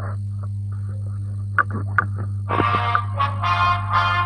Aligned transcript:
Thank 0.00 0.18
you. 4.14 4.19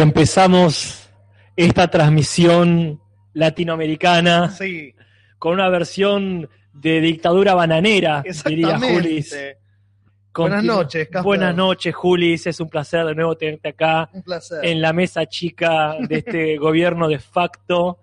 Y 0.00 0.02
empezamos 0.02 1.10
esta 1.54 1.88
transmisión 1.90 3.02
latinoamericana 3.34 4.48
Sí, 4.48 4.94
con 5.38 5.52
una 5.52 5.68
versión 5.68 6.48
de 6.72 7.02
dictadura 7.02 7.52
bananera, 7.52 8.24
diría 8.46 8.78
Julis. 8.78 9.36
Buenas 10.32 10.64
noches, 10.64 11.04
Casper. 11.08 11.22
Buenas 11.22 11.54
noches, 11.54 11.94
Julis. 11.94 12.46
Es 12.46 12.60
un 12.60 12.70
placer 12.70 13.04
de 13.04 13.14
nuevo 13.14 13.36
tenerte 13.36 13.68
acá 13.68 14.08
Un 14.14 14.22
placer. 14.22 14.64
en 14.64 14.80
la 14.80 14.94
mesa 14.94 15.26
chica 15.26 15.96
de 16.00 16.16
este 16.16 16.56
gobierno 16.56 17.06
de 17.06 17.18
facto 17.18 17.98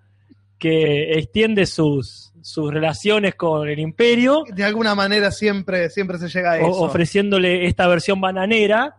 que 0.58 1.14
extiende 1.14 1.66
sus, 1.68 2.34
sus 2.42 2.74
relaciones 2.74 3.36
con 3.36 3.68
el 3.70 3.78
imperio, 3.80 4.44
De 4.54 4.64
alguna 4.64 4.96
manera 4.96 5.32
siempre, 5.32 5.90
siempre 5.90 6.18
se 6.18 6.30
llega 6.30 6.54
a 6.54 6.56
o- 6.66 6.72
eso. 6.72 6.82
ofreciéndole 6.84 7.66
esta 7.68 7.88
versión 7.88 8.20
bananera, 8.20 8.96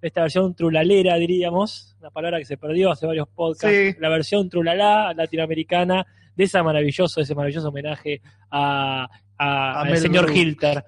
esta 0.00 0.22
versión 0.22 0.54
trulalera, 0.54 1.16
diríamos, 1.16 1.96
una 2.00 2.10
palabra 2.10 2.38
que 2.38 2.44
se 2.44 2.56
perdió 2.56 2.92
hace 2.92 3.06
varios 3.06 3.26
podcasts, 3.28 3.76
Sí. 3.76 3.96
la 3.98 4.08
versión 4.08 4.48
trulalá 4.48 5.12
latinoamericana 5.14 6.06
de 6.36 6.44
esa 6.44 6.62
maravilloso, 6.62 7.20
ese 7.20 7.34
maravilloso 7.34 7.68
homenaje 7.68 8.22
a, 8.50 9.04
a- 9.36 9.72
A 9.72 9.80
al 9.82 9.96
señor. 9.98 10.30
Hilter. 10.34 10.84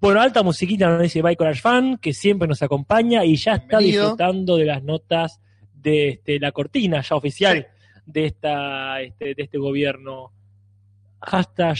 bueno, 0.00 0.20
alta 0.20 0.42
musiquita 0.42 0.88
nos 0.88 1.02
dice 1.02 1.22
Courage 1.36 1.60
Fan, 1.60 1.98
que 1.98 2.12
siempre 2.12 2.48
nos 2.48 2.60
acompaña 2.62 3.24
y 3.24 3.36
ya 3.36 3.54
está 3.54 3.78
Bienvenido. 3.78 4.02
disfrutando 4.04 4.56
de 4.56 4.64
las 4.64 4.82
notas 4.82 5.40
de 5.74 6.08
este, 6.08 6.40
la 6.40 6.50
cortina 6.52 7.02
ya 7.02 7.14
oficial 7.16 7.68
de 8.08 8.24
esta 8.26 9.00
este, 9.02 9.34
de 9.34 9.42
este 9.42 9.58
gobierno. 9.58 10.32
Hasta 11.20 11.74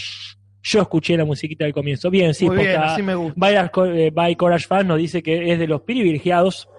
yo 0.61 0.81
escuché 0.81 1.17
la 1.17 1.25
musiquita 1.25 1.63
del 1.65 1.73
comienzo. 1.73 2.09
Bien, 2.09 2.33
sí, 2.33 2.45
Muy 2.45 2.57
porque 2.57 2.69
bien, 2.69 2.81
así 2.81 3.01
me 3.01 3.15
gusta. 3.15 3.33
By, 3.35 3.55
eh, 3.95 4.11
By 4.11 4.35
Courage 4.35 4.67
Fan 4.67 4.87
nos 4.87 4.97
dice 4.97 5.23
que 5.23 5.51
es 5.51 5.59
de 5.59 5.67
los 5.67 5.81
privilegiados, 5.81 6.69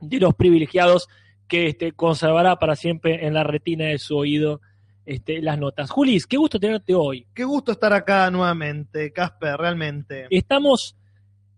de 0.00 0.18
los 0.18 0.34
privilegiados 0.34 1.08
que 1.46 1.68
este, 1.68 1.92
conservará 1.92 2.58
para 2.58 2.76
siempre 2.76 3.26
en 3.26 3.34
la 3.34 3.44
retina 3.44 3.86
de 3.86 3.98
su 3.98 4.16
oído 4.16 4.60
este, 5.06 5.40
las 5.40 5.58
notas. 5.58 5.90
Julis, 5.90 6.26
qué 6.26 6.36
gusto 6.36 6.58
tenerte 6.58 6.94
hoy. 6.94 7.26
Qué 7.34 7.44
gusto 7.44 7.72
estar 7.72 7.92
acá 7.92 8.30
nuevamente, 8.30 9.12
Casper, 9.12 9.56
realmente. 9.56 10.26
Estamos, 10.30 10.96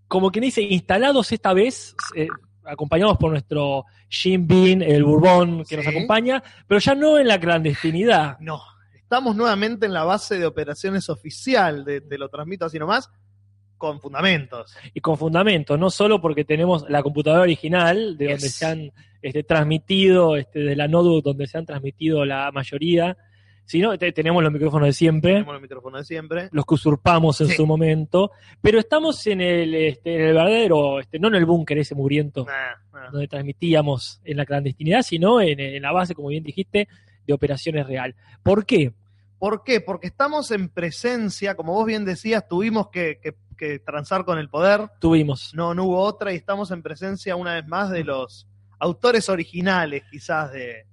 como 0.07 0.31
quien 0.31 0.45
dice, 0.45 0.63
instalados 0.63 1.33
esta 1.33 1.53
vez, 1.53 1.97
eh, 2.15 2.29
acompañados 2.65 3.17
por 3.19 3.31
nuestro 3.31 3.85
Jim 4.09 4.47
Bean, 4.47 4.83
el 4.83 5.05
Bourbon 5.05 5.59
que 5.61 5.65
Sí. 5.65 5.77
nos 5.77 5.87
acompaña, 5.87 6.43
pero 6.67 6.79
ya 6.81 6.95
no 6.95 7.19
en 7.19 7.27
la 7.29 7.39
clandestinidad. 7.41 8.39
No, 8.41 8.61
estamos 8.95 9.35
nuevamente 9.37 9.87
en 9.87 9.93
la 9.93 10.05
base 10.05 10.39
de 10.39 10.47
operaciones 10.47 11.09
oficial, 11.09 11.85
de, 11.85 12.01
te 12.01 12.19
lo 12.19 12.29
transmito 12.29 12.65
así 12.67 12.79
nomás, 12.79 13.11
con 13.77 14.01
fundamentos. 14.01 14.77
y 14.93 15.01
con 15.01 15.17
fundamento, 15.17 15.77
no 15.79 15.89
solo 15.91 16.21
porque 16.21 16.45
tenemos 16.45 16.85
la 16.91 17.03
computadora 17.03 17.43
original, 17.43 18.17
de 18.19 18.27
donde 18.33 18.49
se 18.49 18.67
han 18.67 18.93
este, 19.23 19.43
transmitido, 19.43 20.37
este, 20.37 20.59
de 20.61 20.77
la 20.77 20.87
Notebook 20.87 21.25
donde 21.25 21.47
se 21.47 21.57
han 21.59 21.67
transmitido 21.67 22.25
la 22.25 22.51
mayoría, 22.53 23.17
sino 23.71 23.97
te- 23.97 24.11
tenemos 24.13 24.43
los 24.43 24.53
micrófonos 24.53 24.89
de 24.89 24.93
siempre, 24.93 25.33
Tenemos 25.35 25.53
los 25.55 25.63
micrófonos 25.63 26.01
de 26.01 26.05
siempre. 26.05 26.49
los 26.51 26.67
que 26.67 26.75
usurpamos 26.75 27.41
en 27.41 27.47
Sí. 27.49 27.55
su 27.55 27.67
momento, 27.67 28.33
pero 28.61 28.79
estamos 28.81 29.25
en 29.29 29.41
el, 29.41 29.75
este, 29.75 30.15
en 30.17 30.21
el 30.23 30.27
verdadero, 30.35 30.99
este, 31.01 31.19
no 31.21 31.29
en 31.29 31.37
el 31.37 31.47
búnker 31.47 31.79
ese 31.79 31.95
mugriento, 31.95 32.45
Nah, 32.47 33.01
nah. 33.01 33.11
donde 33.11 33.29
transmitíamos 33.29 34.21
en 34.25 34.37
la 34.37 34.45
clandestinidad, 34.47 35.03
sino 35.03 35.41
en, 35.41 35.61
en 35.61 35.83
la 35.83 35.93
base, 35.93 36.15
como 36.15 36.29
bien 36.29 36.43
dijiste, 36.43 36.89
de 37.27 37.33
operaciones 37.33 37.87
real. 37.87 38.15
¿Por 38.43 38.67
qué? 38.67 38.93
¿Por 39.39 39.63
qué? 39.65 39.81
Porque 39.81 40.09
estamos 40.09 40.51
en 40.51 40.69
presencia, 40.69 41.55
como 41.55 41.73
vos 41.75 41.87
bien 41.87 42.05
decías, 42.05 42.47
tuvimos 42.49 42.89
que, 42.89 43.19
que- 43.23 43.35
que 43.57 43.79
transar 43.79 44.25
con 44.25 44.39
el 44.39 44.49
poder, 44.49 44.89
Tuvimos. 45.01 45.53
no, 45.55 45.75
no 45.75 45.85
hubo 45.85 46.01
otra 46.01 46.33
y 46.33 46.37
estamos 46.37 46.71
en 46.71 46.83
presencia 46.83 47.37
una 47.37 47.55
vez 47.55 47.67
más 47.69 47.91
de 47.91 48.05
los 48.05 48.47
autores 48.81 49.29
originales 49.29 50.03
quizás 50.11 50.53
de, 50.53 50.87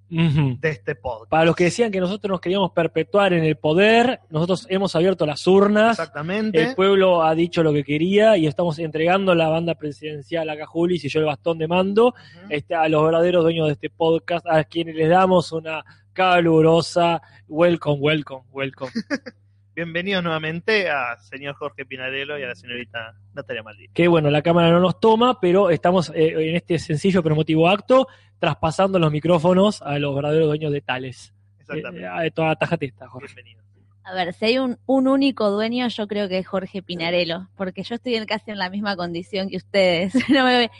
este 0.61 0.95
podcast. 0.95 1.29
Para 1.29 1.45
los 1.45 1.55
que 1.55 1.65
decían 1.65 1.91
que 1.91 1.99
nosotros 1.99 2.29
nos 2.31 2.39
queríamos 2.39 2.71
perpetuar 2.71 3.33
en 3.33 3.43
el 3.43 3.57
poder, 3.57 4.21
nosotros 4.29 4.65
hemos 4.69 4.95
abierto 4.95 5.25
las 5.25 5.45
urnas, 5.47 5.99
Exactamente. 5.99 6.61
el 6.61 6.75
pueblo 6.75 7.23
ha 7.23 7.35
dicho 7.35 7.61
lo 7.61 7.73
que 7.73 7.83
quería 7.83 8.37
y 8.37 8.47
estamos 8.47 8.79
entregando 8.79 9.35
la 9.35 9.49
banda 9.49 9.75
presidencial 9.75 10.49
a 10.49 10.65
Julis 10.65 11.03
y 11.03 11.09
yo 11.09 11.19
el 11.19 11.25
bastón 11.25 11.57
de 11.57 11.67
mando 11.67 12.13
este, 12.49 12.75
a 12.75 12.87
los 12.87 13.03
verdaderos 13.03 13.43
dueños 13.43 13.67
de 13.67 13.73
este 13.73 13.89
podcast, 13.89 14.45
a 14.47 14.63
quienes 14.63 14.95
les 14.95 15.09
damos 15.09 15.51
una 15.51 15.83
calurosa 16.13 17.21
welcome, 17.47 17.99
welcome, 17.99 18.43
welcome. 18.51 18.91
Bienvenidos 19.81 20.23
nuevamente 20.23 20.89
a 20.89 21.15
señor 21.19 21.53
Jorge 21.53 21.85
Pinarello 21.85 22.35
y 22.39 22.41
a 22.41 22.47
la 22.47 22.55
señorita 22.55 23.13
Natalia 23.35 23.61
Maldini. 23.61 23.89
que 23.93 24.07
bueno, 24.07 24.31
la 24.31 24.41
cámara 24.41 24.71
no 24.71 24.79
nos 24.79 24.99
toma, 24.99 25.39
pero 25.39 25.69
estamos 25.69 26.09
eh, 26.15 26.49
en 26.49 26.55
este 26.55 26.79
sencillo 26.79 27.21
pero 27.21 27.35
emotivo 27.35 27.69
acto 27.69 28.07
traspasando 28.39 28.97
los 28.97 29.11
micrófonos 29.11 29.83
a 29.83 29.99
los 29.99 30.15
verdaderos 30.15 30.47
dueños 30.47 30.71
de 30.71 30.81
Tales. 30.81 31.31
Exactamente. 31.59 32.07
Eh, 32.07 32.25
eh, 32.25 32.31
toda 32.31 32.55
tajate 32.55 32.87
esta, 32.87 33.07
Jorge. 33.07 33.27
Bienvenido. 33.35 33.61
A 34.03 34.15
ver, 34.15 34.33
si 34.33 34.45
hay 34.45 34.57
un, 34.57 34.79
un 34.87 35.07
único 35.07 35.51
dueño, 35.51 35.87
yo 35.89 36.07
creo 36.07 36.27
que 36.27 36.39
es 36.39 36.47
Jorge 36.47 36.81
Pinarello, 36.81 37.47
porque 37.55 37.83
yo 37.83 37.93
estoy 37.93 38.15
en 38.15 38.25
casi 38.25 38.49
en 38.49 38.57
la 38.57 38.71
misma 38.71 38.95
condición 38.95 39.47
que 39.47 39.57
ustedes. 39.57 40.15
No 40.29 40.43
me- 40.43 40.71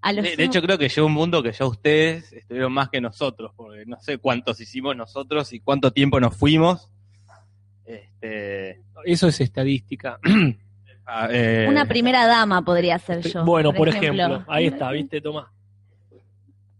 a 0.00 0.12
los 0.12 0.24
De, 0.24 0.36
de 0.36 0.44
hecho, 0.44 0.62
creo 0.62 0.78
que 0.78 0.88
llegó 0.88 1.08
un 1.08 1.12
mundo 1.12 1.42
que 1.42 1.50
ya 1.50 1.64
ustedes 1.66 2.32
estuvieron 2.32 2.72
más 2.72 2.88
que 2.88 3.00
nosotros, 3.00 3.50
porque 3.56 3.84
no 3.84 4.00
sé 4.00 4.18
cuántos 4.18 4.60
hicimos 4.60 4.94
nosotros 4.96 5.52
y 5.52 5.58
cuánto 5.58 5.92
tiempo 5.92 6.20
nos 6.20 6.36
fuimos. 6.36 6.88
Este, 7.84 8.82
Eso 9.04 9.28
es 9.28 9.40
estadística. 9.40 10.18
ah, 11.06 11.28
eh, 11.30 11.66
una 11.68 11.86
primera 11.86 12.26
dama 12.26 12.62
podría 12.62 12.98
ser 12.98 13.20
yo. 13.20 13.44
bueno, 13.44 13.72
por 13.72 13.88
ejemplo. 13.88 14.44
ahí 14.48 14.66
está, 14.66 14.90
¿viste? 14.92 15.20
Toma. 15.20 15.52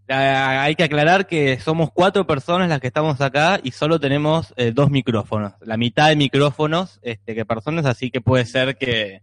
ah, 0.09 0.63
hay 0.63 0.75
que 0.75 0.85
aclarar 0.85 1.27
que 1.27 1.59
somos 1.59 1.91
cuatro 1.93 2.27
personas 2.27 2.69
las 2.69 2.81
que 2.81 2.87
estamos 2.87 3.21
acá 3.21 3.61
y 3.63 3.73
solo 3.73 3.99
tenemos 3.99 4.55
eh, 4.57 4.73
dos 4.73 4.91
micrófonos, 4.91 5.55
la 5.61 5.77
mitad 5.77 6.09
de 6.09 6.17
micrófonos 6.17 7.01
este, 7.03 7.35
que 7.35 7.45
personas, 7.45 7.87
así 7.87 8.11
que 8.11 8.21
puede 8.21 8.45
ser 8.45 8.77
que, 8.77 9.23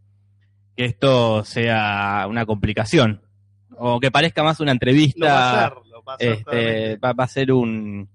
que 0.75 0.85
esto 0.85 1.43
sea 1.45 2.25
una 2.29 2.45
complicación 2.45 3.21
o 3.77 3.99
que 3.99 4.11
parezca 4.11 4.43
más 4.43 4.59
una 4.59 4.71
entrevista. 4.71 5.19
Lo 5.19 5.27
va 5.27 5.39
a 5.39 5.65
hacer, 5.65 5.77
lo 5.85 6.03
va 6.03 6.11
a 6.11 6.15
hacer 6.15 6.31
este, 6.33 6.97
va 6.97 7.13
a 7.17 7.27
ser 7.27 7.53
un 7.53 8.09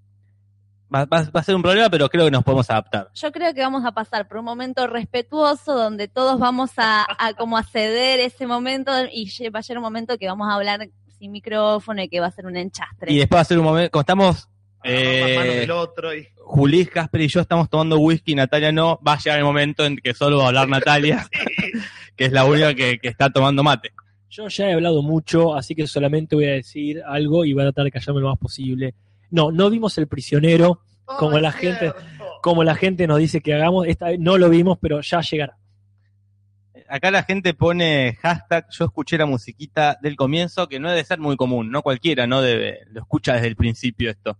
va, 0.93 1.05
va- 1.05 1.29
va 1.35 1.39
a 1.39 1.43
ser 1.43 1.55
un 1.55 1.61
problema, 1.61 1.89
pero 1.89 2.07
creo 2.09 2.25
que 2.25 2.31
nos 2.31 2.43
podemos 2.43 2.69
adaptar. 2.69 3.09
Yo 3.13 3.31
creo 3.31 3.53
que 3.53 3.61
vamos 3.61 3.85
a 3.85 3.91
pasar 3.91 4.27
por 4.27 4.37
un 4.37 4.45
momento 4.45 4.87
respetuoso 4.87 5.75
donde 5.75 6.07
todos 6.07 6.39
vamos 6.39 6.71
a, 6.77 7.05
a 7.17 7.33
como 7.33 7.57
a 7.57 7.63
ceder 7.63 8.19
ese 8.19 8.47
momento 8.47 8.91
y 9.11 9.25
va 9.49 9.59
a 9.59 9.61
llegar 9.61 9.77
un 9.77 9.83
momento 9.83 10.17
que 10.17 10.27
vamos 10.27 10.47
a 10.49 10.55
hablar 10.55 10.89
sin 11.17 11.31
micrófono 11.31 12.01
y 12.03 12.09
que 12.09 12.19
va 12.19 12.27
a 12.27 12.31
ser 12.31 12.45
un 12.45 12.57
enchastre. 12.57 13.11
Y 13.11 13.17
después 13.17 13.37
va 13.37 13.41
a 13.41 13.45
ser 13.45 13.57
un 13.59 13.65
momento, 13.65 13.91
como 13.91 14.01
estamos 14.01 14.49
eh, 14.83 15.57
del 15.61 15.71
otro 15.71 16.13
y 16.15 16.27
Julis, 16.43 16.89
Casper 16.89 17.21
y 17.21 17.27
yo 17.27 17.39
estamos 17.41 17.69
tomando 17.69 17.97
whisky, 17.97 18.35
Natalia 18.35 18.71
no, 18.71 18.99
va 19.05 19.13
a 19.13 19.17
llegar 19.17 19.39
el 19.39 19.45
momento 19.45 19.83
en 19.85 19.97
que 19.97 20.13
solo 20.13 20.37
va 20.37 20.43
a 20.45 20.47
hablar 20.49 20.67
Natalia, 20.69 21.25
que 22.15 22.25
es 22.25 22.31
la 22.31 22.45
única 22.45 22.73
que, 22.75 22.99
que 22.99 23.07
está 23.07 23.29
tomando 23.31 23.63
mate. 23.63 23.91
Yo 24.29 24.47
ya 24.47 24.69
he 24.69 24.73
hablado 24.73 25.01
mucho, 25.01 25.55
así 25.55 25.73
que 25.75 25.87
solamente 25.87 26.35
voy 26.35 26.45
a 26.45 26.51
decir 26.51 27.01
algo 27.07 27.45
y 27.45 27.53
voy 27.53 27.63
a 27.63 27.67
tratar 27.67 27.85
de 27.85 27.91
callarme 27.91 28.21
lo 28.21 28.29
más 28.29 28.37
posible. 28.37 28.93
No, 29.31 29.51
no 29.51 29.69
vimos 29.69 29.97
el 29.97 30.07
prisionero, 30.07 30.81
Como 31.05 31.35
Oh, 31.37 31.39
la 31.39 31.51
gente- 31.51 31.93
como 32.41 32.63
la 32.63 32.75
gente 32.75 33.07
nos 33.07 33.19
dice 33.19 33.41
que 33.41 33.53
hagamos. 33.53 33.87
Esta 33.87 34.07
vez 34.07 34.19
no 34.19 34.37
lo 34.37 34.49
vimos, 34.49 34.77
pero 34.81 35.01
ya 35.01 35.21
llegará. 35.21 35.57
Acá 36.87 37.09
la 37.09 37.23
gente 37.23 37.53
pone 37.53 38.17
hashtag, 38.21 38.67
yo 38.69 38.85
escuché 38.85 39.17
la 39.17 39.25
musiquita 39.25 39.97
del 40.01 40.15
comienzo, 40.15 40.67
que 40.67 40.79
no 40.79 40.89
debe 40.89 41.03
ser 41.03 41.19
muy 41.19 41.35
común, 41.35 41.71
no 41.71 41.81
cualquiera, 41.81 42.27
no 42.27 42.41
debe, 42.41 42.81
lo 42.91 43.01
escucha 43.01 43.33
desde 43.33 43.47
el 43.47 43.55
principio 43.55 44.11
esto. 44.11 44.37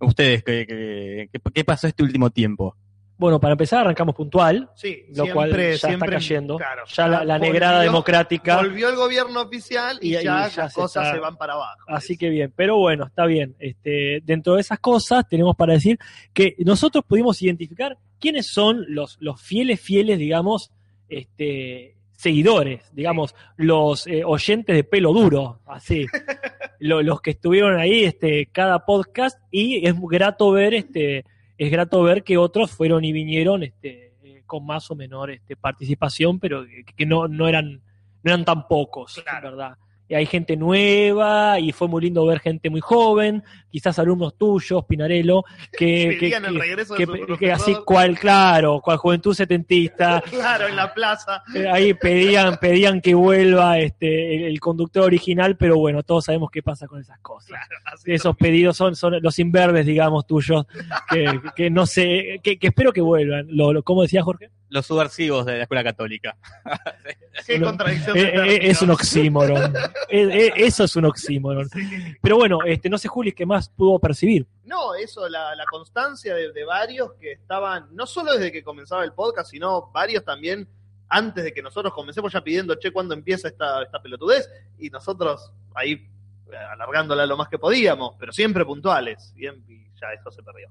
Ustedes, 0.00 0.44
¿qué, 0.44 0.64
qué, 0.68 1.28
qué- 1.32 1.50
qué 1.52 1.64
pasó 1.64 1.88
este 1.88 2.04
último 2.04 2.30
tiempo? 2.30 2.76
Bueno, 3.18 3.40
para 3.40 3.52
empezar 3.52 3.80
arrancamos 3.80 4.14
puntual, 4.14 4.70
Sí, 4.76 5.04
lo 5.08 5.24
siempre, 5.24 5.32
cual 5.34 5.50
ya 5.50 5.56
siempre, 5.78 5.92
está 5.92 6.06
cayendo. 6.06 6.56
claro, 6.56 6.84
ya 6.86 7.08
la, 7.08 7.24
la 7.24 7.36
volvió- 7.38 7.52
negrada 7.52 7.80
democrática. 7.82 8.56
Volvió 8.58 8.88
el 8.88 8.94
gobierno 8.96 9.40
oficial 9.42 9.98
y, 10.00 10.12
ya, 10.12 10.22
ya 10.22 10.34
las 10.36 10.52
se 10.52 10.60
cosas 10.80 11.02
está- 11.04 11.14
se 11.14 11.20
van 11.20 11.36
para 11.36 11.54
abajo. 11.54 11.78
Así 11.88 12.16
que 12.16 12.30
bien, 12.30 12.52
pero 12.54 12.76
bueno, 12.78 13.04
está 13.06 13.26
bien. 13.26 13.56
Este, 13.58 14.20
dentro 14.24 14.54
de 14.54 14.60
esas 14.60 14.78
cosas 14.78 15.28
tenemos 15.28 15.56
para 15.56 15.72
decir 15.74 15.98
que 16.32 16.54
nosotros 16.60 17.04
pudimos 17.08 17.42
identificar 17.42 17.98
quiénes 18.20 18.46
son 18.46 18.84
los, 18.88 19.16
los 19.20 19.40
fieles, 19.42 19.80
fieles, 19.80 20.18
digamos, 20.18 20.70
este, 21.08 21.96
seguidores, 22.12 22.82
digamos, 22.94 23.34
los 23.56 24.06
eh, 24.06 24.22
oyentes 24.24 24.74
de 24.76 24.84
pelo 24.84 25.12
duro, 25.12 25.60
así, 25.66 26.06
Lo- 26.80 27.02
los 27.02 27.20
que 27.20 27.30
estuvieron 27.30 27.76
ahí, 27.80 28.04
este, 28.04 28.46
cada 28.52 28.84
podcast, 28.84 29.36
y 29.50 29.84
es 29.86 29.94
grato 30.00 30.52
ver, 30.52 30.74
este, 30.74 31.24
es 31.58 31.70
grato 31.70 32.02
ver 32.02 32.22
que 32.22 32.38
otros 32.38 32.70
fueron 32.70 33.04
y 33.04 33.12
vinieron, 33.12 33.64
este, 33.64 34.14
eh, 34.22 34.42
con 34.46 34.64
más 34.64 34.90
o 34.90 34.94
menor 34.94 35.30
este, 35.30 35.56
participación, 35.56 36.38
pero 36.38 36.64
que, 36.64 36.84
que 36.84 37.04
no, 37.04 37.28
no 37.28 37.48
eran, 37.48 37.82
no 38.22 38.30
eran 38.32 38.44
tan 38.44 38.66
pocos, 38.68 39.20
Claro. 39.22 39.50
¿verdad? 39.50 39.76
Y 40.08 40.14
hay 40.14 40.24
gente 40.24 40.56
nueva 40.56 41.60
y 41.60 41.72
fue 41.72 41.86
muy 41.86 42.00
lindo 42.02 42.24
ver 42.24 42.40
gente 42.40 42.70
muy 42.70 42.80
joven, 42.80 43.42
quizás 43.70 43.98
alumnos 43.98 44.34
tuyos, 44.36 44.84
Pinarello, 44.86 45.44
que, 45.72 46.16
que, 46.20 46.26
Pedían 46.26 46.44
el 46.46 46.52
que- 46.54 46.58
regreso 46.58 46.94
de 46.94 47.06
que- 47.06 47.36
que 47.38 47.52
así 47.52 47.74
cual, 47.84 48.18
claro, 48.18 48.80
cual 48.80 48.96
juventud 48.98 49.34
setentista, 49.34 50.22
Claro, 50.30 50.68
en 50.68 50.76
la 50.76 50.92
plaza. 50.94 51.42
eh, 51.54 51.66
ahí 51.70 51.94
pedían, 51.94 52.56
pedían 52.58 53.00
que 53.00 53.14
vuelva 53.14 53.78
este, 53.78 54.36
el, 54.36 54.42
el 54.44 54.60
conductor 54.60 55.04
original, 55.04 55.56
pero 55.56 55.76
bueno, 55.78 56.02
todos 56.02 56.24
sabemos 56.24 56.50
qué 56.50 56.62
pasa 56.62 56.86
con 56.86 57.00
esas 57.00 57.18
cosas. 57.20 57.48
Claro, 57.50 57.98
Esos 58.04 58.36
pedidos 58.36 58.76
son, 58.76 58.96
son 58.96 59.20
los 59.22 59.38
inverbes, 59.38 59.84
digamos, 59.86 60.26
tuyos, 60.26 60.66
que, 61.10 61.40
que 61.56 61.70
no 61.70 61.86
sé, 61.86 62.40
que, 62.42 62.58
que 62.58 62.68
espero 62.68 62.92
que 62.92 63.00
vuelvan. 63.00 63.46
Lo, 63.50 63.72
lo- 63.72 63.82
¿Cómo 63.82 64.02
decía 64.02 64.22
Jorge? 64.22 64.50
Los 64.70 64.84
subversivos 64.84 65.46
de 65.46 65.56
la 65.56 65.62
escuela 65.62 65.82
católica. 65.82 66.36
Qué 67.46 67.58
contradicción 67.58 68.16
Eh, 68.18 68.32
eh, 68.34 68.58
es 68.64 68.82
un 68.82 68.90
oxímoron. 68.90 69.74
Eh, 70.10 70.28
eh, 70.30 70.52
eso 70.56 70.84
es 70.84 70.94
un 70.96 71.06
oxímoron. 71.06 71.66
Sí. 71.70 71.80
Pero 72.20 72.36
bueno, 72.36 72.58
este, 72.66 72.90
no 72.90 72.98
sé, 72.98 73.08
Juli, 73.08 73.32
¿qué 73.32 73.46
más 73.46 73.57
pudo 73.74 73.98
percibir? 73.98 74.46
No, 74.64 74.94
eso, 74.94 75.28
la, 75.28 75.54
la 75.54 75.64
constancia 75.64 76.34
de, 76.34 76.52
de 76.52 76.64
varios 76.64 77.12
que 77.14 77.32
estaban, 77.32 77.88
no 77.92 78.06
solo 78.06 78.34
desde 78.34 78.52
que 78.52 78.62
comenzaba 78.62 79.04
el 79.04 79.12
podcast, 79.12 79.50
sino 79.50 79.90
varios 79.90 80.24
también 80.24 80.68
antes 81.08 81.44
de 81.44 81.52
que 81.52 81.62
nosotros 81.62 81.92
comencemos 81.94 82.32
ya 82.32 82.42
pidiendo, 82.42 82.74
che, 82.74 82.92
¿cuándo 82.92 83.14
empieza 83.14 83.48
esta, 83.48 83.82
esta 83.82 84.00
pelotudez? 84.00 84.48
Y 84.78 84.90
nosotros 84.90 85.50
ahí 85.74 85.92
eh, 85.92 86.56
alargándola 86.72 87.26
lo 87.26 87.36
más 87.36 87.48
que 87.48 87.58
podíamos, 87.58 88.14
pero 88.18 88.32
siempre 88.32 88.64
puntuales. 88.64 89.32
Y, 89.36 89.46
y 89.46 89.90
ya 90.00 90.12
eso 90.12 90.30
se 90.30 90.42
perdió. 90.42 90.68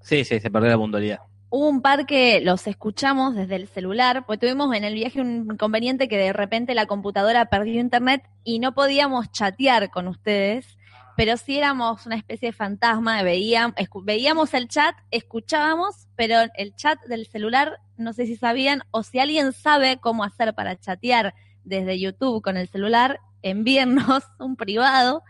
Sí, 0.00 0.24
sí, 0.24 0.40
se 0.40 0.50
perdió 0.50 0.70
la 0.70 0.78
puntualidad. 0.78 1.20
Hubo 1.50 1.68
un 1.68 1.82
par 1.82 2.06
que 2.06 2.40
los 2.40 2.66
escuchamos 2.66 3.34
desde 3.34 3.56
el 3.56 3.68
celular, 3.68 4.24
pues 4.24 4.38
tuvimos 4.38 4.74
en 4.74 4.84
el 4.84 4.94
viaje 4.94 5.20
un 5.20 5.48
inconveniente 5.52 6.08
que 6.08 6.16
de 6.16 6.32
repente 6.32 6.74
la 6.74 6.86
computadora 6.86 7.44
perdió 7.50 7.78
internet 7.78 8.24
y 8.42 8.58
no 8.58 8.72
podíamos 8.72 9.30
chatear 9.32 9.90
con 9.90 10.08
ustedes, 10.08 10.78
pero 11.16 11.36
sí 11.36 11.58
éramos 11.58 12.06
una 12.06 12.16
especie 12.16 12.48
de 12.48 12.52
fantasma, 12.52 13.22
veíamos, 13.22 13.74
veíamos 14.04 14.54
el 14.54 14.68
chat, 14.68 14.94
escuchábamos, 15.10 16.08
pero 16.16 16.36
el 16.56 16.74
chat 16.74 16.98
del 17.06 17.26
celular, 17.26 17.78
no 17.96 18.12
sé 18.12 18.26
si 18.26 18.36
sabían, 18.36 18.82
o 18.90 19.02
si 19.02 19.18
alguien 19.18 19.52
sabe 19.52 19.98
cómo 19.98 20.24
hacer 20.24 20.54
para 20.54 20.78
chatear 20.78 21.34
desde 21.64 21.98
YouTube 22.00 22.42
con 22.42 22.56
el 22.56 22.68
celular, 22.68 23.20
envíennos 23.42 24.24
un 24.38 24.56
privado, 24.56 25.22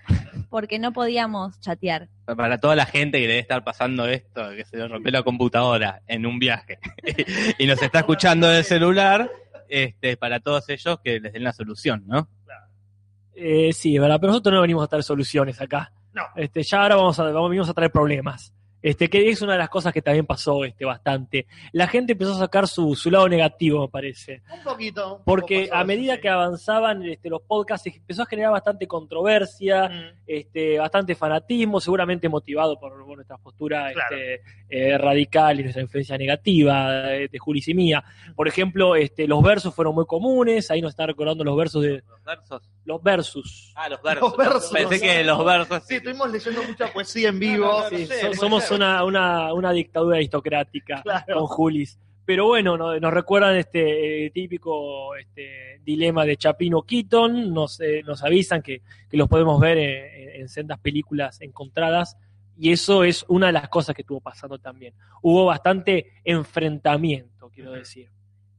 porque 0.50 0.78
no 0.78 0.92
podíamos 0.92 1.58
chatear. 1.60 2.08
Para 2.24 2.58
toda 2.58 2.76
la 2.76 2.86
gente 2.86 3.20
que 3.20 3.26
debe 3.26 3.40
estar 3.40 3.64
pasando 3.64 4.06
esto, 4.06 4.50
que 4.50 4.64
se 4.64 4.76
le 4.76 4.88
rompió 4.88 5.10
la 5.10 5.22
computadora 5.22 6.02
en 6.06 6.26
un 6.26 6.38
viaje 6.38 6.78
y 7.58 7.66
nos 7.66 7.82
está 7.82 8.00
escuchando 8.00 8.48
del 8.48 8.64
celular, 8.64 9.30
este, 9.68 10.18
para 10.18 10.40
todos 10.40 10.68
ellos 10.68 11.00
que 11.02 11.18
les 11.20 11.32
den 11.32 11.44
la 11.44 11.52
solución, 11.52 12.04
¿no? 12.06 12.28
Eh, 13.34 13.72
sí, 13.72 13.98
verdad, 13.98 14.18
pero 14.20 14.32
nosotros 14.32 14.54
no 14.54 14.60
venimos 14.60 14.84
a 14.84 14.88
traer 14.88 15.02
soluciones 15.02 15.60
acá. 15.60 15.92
No. 16.12 16.22
Este, 16.36 16.62
ya 16.62 16.82
ahora 16.82 16.96
vamos 16.96 17.18
a, 17.18 17.24
vamos, 17.24 17.50
venimos 17.50 17.68
a 17.68 17.74
traer 17.74 17.90
problemas. 17.90 18.52
Este, 18.82 19.08
que 19.08 19.28
es 19.30 19.40
una 19.42 19.52
de 19.52 19.58
las 19.60 19.68
cosas 19.68 19.92
que 19.92 20.02
también 20.02 20.26
pasó 20.26 20.64
este, 20.64 20.84
bastante. 20.84 21.46
La 21.72 21.86
gente 21.86 22.12
empezó 22.12 22.32
a 22.34 22.38
sacar 22.38 22.66
su, 22.66 22.94
su 22.96 23.10
lado 23.10 23.28
negativo, 23.28 23.80
me 23.82 23.88
parece. 23.88 24.42
Un 24.52 24.62
poquito. 24.64 25.16
un 25.18 25.24
Porque 25.24 25.68
a 25.72 25.84
medida 25.84 26.16
sí. 26.16 26.20
que 26.22 26.28
avanzaban 26.28 27.02
este, 27.04 27.28
los 27.30 27.42
podcasts, 27.42 27.86
empezó 27.86 28.22
a 28.22 28.26
generar 28.26 28.50
bastante 28.52 28.86
controversia, 28.88 29.88
Mm. 29.88 30.18
este, 30.26 30.78
bastante 30.78 31.14
fanatismo, 31.14 31.80
seguramente 31.80 32.28
motivado 32.28 32.78
por, 32.80 32.92
por 33.04 33.14
nuestra 33.16 33.38
postura 33.38 33.92
Claro. 33.92 34.16
este, 34.16 34.42
eh, 34.68 34.98
radical 34.98 35.60
y 35.60 35.62
nuestra 35.64 35.82
influencia 35.82 36.18
negativa 36.18 36.90
de, 36.90 37.28
de 37.28 37.38
Julis 37.38 37.68
y 37.68 37.74
mía. 37.74 38.02
Por 38.34 38.48
ejemplo, 38.48 38.96
este, 38.96 39.26
los 39.28 39.42
versos 39.42 39.74
fueron 39.74 39.94
muy 39.94 40.06
comunes, 40.06 40.70
ahí 40.70 40.80
nos 40.80 40.90
están 40.90 41.06
recordando 41.08 41.44
los 41.44 41.56
versos 41.56 41.82
de 41.82 42.02
Los 42.08 42.24
versos. 42.24 42.62
los 42.84 43.02
versus. 43.02 43.72
Ah, 43.76 43.88
los 43.88 44.02
versos. 44.02 44.22
Los 44.28 44.36
versos. 44.36 44.70
Pensé 44.72 45.00
que 45.00 45.22
los 45.24 45.44
versos. 45.44 45.82
Sí, 45.86 45.94
estuvimos 45.96 46.30
leyendo 46.32 46.62
mucha 46.64 46.92
poesía 46.92 47.28
en 47.28 47.38
vivo. 47.38 47.66
No, 47.66 47.82
no, 47.82 47.90
no, 47.90 47.96
Sí, 47.98 48.06
somos. 48.38 48.64
Una, 48.74 49.04
una, 49.04 49.52
una 49.54 49.72
dictadura 49.72 50.16
aristocrática 50.16 51.02
Claro. 51.02 51.24
con 51.38 51.46
Julis. 51.46 51.98
Pero 52.24 52.46
bueno, 52.46 52.76
no- 52.76 52.98
nos 53.00 53.12
recuerdan 53.12 53.56
este 53.56 54.26
eh, 54.26 54.30
típico 54.30 55.14
este, 55.16 55.80
dilema 55.84 56.24
de 56.24 56.36
Chapino 56.36 56.82
Keaton, 56.82 57.52
nos, 57.52 57.80
eh, 57.80 58.02
nos 58.04 58.22
avisan 58.22 58.62
que, 58.62 58.82
que 59.10 59.16
los 59.16 59.28
podemos 59.28 59.60
ver 59.60 59.78
en, 59.78 60.04
en- 60.30 60.40
en 60.42 60.48
sendas 60.48 60.78
películas 60.78 61.40
encontradas, 61.40 62.16
y 62.56 62.70
eso 62.70 63.02
es 63.02 63.24
una 63.28 63.46
de 63.46 63.52
las 63.54 63.68
cosas 63.68 63.94
que 63.96 64.02
estuvo 64.02 64.20
pasando 64.20 64.58
también. 64.58 64.94
Hubo 65.20 65.46
bastante 65.46 66.12
enfrentamiento, 66.24 67.50
quiero 67.50 67.72
decir. 67.72 68.08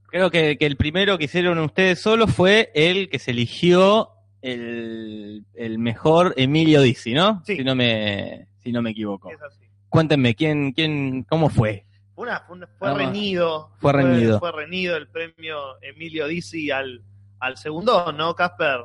Creo 0.08 0.30
que, 0.30 0.58
que 0.58 0.66
el 0.66 0.76
primero 0.78 1.18
que 1.18 1.26
hicieron 1.26 1.58
ustedes 1.60 2.00
solos 2.00 2.32
fue 2.34 2.70
el 2.76 3.08
que 3.10 3.18
se 3.20 3.32
eligió 3.32 4.10
el, 4.42 5.46
el 5.56 5.80
mejor 5.80 6.34
Emilio 6.38 6.82
Dizzi, 6.82 7.14
¿no? 7.14 7.42
Sí. 7.46 7.56
Si 7.58 7.64
no 7.64 7.76
me, 7.76 8.48
si 8.60 8.72
no 8.72 8.82
me 8.82 8.92
equivoco. 8.92 9.32
Es 9.32 9.42
así. 9.42 9.63
Cuéntenme, 9.94 10.34
¿quién, 10.34 10.72
quién, 10.72 11.24
cómo 11.30 11.50
fue? 11.50 11.86
Fue, 12.16 12.26
una- 12.26 12.40
fue, 12.40 12.56
una- 12.58 12.68
fue 12.80 12.88
Vamos. 12.90 12.98
reñido. 12.98 13.70
Fue 13.78 13.94
reñido. 13.94 14.40
Fue, 14.40 14.52
reñido 14.52 14.98
el 14.98 15.08
premio 15.08 15.80
Emilio 15.84 16.26
Dizzi 16.26 16.72
al, 16.72 17.04
al 17.40 17.58
segundo, 17.58 18.12
¿no, 18.12 18.34
Casper? 18.34 18.80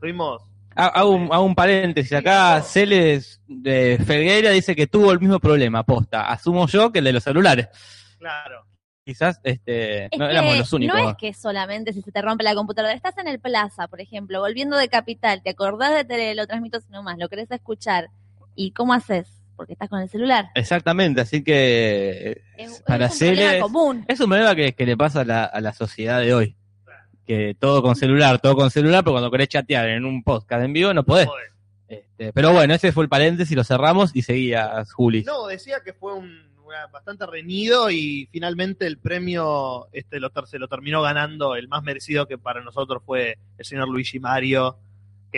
Fuimos. 0.00 0.42
Ha- 0.74 0.86
Hago 0.86 1.10
un, 1.10 1.24
hago 1.30 1.44
un 1.44 1.54
paréntesis. 1.54 2.14
Acá 2.14 2.62
Celes 2.62 3.42
de 3.46 4.02
Fergueira 4.06 4.52
dice 4.52 4.74
que 4.74 4.86
tuvo 4.86 5.12
el 5.12 5.20
mismo 5.20 5.38
problema, 5.38 5.82
posta. 5.84 6.30
Asumo 6.30 6.66
yo 6.66 6.90
que 6.90 7.00
el 7.00 7.04
de 7.04 7.12
los 7.12 7.22
celulares. 7.22 7.68
Claro. 8.18 8.64
Quizás 9.04 9.38
este, 9.44 10.06
Es 10.06 10.18
no 10.18 10.24
que 10.26 10.32
éramos 10.32 10.56
los 10.56 10.72
únicos. 10.72 10.98
No 10.98 11.10
es 11.10 11.16
que 11.18 11.34
solamente 11.34 11.92
si 11.92 12.00
se 12.00 12.10
te 12.10 12.22
rompe 12.22 12.42
la 12.42 12.54
computadora, 12.54 12.94
estás 12.94 13.18
en 13.18 13.28
el 13.28 13.38
plaza, 13.38 13.86
por 13.86 14.00
ejemplo, 14.00 14.40
volviendo 14.40 14.78
de 14.78 14.88
Capital, 14.88 15.42
te 15.42 15.50
acordás 15.50 15.92
de 15.94 16.06
tele, 16.06 16.34
lo 16.34 16.46
transmito 16.46 16.80
sino 16.80 17.02
más, 17.02 17.18
lo 17.18 17.28
querés 17.28 17.50
escuchar. 17.50 18.08
¿Y 18.54 18.70
cómo 18.70 18.94
haces? 18.94 19.42
Porque 19.56 19.72
estás 19.74 19.88
con 19.88 20.00
el 20.00 20.08
celular. 20.08 20.46
Exactamente, 20.54 21.20
así 21.20 21.42
que 21.44 22.42
Es, 22.56 22.82
para 22.82 23.06
es 23.06 23.12
un 23.12 23.18
problema 23.18 23.40
Celes 23.50 23.62
común. 23.62 24.04
es 24.08 24.20
un 24.20 24.28
problema 24.28 24.54
que, 24.54 24.72
que 24.74 24.86
le 24.86 24.96
pasa 24.96 25.20
a 25.20 25.24
la, 25.24 25.44
a 25.44 25.60
la 25.60 25.72
sociedad 25.72 26.20
de 26.20 26.34
hoy. 26.34 26.56
Que 27.26 27.56
todo 27.58 27.82
con 27.82 27.96
celular, 27.96 28.38
todo 28.40 28.54
con 28.54 28.70
celular, 28.70 29.02
pero 29.02 29.12
cuando 29.14 29.30
querés 29.30 29.48
chatear 29.48 29.88
en 29.88 30.04
un 30.04 30.22
podcast 30.22 30.62
en 30.64 30.72
vivo 30.72 30.92
no 30.92 31.04
podés. 31.04 31.28
Este, 31.88 32.32
pero 32.32 32.52
bueno, 32.52 32.74
ese 32.74 32.92
fue 32.92 33.04
el 33.04 33.08
paréntesis, 33.08 33.56
lo 33.56 33.64
cerramos 33.64 34.10
y 34.14 34.22
seguías, 34.22 34.92
Juli. 34.92 35.22
No, 35.24 35.46
decía 35.46 35.76
que 35.84 35.92
fue 35.92 36.14
un, 36.14 36.26
una- 36.64 36.86
bastante 36.92 37.24
reñido 37.26 37.90
y 37.90 38.28
finalmente 38.32 38.86
el 38.86 38.98
premio 38.98 39.88
este 39.92 40.18
lo, 40.20 40.30
ter- 40.30 40.46
se 40.46 40.58
lo 40.58 40.66
terminó 40.68 41.00
ganando 41.02 41.54
el 41.56 41.68
más 41.68 41.82
merecido 41.82 42.26
que 42.26 42.36
para 42.38 42.62
nosotros 42.62 43.02
fue 43.06 43.38
el 43.58 43.64
señor 43.64 43.88
Luigi 43.88 44.18
Mario, 44.18 44.76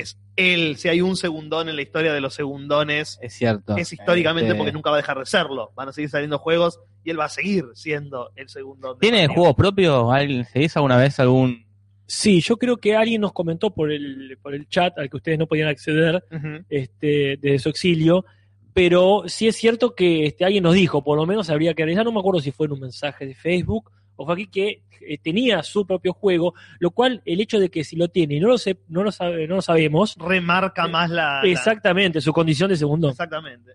es 0.00 0.18
él, 0.36 0.76
si 0.76 0.88
hay 0.88 1.00
un 1.00 1.16
segundón 1.16 1.68
en 1.68 1.76
la 1.76 1.82
historia 1.82 2.12
de 2.12 2.20
los 2.20 2.34
segundones, 2.34 3.18
Es 3.22 3.34
cierto. 3.34 3.76
es 3.76 3.92
históricamente 3.92 4.48
Este, 4.48 4.58
porque 4.58 4.72
nunca 4.72 4.90
va 4.90 4.96
a 4.96 5.00
dejar 5.00 5.18
de 5.18 5.26
serlo. 5.26 5.72
Van 5.74 5.88
a 5.88 5.92
seguir 5.92 6.10
saliendo 6.10 6.38
juegos 6.38 6.80
y 7.04 7.10
él 7.10 7.18
va 7.20 7.26
a 7.26 7.28
seguir 7.30 7.64
siendo 7.74 8.30
el 8.36 8.48
segundón. 8.48 8.98
¿Tiene 8.98 9.22
Mario. 9.26 9.34
juego 9.34 9.54
propio? 9.56 10.10
¿Alguien- 10.12 10.44
¿Se 10.44 10.62
hizo 10.62 10.78
alguna 10.78 10.96
vez 10.96 11.18
algún...? 11.20 11.64
Sí, 12.08 12.40
yo 12.40 12.56
creo 12.56 12.76
que 12.76 12.94
alguien 12.94 13.20
nos 13.20 13.32
comentó 13.32 13.70
por 13.74 13.90
el, 13.90 14.38
por 14.40 14.54
el 14.54 14.68
chat 14.68 14.96
al 14.98 15.10
que 15.10 15.16
ustedes 15.16 15.38
no 15.40 15.46
podían 15.48 15.68
acceder 15.68 16.22
este, 16.68 17.36
desde 17.40 17.58
su 17.58 17.68
exilio, 17.68 18.24
pero 18.72 19.24
sí 19.26 19.48
es 19.48 19.56
cierto 19.56 19.94
que 19.94 20.26
este, 20.26 20.44
alguien 20.44 20.62
nos 20.62 20.74
dijo, 20.74 21.02
por 21.02 21.16
lo 21.18 21.26
menos 21.26 21.50
habría 21.50 21.74
que 21.74 21.82
realizar, 21.84 22.04
no 22.04 22.12
me 22.12 22.20
acuerdo 22.20 22.40
si 22.40 22.52
fue 22.52 22.66
en 22.66 22.72
un 22.74 22.80
mensaje 22.80 23.26
de 23.26 23.34
Facebook 23.34 23.90
o 24.16 24.24
fue 24.24 24.34
aquí 24.34 24.46
que 24.48 24.82
eh, 25.00 25.18
tenía 25.18 25.62
su 25.62 25.86
propio 25.86 26.12
juego, 26.12 26.54
lo 26.78 26.90
cual 26.90 27.22
el 27.24 27.40
hecho 27.40 27.60
de 27.60 27.70
que 27.70 27.84
si 27.84 27.96
lo 27.96 28.08
tiene 28.08 28.34
y 28.36 28.40
no 28.40 28.48
lo, 28.48 28.58
sé, 28.58 28.78
no 28.88 29.02
lo, 29.02 29.12
sabe- 29.12 29.46
no 29.46 29.56
lo 29.56 29.62
sabemos, 29.62 30.16
Remarca 30.18 30.88
más 30.88 31.10
la. 31.10 31.42
la- 31.42 31.48
exactamente 31.48 32.20
su 32.20 32.32
condición 32.32 32.70
de 32.70 32.76
segundo. 32.76 33.10
exactamente. 33.10 33.72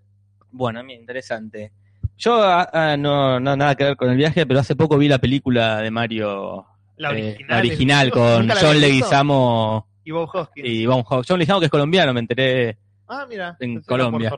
Bueno, 0.51 0.83
mira, 0.83 1.00
interesante. 1.00 1.71
Yo 2.17 2.36
ah, 2.43 2.69
ah, 2.74 2.98
no, 2.98 3.39
no 3.39 3.55
nada 3.55 3.75
que 3.75 3.83
ver 3.86 3.95
con 3.95 4.10
el 4.10 4.17
viaje, 4.17 4.45
pero 4.45 4.60
hace 4.60 4.75
poco 4.75 4.98
vi 4.98 5.07
la 5.07 5.17
película 5.19 5.77
de 5.81 5.89
Mario, 5.91 6.65
La 6.98 7.10
eh, 7.10 7.24
original. 7.31 7.48
la 7.50 7.57
original 7.57 8.12
con 8.12 8.39
¿Nunca 8.48 8.55
la 8.55 8.62
John? 8.62 8.81
Leguizamo 8.81 9.88
Y 10.03 10.12
Bob 10.12 10.29
Hoskins. 10.33 10.67
y 10.67 10.86
Von 10.86 11.03
Hock. 11.05 11.25
John 11.27 11.39
Leguizamo 11.39 11.60
que 11.60 11.65
es 11.67 11.71
colombiano, 11.71 12.13
me 12.13 12.19
enteré. 12.19 12.77
Ah, 13.07 13.25
mira. 13.27 13.55
en 13.60 13.81
Colombia. 13.81 14.31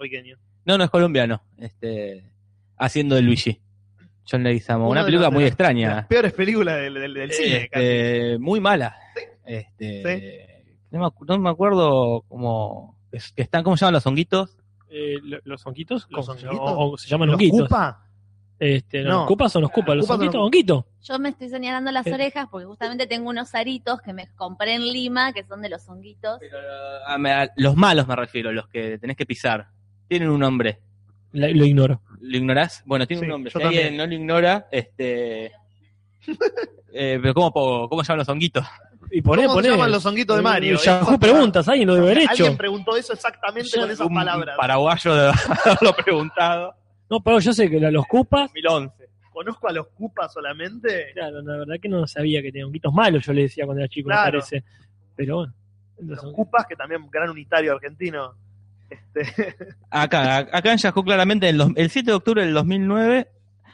No, 0.65 0.77
no 0.77 0.83
es 0.86 0.89
colombiano, 0.89 1.43
este, 1.57 2.24
haciendo 2.77 3.15
de 3.15 3.22
Luigi. 3.22 3.60
John 4.30 4.44
Leguizamo. 4.44 4.89
Una 4.89 5.03
película 5.06 5.30
muy 5.30 5.44
extraña. 5.44 5.96
Las 5.96 6.08
peores 6.08 6.34
películas 6.34 6.77
del, 6.77 6.94
del- 6.94 7.13
del 7.13 7.32
cine. 7.32 7.70
casi. 7.70 7.86
Este, 7.86 8.38
muy 8.39 8.60
mala. 8.60 8.96
Este, 9.46 10.63
no, 10.92 11.00
me, 11.00 11.06
acu- 11.06 11.25
no 11.27 11.38
me 11.39 11.50
acuerdo 11.50 12.24
cómo 12.27 12.98
es- 13.12 13.32
que 13.34 13.42
están, 13.42 13.63
¿cómo 13.63 13.75
se 13.77 13.82
llaman 13.82 13.94
los 13.96 14.08
honguitos? 14.08 14.58
Eh, 14.89 15.15
lo- 15.24 15.39
¿Los 15.44 15.65
honguitos? 15.65 16.08
¿Los 16.10 16.25
¿Cómo 16.27 16.38
se 16.39 16.48
honguitos? 16.48 16.70
llama? 16.70 16.77
O 16.86 16.98
se 16.98 17.08
llaman 17.10 17.27
¿Los 17.27 17.34
honguitos. 17.36 17.62
Cupa? 17.68 18.00
Este, 18.60 19.01
no, 19.03 19.10
No. 19.10 19.18
¿Los 19.20 19.27
cupas 19.27 19.51
son 19.51 19.62
los 19.63 19.72
cupas? 19.72 19.96
¿Los 19.98 20.10
honguitos? 20.10 20.36
¿Honguitos? 20.36 20.86
Yo 21.01 21.20
me 21.20 21.30
estoy 21.30 21.50
señalando 21.50 21.92
las 21.92 22.06
Eh. 22.08 22.13
orejas 22.13 22.48
porque 22.50 22.65
justamente 22.65 23.08
tengo 23.08 23.30
unos 23.30 23.53
aritos 23.56 24.00
que 24.01 24.13
me 24.13 24.27
compré 24.36 24.75
en 24.75 24.84
Lima, 24.84 25.34
que 25.34 25.44
son 25.44 25.62
de 25.62 25.70
los 25.70 25.89
honguitos. 25.89 26.39
A- 27.08 27.18
me- 27.18 27.32
a- 27.32 27.50
los 27.58 27.75
malos 27.75 28.08
me 28.08 28.15
refiero, 28.15 28.51
los 28.53 28.68
que 28.70 28.98
tenés 29.00 29.18
que 29.18 29.25
pisar. 29.25 29.68
Tienen 30.08 30.30
un 30.30 30.39
nombre. 30.39 30.80
La- 31.34 31.50
lo 31.50 31.66
ignoro. 31.66 32.02
¿Lo 32.22 32.38
ignorás? 32.38 32.82
Bueno, 32.86 33.06
tiene 33.06 33.20
Sí, 33.22 33.25
un 33.25 33.30
nombre. 33.32 33.52
yo 33.52 33.60
Si 33.60 33.66
alguien 33.66 33.84
también. 33.84 33.98
no 33.98 34.08
lo 34.08 34.13
ignora, 34.13 34.68
este. 34.72 35.52
eh, 36.94 37.20
pero 37.22 37.34
¿cómo, 37.34 37.52
po- 37.52 37.90
¿cómo 37.90 38.02
llaman 38.04 38.20
los 38.20 38.30
honguitos? 38.30 38.66
Y 39.12 39.22
poné, 39.22 39.44
¿Cómo 39.44 39.56
poné. 39.56 39.68
se 39.68 39.74
llaman 39.75 39.92
los 39.92 40.06
honguitos 40.06 40.38
de 40.38 40.42
Mario? 40.42 40.78
Yahoo 40.78 41.20
preguntas, 41.20 41.68
alguien 41.68 41.88
lo 41.88 41.96
debe 41.96 42.08
haber 42.08 42.18
hecho. 42.20 42.30
Alguien 42.32 42.58
preguntó 42.58 42.96
eso 42.96 43.13
exactamente 43.13 43.70
Yo- 43.74 43.82
con 43.82 43.92
esas 43.92 44.08
Un 44.08 44.13
palabras. 44.16 44.58
paraguayo 44.58 45.13
de 45.16 45.28
haberlo 45.66 45.94
preguntado. 46.06 46.75
No, 47.10 47.20
pero 47.20 47.40
yo 47.40 47.54
sé 47.54 47.70
que 47.70 47.80
los 47.80 48.06
cupas. 48.08 48.50
2011. 48.54 49.04
Conozco 49.32 49.68
a 49.68 49.72
los 49.74 49.88
Cupas 49.88 50.32
solamente. 50.32 51.08
Claro, 51.13 51.42
la 51.42 51.58
verdad 51.58 51.75
que 51.82 51.90
no 51.90 52.06
sabía 52.06 52.40
que 52.44 52.52
tenían 52.52 52.68
honguitos 52.68 52.94
malos, 52.94 53.25
yo 53.25 53.34
le 53.34 53.42
decía 53.44 53.66
cuando 53.66 53.82
era 53.82 53.90
chico, 53.90 54.08
me 54.10 54.13
Claro. 54.16 54.40
parece. 54.40 54.63
Pero 55.16 55.36
bueno. 55.38 55.54
Los 56.00 56.22
Cupas, 56.34 56.66
que 56.68 56.75
también 56.75 57.08
gran 57.12 57.30
unitario 57.32 57.74
argentino. 57.74 58.36
Este, 59.15 59.55
Acá, 59.89 60.38
acá 60.51 60.71
en 60.71 60.77
Yahoo 60.77 61.03
claramente 61.03 61.50
el, 61.50 61.62
el 61.75 61.89
7 61.89 62.12
de 62.12 62.15
octubre 62.15 62.43
del 62.45 62.53
2009, 62.53 63.27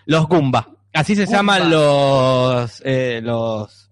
los 0.05 0.27
Goomba. 0.27 0.69
Así 0.93 1.15
se 1.15 1.25
Goomba. 1.25 1.37
llaman 1.37 1.69
los, 1.69 2.81
eh, 2.85 3.21
los, 3.23 3.91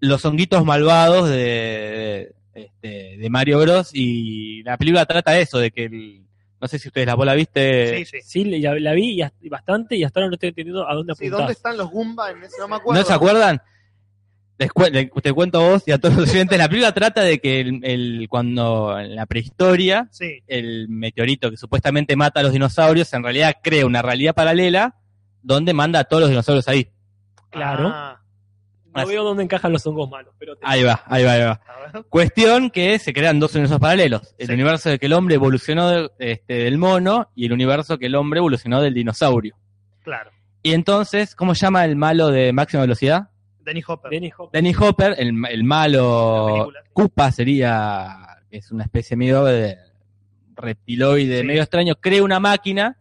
los 0.00 0.24
honguitos 0.24 0.64
malvados 0.64 1.28
de, 1.28 2.34
de, 2.54 2.60
este, 2.62 3.16
de 3.18 3.30
Mario 3.30 3.60
Bros. 3.60 3.90
Y 3.92 4.62
la 4.62 4.76
película 4.76 5.06
trata 5.06 5.32
de 5.32 5.42
eso, 5.42 5.58
de 5.58 5.70
que 5.70 5.84
el, 5.86 6.24
no 6.60 6.68
sé 6.68 6.78
si 6.78 6.88
ustedes 6.88 7.06
la, 7.06 7.14
vos 7.14 7.24
la 7.26 7.34
viste. 7.34 8.04
sí, 8.04 8.04
sí. 8.04 8.18
Sí, 8.22 8.44
la, 8.60 8.74
la 8.78 8.92
vi 8.92 9.20
y 9.40 9.48
bastante 9.48 9.96
y 9.96 10.04
hasta 10.04 10.20
ahora 10.20 10.28
no 10.28 10.34
estoy 10.34 10.50
entendiendo 10.50 10.88
a 10.88 10.94
dónde 10.94 11.14
Sí, 11.14 11.24
apuntar. 11.26 11.38
¿Dónde 11.40 11.52
están 11.52 11.76
los 11.76 11.90
Goomba? 11.90 12.30
En 12.30 12.42
ese, 12.44 12.56
no 12.60 12.68
me 12.68 12.76
acuerdo. 12.76 13.00
¿No 13.00 13.06
se 13.06 13.12
acuerdan? 13.12 13.62
Te 14.58 15.32
cuento 15.32 15.58
a 15.60 15.70
vos 15.70 15.84
y 15.86 15.92
a 15.92 15.98
todos 15.98 16.16
los 16.16 16.30
oyentes. 16.30 16.58
La 16.58 16.68
película 16.68 16.92
trata 16.92 17.22
de 17.22 17.38
que 17.38 17.60
el, 17.60 17.80
el- 17.84 18.26
cuando 18.28 18.98
en 18.98 19.14
la 19.14 19.24
prehistoria 19.26 20.08
Sí, 20.10 20.42
el 20.48 20.88
meteorito 20.88 21.50
que 21.50 21.56
supuestamente 21.56 22.16
mata 22.16 22.40
a 22.40 22.42
los 22.42 22.52
dinosaurios 22.52 23.12
en 23.14 23.22
realidad 23.22 23.54
crea 23.62 23.86
una 23.86 24.02
realidad 24.02 24.34
paralela 24.34 24.96
donde 25.42 25.72
manda 25.72 26.00
a 26.00 26.04
todos 26.04 26.22
los 26.22 26.30
dinosaurios 26.30 26.66
ahí. 26.68 26.90
Claro. 27.50 27.88
Ah, 27.94 28.20
No 28.94 29.06
veo 29.06 29.22
dónde 29.22 29.44
encajan 29.44 29.72
los 29.72 29.86
hongos 29.86 30.10
malos, 30.10 30.34
pero 30.40 30.56
te- 30.56 30.62
Ahí 30.66 30.82
va, 30.82 31.02
ahí 31.06 31.22
va, 31.24 31.32
ahí 31.32 31.42
va. 31.42 31.60
Cuestión 32.08 32.70
que 32.70 32.98
se 32.98 33.12
crean 33.12 33.38
dos 33.38 33.52
universos 33.54 33.78
paralelos. 33.78 34.34
El 34.38 34.48
Sí. 34.48 34.52
universo 34.54 34.90
de 34.90 34.98
que 34.98 35.06
el 35.06 35.12
hombre 35.12 35.36
evolucionó 35.36 35.88
de- 35.88 36.10
este, 36.18 36.54
del 36.54 36.78
mono 36.78 37.30
y 37.36 37.46
el 37.46 37.52
universo 37.52 37.96
que 37.96 38.06
el 38.06 38.16
hombre 38.16 38.38
evolucionó 38.38 38.82
del 38.82 38.92
dinosaurio. 38.94 39.54
Claro. 40.02 40.30
Y 40.64 40.72
entonces, 40.72 41.36
¿cómo 41.36 41.54
se 41.54 41.64
llama 41.64 41.84
el 41.84 41.94
malo 41.94 42.28
de 42.28 42.52
máxima 42.52 42.82
velocidad? 42.82 43.28
Denny 43.68 43.82
Hopper. 43.86 44.10
Dennis 44.10 44.32
Hopper. 44.36 44.50
Danny 44.62 44.74
Hopper, 44.74 45.14
el, 45.18 45.34
el 45.50 45.64
malo. 45.64 46.70
Koopa 46.92 47.30
sería, 47.32 48.40
es 48.50 48.70
una 48.72 48.84
especie 48.84 49.16
medio 49.16 49.44
de 49.44 49.76
reptiloide 50.56 51.40
Sí. 51.40 51.46
medio 51.46 51.62
extraño, 51.62 51.94
crea 51.96 52.22
una 52.22 52.40
máquina 52.40 52.96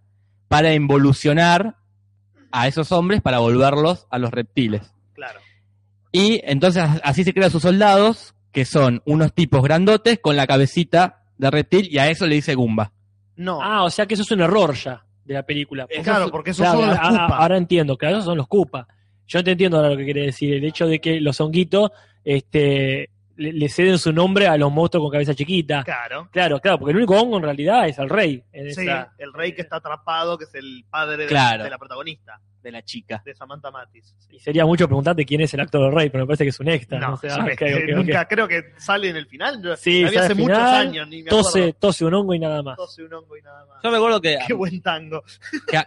para 0.47 0.73
involucionar 0.73 1.75
a 2.51 2.67
esos 2.67 2.91
hombres 2.91 3.21
para 3.21 3.39
volverlos 3.39 4.07
a 4.09 4.17
los 4.19 4.31
reptiles. 4.31 4.93
Claro. 5.13 5.39
Y 6.11 6.39
entonces 6.43 6.83
así 7.03 7.23
se 7.23 7.33
crean 7.33 7.51
sus 7.51 7.63
soldados, 7.63 8.35
que 8.51 8.65
son 8.65 9.01
unos 9.05 9.33
tipos 9.33 9.61
grandotes 9.61 10.19
con 10.19 10.35
la 10.35 10.47
cabecita 10.47 11.23
de 11.37 11.51
reptil, 11.51 11.87
y 11.91 11.97
a 11.97 12.09
eso 12.09 12.25
le 12.25 12.35
dice 12.35 12.55
Goomba. 12.55 12.91
No. 13.35 13.61
Ah, 13.61 13.83
o 13.83 13.89
sea 13.89 14.05
que 14.05 14.13
eso 14.15 14.23
es 14.23 14.31
un 14.31 14.41
error 14.41 14.73
ya 14.75 15.03
de 15.25 15.33
la 15.33 15.43
película. 15.43 15.83
Eh, 15.83 15.87
Porque 15.89 16.03
claro, 16.03 16.21
eso- 16.25 16.31
porque 16.31 16.49
esos 16.51 16.63
claro, 16.63 16.79
son 16.79 16.89
los 16.89 16.97
a- 16.97 17.01
a- 17.01 17.09
Koopa. 17.09 17.37
Ahora 17.37 17.57
entiendo, 17.57 17.97
claro, 17.97 18.15
esos 18.15 18.25
son 18.25 18.37
los 18.37 18.47
Koopa. 18.47 18.87
Yo 19.27 19.43
te 19.43 19.51
entiendo 19.51 19.77
ahora 19.77 19.89
lo 19.89 19.97
que 19.97 20.05
quiere 20.05 20.21
decir. 20.27 20.53
El 20.55 20.63
hecho 20.65 20.87
de 20.87 20.99
que 20.99 21.19
los 21.21 21.39
honguitos 21.41 21.91
este, 22.23 23.09
le, 23.35 23.53
le 23.53 23.69
ceden 23.69 23.97
su 23.97 24.11
nombre 24.11 24.47
a 24.47 24.57
los 24.57 24.71
monstruos 24.71 25.03
con 25.05 25.11
cabeza 25.11 25.33
chiquita. 25.35 25.83
Claro. 25.83 26.29
Claro, 26.31 26.59
claro, 26.59 26.79
porque 26.79 26.91
el 26.91 26.97
único 26.97 27.15
hongo 27.19 27.37
en 27.37 27.43
realidad 27.43 27.87
es 27.87 27.97
el 27.99 28.09
rey. 28.09 28.43
En 28.51 28.73
Sí, 28.73 28.81
esa- 28.81 29.13
el 29.17 29.33
rey 29.33 29.53
que 29.53 29.61
está 29.61 29.77
atrapado, 29.77 30.37
que 30.37 30.45
es 30.45 30.55
el 30.55 30.85
padre 30.89 31.27
de 31.27 31.33
la 31.69 31.77
protagonista, 31.77 32.39
De 32.67 32.71
la 32.73 32.81
chica. 32.83 33.21
de 33.23 33.33
Samantha 33.33 33.71
Matis. 33.71 34.13
Y 34.29 34.39
sería 34.39 34.65
mucho 34.65 34.87
preguntarte 34.87 35.23
quién 35.25 35.39
es 35.39 35.53
el 35.53 35.61
actor 35.61 35.83
del 35.83 35.93
rey, 35.93 36.09
pero 36.09 36.23
me 36.25 36.27
parece 36.27 36.43
que 36.43 36.49
es 36.49 36.59
un 36.59 36.67
extra. 36.67 36.99
No, 36.99 37.11
No, 37.11 37.17
sé, 37.17 37.29
ah, 37.31 37.35
un 37.37 37.41
ok, 37.43 37.49
este, 37.51 37.73
ok, 37.75 37.81
ok. 37.91 37.95
nunca 37.95 38.25
creo 38.27 38.45
que 38.47 38.73
sale 38.77 39.07
en 39.09 39.15
el 39.15 39.25
final. 39.27 39.61
Yo 39.63 39.75
Sí, 39.77 40.03
sale 40.03 40.19
hace 40.19 40.31
al 40.33 40.37
muchos 40.37 40.57
final, 40.57 40.75
años, 40.87 41.07
ni 41.07 41.23
me 41.23 41.29
Tose, 41.29 41.59
acuerdo. 41.59 41.77
tose 41.79 42.05
un 42.05 42.13
hongo 42.13 42.33
y 42.33 42.39
nada 42.39 42.61
más. 42.63 42.75
Tose 42.75 43.03
un 43.03 43.13
hongo 43.13 43.37
y 43.37 43.41
nada 43.41 43.65
más. 43.67 43.77
Yo 43.83 43.89
recuerdo 43.91 44.19
que, 44.19 44.37
Qué 44.47 44.53
buen 44.53 44.81
tango. 44.81 45.23
que 45.67 45.81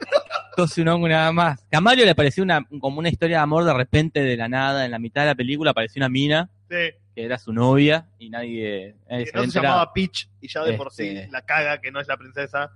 tose 0.56 0.80
un 0.82 0.88
hongo 0.88 1.06
y 1.06 1.10
nada 1.10 1.32
más. 1.32 1.62
Que 1.70 1.76
a 1.76 1.80
Mario 1.82 2.06
le 2.06 2.14
pareció 2.14 2.42
una, 2.42 2.66
como 2.80 2.99
una 2.99 3.10
historia 3.10 3.37
de 3.37 3.42
amor 3.42 3.64
de 3.64 3.75
repente 3.75 4.20
de 4.20 4.37
la 4.38 4.49
nada, 4.49 4.84
en 4.87 4.90
la 4.90 4.99
mitad 4.99 5.20
de 5.20 5.26
la 5.28 5.34
película 5.34 5.72
apareció 5.72 6.00
una 6.00 6.08
mina 6.08 6.49
Sí, 6.70 6.76
que 7.14 7.25
era 7.25 7.37
su 7.38 7.52
novia 7.52 8.06
y 8.18 8.30
nadie, 8.30 8.94
nadie 9.10 9.25
que 9.25 9.30
se 9.30 9.37
no 9.37 9.40
había 9.42 9.50
se 9.52 9.60
llamaba 9.60 9.92
Peach 9.92 10.28
y 10.40 10.49
ya 10.49 10.62
de 10.64 10.75
por 10.75 10.92
sí 10.92 11.08
Este. 11.08 11.28
la 11.30 11.42
caga 11.42 11.78
que 11.80 11.90
no 11.90 12.00
es 12.00 12.06
la 12.08 12.16
princesa 12.16 12.70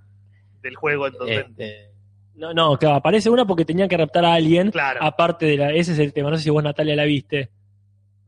del 0.63 0.75
juego, 0.77 1.07
entonces. 1.07 1.47
Este, 1.49 1.94
No, 2.37 2.53
no, 2.53 2.77
claro, 2.77 2.97
aparece 2.97 3.31
una 3.31 3.45
porque 3.47 3.65
tenían 3.65 3.89
que 3.89 3.97
raptar 3.97 4.25
a 4.25 4.35
alguien. 4.35 4.71
Claro. 4.71 5.01
Aparte 5.03 5.47
de 5.47 5.57
la. 5.57 5.73
Ese 5.73 5.93
es 5.93 5.99
el 5.99 6.13
tema. 6.13 6.31
No 6.31 6.37
sé 6.37 6.43
si 6.45 6.51
vos, 6.51 6.63
Natalia, 6.63 6.97
la 6.97 7.05
viste. 7.05 7.51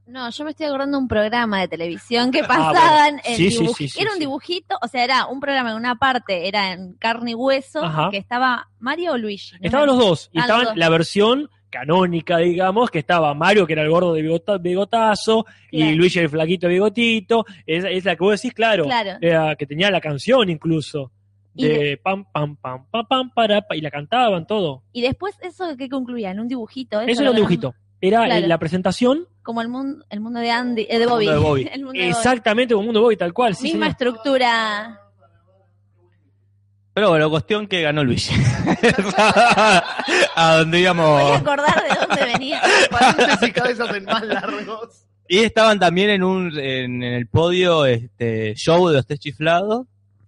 No, 0.07 0.31
yo 0.31 0.45
me 0.45 0.51
estoy 0.51 0.67
acordando 0.67 0.97
de 0.99 1.03
un 1.03 1.09
programa 1.09 1.61
de 1.61 1.67
televisión 1.69 2.31
que 2.31 2.39
Ah, 2.43 2.47
bueno. 2.47 2.73
pasaban 2.73 3.21
en 3.25 3.37
Sí, 3.37 3.51
sí, 3.51 3.59
dibuj- 3.65 3.75
sí, 3.77 3.89
sí, 3.89 4.01
Era 4.01 4.13
un 4.13 4.21
dibujito, 4.21 4.79
o 4.81 4.87
sea, 4.87 5.03
era 5.03 5.27
un 5.27 5.41
programa 5.41 5.73
en 5.73 5.77
una 5.77 5.97
parte, 5.97 6.47
era 6.47 6.73
en 6.73 6.93
carne 6.95 7.33
y 7.33 7.35
hueso, 7.35 7.83
Ajá. 7.83 8.11
que 8.13 8.19
estaba 8.19 8.69
Mario 8.79 9.15
o 9.15 9.19
Luigi. 9.19 9.57
¿no? 9.59 9.67
Estaban 9.67 9.87
los 9.89 9.99
dos. 9.99 10.31
Y 10.33 10.39
Ah, 10.39 10.43
los 10.43 10.45
estaban 10.47 10.65
dos. 10.67 10.77
la 10.77 10.89
versión 10.91 11.51
canónica, 11.69 12.39
digamos, 12.39 12.91
que 12.93 13.01
estaba 13.01 13.35
Mario, 13.35 13.67
que 13.67 13.73
era 13.73 13.83
el 13.83 13.91
gordo 13.91 14.15
de 14.15 14.23
bigota- 14.23 14.59
bigotazo, 14.59 15.45
y. 15.73 15.93
Luigi 15.95 16.21
el 16.21 16.29
flaquito 16.29 16.69
de 16.69 16.75
bigotito. 16.75 17.45
Es, 17.67 17.85
es 17.85 18.05
la 18.05 18.15
que 18.15 18.23
vos 18.23 18.41
decís, 18.41 18.55
claro. 18.55 18.85
Claro. 18.85 19.19
Era 19.21 19.57
que 19.57 19.67
tenía 19.67 19.91
la 19.91 20.01
canción 20.01 20.49
incluso. 20.49 21.11
Y 21.57 21.69
De 21.69 22.01
pam, 22.03 22.25
pam, 22.33 22.57
pam, 22.57 22.87
pam, 22.91 23.07
pam, 23.07 23.31
para, 23.35 23.63
pa, 23.63 23.75
y 23.77 23.81
la 23.81 23.91
cantaban 23.91 24.47
todo. 24.47 24.83
Y 24.93 25.01
después, 25.03 25.35
¿eso 25.43 25.77
que 25.77 25.89
concluía? 25.89 26.31
¿En 26.31 26.41
un 26.41 26.49
dibujito? 26.49 27.01
Eso 27.01 27.21
era 27.23 27.31
un 27.31 27.37
dibujito. 27.37 27.75
Era 28.01 28.27
Claro. 28.27 28.45
eh, 28.45 28.47
la 28.47 28.59
presentación 28.59 29.27
Como 29.43 29.63
el 29.63 29.69
mundo, 29.69 30.05
el 30.11 30.21
mundo 30.21 30.39
de 30.41 30.51
Andy, 30.51 30.87
eh, 30.89 30.99
de 30.99 31.07
Bobby. 31.07 31.25
mundo 31.27 31.41
de 31.41 31.47
Bobby. 31.49 31.63
el 31.73 31.81
mundo 31.85 31.93
de 31.93 31.99
Bobby. 31.99 32.11
exactamente 32.11 32.75
como 32.75 32.85
Mundo 32.87 33.01
Boy, 33.01 33.17
tal 33.17 33.33
cual. 33.33 33.55
Sí, 33.55 33.63
Misma 33.65 33.87
señor. 33.87 33.91
estructura. 33.91 35.01
Pero 36.93 37.11
bueno, 37.11 37.29
cuestión 37.31 37.67
que 37.67 37.83
ganó 37.83 38.05
Luigi. 38.05 38.35
a 40.37 40.57
donde 40.59 40.77
Voy 40.79 40.83
íbamos. 40.83 41.31
a 41.31 41.37
acordar 41.37 41.83
de 41.89 42.07
dónde 42.07 42.25
venía. 42.33 42.61
Paréntesis 42.91 43.53
vez 43.63 43.77
se 43.77 43.83
hacen 43.83 44.05
más 44.05 44.23
largos. 44.27 45.03
Y 45.29 45.39
estaban 45.39 45.79
también 45.79 46.11
en 46.11 46.23
un 46.23 46.59
en, 46.59 47.03
en 47.03 47.13
el 47.15 47.27
podio 47.29 47.85
este 47.85 48.55
show 48.55 48.89
de 48.89 48.95
los 48.97 49.07
tres 49.07 49.19
chiflados, 49.21 49.87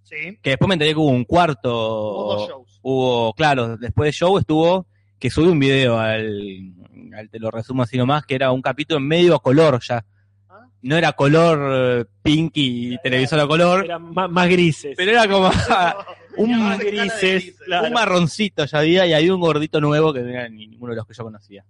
Sí. 0.09 0.37
que 0.41 0.51
después 0.51 0.67
me 0.67 0.73
enteré 0.75 0.91
que 0.91 0.97
hubo 0.99 1.09
un 1.09 1.23
cuarto. 1.25 1.69
Hubo 1.71 2.33
dos 2.35 2.49
shows. 2.49 2.79
Hubo, 2.81 3.33
claro, 3.33 3.77
después 3.77 4.07
del 4.07 4.13
show 4.13 4.37
estuvo 4.37 4.87
que 5.19 5.29
subí 5.29 5.47
un 5.47 5.59
video 5.59 5.99
al, 5.99 6.73
al 7.15 7.29
te 7.29 7.39
lo 7.39 7.51
resumo 7.51 7.83
así 7.83 7.97
nomás, 7.97 8.25
que 8.25 8.35
era 8.35 8.51
un 8.51 8.61
capítulo 8.61 8.97
en 8.99 9.07
medio 9.07 9.35
a 9.35 9.41
color 9.41 9.79
ya. 9.81 10.05
Ah. 10.49 10.65
No 10.81 10.95
era 10.95 11.11
color 11.11 11.59
eh, 12.01 12.05
pink 12.23 12.51
y 12.55 12.97
televisor 12.99 13.39
a 13.41 13.47
color, 13.47 13.85
Eran 13.85 14.13
más, 14.13 14.29
más 14.31 14.47
grises. 14.49 14.93
pero 14.97 15.11
era 15.11 15.27
como 15.27 15.49
un, 16.37 16.77
de 16.79 16.85
grises, 16.91 17.19
grises. 17.43 17.59
claro. 17.65 17.87
un 17.87 17.93
marroncito 17.93 18.65
ya 18.65 18.79
había 18.79 19.05
y 19.05 19.13
había 19.13 19.33
un 19.35 19.41
gordito 19.41 19.81
nuevo 19.81 20.13
que 20.13 20.21
no 20.21 20.29
era 20.29 20.47
ni 20.47 20.67
ninguno 20.67 20.91
de 20.93 20.97
los 20.97 21.05
que 21.05 21.13
yo 21.13 21.23
conocía. 21.23 21.65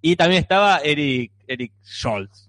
Y 0.00 0.16
también 0.16 0.40
estaba 0.40 0.78
Eric, 0.78 1.32
Eric 1.46 1.72
Scholz, 1.84 2.48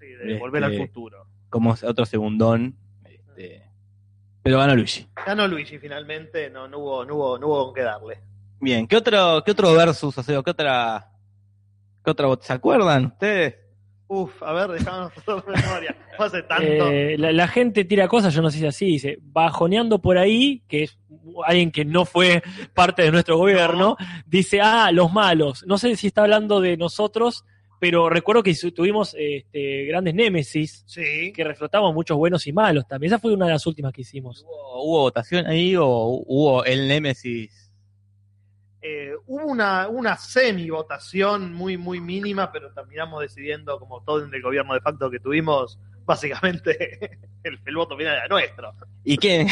Sí, 0.00 0.06
de 0.06 0.38
volver 0.38 0.62
Este- 0.64 0.76
al 0.80 0.86
futuro. 0.88 1.26
como 1.50 1.72
otro 1.72 2.06
segundón. 2.06 2.74
Este, 3.04 3.62
pero 4.46 4.60
ganó 4.60 4.76
Luigi. 4.76 5.04
Ganó 5.26 5.48
Luigi 5.48 5.76
finalmente, 5.76 6.48
no, 6.50 6.68
no 6.68 6.78
hubo, 6.78 7.04
no 7.04 7.16
hubo, 7.16 7.36
no 7.36 7.48
hubo 7.48 7.64
con 7.64 7.74
qué 7.74 7.82
darle. 7.82 8.20
Bien, 8.60 8.86
¿qué 8.86 8.96
otro, 8.96 9.42
qué 9.44 9.50
otro 9.50 9.74
versus, 9.74 10.16
o 10.16 10.22
sea, 10.22 10.40
qué 10.40 10.50
otra, 10.52 11.10
qué 12.04 12.10
otra, 12.12 12.28
¿se 12.40 12.52
acuerdan 12.52 13.06
ustedes? 13.06 13.56
Uf, 14.06 14.40
a 14.44 14.52
ver, 14.52 14.70
dejámonos 14.78 15.12
la 15.26 15.60
memoria. 15.60 15.96
Fue 16.16 16.26
hace 16.26 16.42
tanto. 16.44 16.64
Eh, 16.64 17.18
la, 17.18 17.32
la 17.32 17.48
gente 17.48 17.84
tira 17.84 18.06
cosas, 18.06 18.32
yo 18.32 18.40
no 18.40 18.52
sé 18.52 18.58
si 18.58 18.66
así, 18.66 18.86
dice, 18.86 19.18
bajoneando 19.20 20.00
por 20.00 20.16
ahí, 20.16 20.62
que 20.68 20.84
es 20.84 20.96
alguien 21.44 21.72
que 21.72 21.84
no 21.84 22.04
fue 22.04 22.40
parte 22.72 23.02
de 23.02 23.10
nuestro 23.10 23.38
gobierno, 23.38 23.96
dice, 24.26 24.60
ah, 24.60 24.92
los 24.92 25.12
malos. 25.12 25.64
No 25.66 25.76
sé 25.76 25.96
si 25.96 26.06
está 26.06 26.22
hablando 26.22 26.60
de 26.60 26.76
nosotros, 26.76 27.44
pero 27.78 28.08
recuerdo 28.08 28.42
que 28.42 28.54
tuvimos 28.74 29.14
este, 29.18 29.84
grandes 29.84 30.14
némesis, 30.14 30.84
sí. 30.86 31.32
que 31.32 31.44
reflotamos 31.44 31.92
muchos 31.94 32.16
buenos 32.16 32.46
y 32.46 32.52
malos 32.52 32.86
también. 32.88 33.12
Esa 33.12 33.18
fue 33.18 33.32
una 33.32 33.46
de 33.46 33.52
las 33.52 33.66
últimas 33.66 33.92
que 33.92 34.02
hicimos. 34.02 34.42
¿Hubo, 34.44 34.82
hubo 34.84 35.00
votación 35.02 35.46
ahí 35.46 35.76
o 35.76 35.86
hubo 35.86 36.64
el 36.64 36.88
Némesis? 36.88 37.70
Eh, 38.80 39.12
hubo 39.26 39.46
una, 39.46 39.88
una 39.88 40.16
semi-votación 40.16 41.52
muy, 41.52 41.76
muy 41.76 42.00
mínima, 42.00 42.52
pero 42.52 42.72
terminamos 42.72 43.20
decidiendo, 43.20 43.78
como 43.80 44.02
todo 44.04 44.24
en 44.24 44.32
el 44.32 44.40
gobierno 44.40 44.74
de 44.74 44.80
facto 44.80 45.10
que 45.10 45.18
tuvimos, 45.18 45.78
básicamente 46.04 47.18
el, 47.42 47.58
el 47.64 47.76
voto 47.76 47.96
final 47.96 48.14
era 48.14 48.28
nuestro. 48.28 48.72
¿Y 49.04 49.16
qué? 49.18 49.46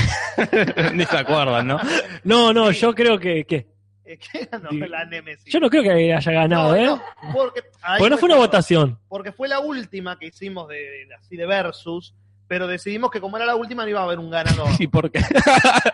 Ni 0.94 1.04
se 1.04 1.16
acuerdan, 1.16 1.66
¿no? 1.66 1.80
No, 2.22 2.52
no, 2.52 2.70
yo 2.70 2.94
creo 2.94 3.18
que, 3.18 3.44
que- 3.44 3.73
Eh, 4.06 4.18
¿Qué 4.18 4.48
ganó 4.50 4.68
Sí. 4.70 4.78
la 4.78 5.04
Nemesis? 5.06 5.44
yo 5.52 5.60
no 5.60 5.70
creo 5.70 5.82
que 5.82 6.12
haya 6.12 6.32
ganado, 6.32 6.70
No, 6.70 6.76
¿eh? 6.76 6.84
no, 6.84 7.02
porque, 7.32 7.62
no 8.10 8.18
fue 8.18 8.26
una 8.28 8.36
votación. 8.36 8.98
Porque 9.08 9.32
fue 9.32 9.48
la 9.48 9.60
última 9.60 10.18
que 10.18 10.26
hicimos 10.26 10.68
de, 10.68 10.76
de- 10.76 11.14
así 11.18 11.36
de 11.36 11.46
versus, 11.46 12.14
pero 12.46 12.66
decidimos 12.66 13.10
que 13.10 13.20
como 13.22 13.38
era 13.38 13.46
la 13.46 13.56
última 13.56 13.84
no 13.84 13.88
iba 13.88 14.00
a 14.00 14.04
haber 14.04 14.18
un 14.18 14.30
ganador. 14.30 14.68
¿Y 14.78 14.86
por 14.86 15.10
qué? 15.10 15.20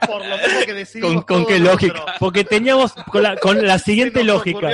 Por 0.07 0.27
lo 0.27 0.37
mismo 0.39 0.61
que 0.67 0.75
decidimos 0.75 1.25
¿Con- 1.25 1.45
con 1.45 1.47
qué 1.47 1.61
lógica? 1.61 2.05
Porque 2.19 2.43
teníamos 2.43 2.93
con 2.93 3.23
la, 3.23 3.37
con 3.37 3.65
la 3.65 3.79
siguiente 3.79 4.25
lógica. 4.25 4.71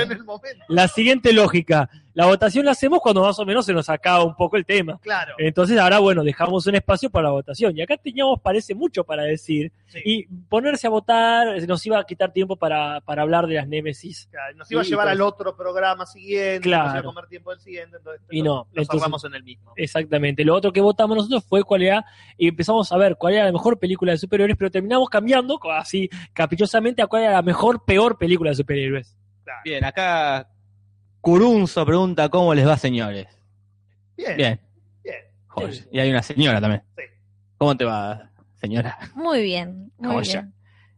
La 0.67 0.87
siguiente 0.87 1.31
lógica. 1.33 1.89
La 2.17 2.25
votación 2.25 2.65
la 2.65 2.71
hacemos 2.71 2.99
cuando 2.99 3.21
más 3.21 3.37
o 3.37 3.45
menos 3.45 3.63
se 3.63 3.73
nos 3.73 3.87
acaba 3.89 4.23
un 4.23 4.35
poco 4.35 4.57
el 4.57 4.65
tema. 4.65 4.97
Claro. 5.03 5.35
Entonces 5.37 5.77
ahora, 5.77 5.99
bueno, 5.99 6.23
dejamos 6.23 6.65
un 6.65 6.73
espacio 6.73 7.11
para 7.11 7.25
la 7.25 7.31
votación. 7.31 7.77
Y 7.77 7.81
acá 7.83 7.95
teníamos, 7.95 8.41
parece, 8.41 8.73
mucho 8.73 9.03
para 9.03 9.21
decir. 9.21 9.71
sí. 9.85 9.99
Y 10.03 10.23
ponerse 10.49 10.87
a 10.87 10.89
votar 10.89 11.61
nos 11.67 11.85
iba 11.85 11.99
a 11.99 12.03
quitar 12.05 12.33
tiempo 12.33 12.55
para, 12.55 13.01
para 13.01 13.21
hablar 13.21 13.45
de 13.45 13.53
las 13.53 13.67
némesis. 13.67 14.27
Claro, 14.31 14.57
Nos 14.57 14.71
iba 14.71 14.81
a 14.81 14.83
llevar 14.83 15.05
pues. 15.05 15.11
al 15.13 15.21
otro 15.21 15.55
programa 15.55 16.07
siguiente, 16.07 16.61
Claro. 16.61 16.85
nos 16.85 16.93
iba 16.93 16.99
a 17.01 17.03
comer 17.03 17.27
tiempo 17.27 17.51
del 17.51 17.59
siguiente, 17.59 17.97
entonces 17.97 18.21
Y 18.31 18.41
no, 18.41 18.67
lo 18.73 18.81
entonces- 18.81 18.99
cerramos 18.99 19.23
en 19.25 19.35
el 19.35 19.43
mismo. 19.43 19.73
Exactamente. 19.75 20.43
Lo 20.43 20.55
otro 20.55 20.73
que 20.73 20.81
votamos 20.81 21.17
nosotros 21.17 21.45
fue 21.47 21.63
cuál 21.63 21.83
era, 21.83 22.03
y 22.35 22.47
empezamos 22.47 22.91
a 22.91 22.97
ver 22.97 23.15
cuál 23.17 23.35
era 23.35 23.45
la 23.45 23.51
mejor 23.51 23.77
película 23.77 24.11
de 24.13 24.17
superhéroes, 24.17 24.57
pero 24.57 24.71
terminamos 24.71 25.07
cambiando 25.09 25.59
así 25.71 26.09
caprichosamente 26.33 27.03
a 27.03 27.05
cuál 27.07 27.21
era 27.23 27.33
la 27.33 27.41
mejor, 27.43 27.85
peor 27.85 28.17
película 28.17 28.49
de 28.49 28.55
superhéroes. 28.55 29.15
Claro. 29.43 29.59
Bien, 29.63 29.85
acá 29.85 30.49
Curunzo 31.21 31.85
pregunta 31.85 32.29
cómo 32.29 32.53
les 32.53 32.67
va, 32.67 32.77
señores. 32.77 33.27
Bien, 34.15 34.37
Bien. 34.37 34.61
bien. 35.03 35.15
Joya. 35.47 35.83
Y 35.91 35.99
hay 35.99 36.09
una 36.09 36.23
señora 36.23 36.61
también. 36.61 36.83
Sí. 36.95 37.03
¿Cómo 37.57 37.75
te 37.75 37.85
va, 37.85 38.29
señora? 38.55 38.97
Muy 39.15 39.41
bien, 39.43 39.91
muy 39.97 40.13
Joya. 40.15 40.41
bien. 40.41 40.53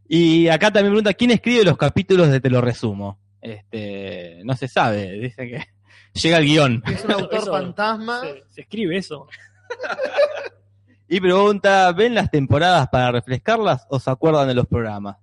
Y 0.07 0.47
acá 0.49 0.71
también 0.71 0.91
pregunta, 0.93 1.13
¿quién 1.13 1.31
escribe 1.31 1.63
los 1.63 1.77
capítulos 1.77 2.29
de 2.29 2.39
Te 2.39 2.49
lo 2.49 2.61
resumo? 2.61 3.19
Este, 3.41 4.41
no 4.43 4.55
se 4.55 4.67
sabe, 4.67 5.11
dice 5.11 5.47
que 5.47 5.63
llega 6.19 6.37
el 6.37 6.45
guion. 6.45 6.83
Es 6.87 7.05
un 7.05 7.11
autor 7.11 7.39
Eso- 7.39 7.51
fantasma. 7.51 8.21
Se, 8.21 8.43
se 8.49 8.61
escribe 8.61 8.97
eso. 8.97 9.27
Y 11.11 11.19
pregunta, 11.19 11.91
¿ven 11.91 12.13
las 12.13 12.29
temporadas 12.29 12.87
para 12.89 13.11
refrescarlas 13.11 13.87
o 13.89 13.99
se 13.99 14.11
acuerdan 14.11 14.47
de 14.47 14.53
los 14.53 14.67
programas? 14.67 15.17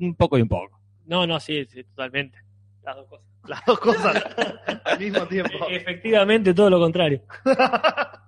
Un 0.00 0.16
poco 0.16 0.36
y 0.38 0.42
un 0.42 0.48
poco. 0.48 0.80
No, 1.06 1.24
no, 1.24 1.38
sí, 1.38 1.64
sí, 1.66 1.84
totalmente. 1.84 2.38
Las 2.82 2.96
dos 2.96 3.06
cosas. 3.08 3.24
Las 3.46 3.64
dos 3.66 3.78
cosas 3.78 4.22
al 4.84 4.98
mismo 4.98 5.26
tiempo. 5.26 5.66
Efectivamente, 5.68 6.54
todo 6.54 6.70
lo 6.70 6.80
contrario. 6.80 7.22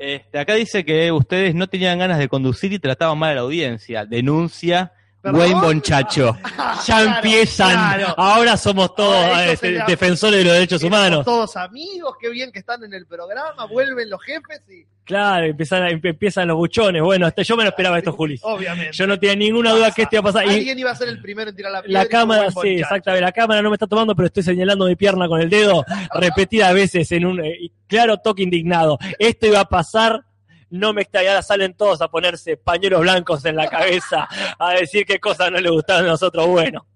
Este, 0.00 0.38
acá 0.38 0.54
dice 0.54 0.84
que 0.84 1.10
ustedes 1.10 1.56
no 1.56 1.66
tenían 1.66 1.98
ganas 1.98 2.18
de 2.18 2.28
conducir 2.28 2.72
y 2.72 2.78
trataban 2.78 3.18
mal 3.18 3.32
a 3.32 3.34
la 3.34 3.40
audiencia. 3.40 4.06
Denuncia 4.06 4.92
¿Perdón? 5.32 5.40
Wayne 5.40 5.60
Bonchacho. 5.60 6.36
Ya 6.86 7.02
Claro, 7.02 7.16
empiezan. 7.16 7.70
claro. 7.70 8.14
Ahora 8.16 8.56
somos 8.56 8.94
todos 8.94 9.14
Ahora 9.16 9.46
este, 9.52 9.66
se 9.68 9.72
la- 9.78 9.84
defensores 9.86 10.38
de 10.38 10.44
los 10.44 10.52
derechos 10.54 10.82
humanos. 10.84 11.24
Todos 11.24 11.56
amigos, 11.56 12.14
qué 12.20 12.28
bien 12.28 12.52
que 12.52 12.60
están 12.60 12.84
en 12.84 12.94
el 12.94 13.04
programa, 13.06 13.66
vuelven 13.66 14.08
los 14.10 14.22
jefes 14.22 14.62
y. 14.70 14.84
Claro, 15.04 15.46
empiezan, 15.46 15.88
empiezan 16.04 16.46
los 16.48 16.56
buchones. 16.58 17.02
Bueno, 17.02 17.26
hasta 17.26 17.40
yo 17.42 17.56
me 17.56 17.62
lo 17.64 17.70
esperaba 17.70 17.96
esto, 17.98 18.12
Juli. 18.12 18.38
Obviamente. 18.42 18.92
Yo 18.92 19.06
no 19.06 19.18
tenía 19.18 19.34
ninguna 19.36 19.72
duda 19.72 19.90
que 19.90 20.02
esto 20.02 20.16
iba 20.16 20.20
a 20.20 20.32
pasar. 20.32 20.46
Y 20.46 20.50
Alguien 20.50 20.78
iba 20.78 20.90
a 20.90 20.94
ser 20.94 21.08
el 21.08 21.20
primero 21.22 21.48
en 21.50 21.56
tirar 21.56 21.72
la 21.72 21.82
piedra. 21.82 22.00
la 22.00 22.04
y 22.06 22.08
cámara, 22.10 22.48
sí, 22.50 22.54
buen 22.54 22.78
exactamente. 22.78 23.22
La 23.24 23.32
cámara 23.32 23.62
no 23.62 23.70
me 23.70 23.74
está 23.76 23.86
tomando, 23.86 24.14
pero 24.14 24.26
estoy 24.26 24.42
señalando 24.42 24.86
mi 24.86 24.96
pierna 24.96 25.26
con 25.26 25.40
el 25.40 25.48
dedo 25.48 25.82
repetidas 26.14 26.74
veces 26.74 27.10
en 27.12 27.24
un 27.24 27.42
eh, 27.42 27.70
claro 27.86 28.18
toque 28.18 28.42
indignado. 28.42 28.98
Esto 29.18 29.46
iba 29.46 29.60
a 29.60 29.64
pasar. 29.68 30.24
No 30.70 30.92
me 30.92 31.06
ahora 31.12 31.42
salen 31.42 31.74
todos 31.74 32.00
a 32.02 32.08
ponerse 32.08 32.56
pañuelos 32.56 33.00
blancos 33.00 33.44
en 33.44 33.56
la 33.56 33.68
cabeza, 33.68 34.28
a 34.58 34.72
decir 34.74 35.06
qué 35.06 35.18
cosas 35.18 35.50
no 35.50 35.58
les 35.60 35.72
gustaban 35.72 36.04
a 36.04 36.08
nosotros. 36.08 36.46
Bueno, 36.46 36.86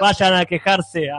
vayan 0.00 0.34
a 0.34 0.44
quejarse 0.44 1.10
a, 1.10 1.18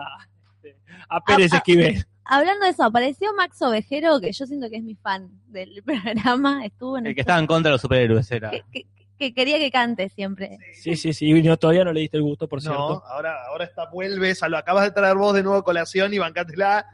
a 1.09 1.23
Pérez 1.23 1.51
Ah, 1.53 1.55
ah. 1.55 1.57
Esquivel. 1.57 2.05
Hablando 2.29 2.65
de 2.65 2.71
eso, 2.71 2.83
apareció 2.83 3.33
Max 3.35 3.61
Ovejero, 3.61 4.19
que 4.19 4.33
yo 4.33 4.45
siento 4.45 4.69
que 4.69 4.77
es 4.77 4.83
mi 4.83 4.95
fan 4.95 5.29
del 5.47 5.81
programa. 5.85 6.65
Estuvo 6.65 6.97
en 6.97 7.05
El 7.05 7.09
el 7.11 7.15
que 7.15 7.21
estaba 7.21 7.39
en 7.39 7.47
contra 7.47 7.69
de 7.69 7.73
los 7.73 7.81
superhéroes 7.81 8.29
era. 8.31 8.49
que, 8.49 8.63
que- 8.71 8.85
que 9.17 9.33
quería 9.33 9.57
que 9.57 9.71
cante 9.71 10.09
siempre. 10.09 10.59
Sí, 10.75 10.95
sí, 10.95 11.11
sí. 11.11 11.25
y 11.31 11.41
no, 11.41 11.57
todavía 11.57 11.83
no 11.83 11.91
le 11.91 12.01
diste 12.01 12.17
el 12.17 12.21
gusto, 12.23 12.47
por 12.47 12.59
No, 12.59 12.69
cierto. 12.69 13.03
ahora, 13.07 13.47
ahora 13.47 13.65
está, 13.65 13.85
vuelves, 13.89 14.43
a 14.43 14.47
lo 14.47 14.59
acabas 14.59 14.83
de 14.83 14.91
traer 14.91 15.15
vos 15.15 15.33
de 15.33 15.41
nuevo 15.41 15.57
a 15.57 15.63
colación 15.63 16.13
y 16.13 16.19
bancátela, 16.19 16.85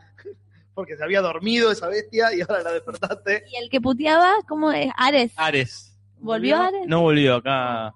porque 0.73 0.97
se 0.97 1.03
había 1.03 1.21
dormido 1.21 1.71
esa 1.71 1.87
bestia 1.87 2.33
y 2.35 2.41
ahora 2.41 2.63
la 2.63 2.71
despertaste. 2.71 3.43
Y 3.51 3.57
el 3.57 3.69
que 3.69 3.81
puteaba, 3.81 4.33
¿cómo 4.47 4.71
es? 4.71 4.91
Ares. 4.97 5.31
Ares. 5.35 5.97
¿Volvió 6.19 6.57
Ares? 6.61 6.87
No 6.87 7.01
volvió 7.01 7.35
acá. 7.35 7.93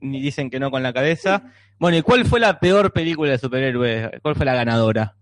Ni 0.00 0.20
dicen 0.20 0.50
que 0.50 0.60
no 0.60 0.70
con 0.70 0.82
la 0.82 0.92
cabeza. 0.92 1.42
Bueno, 1.78 1.96
¿y 1.96 2.02
cuál 2.02 2.24
fue 2.26 2.40
la 2.40 2.58
peor 2.58 2.92
película 2.92 3.32
de 3.32 3.38
superhéroes? 3.38 4.10
¿Cuál 4.22 4.34
fue 4.34 4.46
la 4.46 4.54
ganadora? 4.54 5.14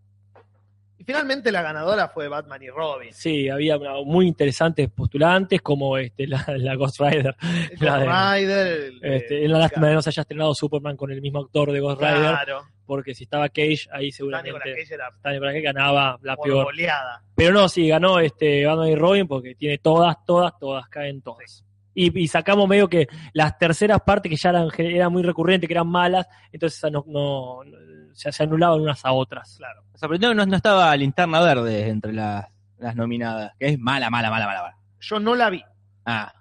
Finalmente 1.06 1.52
la 1.52 1.62
ganadora 1.62 2.08
fue 2.08 2.26
Batman 2.28 2.60
y 2.62 2.68
Robin. 2.68 3.12
Sí, 3.14 3.48
había 3.48 3.76
una- 3.78 4.02
muy 4.04 4.26
interesantes 4.26 4.90
postulantes 4.90 5.62
como 5.62 5.96
este, 5.96 6.26
la, 6.26 6.44
la 6.58 6.74
Ghost 6.74 6.98
Rider. 7.00 7.36
La 7.80 7.98
de- 7.98 8.06
Ghost 8.06 8.18
Rider. 8.34 8.66
el- 8.66 9.04
Este, 9.14 9.34
eh, 9.38 9.44
es 9.44 9.48
una 9.50 9.58
lástima 9.60 9.88
que 9.88 9.94
no 9.94 10.02
se 10.02 10.10
haya 10.10 10.22
estrenado 10.22 10.54
Superman 10.54 10.96
con 10.96 11.12
el 11.12 11.20
mismo 11.22 11.38
actor 11.40 11.70
de 11.70 11.78
Ghost 11.80 12.00
Rider, 12.00 12.16
Claro. 12.18 12.62
porque 12.84 13.14
si 13.14 13.22
estaba 13.24 13.48
Cage, 13.48 13.86
ahí 13.92 14.10
seguramente 14.10 14.52
Cage 14.58 14.94
era 14.94 15.10
Cage 15.22 15.60
ganaba 15.60 16.18
la 16.22 16.36
peor. 16.36 16.66
Pero 17.36 17.52
no, 17.54 17.68
sí, 17.68 17.86
ganó 17.88 18.18
este 18.18 18.66
Batman 18.66 18.88
y 18.88 18.94
Robin 18.96 19.28
porque 19.28 19.54
tiene 19.54 19.78
todas, 19.78 20.16
todas, 20.26 20.52
todas, 20.58 20.88
caen 20.88 21.22
todas. 21.22 21.62
Y, 21.94 22.20
y 22.20 22.28
sacamos 22.28 22.68
medio 22.68 22.88
que 22.88 23.06
las 23.32 23.56
terceras 23.56 24.00
partes 24.04 24.28
que 24.28 24.36
ya 24.36 24.50
eran, 24.50 24.68
eran 24.76 25.10
muy 25.12 25.22
recurrentes, 25.22 25.66
que 25.66 25.72
eran 25.72 25.86
malas, 25.88 26.26
entonces 26.52 26.92
no- 26.92 27.04
no- 27.06 27.60
se, 28.16 28.32
se 28.32 28.42
anulaban 28.42 28.80
unas 28.80 29.04
a 29.04 29.12
otras. 29.12 29.56
Claro. 29.58 29.82
Me 29.92 29.98
sorprendió 29.98 30.30
que 30.30 30.34
no, 30.34 30.46
no 30.46 30.56
estaba 30.56 30.96
Linterna 30.96 31.40
Verde 31.40 31.88
entre 31.88 32.12
las, 32.12 32.46
las 32.78 32.96
nominadas. 32.96 33.52
Que 33.58 33.68
es 33.68 33.78
mala, 33.78 34.10
mala, 34.10 34.30
mala, 34.30 34.46
mala. 34.46 34.62
mala. 34.62 34.76
Yo 35.00 35.20
no 35.20 35.34
la 35.34 35.50
vi. 35.50 35.62
Ah, 36.04 36.32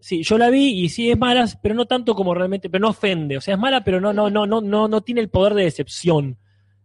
Sí, 0.00 0.22
yo 0.22 0.38
la 0.38 0.48
vi 0.48 0.84
y 0.84 0.88
sí 0.88 1.10
es 1.10 1.18
mala, 1.18 1.46
pero 1.60 1.74
no 1.74 1.86
tanto 1.86 2.14
como 2.14 2.32
realmente, 2.32 2.70
pero 2.70 2.82
no 2.82 2.90
ofende. 2.90 3.36
O 3.36 3.40
sea, 3.40 3.54
es 3.54 3.60
mala, 3.60 3.82
pero 3.82 4.00
no, 4.00 4.12
no, 4.12 4.30
no, 4.30 4.46
no, 4.46 4.60
no, 4.60 4.88
no 4.88 5.00
tiene 5.00 5.20
el 5.20 5.28
poder 5.28 5.54
de 5.54 5.64
decepción. 5.64 6.38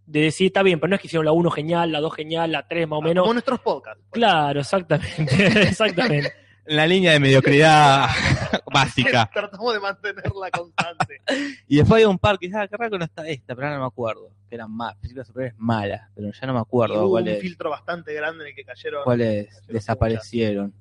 De 0.06 0.21
decir, 0.21 0.47
está 0.47 0.63
bien, 0.63 0.79
pero 0.79 0.89
no 0.89 0.95
es 0.95 1.01
que 1.01 1.08
hicieron 1.08 1.25
la 1.25 1.32
1 1.32 1.49
genial, 1.51 1.91
la 1.91 2.01
2 2.01 2.13
genial, 2.13 2.51
la 2.51 2.67
3 2.67 2.88
más 2.88 2.99
o 2.99 3.01
menos. 3.01 3.21
Como 3.21 3.34
nuestros 3.34 3.60
podcasts. 3.60 4.03
Claro, 4.12 4.60
exactamente, 4.60 5.62
exactamente. 5.62 6.34
En 6.65 6.76
la 6.76 6.88
línea 6.88 7.12
de 7.12 7.19
mediocridad 7.19 8.08
básica. 8.73 9.30
Tratamos 9.34 9.73
de 9.73 9.80
mantenerla 9.80 10.52
constante. 10.52 11.21
Y 11.67 11.78
después 11.78 11.99
hay 11.99 12.06
un 12.06 12.19
par 12.19 12.38
que 12.38 12.47
dice, 12.47 12.60
ah, 12.60 12.67
qué 12.67 12.78
raro 12.78 12.91
que 12.91 12.99
no 12.99 13.06
está 13.06 13.28
esta, 13.28 13.56
pero 13.56 13.67
ahora 13.67 13.78
no 13.78 13.84
me 13.84 13.88
acuerdo. 13.88 14.30
Que 14.47 14.56
eran 14.56 14.71
más, 14.71 14.95
películas 14.97 15.26
superhéroes 15.26 15.58
malas, 15.58 16.10
pero 16.13 16.32
ya 16.32 16.47
no 16.47 16.54
me 16.54 16.60
Y 16.60 16.62
acuerdo 16.62 17.10
un 17.10 17.26
filtro 17.39 17.69
bastante 17.69 18.13
grande 18.13 18.43
en 18.43 18.49
el 18.49 18.56
que 18.56 18.63
cayeron. 18.63 19.04
cuáles 19.04 19.65
desaparecieron. 19.67 20.73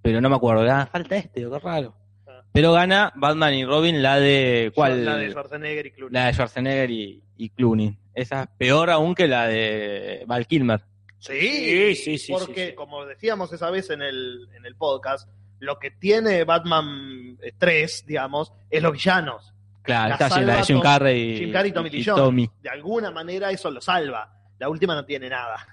Pero 0.00 0.20
no 0.20 0.28
me 0.28 0.36
acuerdo, 0.36 0.68
ah, 0.68 0.86
falta 0.90 1.16
este, 1.16 1.42
qué 1.42 1.58
raro. 1.60 1.94
Ah. 2.26 2.42
Pero 2.50 2.72
gana 2.72 3.12
Batman 3.14 3.54
y 3.54 3.64
Robin 3.64 4.02
la 4.02 4.18
de. 4.18 4.72
¿Cuál? 4.74 5.04
La 5.04 5.16
de 5.16 5.30
Schwarzenegger 5.30 5.86
y 5.86 5.90
Clooney. 5.92 6.12
La 6.12 6.26
de 6.26 6.32
Schwarzenegger 6.32 6.90
y, 6.90 7.22
y 7.36 7.50
Clooney. 7.50 7.98
Esa 8.14 8.42
es 8.42 8.48
peor 8.58 8.90
aún 8.90 9.14
que 9.14 9.28
la 9.28 9.46
de 9.46 10.24
Val 10.26 10.46
Kilmer. 10.48 10.82
Sí, 11.22 11.94
Sí, 11.94 11.94
sí, 11.94 12.18
sí, 12.18 12.32
Porque, 12.32 12.64
sí, 12.64 12.70
sí. 12.70 12.74
como 12.74 13.06
decíamos 13.06 13.52
esa 13.52 13.70
vez 13.70 13.90
en 13.90 14.02
el, 14.02 14.48
en 14.56 14.66
el 14.66 14.74
podcast, 14.74 15.28
lo 15.60 15.78
que 15.78 15.92
tiene 15.92 16.42
Batman 16.42 17.38
eh, 17.40 17.52
3, 17.56 18.06
digamos, 18.08 18.52
es 18.68 18.82
los 18.82 18.92
villanos. 18.92 19.54
Claro, 19.82 20.08
La 20.08 20.14
está 20.14 20.28
salva 20.28 20.46
la 20.46 20.56
de 20.56 20.64
Jim 20.64 20.80
Carrey 20.80 21.20
y, 21.20 21.38
Jim 21.38 21.52
Carrey 21.52 21.70
y 21.70 21.74
Tommy 21.74 21.90
Jones. 21.90 22.22
Tommy. 22.24 22.50
De 22.60 22.70
alguna 22.70 23.12
manera 23.12 23.52
eso 23.52 23.70
lo 23.70 23.80
salva. 23.80 24.32
La 24.58 24.68
última 24.68 24.96
no 24.96 25.04
tiene 25.04 25.28
nada. 25.28 25.64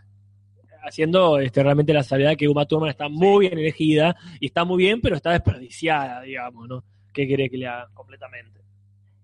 Haciendo 0.84 1.40
este, 1.40 1.64
realmente 1.64 1.94
la 1.94 2.04
salvedad 2.04 2.38
que 2.38 2.48
Uma 2.48 2.68
Thurman 2.68 2.92
está 2.92 3.10
muy 3.10 3.48
bien 3.48 3.58
elegida 3.58 4.16
y 4.40 4.46
está 4.46 4.66
muy 4.66 4.84
bien, 4.84 5.02
pero 5.02 5.16
está 5.16 5.32
desperdiciada, 5.32 6.22
digamos, 6.22 6.68
¿no? 6.68 6.84
¿Qué 7.12 7.26
quiere 7.26 7.50
que 7.50 7.58
le 7.58 7.68
haga? 7.68 7.90
Completamente. 7.96 8.62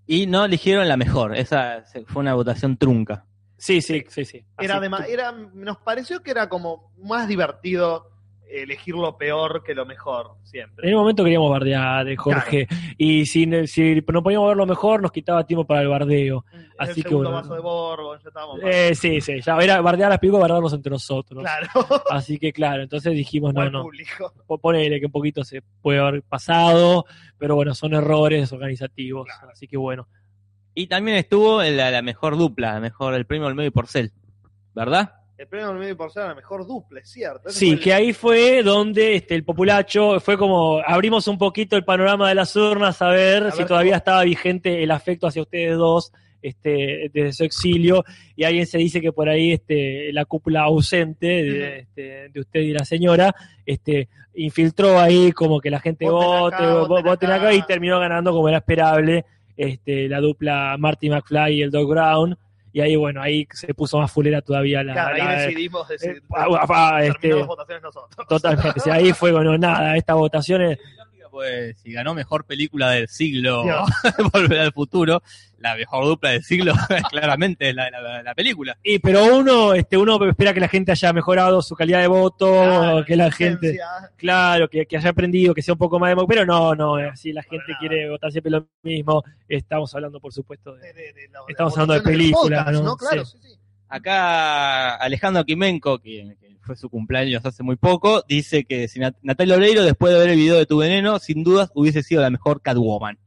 Y 0.08 0.26
no 0.26 0.46
eligieron 0.46 0.88
la 0.88 0.98
mejor. 0.98 1.36
Esa 1.36 1.84
fue 2.08 2.22
una 2.22 2.34
votación 2.34 2.78
trunca. 2.78 3.26
Sí, 3.58 3.82
sí, 3.82 4.04
sí, 4.10 4.26
sí. 4.26 4.46
Era 4.60 4.76
Así, 4.78 4.86
adema- 4.86 5.06
era, 5.08 5.32
nos 5.32 5.78
pareció 5.78 6.22
que 6.22 6.32
era 6.32 6.50
como 6.50 6.92
más 6.98 7.28
divertido 7.28 8.12
elegir 8.48 8.96
lo 8.96 9.18
peor 9.18 9.64
que 9.64 9.74
lo 9.74 9.86
mejor, 9.86 10.36
siempre. 10.44 10.88
En 10.88 10.94
un 10.96 11.02
momento 11.02 11.24
queríamos 11.24 11.50
bardear, 11.50 12.08
eh, 12.08 12.16
Jorge, 12.16 12.68
y 12.98 13.26
si, 13.26 13.46
si 13.68 14.04
no 14.14 14.22
podíamos 14.24 14.48
ver 14.50 14.58
lo 14.58 14.66
mejor, 14.68 15.02
nos 15.02 15.12
quitaba 15.12 15.46
tiempo 15.46 15.66
para 15.66 15.82
el 15.82 15.88
bardeo. 15.88 16.46
el 16.54 16.70
así 16.78 17.02
que 17.02 17.16
bueno. 17.16 17.32
vaso 17.32 17.54
de 17.56 17.60
Borbón, 17.60 18.20
ya 18.22 18.28
estábamos. 18.30 18.60
Eh, 18.64 18.94
sí, 18.94 19.20
sí, 19.20 19.42
ya 19.42 19.58
era 19.58 19.82
bardear 19.82 20.10
las 20.12 20.20
películas, 20.20 20.42
bardearnos 20.44 20.74
entre 20.74 20.92
nosotros. 20.92 21.42
claro, 21.44 21.68
Así 22.12 22.38
que 22.38 22.54
claro, 22.54 22.84
entonces 22.84 23.14
dijimos, 23.14 23.54
no, 23.54 23.70
no, 23.70 23.82
público. 23.84 24.32
po- 24.46 24.60
ponele 24.60 25.00
que 25.00 25.08
un 25.08 25.12
poquito 25.12 25.44
se 25.44 25.62
puede 25.82 26.00
haber 26.00 26.22
pasado, 26.22 27.06
pero 27.38 27.56
bueno, 27.56 27.74
son 27.74 27.94
errores 27.94 28.52
organizativos, 28.54 29.28
así 29.52 29.68
que 29.68 29.76
bueno. 29.78 30.08
Y 30.76 30.88
también 30.88 31.18
estuvo 31.18 31.64
en 31.64 31.78
la, 31.78 31.90
la 31.90 32.02
mejor 32.02 32.38
dupla, 32.38 32.74
la 32.74 32.80
mejor, 32.80 33.14
el 33.16 33.26
premio 33.26 33.48
Olmedo 33.48 33.66
y 33.68 33.72
Porcel, 33.72 34.12
¿verdad? 34.76 35.14
El 35.38 35.48
premio 35.48 35.68
del 35.70 35.78
medio 35.80 35.98
por 35.98 36.12
ser 36.14 36.24
la 36.28 36.36
mejor 36.36 36.66
dupla, 36.66 37.02
es 37.02 37.10
cierto. 37.10 37.50
Ese 37.50 37.60
Sí, 37.60 37.72
el- 37.72 37.80
que 37.82 37.94
ahí 37.94 38.14
fue 38.14 38.64
donde 38.64 39.16
este, 39.16 39.36
el 39.36 39.44
populacho 39.44 40.20
fue 40.22 40.38
como 40.38 40.80
abrimos 40.86 41.28
un 41.28 41.38
poquito 41.38 41.76
el 41.76 41.84
panorama 41.84 42.30
de 42.30 42.36
las 42.36 42.56
urnas 42.56 43.02
a 43.02 43.10
ver 43.10 43.48
A 43.48 43.52
si 43.52 43.66
todavía 43.66 43.98
estaba 43.98 44.24
vigente 44.24 44.82
el 44.82 44.92
afecto 44.92 45.28
hacia 45.28 45.42
ustedes 45.42 45.76
dos 45.78 46.14
este, 46.42 47.10
desde 47.12 47.34
su 47.34 47.44
exilio 47.44 48.06
y 48.36 48.44
alguien 48.46 48.66
se 48.68 48.78
dice 48.78 49.02
que 49.02 49.12
por 49.12 49.28
ahí 49.28 49.52
este, 49.54 50.14
la 50.14 50.24
cúpula 50.26 50.62
ausente 50.62 51.26
de, 51.28 51.80
este, 51.80 52.30
de 52.30 52.40
usted 52.40 52.60
y 52.62 52.72
la 52.72 52.86
señora 52.86 53.36
este, 53.66 54.08
infiltró 54.36 55.00
ahí 55.00 55.32
como 55.34 55.60
que 55.60 55.70
la 55.72 55.80
gente 55.82 56.06
Voten 56.06 56.30
vote, 56.40 56.56
acá, 56.56 56.66
vo- 56.66 56.88
voten 56.88 57.06
voten 57.06 57.32
acá. 57.32 57.42
acá. 57.48 57.54
y 57.54 57.62
terminó 57.64 58.00
ganando 58.00 58.32
como 58.32 58.48
era 58.48 58.60
esperable 58.60 59.26
este, 59.58 60.08
la 60.10 60.20
dupla 60.20 60.76
Marty 60.78 61.10
McFly 61.10 61.56
y 61.56 61.62
el 61.62 61.72
Doc 61.72 61.90
Brown 61.90 62.38
y 62.74 62.82
ahí 62.82 62.96
bueno, 62.98 63.22
ahí 63.22 63.48
se 63.54 63.74
puso 63.74 63.98
más 64.00 64.12
fulera 64.12 64.42
todavía 64.42 64.84
la... 64.84 64.92
Claro, 64.94 65.16
ahí 65.16 65.22
la- 65.22 65.42
decidimos 65.44 65.88
decir, 65.88 66.18
eh, 66.18 66.22
ah, 66.36 66.66
ah, 66.70 67.04
este- 67.06 67.30
las 67.30 67.48
votaciones 67.48 67.84
nosotros. 67.84 68.28
Totalmente, 68.28 68.92
ahí 68.92 69.14
fue, 69.14 69.32
bueno, 69.32 69.58
nada, 69.58 69.96
esta 69.96 70.14
votación 70.16 70.62
es, 70.62 70.80
Pues 71.36 71.78
si 71.82 71.92
ganó 71.92 72.14
mejor 72.14 72.46
película 72.46 72.92
del 72.92 73.10
siglo. 73.10 73.66
Volver 74.34 74.60
al 74.60 74.72
futuro, 74.72 75.22
la 75.60 75.76
mejor 75.76 76.06
dupla 76.06 76.30
del 76.30 76.44
siglo 76.46 76.74
claramente 77.12 77.68
es 77.70 77.76
la, 77.76 77.90
la, 77.90 78.24
la 78.24 78.34
película. 78.34 78.78
y, 78.82 79.00
pero 79.00 79.36
uno, 79.36 79.74
este, 79.74 79.98
uno 79.98 80.18
espera 80.30 80.54
que 80.54 80.62
la 80.62 80.70
gente 80.70 80.94
haya 80.94 81.12
mejorado 81.12 81.62
su 81.62 81.76
calidad 81.76 82.00
de 82.00 82.08
voto, 82.08 82.48
Claro, 82.54 83.04
que 83.04 83.16
la 83.18 83.30
gente, 83.34 83.78
claro, 84.16 84.70
que, 84.70 84.86
que 84.86 84.96
haya 84.96 85.10
aprendido, 85.10 85.54
que 85.54 85.62
sea 85.62 85.74
un 85.74 85.78
poco 85.78 86.00
más 86.00 86.10
democrático, 86.12 86.28
pero 86.30 86.46
no, 86.46 86.74
no, 86.74 87.00
eh, 87.00 87.12
si 87.16 87.34
la 87.34 87.44
gente 87.44 87.66
nada. 87.68 87.80
quiere 87.80 88.10
votar 88.10 88.32
siempre 88.32 88.52
lo 88.52 88.66
mismo, 88.84 89.22
estamos 89.50 89.94
hablando, 89.94 90.22
por 90.22 90.32
supuesto, 90.32 90.74
de... 90.76 90.88
De- 90.88 90.94
de- 90.94 91.14
de 91.14 91.28
la- 91.34 91.40
Estamos 91.50 91.74
hablando 91.74 91.96
de 91.96 92.02
películas, 92.02 92.72
¿no? 92.72 92.96
Claro, 92.96 93.26
sí, 93.26 93.38
sí. 93.42 93.50
Acá 93.90 94.96
Alejandro 94.96 95.44
que, 95.46 95.56
que 96.40 96.45
fue 96.66 96.76
su 96.76 96.90
cumpleaños 96.90 97.46
hace 97.46 97.64
muy 97.64 97.76
poco, 97.76 98.24
dice 98.28 98.66
que 98.66 98.88
si 98.88 99.00
Nat- 99.00 99.18
Natalia 99.22 99.56
Oreiro, 99.56 99.84
después 99.84 100.12
de 100.14 100.20
ver 100.20 100.30
el 100.30 100.38
video 100.38 100.58
de 100.58 100.66
Tu 100.66 100.78
Veneno, 100.78 101.20
sin 101.20 101.44
dudas 101.44 101.72
hubiese 101.76 102.04
sido 102.04 102.22
la 102.22 102.30
mejor 102.30 102.62
Catwoman. 102.62 103.18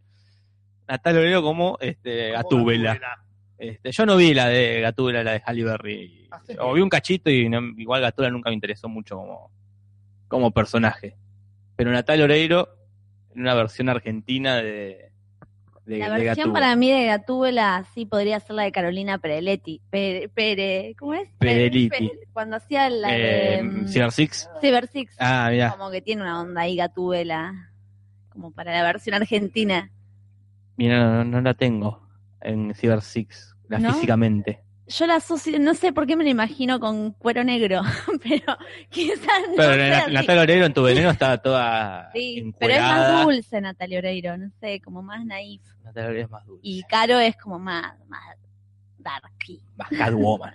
Natalia 0.89 1.21
Oreiro 1.21 1.43
como 1.43 1.79
este, 1.81 2.31
Gatúbela. 2.33 2.95
Gatúbela. 2.95 3.25
Este, 3.59 3.91
yo 3.93 4.07
no 4.07 4.17
vi 4.17 4.35
la 4.35 4.47
de 4.49 4.81
Gatúbela, 4.81 5.25
la 5.25 5.33
de 5.33 5.43
Halle 5.45 5.65
Berry. 5.65 6.29
Ah, 6.31 6.41
sí. 6.47 6.55
O 6.61 6.73
vi 6.75 6.81
un 6.81 6.89
cachito 6.89 7.31
y 7.31 7.49
no- 7.49 7.61
igual 7.77 8.01
Gatúbela 8.03 8.31
nunca 8.33 8.51
me 8.51 8.55
interesó 8.55 8.89
mucho 8.89 9.17
como, 9.17 9.51
como 10.29 10.51
personaje. 10.53 11.17
Pero 11.77 11.91
Natalia 11.93 12.25
Oreiro, 12.25 12.69
en 13.35 13.43
una 13.43 13.55
versión 13.55 13.89
argentina 13.89 14.57
de, 14.57 15.11
de, 15.89 15.99
La 15.99 16.11
versión 16.11 16.53
para 16.53 16.77
mí 16.77 16.91
de 16.93 17.07
Gatúbela 17.07 17.85
sí 17.95 18.05
podría 18.05 18.39
ser 18.41 18.57
la 18.57 18.63
de 18.65 18.73
Carolina 18.73 19.19
Pereletti. 19.19 19.81
Pere, 19.91 20.29
Pere- 20.29 20.95
¿Cómo 20.99 21.15
es? 21.15 21.29
Pereliti. 21.39 21.89
Pere- 21.89 22.19
cuando 22.33 22.57
hacía 22.57 22.91
la 22.91 23.17
Eh, 23.17 23.57
de 23.57 23.63
mm, 23.63 23.89
Cyber 23.89 24.13
Six. 24.13 24.51
Cyber 24.61 24.87
Six. 24.89 25.17
Ah, 25.19 25.49
mira. 25.51 25.71
Como 25.71 25.91
que 25.91 26.03
tiene 26.03 26.23
una 26.23 26.41
onda 26.43 26.61
ahí 26.61 26.77
Gatúbela. 26.77 27.73
Como 28.29 28.53
para 28.53 28.73
la 28.73 28.83
versión 28.85 29.15
argentina. 29.17 29.91
Mira, 30.77 31.05
no, 31.05 31.25
no 31.25 31.41
la 31.41 31.55
tengo 31.55 32.07
en 32.41 32.75
Cyber 32.75 33.01
Six, 33.03 33.57
la 33.69 33.79
¿No? 33.79 33.95
físicamente. 33.95 34.63
Yo 34.89 35.07
la 35.07 35.17
asocio, 35.17 35.59
no 35.61 35.75
sé 35.75 35.93
por 35.93 36.07
qué 36.07 36.17
me 36.17 36.25
la 36.25 36.31
imagino 36.31 36.81
con 36.81 37.13
cuero 37.13 37.45
negro, 37.45 37.83
pero 38.23 38.57
quizás 38.89 39.43
no 39.49 39.55
Pero 39.57 39.75
sea 39.75 39.89
Na- 39.91 39.99
así. 40.05 40.13
Natalia 40.15 40.43
Oreiro 40.43 40.67
en 40.67 40.73
tu 40.75 40.83
veneno 40.83 41.11
está 41.11 41.37
toda 41.39 42.11
Sí, 42.15 42.53
pero 42.59 42.73
es 42.75 42.81
más 42.81 43.25
dulce 43.25 43.61
Natalia 43.61 43.99
Oreiro, 43.99 44.37
no 44.39 44.51
sé, 44.61 44.81
como 44.81 45.03
más 45.03 45.25
naif. 45.27 45.61
Natalia 45.85 46.09
Oreiro 46.09 46.25
es 46.27 46.31
más 46.31 46.47
dulce. 46.47 46.61
Y 46.65 46.83
Caro 46.85 47.19
es 47.19 47.37
como 47.37 47.59
más, 47.59 47.95
más 48.09 48.23
darky. 48.99 49.63
Más 49.79 49.89
Catwoman. 49.91 50.53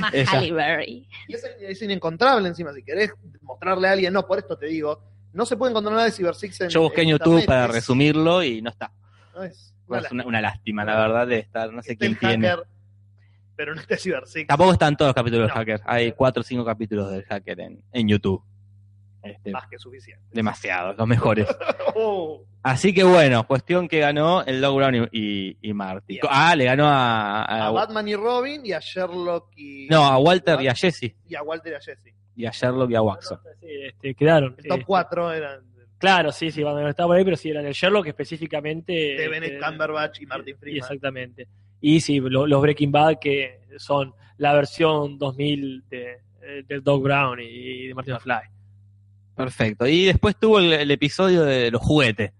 más 0.00 0.14
Ella. 0.14 0.30
Halle 0.32 0.52
Berry. 0.52 1.08
Y 1.28 1.34
es, 1.34 1.44
es 1.60 1.82
inencontrable 1.82 2.48
encima. 2.48 2.72
Si 2.72 2.82
querés 2.82 3.12
mostrarle 3.42 3.86
a 3.88 3.92
alguien, 3.92 4.12
no, 4.12 4.26
por 4.26 4.38
esto 4.38 4.56
te 4.56 4.66
digo, 4.66 5.02
no 5.32 5.44
se 5.44 5.56
puede 5.56 5.70
encontrar 5.72 5.92
nada 5.94 6.06
de 6.06 6.12
Cyber 6.12 6.34
Six 6.34 6.60
en 6.62 6.68
Yo 6.70 6.80
busqué 6.82 7.02
en 7.02 7.10
internet, 7.10 7.26
YouTube 7.34 7.46
para 7.46 7.66
es- 7.66 7.70
resumirlo 7.72 8.42
y 8.42 8.62
no 8.62 8.70
está. 8.70 8.90
no 9.34 9.42
es- 9.44 9.52
Es 9.58 9.74
Bueno, 9.88 10.08
una, 10.10 10.26
una 10.26 10.40
lástima, 10.40 10.84
la 10.84 10.96
verdad, 10.96 11.26
de 11.28 11.38
estar, 11.38 11.72
no 11.72 11.80
sé 11.82 11.92
está 11.92 12.06
el 12.06 12.16
quién 12.18 12.30
tiene. 12.38 12.48
hacker, 12.48 12.66
pero 13.56 13.74
no 13.74 13.80
está 13.80 13.96
Cyber 13.96 14.26
Six. 14.26 14.46
Tampoco 14.46 14.72
están 14.72 14.96
todos 14.96 15.08
los 15.10 15.14
capítulos 15.14 15.48
No. 15.48 15.54
del 15.54 15.54
hacker. 15.54 15.80
Hay 15.86 16.12
cuatro 16.12 16.40
o 16.42 16.44
cinco 16.44 16.64
capítulos 16.64 17.10
del 17.10 17.24
hacker 17.24 17.60
en, 17.60 17.82
en 17.92 18.08
YouTube. 18.08 18.42
Este, 19.22 19.50
Más 19.50 19.66
que 19.66 19.76
suficiente. 19.78 20.22
demasiados, 20.30 20.96
los 20.96 21.06
mejores. 21.06 21.46
Oh, 21.98 22.44
Así 22.62 22.92
que 22.92 23.02
bueno, 23.04 23.46
cuestión 23.46 23.88
que 23.88 24.00
ganó 24.00 24.42
el 24.44 24.60
Doug 24.60 24.76
Brown 24.76 24.94
y, 24.94 25.08
y, 25.12 25.56
y 25.62 25.72
Marty. 25.72 26.14
Bien. 26.14 26.20
Ah, 26.28 26.54
le 26.54 26.64
ganó 26.66 26.86
a, 26.86 27.42
a- 27.42 27.66
a 27.68 27.70
Batman 27.70 28.06
y 28.06 28.14
Robin 28.16 28.60
y 28.66 28.72
a 28.72 28.80
Sherlock 28.80 29.50
y. 29.56 29.86
no, 29.88 30.04
a 30.04 30.18
Walter 30.18 30.60
y 30.60 30.68
a 30.68 30.74
Jesse. 30.74 31.14
y 31.26 31.34
a 31.34 31.42
Walter 31.42 31.72
y 31.72 31.76
a 31.76 31.80
Jesse. 31.80 32.14
Y 32.36 32.44
a 32.44 32.50
Sherlock 32.50 32.90
y 32.90 32.94
a 32.96 33.00
Watson. 33.02 33.40
Sí, 33.60 33.66
este, 33.86 34.14
quedaron. 34.14 34.54
El 34.58 34.64
top 34.64 34.72
Este, 34.80 34.84
4 34.84 35.32
eran 35.32 35.60
Claro, 35.96 36.30
sí, 36.32 36.50
sí, 36.50 36.62
Batman 36.62 36.88
estaba 36.88 37.06
por 37.06 37.16
ahí, 37.16 37.24
pero 37.24 37.36
sí, 37.38 37.48
era 37.48 37.66
el 37.66 37.72
Sherlock 37.72 38.06
específicamente. 38.08 38.92
de 38.92 39.14
este, 39.14 39.28
Benedict 39.28 39.64
Cumberbatch 39.64 40.20
y 40.20 40.26
Martin 40.26 40.54
y 40.54 40.58
Freeman. 40.58 40.78
exactamente. 40.82 41.48
Y 41.80 42.00
sí, 42.00 42.20
lo- 42.20 42.46
los 42.46 42.60
Breaking 42.62 42.92
Bad 42.92 43.18
que 43.20 43.60
son 43.78 44.12
la 44.38 44.52
versión 44.54 45.18
2000 45.18 45.84
de, 45.88 46.12
eh, 46.42 46.62
del 46.66 46.82
Doc 46.82 47.02
Brown 47.02 47.38
y 47.40 47.88
de 47.88 47.94
Martin 47.94 48.18
Fly. 48.18 48.36
Perfecto. 49.34 49.86
Y 49.86 50.04
después 50.06 50.36
tuvo 50.38 50.58
el, 50.58 50.72
el 50.72 50.90
episodio 50.90 51.42
de 51.44 51.70
los 51.70 51.80
juguetes. 51.82 52.32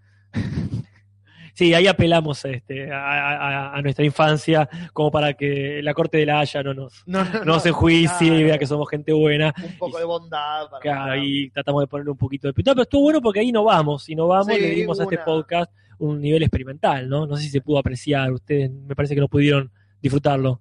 Sí, 1.55 1.73
ahí 1.73 1.87
apelamos 1.87 2.45
este, 2.45 2.93
a, 2.93 2.99
a- 3.73 3.77
a 3.79 3.81
nuestra 3.83 4.05
infancia 4.05 4.69
como 4.93 5.11
para 5.11 5.33
que 5.33 5.81
la 5.83 5.95
Corte 5.95 6.19
de 6.19 6.27
la 6.27 6.41
Haya 6.41 6.63
no 6.63 6.75
nos, 6.75 7.03
No, 7.07 7.25
no, 7.25 7.31
no 7.39 7.45
nos 7.47 7.65
enjuicie 7.65 8.27
y 8.29 8.45
vea 8.45 8.59
que 8.59 8.67
somos 8.67 8.87
gente 8.91 9.11
buena. 9.15 9.55
Un 9.65 9.79
poco 9.79 9.99
de 9.99 10.05
bondad. 10.05 10.69
Para 10.69 10.81
Claro, 10.83 11.13
ahí 11.13 11.49
tratamos 11.49 11.83
de 11.83 11.87
ponerle 11.87 12.11
un 12.11 12.19
poquito 12.19 12.49
de... 12.49 12.53
No, 12.63 12.73
pero 12.73 12.83
estuvo 12.83 13.03
bueno 13.05 13.23
porque 13.23 13.41
ahí 13.41 13.53
no 13.53 13.65
vamos, 13.65 14.07
y 14.11 14.15
no 14.15 14.27
vamos, 14.27 14.49
Sí, 14.55 14.61
le 14.61 14.71
dimos 14.71 15.01
a 15.01 15.05
este 15.05 15.17
podcast 15.19 15.73
un 15.99 16.21
nivel 16.21 16.43
experimental, 16.43 17.09
¿no? 17.09 17.27
No 17.27 17.37
sé 17.37 17.45
si 17.45 17.51
se 17.51 17.61
pudo 17.61 17.79
apreciar, 17.79 18.33
ustedes 18.33 18.71
me 18.71 18.95
parece 18.95 19.15
que 19.15 19.21
no 19.21 19.29
pudieron 19.29 19.71
disfrutarlo. 20.01 20.61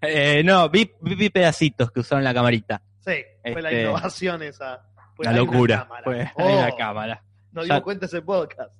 Eh, 0.00 0.42
no, 0.44 0.68
vi, 0.68 0.90
vi- 1.00 1.14
vi 1.16 1.28
pedacitos 1.30 1.90
que 1.90 2.00
usaron 2.00 2.22
la 2.24 2.32
camarita. 2.32 2.80
Sí, 3.00 3.14
fue 3.52 3.62
la 3.62 3.70
Este, 3.70 3.82
innovación 3.82 4.42
esa. 4.42 4.84
Fue 5.14 5.24
La 5.24 5.32
locura. 5.32 5.78
cámara. 5.82 6.02
Fue 6.04 6.30
Oh, 6.36 6.76
cámara. 6.76 7.22
Nos 7.52 7.64
dimos 7.64 7.82
cuenta 7.82 8.06
ese 8.06 8.22
podcast. 8.22 8.70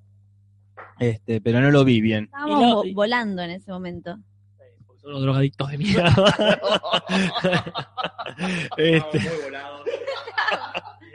Este, 1.01 1.40
pero 1.40 1.61
no 1.61 1.71
lo 1.73 1.85
vi 1.85 2.01
bien. 2.01 2.25
Estábamos 2.25 2.61
la- 2.61 2.68
vo- 2.68 2.94
volando 2.94 3.42
en 3.42 3.51
ese 3.51 3.73
momento. 3.73 4.16
Son 5.01 5.12
los 5.12 5.23
drogadictos 5.23 5.71
de 5.71 5.79
mierda. 5.79 6.14
este, 8.77 9.18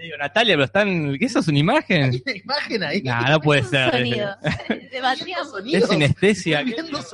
Digo, 0.04 0.18
Natalia, 0.18 0.56
pero 0.56 0.66
están. 0.66 1.18
¿Qué 1.18 1.26
eso 1.26 1.40
es 1.40 1.48
una 1.48 1.60
imagen? 1.60 2.04
Hay 2.12 2.22
una 2.26 2.36
imagen 2.36 2.84
ahí. 2.84 3.02
Nah, 3.04 3.30
no 3.32 3.40
puede 3.40 3.62
Es 3.62 3.68
un 3.68 3.72
ser. 3.72 3.92
Sonido. 3.92 4.36
Es 5.74 5.88
sinestesia. 5.90 6.64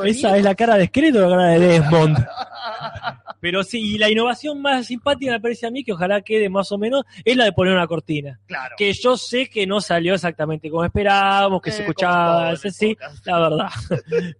esa 0.05 0.37
es 0.37 0.43
la 0.43 0.55
cara 0.55 0.75
de 0.75 0.87
Skeletor 0.87 1.23
o 1.23 1.29
la 1.29 1.35
cara 1.37 1.49
de 1.51 1.59
Desmond. 1.59 2.17
Pero 3.41 3.63
sí, 3.63 3.93
y 3.93 3.97
la 3.97 4.09
innovación 4.09 4.61
más 4.61 4.87
simpática 4.87 5.31
me 5.31 5.39
parece 5.39 5.65
a 5.67 5.71
mí, 5.71 5.83
que 5.83 5.93
ojalá 5.93 6.21
quede 6.21 6.49
más 6.49 6.71
o 6.71 6.77
menos, 6.77 7.03
es 7.23 7.37
la 7.37 7.45
de 7.45 7.53
poner 7.53 7.73
una 7.73 7.87
cortina. 7.87 8.39
Claro. 8.47 8.75
Que 8.77 8.91
yo 8.91 9.15
sé 9.17 9.47
que 9.49 9.65
no 9.65 9.79
salió 9.81 10.15
exactamente 10.15 10.69
como 10.69 10.83
esperábamos, 10.83 11.61
que 11.61 11.69
Eh, 11.69 11.73
se 11.73 11.77
como 11.83 11.91
escuchaba, 11.91 12.55
todo 12.55 12.71
sí, 12.71 12.97
la 13.23 13.39
verdad. 13.39 13.69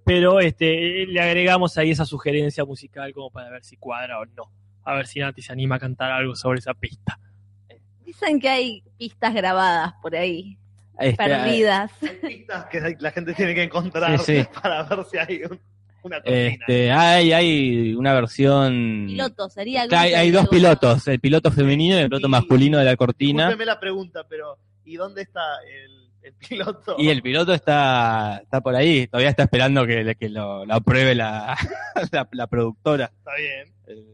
Pero 0.04 0.40
este 0.42 1.06
le 1.06 1.22
agregamos 1.22 1.78
ahí 1.78 1.92
esa 1.92 2.06
sugerencia 2.06 2.66
musical 2.66 3.14
como 3.14 3.30
para 3.30 3.50
ver 3.52 3.64
si 3.64 3.78
cuadra 3.78 4.20
o 4.20 4.26
no. 4.26 4.52
A 4.84 4.96
ver 4.96 5.08
si 5.08 5.20
Nati 5.20 5.42
se 5.44 5.54
anima 5.54 5.76
a 5.76 5.80
cantar 5.80 6.12
algo 6.12 6.36
sobre 6.36 6.60
esa 6.60 6.74
pista. 6.74 7.20
Dicen 8.10 8.40
que 8.40 8.50
hay 8.50 8.84
pistas 8.98 9.34
grabadas 9.36 9.94
por 10.02 10.16
ahí, 10.16 10.58
Este, 11.00 11.16
perdidas. 11.16 11.92
Hay 12.02 12.10
pistas 12.38 12.66
que 12.66 12.96
la 13.00 13.12
gente 13.12 13.34
tiene 13.36 13.54
que 13.54 13.62
encontrar 13.64 14.18
Sí, 14.20 14.42
sí. 14.42 14.48
para 14.62 14.82
ver 14.84 15.06
si 15.06 15.18
hay 15.20 15.44
un- 15.44 15.60
una. 16.02 16.18
Este, 16.26 16.92
hay, 16.92 17.32
hay 17.34 17.94
una 17.94 18.14
versión. 18.14 19.06
Piloto, 19.08 19.48
sería 19.50 19.86
hay, 19.92 20.32
dos 20.32 20.48
pilotos, 20.50 21.08
el 21.08 21.20
piloto 21.20 21.52
femenino 21.52 21.96
y 21.96 22.00
el 22.00 22.10
piloto 22.10 22.26
Y- 22.28 22.32
masculino 22.32 22.80
de 22.80 22.86
la 22.86 22.96
cortina. 22.96 23.56
La 23.56 23.80
pregunta, 23.80 24.26
pero 24.28 24.58
¿y 24.86 24.96
dónde 24.96 25.22
está 25.22 25.42
el, 25.72 26.10
el 26.24 26.34
piloto? 26.34 26.96
Y 26.98 27.10
el 27.10 27.22
piloto 27.22 27.54
está, 27.54 28.40
está 28.42 28.60
por 28.62 28.76
ahí, 28.76 29.06
todavía 29.06 29.30
está 29.30 29.44
esperando 29.44 29.86
que, 29.86 30.16
que 30.20 30.30
lo, 30.30 30.66
lo 30.66 30.74
apruebe 30.74 31.14
la, 31.14 31.56
la, 32.12 32.28
la 32.32 32.48
productora. 32.48 33.12
Está 33.16 33.36
bien. 33.36 33.74
El, 33.86 34.06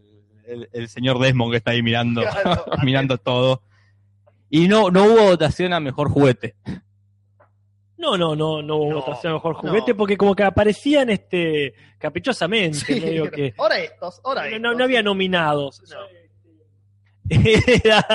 el- 0.47 0.69
el 0.73 0.89
señor 0.89 1.17
Desmond 1.19 1.51
que 1.51 1.58
está 1.58 1.71
ahí 1.71 1.81
mirando, 1.81 2.21
Claro, 2.21 2.65
mirando 2.84 3.17
todo. 3.17 3.62
Y 4.56 4.68
no, 4.68 4.89
no 4.89 5.04
hubo 5.06 5.24
votación 5.26 5.74
a 5.74 5.80
mejor 5.80 6.10
juguete. 6.10 6.56
No, 7.98 8.18
no, 8.18 8.36
no, 8.36 8.62
no 8.62 8.76
hubo 8.76 8.89
No, 8.91 8.96
votación 9.02 9.32
a 9.32 9.36
mejor 9.36 9.56
juguete 9.56 9.91
no. 9.91 9.98
porque 9.98 10.15
como 10.18 10.36
que 10.36 10.44
aparecían 10.44 11.10
este 11.10 11.74
caprichosamente, 11.98 12.78
Sí, 12.78 13.00
medio 13.02 13.30
que 13.32 13.54
Ahora 13.58 13.80
estos, 13.80 14.22
ahora 14.24 14.41
no, 14.41 14.48
estos. 14.48 14.62
no, 14.62 14.74
no 14.76 14.84
había 14.84 15.02
nominados. 15.04 15.82
No. 15.89 15.98
Era, 17.28 18.06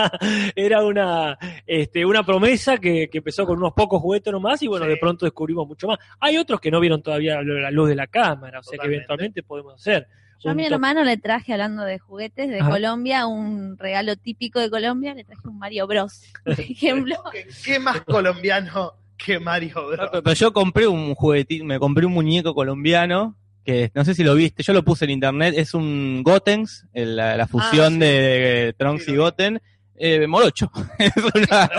era 0.54 0.84
una, 0.84 1.36
este, 1.66 2.04
una 2.06 2.22
promesa 2.24 2.78
que, 2.78 3.08
que 3.10 3.18
empezó 3.18 3.44
con 3.44 3.56
unos 3.58 3.72
pocos 3.72 4.00
juguetes 4.00 4.32
nomás 4.32 4.62
y 4.62 4.68
bueno, 4.68 4.84
Sí. 4.84 4.92
de 4.92 4.96
pronto 4.98 5.26
descubrimos 5.26 5.66
mucho 5.66 5.88
más. 5.88 5.98
Hay 6.20 6.36
otros 6.36 6.60
que 6.60 6.70
no 6.70 6.78
vieron 6.78 7.02
todavía 7.02 7.42
la 7.42 7.70
luz 7.72 7.88
de 7.88 7.96
la 7.96 8.06
cámara, 8.06 8.60
o 8.60 8.62
sea 8.62 8.78
que 8.78 8.86
eventualmente 8.86 9.42
podemos 9.42 9.74
hacer. 9.74 10.06
Yo 10.42 10.50
a 10.50 10.54
mi 10.54 10.64
hermano 10.64 11.04
le 11.04 11.16
traje, 11.18 11.52
hablando 11.52 11.84
de 11.84 11.98
juguetes 11.98 12.48
de 12.48 12.60
Ajá. 12.60 12.70
Colombia, 12.70 13.26
un 13.26 13.76
regalo 13.78 14.16
típico 14.16 14.58
de 14.58 14.70
Colombia, 14.70 15.14
le 15.14 15.24
traje 15.24 15.46
un 15.46 15.58
Mario 15.58 15.86
Bros, 15.86 16.22
por 16.44 16.52
ejemplo. 16.60 17.16
¿Qué, 17.32 17.46
qué 17.64 17.78
más 17.78 18.00
colombiano 18.02 18.94
que 19.18 19.38
Mario 19.38 19.74
Bros? 19.88 20.08
Pero, 20.10 20.22
pero 20.22 20.34
yo 20.34 20.52
compré 20.52 20.86
un 20.86 21.14
juguetito, 21.14 21.64
me 21.64 21.78
compré 21.78 22.06
un 22.06 22.12
muñeco 22.12 22.54
colombiano 22.54 23.36
que 23.64 23.90
no 23.94 24.04
sé 24.06 24.14
si 24.14 24.24
lo 24.24 24.34
viste, 24.34 24.62
yo 24.62 24.72
lo 24.72 24.82
puse 24.82 25.04
en 25.04 25.10
internet, 25.10 25.54
es 25.56 25.74
un 25.74 26.22
Gotenks, 26.22 26.86
el- 26.94 27.16
la, 27.16 27.36
la 27.36 27.46
fusión 27.46 27.92
sí. 27.94 27.98
de 27.98 28.74
Trunks 28.78 29.04
Sí, 29.04 29.12
y. 29.12 29.16
Goten, 29.16 29.60
eh, 30.02 30.26
morocho. 30.26 30.70
es 30.98 31.12
una, 31.16 31.70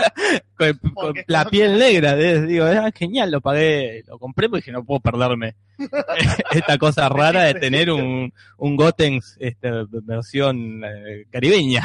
con, 0.94 1.14
la 1.26 1.44
piel 1.46 1.76
negra, 1.78 2.16
eh, 2.16 2.42
digo, 2.42 2.64
ah, 2.66 2.90
genial, 2.94 3.32
lo 3.32 3.40
pagué, 3.40 4.04
lo 4.06 4.18
compré 4.18 4.48
porque 4.48 4.60
dije, 4.60 4.72
no 4.72 4.84
puedo 4.84 5.00
perderme 5.00 5.56
esta 6.52 6.78
cosa 6.78 7.08
rara 7.08 7.42
de 7.44 7.54
tener 7.54 7.90
un, 7.90 8.32
un 8.58 8.76
Gotenks 8.76 9.36
este, 9.40 9.70
versión 10.04 10.82
eh, 10.84 11.24
caribeña, 11.30 11.84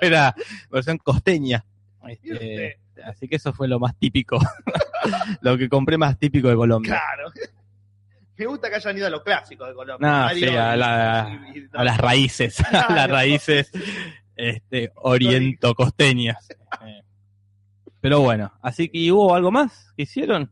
era 0.00 0.34
versión 0.70 0.98
costeña. 0.98 1.64
¿Y 2.06 2.12
Este, 2.32 2.78
así 3.04 3.26
que 3.26 3.36
eso 3.36 3.52
fue 3.52 3.66
lo 3.66 3.80
más 3.80 3.96
típico, 3.98 4.38
lo 5.40 5.58
que 5.58 5.68
compré 5.68 5.98
más 5.98 6.18
típico 6.18 6.48
de 6.48 6.54
Colombia. 6.56 6.92
Claro. 7.16 7.32
Me 8.36 8.46
gusta 8.46 8.68
que 8.68 8.76
hayan 8.76 8.96
ido 8.96 9.06
a 9.06 9.10
lo 9.10 9.22
clásico 9.22 9.64
de 9.64 9.74
Colombia. 9.74 10.06
No, 10.08 10.24
Mario 10.24 10.48
sí, 10.50 10.56
a, 10.56 10.74
y- 10.74 10.78
la- 10.78 11.40
y- 11.54 11.58
y- 11.60 11.68
a 11.72 11.84
las 11.84 11.98
raíces, 11.98 12.60
a 12.60 12.92
las 12.92 13.08
raíces 13.10 13.70
este, 14.36 14.92
oriento-costeñas. 14.96 16.48
Eh, 16.86 17.02
Pero 18.00 18.20
bueno, 18.20 18.52
así 18.62 18.88
que 18.88 18.98
¿y 18.98 19.10
hubo 19.10 19.34
algo 19.34 19.50
más 19.50 19.92
que 19.96 20.02
hicieron. 20.02 20.50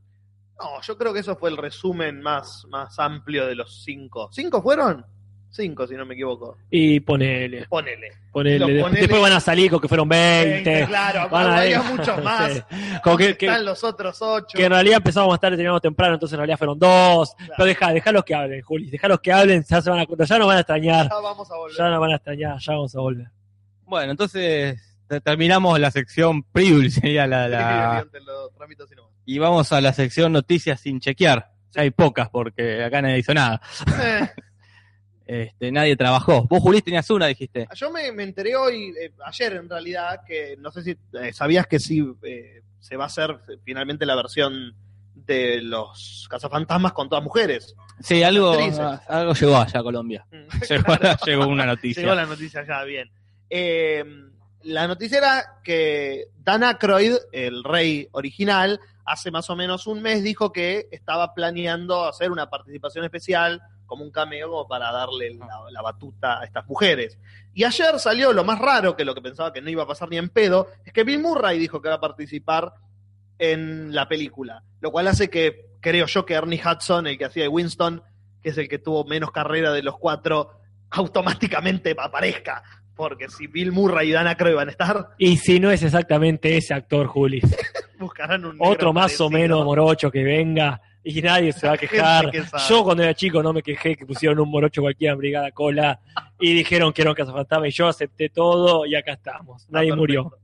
No, 0.59 0.81
yo 0.83 0.97
creo 0.97 1.13
que 1.13 1.21
eso 1.21 1.37
fue 1.37 1.51
el 1.51 1.57
resumen 1.57 2.21
más, 2.23 2.65
más 2.71 2.99
amplio 2.99 3.47
de 3.47 3.55
los 3.57 3.83
cinco. 3.83 4.29
¿Cinco 4.33 4.63
fueron? 4.63 5.05
Cinco, 5.51 5.87
si 5.87 5.95
no 5.97 6.07
me 6.07 6.15
equivoco. 6.15 6.57
Y 6.71 7.01
ponele, 7.01 7.67
Ponele. 7.67 8.09
ponele. 8.33 8.59
Lo 8.59 8.67
ponele. 8.85 9.01
Después 9.01 9.21
van 9.21 9.33
a 9.35 9.41
salir 9.41 9.71
con 9.71 9.81
que 9.81 9.89
fueron 9.89 10.09
20. 10.09 10.51
Veinte, 10.71 10.87
claro, 10.87 11.29
van 11.29 11.47
a 11.47 11.59
había 11.61 11.83
muchos 11.83 12.25
más. 12.25 12.53
Sí. 12.55 12.63
Con 13.05 13.19
que, 13.19 13.37
que- 13.37 13.47
Están 13.47 13.65
los 13.67 13.85
otros 13.85 14.23
ocho. 14.23 14.57
que 14.57 14.65
en 14.65 14.71
realidad 14.71 14.97
empezamos 14.99 15.31
a 15.31 15.35
estar 15.35 15.53
y 15.53 15.57
terminamos 15.57 15.83
temprano, 15.83 16.15
entonces 16.15 16.33
en 16.35 16.39
realidad 16.39 16.57
fueron 16.57 16.79
dos. 16.79 17.35
Claro. 17.35 17.53
Pero 17.59 17.67
deja, 17.67 17.93
deja 17.93 18.13
los 18.13 18.25
que 18.25 18.35
hablen, 18.35 18.63
Juli, 18.63 18.89
deja 18.89 19.09
los 19.09 19.21
que 19.21 19.31
hablen, 19.31 19.63
ya, 19.69 19.83
se 19.83 19.91
van 19.91 19.99
a, 19.99 20.05
ya 20.25 20.39
nos 20.39 20.47
van 20.47 20.57
a 20.57 20.61
extrañar. 20.61 21.09
Ya 21.11 21.17
vamos 21.21 21.51
a 21.51 21.57
volver. 21.57 21.77
Ya 21.77 21.91
nos 21.91 22.01
van 22.01 22.11
a 22.13 22.15
extrañar, 22.17 22.59
ya 22.59 22.73
vamos 22.73 22.95
a 22.97 23.01
volver. 23.01 23.27
Bueno, 23.93 24.13
entonces 24.13 24.97
te- 25.07 25.21
terminamos 25.21 25.79
la 25.79 25.91
sección 25.91 26.45
preview, 26.45 26.89
sería 26.91 27.27
la, 27.27 28.07
y 29.27 29.39
vamos 29.39 29.71
a 29.71 29.83
la 29.83 29.93
sección 29.93 30.33
noticias 30.33 30.81
sin 30.81 30.99
chequear. 30.99 31.51
Ya 31.73 31.83
hay 31.83 31.91
pocas 31.91 32.31
porque 32.31 32.83
acá 32.83 33.03
nadie 33.03 33.19
hizo 33.19 33.35
nada. 33.35 33.61
Eh, 34.01 34.31
Este, 35.27 35.71
nadie 35.71 35.95
trabajó. 35.95 36.47
Vos, 36.49 36.61
Juli, 36.61 36.81
tenías 36.81 37.09
una, 37.11 37.27
dijiste. 37.27 37.67
yo 37.75 37.91
me, 37.91 38.11
me 38.13 38.23
enteré 38.23 38.57
hoy, 38.57 38.95
eh, 38.99 39.13
ayer 39.27 39.53
en 39.57 39.69
realidad, 39.69 40.21
que 40.27 40.57
no 40.59 40.71
sé 40.71 40.83
si 40.83 40.97
eh, 41.13 41.33
sabías 41.35 41.67
que 41.67 41.79
sí 41.79 42.03
eh, 42.23 42.63
se 42.81 42.97
va 42.97 43.05
a 43.05 43.07
hacer 43.09 43.39
finalmente 43.63 44.07
la 44.07 44.15
versión 44.17 44.75
de 45.15 45.61
los 45.61 46.27
cazafantasmas 46.31 46.93
con 46.95 47.11
todas 47.11 47.23
mujeres. 47.23 47.75
Sí, 48.01 48.23
algo, 48.23 48.53
Actrices. 48.53 48.81
algo 49.09 49.35
llegó 49.35 49.57
allá 49.59 49.81
a 49.81 49.83
Colombia. 49.83 50.27
Llegó, 50.69 50.97
llegó 51.27 51.47
una 51.47 51.67
noticia. 51.67 52.03
Llegó 52.03 52.15
la 52.15 52.27
noticia 52.27 52.65
ya, 52.67 52.83
bien. 52.85 53.11
Eh, 53.55 54.03
la 54.63 54.89
noticia 54.89 55.19
era 55.19 55.61
que 55.63 56.29
Dan 56.39 56.63
Aykroyd, 56.63 57.17
el 57.33 57.63
rey 57.63 58.09
original, 58.13 58.81
hace 59.05 59.31
más 59.31 59.51
o 59.51 59.57
menos 59.57 59.87
un 59.87 60.01
mes 60.01 60.23
dijo 60.23 60.53
que 60.53 60.89
estaba 60.91 61.35
planeando 61.35 62.07
hacer 62.07 62.33
una 62.33 62.49
participación 62.49 63.05
especial 63.05 63.61
como 63.85 64.05
un 64.05 64.11
cameo 64.11 64.49
como 64.49 64.67
para 64.67 64.91
darle 64.91 65.35
la, 65.35 65.47
la 65.71 65.83
batuta 65.83 66.41
a 66.41 66.45
estas 66.45 66.67
mujeres. 66.67 67.19
Y 67.53 67.65
ayer 67.65 67.99
salió 67.99 68.33
lo 68.33 68.43
más 68.43 68.59
raro, 68.59 68.97
que 68.97 69.05
lo 69.05 69.15
que 69.15 69.21
pensaba 69.21 69.53
que 69.53 69.61
no 69.61 69.69
iba 69.69 69.83
a 69.83 69.87
pasar 69.87 70.09
ni 70.09 70.17
en 70.17 70.31
pedo, 70.31 70.69
es 70.87 70.95
que 70.95 71.05
Bill 71.05 71.21
Murray 71.21 71.59
dijo 71.59 71.83
que 71.83 71.91
va 71.91 71.97
a 71.97 72.01
participar 72.01 72.73
en 73.39 73.95
la 73.95 74.09
película, 74.09 74.63
lo 74.81 74.91
cual 74.91 75.09
hace 75.09 75.29
que, 75.29 75.67
creo 75.81 76.07
yo, 76.07 76.25
que 76.25 76.35
Ernie 76.35 76.63
Hudson, 76.65 77.07
el 77.07 77.19
que 77.19 77.27
hacía 77.27 77.43
de 77.43 77.49
Winston, 77.49 78.03
que 78.43 78.49
es 78.49 78.57
el 78.57 78.69
que 78.69 78.79
tuvo 78.79 79.05
menos 79.05 79.31
carrera 79.31 79.73
de 79.73 79.83
los 79.83 79.99
cuatro, 79.99 80.53
automáticamente 80.91 81.95
aparezca. 81.99 82.63
Porque 82.95 83.29
si 83.29 83.47
Bill 83.47 83.73
Murray 83.73 84.11
y 84.11 84.13
Dan 84.13 84.27
Aykroyd 84.27 84.55
van 84.55 84.69
a 84.69 84.71
estar, 84.71 85.09
Y 85.19 85.37
si 85.39 85.59
no 85.59 85.71
es 85.71 85.83
exactamente 85.83 86.57
ese 86.57 86.75
actor, 86.75 87.07
Juli, 87.07 87.41
buscarán 87.99 88.45
un 88.45 88.57
otro 88.59 88.93
más 88.93 89.19
o 89.21 89.31
menos 89.31 89.65
morocho 89.65 90.11
que 90.11 90.23
venga 90.23 90.81
y 91.05 91.21
nadie 91.23 91.53
se 91.53 91.67
va 91.67 91.73
a 91.75 91.79
quejar. 91.79 92.31
que. 92.31 92.43
Yo 92.69 92.85
cuando 92.85 93.03
era 93.03 93.15
chico 93.15 93.43
no 93.43 93.53
me 93.53 93.63
quejé 93.63 93.97
que 93.97 94.05
pusieron 94.07 94.39
un 94.41 94.51
morocho 94.51 94.83
cualquiera 94.83 95.13
en 95.15 95.19
Brigada 95.19 95.51
Cola 95.53 96.01
y 96.39 96.53
dijeron 96.55 96.93
que 96.93 97.03
era 97.03 97.11
un 97.11 97.17
cazafantasma 97.17 97.67
y 97.69 97.71
yo 97.71 97.89
acepté 97.89 98.29
todo 98.29 98.85
y 98.87 98.95
acá 98.95 99.13
estamos. 99.15 99.63
Está 99.63 99.79
Nadie 99.79 99.95
murió. 99.97 100.37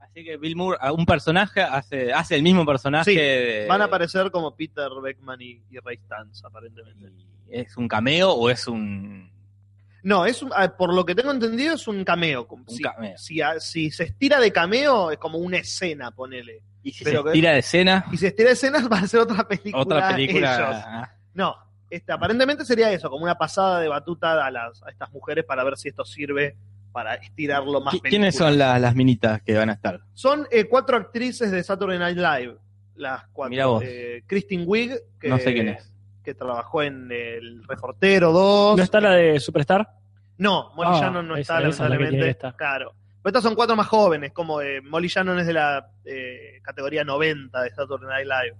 Así 0.00 0.24
que 0.24 0.36
Bill 0.36 0.56
Moore, 0.56 0.78
un 0.94 1.06
personaje, 1.06 1.62
hace, 1.62 2.12
hace 2.12 2.34
el 2.36 2.42
mismo 2.42 2.66
personaje. 2.66 3.10
Sí, 3.12 3.16
de- 3.16 3.64
Van 3.66 3.80
a 3.80 3.84
aparecer 3.84 4.30
como 4.30 4.54
Peter 4.54 4.88
Beckman 5.02 5.40
y, 5.40 5.62
y 5.70 5.78
Ray 5.82 5.96
Stantz, 5.98 6.44
aparentemente. 6.44 7.08
¿Es 7.48 7.76
un 7.78 7.88
cameo 7.88 8.32
o 8.32 8.50
es 8.50 8.66
un.? 8.68 9.31
No, 10.02 10.26
es 10.26 10.42
un- 10.42 10.50
por 10.76 10.92
lo 10.94 11.04
que 11.04 11.14
tengo 11.14 11.30
entendido 11.30 11.74
es 11.74 11.86
un 11.86 12.04
cameo. 12.04 12.46
Un 12.50 12.68
si, 12.68 12.82
cameo. 12.82 13.16
Si, 13.18 13.40
si 13.60 13.90
se 13.90 14.04
estira 14.04 14.40
de 14.40 14.52
cameo 14.52 15.10
es 15.10 15.18
como 15.18 15.38
una 15.38 15.58
escena, 15.58 16.10
ponele. 16.10 16.62
¿Y 16.82 16.92
si 16.92 17.04
Pero 17.04 17.20
se 17.22 17.26
que- 17.28 17.32
tira 17.32 17.52
de 17.52 17.58
escena? 17.60 18.04
Y 18.08 18.12
si 18.12 18.18
se 18.18 18.26
estira 18.28 18.48
de 18.48 18.54
escenas 18.54 18.88
va 18.92 18.98
a 18.98 19.06
ser 19.06 19.20
otra 19.20 19.46
película. 19.46 19.80
Otra 19.82 20.08
película. 20.10 20.56
ellos. 20.56 21.08
No, 21.34 21.54
este, 21.88 22.10
aparentemente 22.12 22.64
sería 22.64 22.90
eso, 22.92 23.08
como 23.10 23.22
una 23.24 23.36
pasada 23.38 23.78
de 23.80 23.88
batuta 23.88 24.44
a, 24.44 24.50
las, 24.50 24.82
a 24.82 24.90
estas 24.90 25.10
mujeres 25.12 25.44
para 25.44 25.62
ver 25.62 25.76
si 25.76 25.88
esto 25.88 26.04
sirve 26.04 26.56
para 26.90 27.14
estirarlo 27.14 27.80
más. 27.80 27.94
¿qui- 27.94 28.00
¿Quiénes 28.02 28.34
películas. 28.34 28.50
son 28.50 28.58
las, 28.58 28.80
las 28.80 28.94
minitas 28.96 29.40
que 29.42 29.54
van 29.56 29.70
a 29.70 29.74
estar? 29.74 30.00
Son 30.14 30.46
eh, 30.50 30.64
cuatro 30.64 30.96
actrices 30.96 31.50
de 31.52 31.62
Saturday 31.62 31.98
Night 31.98 32.16
Live. 32.18 32.56
Las 32.96 33.24
cuatro. 33.32 33.50
Mirá 33.50 33.66
vos. 33.66 33.82
Eh, 33.86 34.22
Kristen 34.26 34.64
Wiig, 34.66 34.92
que, 35.20 35.28
No 35.28 35.38
sé 35.38 35.54
quién 35.54 35.68
es. 35.68 35.91
Que 36.22 36.34
trabajó 36.34 36.82
en 36.82 37.10
El 37.10 37.62
Reportero 37.66 38.32
2. 38.32 38.76
¿No 38.76 38.82
está 38.82 39.00
la 39.00 39.12
de 39.12 39.38
Superstar? 39.40 39.88
No, 40.38 40.72
Molly 40.74 40.90
Ah, 40.94 41.00
Shannon 41.00 41.28
no 41.28 41.36
esa- 41.36 41.56
está, 41.58 41.68
esa 41.68 41.84
es 41.84 41.90
la 41.90 41.96
que 41.98 42.04
tiene 42.08 42.18
lamentablemente. 42.18 42.56
Claro. 42.58 42.94
Pero 43.22 43.30
estas 43.30 43.42
son 43.44 43.54
cuatro 43.54 43.76
más 43.76 43.86
jóvenes, 43.86 44.32
como 44.32 44.60
eh, 44.60 44.80
Molly 44.80 45.08
Shannon 45.08 45.38
es 45.38 45.46
de 45.46 45.52
la 45.52 45.86
eh, 46.04 46.60
categoría 46.62 47.04
90 47.04 47.62
de 47.62 47.70
Saturday 47.70 48.08
Night 48.08 48.26
Live. 48.26 48.56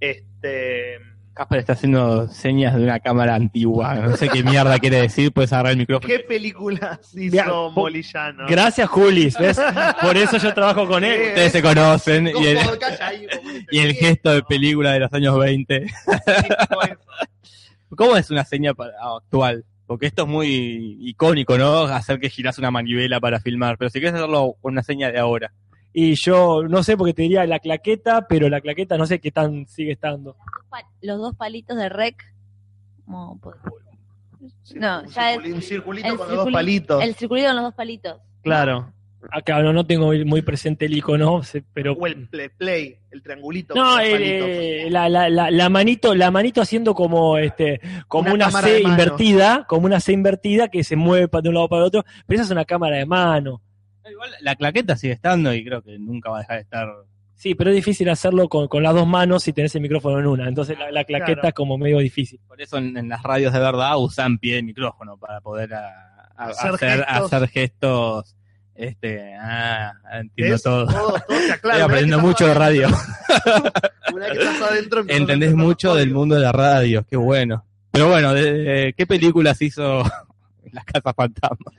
Este. 0.00 0.98
Casper 1.36 1.58
está 1.58 1.74
haciendo 1.74 2.28
señas 2.28 2.74
de 2.74 2.82
una 2.82 2.98
cámara 2.98 3.34
antigua. 3.34 3.94
No 3.96 4.16
sé 4.16 4.30
qué 4.30 4.42
mierda 4.42 4.78
quiere 4.78 5.02
decir. 5.02 5.30
Puedes 5.32 5.52
agarrar 5.52 5.72
el 5.72 5.78
micrófono. 5.78 6.08
¿Qué 6.08 6.20
películas 6.20 6.98
hizo 7.14 7.72
Shannon? 7.76 8.46
Gracias, 8.48 8.88
Juli. 8.88 9.30
¿ves? 9.38 9.60
Por 10.00 10.16
eso 10.16 10.38
yo 10.38 10.54
trabajo 10.54 10.88
con 10.88 11.04
él. 11.04 11.28
Ustedes 11.28 11.52
se 11.52 11.60
conocen. 11.62 12.28
Y 12.28 12.46
el, 12.46 13.90
y 13.90 13.94
gesto 13.94 14.30
de 14.30 14.42
película 14.44 14.92
de 14.92 15.00
los 15.00 15.12
años 15.12 15.38
20. 15.38 15.84
específico 15.84 16.82
eso. 16.84 17.00
¿Cómo 17.90 18.16
es 18.16 18.30
una 18.30 18.46
seña 18.46 18.72
actual? 18.72 19.66
Porque 19.86 20.06
esto 20.06 20.22
es 20.22 20.28
muy 20.28 20.96
icónico, 21.02 21.58
¿no? 21.58 21.82
Hacer 21.82 22.18
que 22.18 22.30
girás 22.30 22.58
una 22.58 22.70
manivela 22.70 23.20
para 23.20 23.40
filmar. 23.40 23.76
Pero 23.76 23.90
si 23.90 24.00
quieres 24.00 24.14
hacerlo 24.14 24.56
con 24.62 24.72
una 24.72 24.82
seña 24.82 25.12
de 25.12 25.18
ahora. 25.18 25.52
Y 25.98 26.14
yo 26.16 26.62
no 26.68 26.82
sé 26.82 26.94
porque 26.94 27.14
te 27.14 27.22
diría 27.22 27.46
la 27.46 27.58
claqueta, 27.58 28.26
pero 28.28 28.50
la 28.50 28.60
claqueta 28.60 28.98
no 28.98 29.06
sé 29.06 29.18
qué 29.18 29.30
tan 29.30 29.66
sigue 29.66 29.92
estando. 29.92 30.36
Los 31.00 31.18
dos 31.18 31.34
palitos 31.36 31.74
de 31.78 31.88
rec. 31.88 32.22
como 33.06 33.40
por- 33.40 33.56
No, 34.74 35.00
un, 35.00 35.06
ya 35.08 35.32
es- 35.32 35.36
circulito, 35.38 35.56
un 35.56 35.62
circulito 35.62 36.08
con 36.18 36.28
los 36.28 36.36
dos 36.36 36.52
palitos. 36.52 37.02
El 37.02 37.14
circulito 37.14 37.46
con 37.48 37.56
los 37.56 37.64
dos 37.64 37.74
palitos. 37.74 38.16
Claro. 38.42 38.92
Acá 39.32 39.62
no, 39.62 39.72
no 39.72 39.86
tengo 39.86 40.12
muy, 40.26 40.42
presente 40.42 40.84
el 40.84 40.94
icono, 40.98 41.40
pero. 41.72 41.94
O 41.94 42.06
el 42.06 42.28
play, 42.28 42.48
play, 42.50 42.98
el 43.10 43.22
triangulito. 43.22 43.74
No, 43.74 43.98
el, 43.98 44.10
palitos. 44.12 44.48
eh, 44.50 44.86
la, 44.90 45.08
la, 45.08 45.30
la, 45.30 45.50
la 45.50 45.68
manito, 45.70 46.14
la 46.14 46.30
manito 46.30 46.60
haciendo 46.60 46.94
como 46.94 47.38
este, 47.38 47.80
como 48.06 48.34
Una 48.34 48.48
una, 48.48 48.60
C 48.60 48.82
invertida, 48.82 49.64
como 49.66 49.86
una 49.86 49.98
C 50.00 50.12
invertida 50.12 50.68
que 50.68 50.84
se 50.84 50.94
mueve 50.94 51.28
de 51.42 51.48
un 51.48 51.54
lado 51.54 51.68
para 51.70 51.80
el 51.82 51.86
otro, 51.86 52.04
pero 52.26 52.36
esa 52.36 52.44
es 52.44 52.50
una 52.50 52.66
cámara 52.66 52.98
de 52.98 53.06
mano. 53.06 53.62
Igual 54.10 54.30
la 54.40 54.54
claqueta 54.56 54.96
sigue 54.96 55.12
estando 55.14 55.52
y 55.54 55.64
creo 55.64 55.82
que 55.82 55.98
nunca 55.98 56.30
va 56.30 56.38
a 56.38 56.40
dejar 56.40 56.56
de 56.56 56.62
estar. 56.62 56.88
Sí, 57.34 57.54
pero 57.54 57.70
es 57.70 57.76
difícil 57.76 58.08
hacerlo 58.08 58.48
con, 58.48 58.66
con 58.68 58.82
las 58.82 58.94
dos 58.94 59.06
manos 59.06 59.42
si 59.42 59.52
tenés 59.52 59.74
el 59.74 59.82
micrófono 59.82 60.18
en 60.18 60.26
una. 60.26 60.48
Entonces 60.48 60.78
la, 60.78 60.90
la 60.90 61.04
claqueta 61.04 61.34
Claro. 61.34 61.48
es 61.48 61.54
como 61.54 61.76
medio 61.76 61.98
difícil. 61.98 62.40
Por 62.48 62.60
eso 62.62 62.78
en, 62.78 62.96
en 62.96 63.08
las 63.08 63.22
radios 63.22 63.52
de 63.52 63.58
verdad 63.58 63.98
usan 63.98 64.38
pie 64.38 64.54
de 64.56 64.62
micrófono 64.62 65.16
para 65.18 65.40
poder 65.40 65.74
a- 65.74 66.30
a- 66.36 66.44
Hacer 66.48 66.74
hacer, 66.74 67.04
gestos. 67.04 67.32
hacer 67.32 67.48
gestos. 67.48 68.36
Este, 68.74 69.34
ah, 69.40 69.92
entiendo 70.20 70.54
¿Ves? 70.54 70.62
todo. 70.62 70.86
Todo. 70.86 71.16
Estoy 71.52 71.80
aprendiendo 71.80 72.18
mucho 72.20 72.46
de 72.46 72.54
radio. 72.54 72.88
Una 74.14 74.26
vez 74.28 74.38
que 74.38 74.44
estás 74.44 74.70
adentro, 74.70 75.04
Entendés 75.08 75.54
mucho 75.54 75.94
del 75.94 76.12
mundo 76.12 76.34
de 76.34 76.42
la 76.42 76.52
radio, 76.52 77.04
qué 77.08 77.16
bueno. 77.16 77.64
Pero 77.90 78.08
bueno, 78.08 78.34
de- 78.34 78.52
de- 78.52 78.92
¿qué 78.94 79.06
películas 79.06 79.60
hizo 79.62 80.02
Las 80.72 80.84
Casas 80.84 81.14
Fantasmas? 81.16 81.74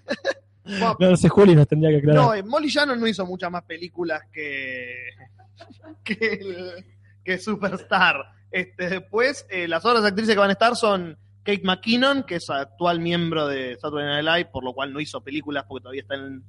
Bueno, 0.67 0.97
No, 0.99 1.09
no 1.11 1.17
sé, 1.17 1.29
Juli 1.29 1.55
nos 1.55 1.67
tendría 1.67 1.91
que 1.91 1.97
aclarar. 1.97 2.23
No, 2.23 2.33
eh, 2.33 2.43
Molly 2.43 2.67
Shannon 2.69 2.99
no 2.99 3.07
hizo 3.07 3.25
muchas 3.25 3.49
más 3.51 3.63
películas 3.63 4.21
que, 4.31 5.09
que, 6.03 6.13
el- 6.41 6.85
que 7.23 7.37
Superstar. 7.37 8.15
Este, 8.51 8.89
después, 8.89 9.45
eh, 9.49 9.67
las 9.67 9.83
otras 9.85 10.03
actrices 10.05 10.33
que 10.35 10.39
van 10.39 10.49
a 10.49 10.53
estar 10.53 10.75
son 10.75 11.17
Kate 11.43 11.61
McKinnon, 11.63 12.23
que 12.23 12.35
es 12.35 12.49
actual 12.49 12.99
miembro 12.99 13.47
de 13.47 13.77
Saturday 13.79 14.05
Night 14.23 14.25
Live, 14.37 14.49
por 14.51 14.63
lo 14.63 14.73
cual 14.73 14.93
no 14.93 14.99
hizo 14.99 15.21
películas 15.21 15.65
porque 15.67 15.83
todavía 15.83 16.01
está 16.01 16.15
en, 16.15 16.43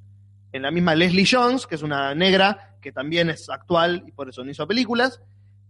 en 0.51 0.61
la 0.61 0.71
misma 0.71 0.95
Leslie 0.95 1.27
Jones, 1.29 1.67
que 1.67 1.75
es 1.75 1.83
una 1.83 2.13
negra, 2.15 2.75
que 2.81 2.91
también 2.91 3.29
es 3.29 3.49
actual 3.49 4.03
y 4.07 4.11
por 4.11 4.29
eso 4.29 4.43
no 4.43 4.51
hizo 4.51 4.67
películas. 4.67 5.21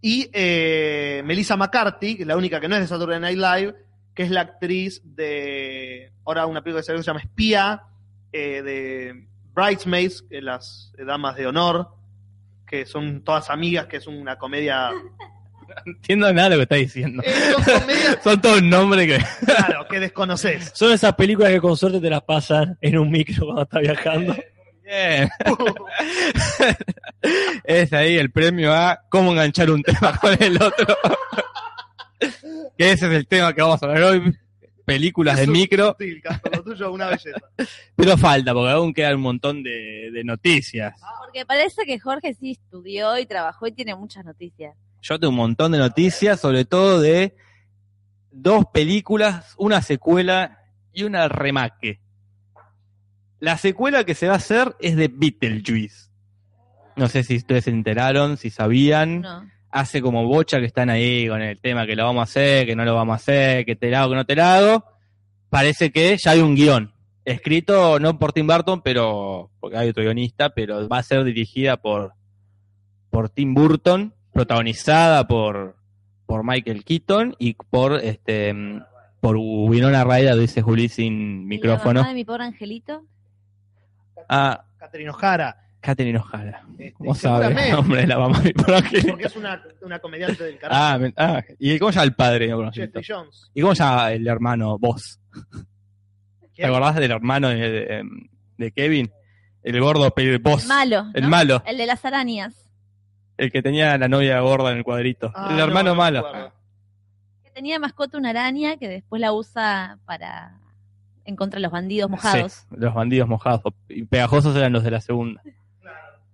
Y 0.01 0.29
eh, 0.33 1.21
Melissa 1.25 1.57
McCarthy, 1.57 2.15
que 2.15 2.21
es 2.23 2.27
la 2.27 2.37
única 2.37 2.59
que 2.61 2.67
no 2.67 2.75
es 2.75 2.81
de 2.81 2.87
Saturday 2.87 3.19
Night 3.19 3.37
Live, 3.37 3.75
que 4.13 4.23
es 4.23 4.31
la 4.31 4.41
actriz 4.41 5.01
de 5.03 6.11
ahora 6.25 6.45
una 6.45 6.61
película 6.61 6.81
que 6.81 6.85
se 6.85 7.01
llama 7.03 7.19
Espía, 7.21 7.81
eh, 8.31 8.61
de 8.61 9.27
Bridesmaids, 9.53 10.21
que 10.21 10.41
las 10.41 10.93
damas 10.97 11.35
de 11.35 11.47
honor, 11.47 11.89
que 12.67 12.85
son 12.85 13.23
todas 13.23 13.49
amigas, 13.49 13.87
que 13.87 13.97
es 13.97 14.07
una 14.07 14.37
comedia. 14.37 14.91
No 14.91 15.75
entiendo 15.85 16.31
nada 16.33 16.49
de 16.49 16.55
lo 16.55 16.59
que 16.59 16.63
está 16.63 16.75
diciendo. 16.75 17.23
Eh, 17.25 17.33
son 17.51 17.79
comedias, 17.79 18.17
Son 18.23 18.41
todos 18.41 18.63
nombres 18.63 19.07
que. 19.07 19.45
claro, 19.45 19.87
que 19.87 19.99
desconoces. 19.99 20.71
Son 20.75 20.91
esas 20.91 21.13
películas 21.15 21.51
que 21.51 21.61
con 21.61 21.75
suerte 21.75 21.99
te 21.99 22.09
las 22.09 22.21
pasan 22.21 22.77
en 22.81 22.97
un 22.97 23.09
micro 23.09 23.45
cuando 23.45 23.63
estás 23.63 23.81
viajando. 23.81 24.35
Bien. 24.83 25.29
es 27.63 27.93
ahí 27.93 28.17
el 28.17 28.31
premio 28.31 28.73
a 28.73 29.01
cómo 29.09 29.31
enganchar 29.31 29.69
un 29.69 29.83
tema 29.83 30.17
con 30.17 30.41
el 30.41 30.61
otro. 30.61 30.97
que 32.77 32.91
ese 32.91 33.07
es 33.07 33.13
el 33.13 33.27
tema 33.27 33.53
que 33.53 33.61
vamos 33.61 33.81
a 33.83 33.85
hablar 33.85 34.03
hoy. 34.03 34.35
Películas 34.93 35.37
de 35.37 35.47
micro. 35.47 35.95
Sí, 35.99 36.21
Casper, 36.21 36.57
lo 36.57 36.63
tuyo 36.63 36.87
es 36.87 36.93
una 36.93 37.07
belleza. 37.07 37.39
Pero 37.95 38.17
falta, 38.17 38.53
porque 38.53 38.71
aún 38.71 38.93
quedan 38.93 39.15
un 39.15 39.21
montón 39.21 39.63
de, 39.63 40.09
de 40.11 40.23
noticias. 40.23 40.93
Porque 41.23 41.45
parece 41.45 41.85
que 41.85 41.99
Jorge 41.99 42.33
sí 42.33 42.51
estudió 42.51 43.17
y 43.17 43.25
trabajó 43.25 43.67
y 43.67 43.71
tiene 43.71 43.95
muchas 43.95 44.25
noticias. 44.25 44.75
Yo 45.01 45.19
tengo 45.19 45.29
un 45.29 45.37
montón 45.37 45.71
de 45.71 45.77
noticias, 45.77 46.39
sobre 46.39 46.65
todo 46.65 46.99
de 46.99 47.35
dos 48.31 48.65
películas, 48.73 49.53
una 49.57 49.81
secuela 49.81 50.59
y 50.91 51.03
una 51.03 51.27
remake. 51.27 51.99
La 53.39 53.57
secuela 53.57 54.03
que 54.03 54.15
se 54.15 54.27
va 54.27 54.33
a 54.33 54.37
hacer 54.37 54.75
es 54.79 54.95
de 54.95 55.07
Beetlejuice. 55.07 56.09
No 56.95 57.07
sé 57.07 57.23
si 57.23 57.37
ustedes 57.37 57.63
se 57.63 57.69
enteraron, 57.69 58.35
si 58.37 58.49
sabían. 58.49 59.21
No. 59.21 59.49
Hace 59.71 60.01
como 60.01 60.25
bocha 60.25 60.59
que 60.59 60.65
están 60.65 60.89
ahí 60.89 61.27
con 61.27 61.41
el 61.41 61.59
tema 61.59 61.85
que 61.85 61.95
lo 61.95 62.05
vamos 62.05 62.21
a 62.21 62.23
hacer, 62.23 62.65
que 62.65 62.75
no 62.75 62.85
lo 62.85 62.95
vamos 62.95 63.13
a 63.13 63.15
hacer, 63.17 63.65
que 63.65 63.75
te 63.75 63.89
la 63.89 64.01
hago, 64.01 64.11
que 64.11 64.15
no 64.15 64.25
te 64.25 64.35
la 64.35 64.55
hago. 64.55 64.83
Parece 65.49 65.91
que 65.91 66.17
ya 66.17 66.31
hay 66.31 66.39
un 66.39 66.55
guion. 66.55 66.91
Escrito 67.25 67.99
no 67.99 68.17
por 68.17 68.33
Tim 68.33 68.47
Burton, 68.47 68.81
pero 68.81 69.51
porque 69.59 69.77
hay 69.77 69.89
otro 69.89 70.03
guionista, 70.03 70.49
pero 70.49 70.87
va 70.87 70.97
a 70.97 71.03
ser 71.03 71.23
dirigida 71.23 71.77
por, 71.77 72.13
por 73.09 73.29
Tim 73.29 73.53
Burton, 73.53 74.13
protagonizada 74.33 75.27
por, 75.27 75.75
por 76.25 76.43
Michael 76.43 76.83
Keaton 76.83 77.35
y 77.37 77.53
por 77.53 77.99
este 78.03 78.55
por 79.19 79.35
Winona 79.37 80.03
Ryder, 80.03 80.37
dice 80.37 80.61
Juli 80.61 80.89
sin 80.89 81.41
¿Y 81.41 81.45
micrófono. 81.45 81.93
La 81.93 82.01
mamá 82.01 82.09
de 82.09 82.15
mi 82.15 82.25
pobre 82.25 82.43
angelito. 82.45 83.03
Ah, 84.29 84.63
Catherine 84.77 85.09
O'Hara. 85.09 85.68
Catherine 85.81 86.17
O'Hara. 86.19 86.63
Este, 86.71 86.93
¿Cómo 86.93 87.15
sabe 87.15 87.45
el 87.47 87.49
seguramente, 87.57 87.71
nombre 87.75 88.01
de 88.01 88.07
la 88.07 88.17
mamá 88.19 88.39
de? 88.41 88.53
Porque 88.53 88.97
es 89.25 89.35
una, 89.35 89.61
una 89.81 89.99
comediante 89.99 90.43
del 90.43 90.57
carajo. 90.57 90.81
Ah, 90.81 91.11
ah, 91.17 91.43
¿y 91.57 91.79
cómo 91.79 91.91
se 91.91 91.95
llama 91.97 92.05
el 92.05 92.15
padre? 92.15 92.51
Jones. 92.51 93.51
¿Y 93.53 93.61
cómo 93.61 93.75
se 93.75 93.83
llama 93.83 94.11
el 94.11 94.27
hermano? 94.27 94.77
Vos. 94.77 95.19
¿Te 96.55 96.65
acordás 96.65 96.95
del 96.95 97.11
hermano 97.11 97.49
de, 97.49 97.55
de- 97.71 98.03
de 98.57 98.71
Kevin? 98.71 99.09
El 99.63 99.79
gordo, 99.79 100.13
vos. 100.41 100.63
El 100.63 100.67
malo. 100.67 101.05
El 101.13 101.23
¿no? 101.23 101.29
malo. 101.29 101.63
El 101.65 101.77
de 101.77 101.85
las 101.85 102.03
arañas. 102.05 102.55
El 103.37 103.51
que 103.51 103.61
tenía 103.61 103.97
la 103.97 104.09
novia 104.09 104.39
gorda 104.41 104.71
en 104.71 104.79
el 104.79 104.83
cuadrito. 104.83 105.31
Ah, 105.33 105.47
el 105.51 105.57
no, 105.57 105.63
hermano 105.63 105.91
no 105.91 105.95
malo. 105.95 106.51
Que 107.43 107.51
tenía 107.51 107.75
de 107.75 107.79
mascota 107.79 108.17
una 108.17 108.31
araña 108.31 108.75
que 108.77 108.89
después 108.89 109.21
la 109.21 109.31
usa 109.31 109.97
para 110.05 110.57
en 111.23 111.35
contra 111.35 111.57
de 111.57 111.61
los 111.63 111.71
bandidos 111.71 112.09
mojados. 112.09 112.51
Sí, 112.69 112.75
los 112.77 112.93
bandidos 112.93 113.29
mojados. 113.29 113.61
Y 113.87 114.03
pegajosos 114.03 114.55
eran 114.57 114.73
los 114.73 114.83
de 114.83 114.91
la 114.91 114.99
segunda. 115.01 115.41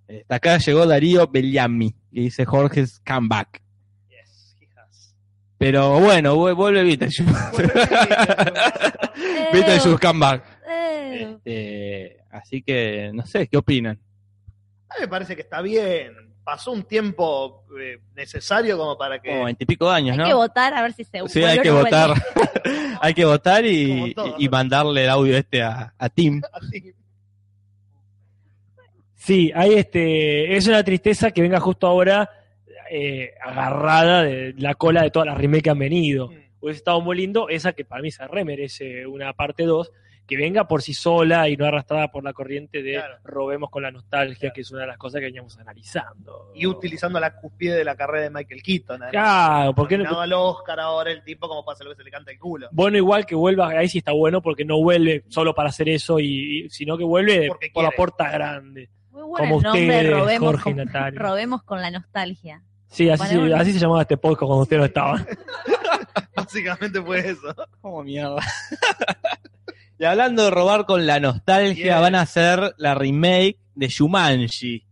Hasta 0.08 0.36
acá 0.36 0.58
llegó 0.58 0.86
Darío 0.86 1.28
Bellamy, 1.28 1.92
que 2.14 2.22
dice 2.22 2.46
Jorge's 2.46 3.02
comeback. 3.06 3.62
Yes, 4.10 4.56
he 4.60 4.68
has. 4.80 5.16
Pero 5.58 6.00
bueno, 6.00 6.36
vu- 6.36 6.54
vuelve 6.56 6.84
Beetlejuice. 6.84 7.24
Eh, 9.18 9.48
Beetlejuice 9.54 9.98
comeback. 10.00 10.44
eh, 10.68 11.38
Este, 11.46 12.18
así 12.32 12.62
que, 12.62 13.12
no 13.14 13.26
sé, 13.26 13.48
¿qué 13.48 13.58
opinan? 13.58 14.00
A 14.90 14.96
mí 14.96 15.02
me 15.02 15.08
parece 15.08 15.36
que 15.36 15.42
está 15.42 15.62
bien. 15.62 16.14
Pasó 16.44 16.72
un 16.72 16.84
tiempo 16.84 17.66
eh, 17.80 17.98
necesario 18.16 18.78
como 18.78 18.98
para 18.98 19.20
que. 19.20 19.30
Como 19.30 19.46
veintipico 19.46 19.90
años, 19.90 20.12
hay 20.14 20.18
¿no? 20.20 20.26
que 20.26 20.34
votar 20.36 20.74
a 20.76 20.82
ver 20.84 20.94
si 20.94 21.04
se 21.04 21.28
Sí, 21.28 21.44
hay 21.44 21.60
que 21.60 21.72
votar. 21.72 22.14
hay 23.02 23.14
que 23.16 23.26
votar 23.26 23.66
y, 23.66 24.14
todo, 24.14 24.36
y 24.38 24.46
¿no? 24.46 24.52
mandarle 24.52 25.04
el 25.06 25.10
audio 25.10 25.36
este 25.38 25.64
a, 25.64 25.94
a 25.98 26.10
Tim. 26.10 26.42
Sí, 29.26 29.52
hay 29.56 29.74
este, 29.74 30.56
es 30.56 30.68
una 30.68 30.84
tristeza 30.84 31.32
que 31.32 31.42
venga 31.42 31.60
justo 31.60 31.88
ahora 31.88 32.30
eh, 32.92 33.32
agarrada 33.44 34.24
de 34.24 34.54
la 34.58 34.76
cola 34.76 35.02
de 35.02 35.10
todas 35.10 35.26
las 35.28 35.38
remakes 35.38 35.64
que 35.64 35.70
han 35.72 35.80
venido. 35.80 36.28
Mm. 36.30 36.36
Hubiese 36.62 36.78
estado 36.78 37.02
muy 37.02 37.18
lindo 37.18 37.50
esa 37.50 37.74
que 37.74 37.86
para 37.86 38.02
mí 38.04 38.12
se 38.12 38.28
remerece 38.28 39.08
una 39.08 39.34
parte 39.34 39.64
2, 39.64 39.92
que 40.28 40.38
venga 40.38 40.68
por 40.68 40.82
sí 40.84 40.94
sola 40.94 41.48
y 41.50 41.58
no 41.58 41.66
arrastrada 41.66 42.08
por 42.12 42.24
la 42.24 42.34
corriente 42.34 42.82
de 42.84 42.94
Claro. 42.94 43.18
robemos 43.24 43.70
con 43.72 43.82
la 43.84 43.92
nostalgia, 43.92 44.52
que 44.52 44.62
es 44.62 44.72
una 44.72 44.82
de 44.82 44.88
las 44.88 44.98
cosas 44.98 45.20
que 45.20 45.26
veníamos 45.26 45.58
analizando. 45.60 46.52
Y 46.56 46.66
utilizando 46.68 47.20
la 47.20 47.36
cúspide 47.40 47.76
de 47.76 47.84
la 47.86 47.96
carrera 47.96 48.24
de 48.26 48.30
Michael 48.32 48.62
Keaton. 48.64 49.04
además. 49.04 49.12
Claro, 49.12 49.74
¿por 49.76 49.88
qué 49.88 49.98
no? 50.00 50.20
Al 50.20 50.34
Oscar 50.34 50.80
ahora 50.80 51.12
el 51.12 51.24
tipo 51.24 51.48
como 51.48 51.64
para 51.66 51.74
hacer 51.74 51.86
lo 51.86 51.92
que 51.94 51.98
se 51.98 52.04
le 52.04 52.12
canta 52.12 52.32
el 52.32 52.38
culo. 52.40 52.68
Bueno, 52.72 52.98
igual 52.98 53.26
que 53.26 53.36
vuelva, 53.36 53.70
ahí 53.70 53.88
sí 53.88 54.00
está 54.00 54.12
bueno 54.14 54.42
porque 54.42 54.66
no 54.66 54.78
vuelve 54.80 55.24
solo 55.30 55.54
para 55.56 55.70
hacer 55.70 55.90
eso, 55.90 56.20
y, 56.20 56.66
y- 56.66 56.70
sino 56.72 56.96
que 56.98 57.04
vuelve 57.04 57.48
Porque 57.48 57.70
por 57.74 57.84
la 57.84 57.92
puerta 57.92 58.32
grande. 58.32 58.90
Muy 59.16 59.24
bueno 59.24 59.46
Como 59.46 59.58
el 59.60 59.64
nombre, 59.64 59.82
ustedes, 59.86 60.14
robemos, 60.14 60.52
Jorge 60.52 60.64
con, 60.64 60.76
Natalia. 60.76 61.20
robemos 61.22 61.64
con 61.64 61.82
la 61.82 61.90
nostalgia. 61.90 62.62
Sí, 62.88 63.10
así, 63.10 63.28
se, 63.28 63.38
Bueno, 63.38 63.56
así 63.56 63.72
se 63.72 63.80
llamaba 63.80 64.02
este 64.02 64.18
podcast 64.18 64.42
cuando 64.42 64.64
ustedes 64.64 64.80
no 64.82 64.86
estaban. 64.86 65.26
Básicamente 66.36 67.02
fue 67.02 67.20
eso. 67.30 67.56
Como 67.80 68.04
mierda. 68.04 68.42
y 70.00 70.04
hablando 70.04 70.44
de 70.44 70.52
robar 70.52 70.86
con 70.86 71.08
la 71.08 71.22
nostalgia, 71.22 72.02
van 72.02 72.16
a 72.16 72.22
hacer 72.22 72.76
la 72.78 72.94
remake 72.94 73.58
de 73.74 73.88
Shumanji. 73.88 74.86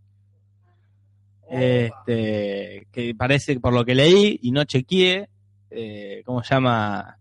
Este, 1.49 2.87
que 2.93 3.13
parece, 3.15 3.59
por 3.59 3.73
lo 3.73 3.83
que 3.83 3.93
leí 3.93 4.39
y 4.41 4.51
no 4.51 4.63
chequeé, 4.63 5.27
eh, 5.69 6.23
¿cómo 6.25 6.41
se 6.43 6.55
llama? 6.55 7.17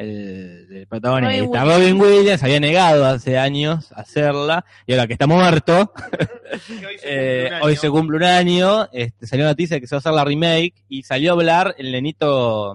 El, 0.00 0.66
el 0.70 0.86
protagonista. 0.86 1.62
Robin 1.62 1.98
Robin 1.98 2.00
Williams 2.00 2.42
había 2.42 2.58
negado 2.58 3.04
hace 3.04 3.36
años 3.36 3.92
hacerla, 3.92 4.64
y 4.86 4.92
ahora 4.92 5.06
que 5.06 5.12
está 5.12 5.26
muerto, 5.26 5.92
Que 6.80 6.86
hoy 6.86 6.96
se 6.96 7.02
eh, 7.04 7.50
cumple 7.50 7.60
un 7.60 7.60
hoy 7.62 7.72
año. 7.72 7.80
se 7.80 7.90
cumple 7.90 8.16
un 8.16 8.24
año, 8.24 8.88
este, 8.92 9.26
salió 9.26 9.44
noticia 9.44 9.76
de 9.76 9.82
que 9.82 9.86
se 9.86 9.94
va 9.94 9.98
a 9.98 10.00
hacer 10.00 10.12
la 10.14 10.24
remake, 10.24 10.72
y 10.88 11.02
salió 11.02 11.32
a 11.32 11.34
hablar 11.34 11.74
el 11.76 11.92
nenito, 11.92 12.72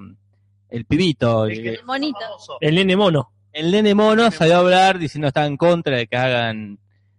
el 0.70 0.86
pibito, 0.86 1.48
El 1.48 1.68
el, 1.68 1.78
famoso. 1.80 2.58
El 2.62 2.76
nene 2.76 2.96
mono. 2.96 3.32
el 3.54 3.72
nene 3.72 3.96
mono 3.96 4.30
salió 4.30 4.58
a 4.58 4.60
hablar 4.60 5.00
diciendo 5.00 5.26
que 5.26 5.30
estaba 5.30 5.48
en 5.48 5.58
contra 5.58 5.98
de 5.98 6.06
que 6.06 6.18
hagan 6.18 6.78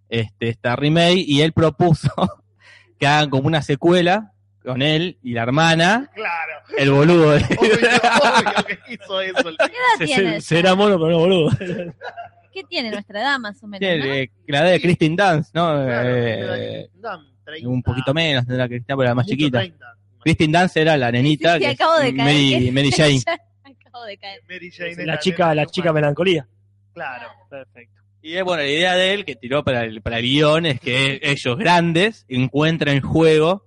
este, 0.08 0.50
esta 0.50 0.76
remake 0.76 1.24
y 1.26 1.40
él 1.40 1.52
propuso 1.52 2.12
que 3.00 3.08
hagan 3.08 3.28
como 3.28 3.48
una 3.48 3.60
secuela 3.60 4.34
con 4.66 4.82
él 4.82 5.18
y 5.22 5.32
la 5.32 5.42
hermana, 5.44 6.10
Claro. 6.14 6.52
el 6.76 6.90
boludo. 6.90 7.30
de- 7.32 7.38
Obvio, 7.58 7.70
obvio 7.76 8.64
que 8.66 8.78
hizo 8.94 9.20
eso. 9.20 9.48
el 9.48 9.56
¿Qué 9.56 9.64
edad 9.64 9.98
Se- 9.98 10.04
tiene? 10.06 10.40
se- 10.40 10.56
será 10.56 10.74
mono, 10.74 10.96
pero 10.98 11.10
no 11.10 11.18
boludo. 11.20 11.50
¿Qué 12.52 12.64
tiene 12.64 12.90
nuestra 12.90 13.20
edad 13.20 13.38
más 13.38 13.62
o 13.62 13.66
menos? 13.66 13.80
Tiene, 13.80 13.98
no? 14.06 14.14
eh, 14.14 14.30
la 14.48 14.62
de 14.64 14.80
Kristen 14.80 15.14
Dance, 15.14 15.50
¿no? 15.54 15.84
Claro, 15.84 16.08
Eh, 16.16 16.88
Dame, 16.94 17.24
30, 17.44 17.68
un 17.68 17.82
poquito 17.82 18.14
menos 18.14 18.46
de 18.46 18.56
la 18.56 18.66
Cristina, 18.66 18.96
pero 18.96 19.02
era 19.02 19.14
más 19.14 19.26
chiquita. 19.26 19.58
30. 19.58 19.86
Kristen 20.20 20.52
Dance 20.52 20.80
era 20.80 20.96
la 20.96 21.12
nenita, 21.12 21.52
Sí, 21.52 21.58
sí, 21.58 21.64
que 21.64 21.70
acabo 21.72 21.98
de 21.98 22.14
caer. 22.16 22.26
Mary, 22.34 22.70
Mary 22.72 22.90
Jane. 22.90 23.20
acabo 23.86 24.04
de 24.06 24.16
caer. 24.18 24.40
Mary 24.48 24.70
Jane 24.70 25.04
La 25.06 25.18
chica, 25.18 25.54
la 25.54 25.66
chica 25.66 25.92
melancolía. 25.92 26.46
Claro. 26.94 27.28
Perfecto. 27.50 27.94
Y 28.22 28.40
bueno, 28.40 28.62
la 28.62 28.68
idea 28.68 28.94
de 28.96 29.12
él, 29.14 29.24
que 29.24 29.36
tiró 29.36 29.62
para 29.62 29.84
el, 29.84 30.00
para 30.02 30.18
el 30.18 30.24
guion, 30.24 30.66
es 30.66 30.80
que 30.80 31.20
ellos 31.22 31.56
grandes 31.58 32.24
encuentran 32.28 33.00
juego, 33.02 33.66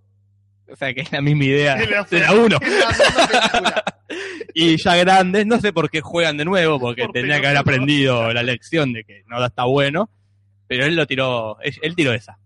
o 0.72 0.76
sea 0.76 0.94
que 0.94 1.02
es 1.02 1.12
la 1.12 1.22
misma 1.22 1.44
idea 1.46 1.76
de 1.76 2.20
la 2.20 2.34
uno. 2.34 2.58
es 2.62 2.80
la 2.80 2.90
misma 2.90 3.28
película. 3.28 3.84
y 4.54 4.78
ya 4.82 4.96
grandes, 4.96 5.46
no 5.46 5.60
sé 5.60 5.72
por 5.74 5.90
qué 5.90 6.02
juegan 6.02 6.38
de 6.38 6.46
nuevo, 6.46 6.80
porque 6.80 7.04
Por 7.04 7.14
tendría 7.14 7.40
que 7.40 7.48
haber 7.48 7.58
aprendido 7.60 8.32
la 8.34 8.44
lección 8.44 8.94
de 8.94 9.04
que 9.04 9.24
no 9.28 9.44
está 9.46 9.64
bueno, 9.66 10.10
pero 10.68 10.86
él 10.86 10.96
lo 10.96 11.06
tiró, 11.08 11.58
él, 11.62 11.96
tiró 11.96 12.14
esa. 12.14 12.38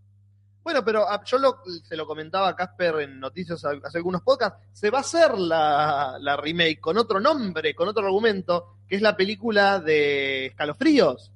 Bueno, 0.64 0.84
pero 0.86 1.08
ah, 1.10 1.22
yo 1.26 1.38
lo- 1.40 1.58
se 1.84 1.98
lo 1.98 2.06
comentaba 2.08 2.48
a 2.48 2.56
Casper 2.56 3.02
en 3.02 3.20
noticias 3.20 3.64
ha- 3.66 3.72
hace 3.84 3.98
algunos 3.98 4.22
podcasts. 4.22 4.60
Se 4.72 4.90
va 4.90 5.00
a 5.00 5.02
hacer 5.02 5.38
la, 5.38 6.16
la 6.22 6.38
remake 6.38 6.80
con 6.80 6.98
otro 6.98 7.20
nombre, 7.20 7.76
con 7.76 7.90
otro 7.90 8.06
argumento, 8.06 8.78
que 8.88 8.96
es 8.96 9.02
la 9.02 9.18
película 9.18 9.80
de 9.82 10.46
Escalofríos. 10.48 11.32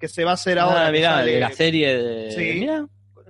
que 0.00 0.08
se 0.08 0.24
va 0.24 0.32
a 0.32 0.34
hacer 0.34 0.58
ahora. 0.58 0.82
Ah, 0.82 0.86
que 0.86 0.98
mirá, 0.98 1.10
sale 1.14 1.32
de 1.34 1.40
la 1.40 1.52
serie 1.52 1.96
de. 1.96 2.32
Sí. 2.32 2.60
Mirá. 2.60 2.86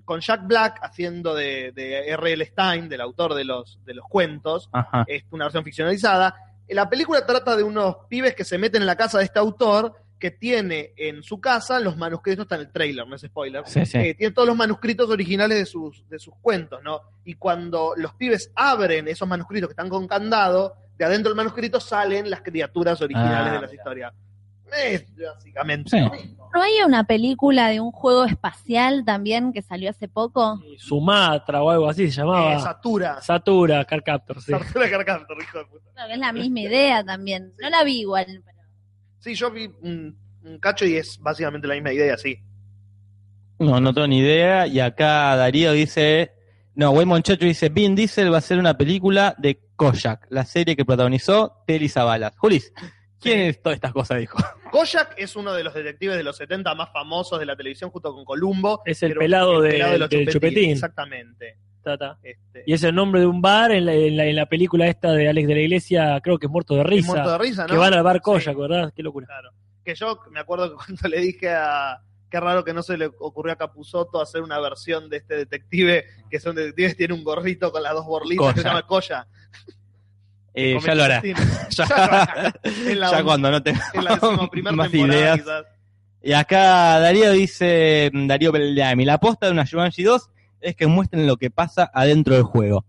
Con 0.08 0.20
Jack 0.20 0.46
Black 0.46 0.78
haciendo 0.82 1.34
de, 1.34 1.70
de 1.72 2.08
R.L. 2.08 2.42
Stein, 2.46 2.88
del 2.88 3.02
autor 3.02 3.34
de 3.34 3.44
los, 3.44 3.78
de 3.84 3.92
los 3.92 4.06
cuentos. 4.08 4.70
Ajá. 4.72 5.04
Es 5.06 5.22
una 5.30 5.44
versión 5.44 5.64
ficcionalizada. 5.64 6.34
La 6.68 6.88
película 6.88 7.26
trata 7.26 7.54
de 7.56 7.62
unos 7.62 7.96
pibes 8.08 8.34
que 8.34 8.44
se 8.44 8.56
meten 8.56 8.80
en 8.82 8.86
la 8.86 8.96
casa 8.96 9.18
de 9.18 9.24
este 9.24 9.38
autor 9.38 9.94
que 10.18 10.30
tiene 10.30 10.94
en 10.96 11.22
su 11.22 11.40
casa 11.40 11.78
los 11.78 11.96
manuscritos, 11.98 12.44
está 12.44 12.54
en 12.56 12.62
el 12.62 12.72
trailer, 12.72 13.06
no 13.06 13.16
es 13.16 13.22
spoiler, 13.22 13.62
Sí, 13.66 13.84
sí. 13.86 13.98
eh, 13.98 14.14
tiene 14.14 14.34
todos 14.34 14.48
los 14.48 14.56
manuscritos 14.56 15.08
originales 15.10 15.58
de 15.58 15.66
sus, 15.66 16.08
de 16.08 16.18
sus 16.18 16.34
cuentos, 16.42 16.82
¿no? 16.82 17.02
Y 17.24 17.34
cuando 17.34 17.92
los 17.96 18.14
pibes 18.14 18.50
abren 18.56 19.06
esos 19.08 19.28
manuscritos 19.28 19.68
que 19.68 19.72
están 19.74 19.88
con 19.90 20.08
candado, 20.08 20.74
de 20.96 21.04
adentro 21.04 21.30
del 21.30 21.36
manuscrito 21.36 21.78
salen 21.80 22.28
las 22.30 22.40
criaturas 22.40 23.00
originales 23.00 23.50
Ah, 23.50 23.54
de 23.54 23.60
las 23.60 23.72
historias. 23.72 24.12
Es 24.76 25.04
básicamente 25.16 25.90
Sí. 25.90 26.00
lo 26.00 26.10
mismo. 26.10 26.50
¿No 26.54 26.62
hay 26.62 26.72
una 26.86 27.04
película 27.04 27.68
de 27.68 27.80
un 27.80 27.92
juego 27.92 28.24
espacial 28.24 29.04
también 29.04 29.52
que 29.52 29.60
salió 29.62 29.90
hace 29.90 30.08
poco? 30.08 30.58
Sumatra 30.78 31.62
o 31.62 31.70
algo 31.70 31.88
así 31.88 32.10
se 32.10 32.20
llamaba. 32.20 32.54
Eh, 32.54 32.60
Satura. 32.60 33.20
Satura, 33.20 33.84
Car 33.84 34.02
Captor, 34.02 34.40
sí. 34.40 34.52
Satura 34.52 34.88
Carcaptor, 34.90 35.36
hijo 35.42 35.58
de 35.58 35.64
puta. 35.66 35.90
Es 36.10 36.18
la 36.18 36.32
misma 36.32 36.60
idea 36.60 37.04
también. 37.04 37.52
No 37.60 37.68
la 37.68 37.84
vi 37.84 38.00
igual. 38.00 38.26
pero- 38.44 38.58
Sí, 39.20 39.34
yo 39.34 39.50
vi 39.50 39.66
un, 39.82 40.16
un 40.42 40.58
cacho 40.58 40.84
y 40.86 40.96
es 40.96 41.18
básicamente 41.20 41.66
la 41.68 41.74
misma 41.74 41.92
idea, 41.92 42.16
sí. 42.16 42.38
No, 43.58 43.80
no 43.80 43.92
tengo 43.92 44.06
ni 44.06 44.18
idea. 44.20 44.66
Y 44.66 44.80
acá 44.80 45.34
Darío 45.36 45.72
dice. 45.72 46.32
No, 46.74 46.92
buen 46.92 47.08
muchacho 47.08 47.44
dice: 47.44 47.68
Vin 47.70 47.94
Diesel 47.96 48.30
va 48.30 48.36
a 48.36 48.38
hacer 48.38 48.58
una 48.58 48.78
película 48.78 49.34
de 49.36 49.60
Kojak, 49.74 50.26
la 50.30 50.44
serie 50.44 50.76
que 50.76 50.84
protagonizó 50.84 51.62
Telly 51.66 51.88
Savalas. 51.88 52.36
Julis, 52.38 52.72
¿quién 53.20 53.38
Sí. 53.38 53.42
es 53.48 53.60
todas 53.62 53.74
estas 53.76 53.92
cosas? 53.92 54.20
Dijo. 54.20 54.38
Kojak 54.70 55.14
es 55.16 55.34
uno 55.36 55.52
de 55.54 55.64
los 55.64 55.74
detectives 55.74 56.16
de 56.16 56.22
los 56.22 56.36
70 56.36 56.74
más 56.74 56.90
famosos 56.92 57.38
de 57.38 57.46
la 57.46 57.56
televisión 57.56 57.90
junto 57.90 58.12
con 58.14 58.24
Columbo. 58.24 58.82
Es 58.84 59.02
el 59.02 59.14
pelado 59.14 59.60
de- 59.60 59.98
los 59.98 60.08
del 60.10 60.28
Chupetín. 60.28 60.70
Exactamente. 60.70 61.56
Ta, 61.82 61.96
ta. 61.96 62.18
Este, 62.22 62.64
Y 62.66 62.72
es 62.74 62.82
el 62.82 62.94
nombre 62.94 63.20
de 63.20 63.26
un 63.26 63.40
bar 63.40 63.70
en 63.72 63.86
la, 63.86 63.94
en 63.94 64.16
la, 64.16 64.26
en 64.26 64.36
la 64.36 64.46
película 64.46 64.86
esta 64.88 65.12
de 65.12 65.28
Alex 65.28 65.48
de 65.48 65.54
la 65.54 65.60
Iglesia, 65.60 66.20
creo 66.22 66.38
que 66.38 66.46
es 66.46 66.52
Muerto 66.52 66.74
de 66.74 66.84
Risa. 66.84 67.06
muerto 67.12 67.30
de 67.32 67.38
risa, 67.38 67.62
¿no? 67.62 67.68
Que 67.68 67.76
van 67.76 67.94
al 67.94 68.02
bar 68.02 68.16
Sí, 68.16 68.22
Koyak, 68.22 68.56
¿verdad? 68.56 68.92
Qué 68.94 69.02
locura. 69.02 69.26
claro. 69.26 69.50
Que 69.84 69.94
yo 69.94 70.20
me 70.30 70.40
acuerdo 70.40 70.70
que 70.70 70.76
cuando 70.86 71.08
le 71.08 71.20
dije 71.20 71.50
a... 71.50 72.00
Qué 72.30 72.38
raro 72.40 72.62
que 72.62 72.74
no 72.74 72.82
se 72.82 72.98
le 72.98 73.06
ocurrió 73.06 73.54
a 73.54 73.56
Capuzotto 73.56 74.20
hacer 74.20 74.42
una 74.42 74.60
versión 74.60 75.08
de 75.08 75.16
este 75.16 75.34
detective, 75.34 76.04
que 76.30 76.38
son 76.38 76.54
detectives, 76.56 76.94
tiene 76.94 77.14
un 77.14 77.24
gorrito 77.24 77.72
con 77.72 77.82
las 77.82 77.94
dos 77.94 78.04
borlitas 78.04 78.52
que 78.52 78.60
se 78.60 78.64
Koyak. 78.64 78.74
llama 78.74 78.86
Koya. 78.86 79.26
Eh, 80.54 80.78
ya 80.84 80.94
lo 80.94 81.04
hará. 81.04 81.22
Ya, 81.70 81.84
Ya 81.84 81.86
lo 81.86 81.94
hará. 82.02 82.54
En 82.64 83.00
la- 83.00 83.10
ya 83.10 83.22
cuando 83.24 83.50
no 83.50 83.62
te 83.62 83.70
En 83.94 84.04
la 84.04 84.14
decimoprimer 84.14 84.72
más 84.74 84.92
ideas. 84.94 85.38
quizás. 85.40 85.64
Y 86.22 86.32
acá 86.32 86.98
Darío 86.98 87.30
dice, 87.32 88.10
Darío 88.12 88.50
Beltrami, 88.50 89.04
la 89.04 89.14
aposta 89.14 89.46
de 89.46 89.52
una 89.52 89.66
Jumanji 89.66 90.02
2 90.02 90.30
es 90.60 90.74
que 90.74 90.86
muestren 90.88 91.26
lo 91.28 91.36
que 91.36 91.50
pasa 91.50 91.90
adentro 91.94 92.34
del 92.34 92.42
juego. 92.42 92.84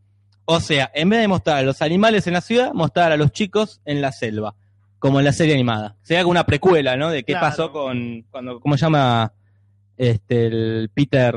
O 0.45 0.59
sea, 0.59 0.89
en 0.95 1.09
vez 1.09 1.19
de 1.21 1.27
mostrar 1.27 1.57
a 1.57 1.61
los 1.61 1.83
animales 1.83 2.25
en 2.25 2.33
la 2.33 2.41
ciudad, 2.41 2.73
mostrar 2.73 3.11
a 3.11 3.17
los 3.17 3.31
chicos 3.31 3.81
en 3.85 4.01
la 4.01 4.11
selva, 4.11 4.55
como 4.97 5.19
en 5.19 5.25
la 5.25 5.31
serie 5.31 5.53
animada. 5.53 5.95
Sería 6.01 6.23
como 6.23 6.31
una 6.31 6.47
precuela, 6.47 6.97
¿no? 6.97 7.11
De 7.11 7.23
qué 7.23 7.33
Claro. 7.33 7.45
pasó 7.47 7.71
con, 7.71 8.25
cuando, 8.31 8.59
¿cómo 8.59 8.75
se 8.75 8.81
llama? 8.81 9.31
Este, 9.95 10.47
el 10.47 10.89
Peter, 10.91 11.35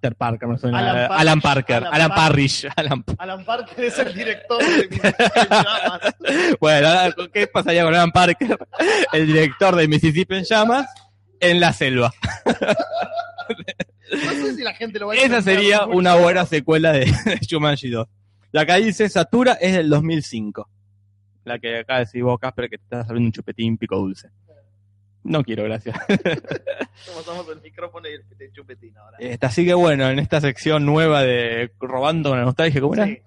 Peter 0.00 0.14
Parker, 0.14 0.48
no 0.48 0.56
sé, 0.56 0.68
Alan 0.68 0.78
Alan, 0.86 1.08
Parrish. 1.08 1.20
Alan 1.20 1.40
Parker, 1.40 1.76
Alan 1.76 1.94
Alan, 1.94 2.10
Parrish. 2.14 2.68
Alan 2.76 3.04
Alan 3.18 3.44
Parker 3.44 3.84
es 3.84 3.98
el 3.98 4.14
director 4.14 4.58
de 4.58 4.88
Mississippi 4.88 5.44
en 5.44 5.48
Llamas. 5.50 6.14
Bueno, 6.60 7.28
¿qué 7.32 7.46
pasaría 7.46 7.84
con 7.84 7.94
Alan 7.94 8.10
Parker, 8.10 8.58
el 9.12 9.26
director 9.26 9.76
de 9.76 9.88
Mississippi 9.88 10.34
en 10.36 10.44
llamas, 10.44 10.86
en 11.40 11.60
la 11.60 11.72
selva? 11.72 12.12
No 14.10 14.32
sé 14.32 14.54
si 14.56 14.62
la 14.62 14.72
gente 14.72 14.98
lo 14.98 15.08
va 15.08 15.12
a 15.12 15.16
Esa 15.16 15.42
sería 15.42 15.84
una 15.84 16.14
buena 16.14 16.46
secuela 16.46 16.92
de, 16.92 17.12
Jumanji 17.48 17.90
2. 17.90 18.06
La 18.52 18.64
que 18.64 18.74
dice 18.76 19.08
Satura 19.08 19.52
es 19.54 19.74
del 19.74 19.90
2005. 19.90 20.68
La 21.44 21.58
que 21.58 21.80
acá 21.80 21.98
decís 21.98 22.22
vos, 22.22 22.38
Casper, 22.38 22.70
que 22.70 22.78
te 22.78 22.84
estás 22.84 23.04
abriendo 23.04 23.28
un 23.28 23.32
chupetín 23.32 23.76
pico 23.76 23.96
dulce. 23.96 24.30
No 25.24 25.42
quiero, 25.42 25.64
gracias. 25.64 25.96
Somos 27.24 27.48
el 27.48 27.60
micrófono 27.60 28.08
y 28.08 28.12
el 28.12 28.24
el 28.38 28.52
chupetín 28.52 28.96
ahora. 28.96 29.16
Este, 29.20 29.46
así 29.46 29.64
que 29.66 29.74
bueno, 29.74 30.08
en 30.08 30.18
esta 30.18 30.40
sección 30.40 30.86
nueva 30.86 31.22
de 31.22 31.72
Robando 31.80 32.30
con 32.30 32.38
la 32.38 32.44
Nostalgia, 32.44 32.80
¿cómo 32.80 32.94
era? 32.94 33.06
Sí. 33.06 33.20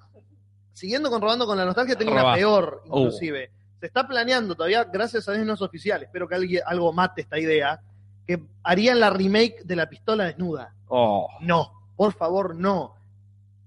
Siguiendo 0.73 1.09
con 1.09 1.21
Robando 1.21 1.45
con 1.45 1.57
la 1.57 1.65
Nostalgia, 1.65 1.95
tengo 1.95 2.11
Roba. 2.11 2.23
una 2.23 2.33
peor, 2.35 2.83
Uh. 2.87 2.97
inclusive. 2.99 3.51
Se 3.79 3.87
está 3.87 4.07
planeando 4.07 4.55
todavía, 4.55 4.83
gracias 4.85 5.27
a 5.27 5.33
Dios 5.33 5.45
no 5.45 5.53
es 5.53 5.61
oficial, 5.61 6.03
espero 6.03 6.27
que 6.27 6.35
alguien, 6.35 6.61
algo 6.65 6.93
mate 6.93 7.21
esta 7.21 7.39
idea, 7.39 7.79
que 8.27 8.41
harían 8.63 8.99
la 8.99 9.09
remake 9.09 9.63
de 9.63 9.75
la 9.75 9.89
pistola 9.89 10.25
desnuda. 10.25 10.73
Oh, 10.87 11.27
No, 11.41 11.71
por 11.95 12.13
favor, 12.13 12.55
no. 12.55 12.95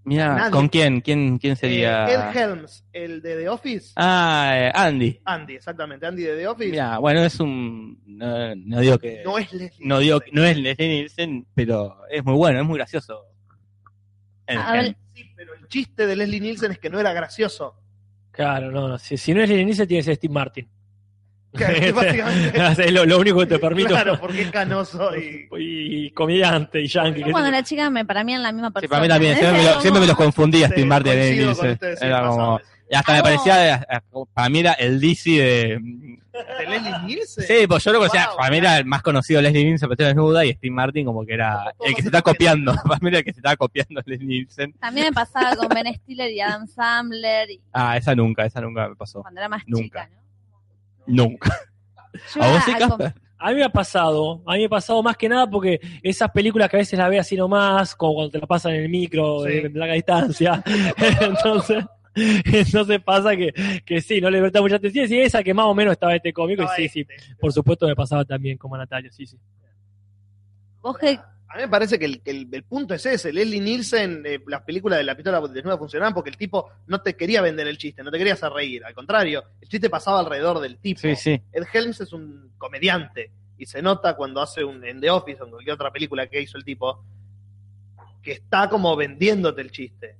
Mira, 0.04 0.34
Nadie. 0.36 0.50
¿con 0.50 0.68
quién? 0.68 1.00
¿Quién, 1.00 1.38
quién 1.38 1.56
sería? 1.56 2.06
Eh, 2.08 2.14
Ed 2.14 2.36
Helms, 2.36 2.84
el 2.92 3.20
de 3.22 3.36
The 3.36 3.48
Office. 3.48 3.92
ah, 3.96 4.52
eh, 4.56 4.72
Andy. 4.74 5.20
Andy, 5.24 5.54
exactamente, 5.56 6.06
Andy 6.06 6.22
de 6.22 6.36
The 6.36 6.46
Office. 6.48 6.70
Mira, 6.70 6.98
bueno, 6.98 7.24
es 7.24 7.40
un... 7.40 8.00
No, 8.06 8.54
no 8.54 8.80
digo 8.80 8.98
que... 8.98 9.22
no 9.24 9.38
es 9.38 9.52
Leslie. 9.52 9.86
no 9.86 9.98
digo, 9.98 10.18
Nielsen. 10.18 10.34
no 10.34 10.44
es 10.44 10.56
Leslie 10.58 10.88
Nielsen, 10.88 11.46
pero 11.54 11.96
es 12.10 12.24
muy 12.24 12.34
bueno, 12.34 12.60
es 12.60 12.66
muy 12.66 12.76
gracioso. 12.78 13.24
El 14.46 14.58
A 14.58 14.72
ver, 14.72 14.84
gen. 14.84 14.96
Sí, 15.14 15.30
pero 15.36 15.54
el 15.54 15.68
chiste 15.68 16.06
de 16.06 16.16
Leslie 16.16 16.40
Nielsen 16.40 16.72
es 16.72 16.78
que 16.78 16.90
no 16.90 17.00
era 17.00 17.12
gracioso. 17.12 17.74
Claro, 18.30 18.70
no, 18.70 18.88
no. 18.88 18.98
Si, 18.98 19.16
si 19.16 19.32
no 19.32 19.42
es 19.42 19.50
el 19.50 19.60
inicio, 19.60 19.86
tiene 19.86 20.00
que 20.00 20.06
ser 20.06 20.16
Steve 20.16 20.34
Martin. 20.34 20.68
Es 22.78 22.92
lo, 22.92 23.04
lo 23.06 23.18
único 23.18 23.40
que 23.40 23.46
te 23.46 23.58
permito. 23.58 23.88
Claro, 23.90 24.18
porque 24.20 24.42
es 24.42 24.50
canoso 24.50 25.16
y. 25.16 25.48
y 25.58 26.10
comediante 26.10 26.80
y 26.80 26.86
yankee. 26.88 27.20
yo 27.24 27.30
cuando 27.32 27.48
era 27.48 27.62
chica 27.62 27.90
me 27.90 28.04
para 28.04 28.24
mí 28.24 28.32
eran 28.32 28.42
la 28.42 28.52
misma 28.52 28.68
Sí, 28.68 28.72
persona. 28.74 28.88
para 28.90 29.02
mí 29.02 29.08
también, 29.08 29.32
¿eh? 29.34 29.36
siempre 29.36 29.58
me, 29.62 29.64
lo- 29.70 29.80
siempre 29.80 30.00
me 30.00 30.06
los 30.06 30.16
confundía 30.16 30.66
Sí, 30.66 30.72
Steve 30.72 30.86
Martin 30.86 31.12
con 31.12 31.20
Nielsen. 31.20 31.70
ustedes, 31.72 31.98
sí, 32.00 32.04
Era 32.06 32.26
como, 32.26 32.60
y 32.90 32.94
hasta 32.94 33.12
me 33.12 33.18
Algo- 33.18 33.24
parecía, 33.24 33.74
eh, 33.76 34.00
para 34.34 34.48
mí 34.48 34.58
era 34.60 34.72
el 34.74 35.00
DC 35.00 35.30
de... 35.30 35.80
¿De 36.34 36.66
Leslie 36.68 36.98
Nielsen? 37.06 37.44
Sí, 37.46 37.66
pues 37.68 37.84
yo 37.84 37.92
lo 37.92 37.98
conocía, 37.98 38.26
Wow, 38.28 38.36
para 38.38 38.50
mí 38.50 38.56
era 38.58 38.78
el 38.78 38.84
más 38.84 39.02
conocido 39.02 39.40
Leslie 39.40 39.64
Nielsen, 39.64 39.88
pero 39.88 40.08
desnuda, 40.08 40.44
y 40.44 40.52
Steve 40.54 40.74
Martin 40.74 41.06
como 41.06 41.24
que 41.24 41.32
era 41.34 41.72
el 41.86 41.94
que 41.94 42.02
se 42.02 42.08
está 42.08 42.22
copiando, 42.22 42.74
para 42.84 42.98
mí 43.00 43.08
era 43.08 43.18
el 43.18 43.24
que 43.24 43.32
se 43.32 43.38
estaba 43.38 43.56
copiando 43.56 44.00
Leslie 44.04 44.26
Nielsen. 44.26 44.72
También 44.80 45.06
me 45.06 45.12
pasaba 45.12 45.54
con 45.56 45.68
Ben 45.68 45.94
Stiller 45.94 46.30
y 46.32 46.40
Adam 46.40 46.66
Sandler 46.66 47.50
y 47.52 47.60
Ah, 47.72 47.96
esa 47.96 48.14
nunca, 48.16 48.44
esa 48.44 48.60
nunca 48.60 48.88
me 48.88 48.96
pasó. 48.96 49.22
cuando 49.22 49.40
era 49.40 49.48
más 49.48 49.62
Nunca. 49.66 49.84
chica, 49.84 50.08
¿no? 50.12 50.23
Nunca. 51.06 51.54
Yo 52.34 52.42
¿A 52.42 52.52
vos 52.52 52.62
sí, 52.64 52.72
Casper? 52.78 53.14
A 53.38 53.50
mí 53.50 53.56
me 53.56 53.64
ha 53.64 53.68
pasado, 53.68 54.42
a 54.46 54.52
mí 54.54 54.60
me 54.60 54.64
ha 54.64 54.68
pasado 54.70 55.02
más 55.02 55.16
que 55.18 55.28
nada 55.28 55.46
porque 55.48 55.78
esas 56.02 56.30
películas 56.30 56.70
que 56.70 56.76
a 56.76 56.78
veces 56.78 56.98
las 56.98 57.10
ve 57.10 57.18
así 57.18 57.36
nomás, 57.36 57.94
como 57.94 58.14
cuando 58.14 58.30
te 58.30 58.38
las 58.38 58.48
pasan 58.48 58.74
en 58.74 58.82
el 58.84 58.88
micro 58.88 59.40
Sí. 59.44 59.60
de 59.60 59.70
larga 59.70 59.94
distancia, 59.94 60.62
entonces, 61.20 61.84
entonces 62.14 63.02
pasa 63.02 63.36
que, 63.36 63.52
que 63.84 64.00
sí, 64.00 64.20
no 64.20 64.30
le 64.30 64.40
presta 64.40 64.62
mucha 64.62 64.76
atención, 64.76 65.08
sí, 65.08 65.20
esa 65.20 65.42
que 65.42 65.52
más 65.52 65.66
o 65.66 65.74
menos 65.74 65.92
estaba 65.92 66.14
este 66.16 66.32
cómico, 66.32 66.62
y 66.62 66.66
sí, 66.76 66.88
sí, 66.88 67.00
este. 67.00 67.34
por 67.38 67.52
supuesto 67.52 67.86
me 67.86 67.94
pasaba 67.94 68.24
también 68.24 68.56
como 68.56 68.76
a 68.76 68.78
Natalia, 68.78 69.12
sí, 69.12 69.26
sí. 69.26 69.36
Vos 70.80 70.96
que 70.96 71.18
A 71.54 71.58
mí 71.58 71.62
me 71.62 71.68
parece 71.68 72.00
que 72.00 72.04
el, 72.04 72.20
que 72.20 72.32
el- 72.32 72.48
el 72.50 72.64
punto 72.64 72.94
es 72.94 73.06
ese. 73.06 73.32
Leslie 73.32 73.60
Nielsen, 73.60 74.22
eh, 74.26 74.40
las 74.48 74.62
películas 74.62 74.98
de 74.98 75.04
la 75.04 75.14
pistola 75.14 75.40
desnuda 75.40 75.78
funcionaban 75.78 76.12
porque 76.12 76.30
el 76.30 76.36
tipo 76.36 76.68
no 76.88 77.00
te 77.00 77.14
quería 77.14 77.40
vender 77.42 77.68
el 77.68 77.78
chiste, 77.78 78.02
no 78.02 78.10
te 78.10 78.18
quería 78.18 78.32
hacer 78.32 78.50
reír. 78.50 78.84
Al 78.84 78.92
contrario, 78.92 79.44
el 79.60 79.68
chiste 79.68 79.88
pasaba 79.88 80.18
alrededor 80.18 80.58
del 80.58 80.78
tipo. 80.78 81.00
Sí, 81.00 81.14
sí. 81.14 81.40
Ed 81.52 81.62
Helms 81.72 82.00
es 82.00 82.12
un 82.12 82.50
comediante 82.58 83.30
y 83.56 83.66
se 83.66 83.80
nota 83.82 84.16
cuando 84.16 84.42
hace 84.42 84.64
un 84.64 84.84
en 84.84 85.00
The 85.00 85.10
Office 85.10 85.40
o 85.42 85.44
en 85.44 85.50
cualquier 85.52 85.74
otra 85.74 85.92
película 85.92 86.26
que 86.26 86.40
hizo 86.42 86.58
el 86.58 86.64
tipo 86.64 87.04
que 88.20 88.32
está 88.32 88.68
como 88.68 88.96
vendiéndote 88.96 89.60
el 89.60 89.70
chiste. 89.70 90.16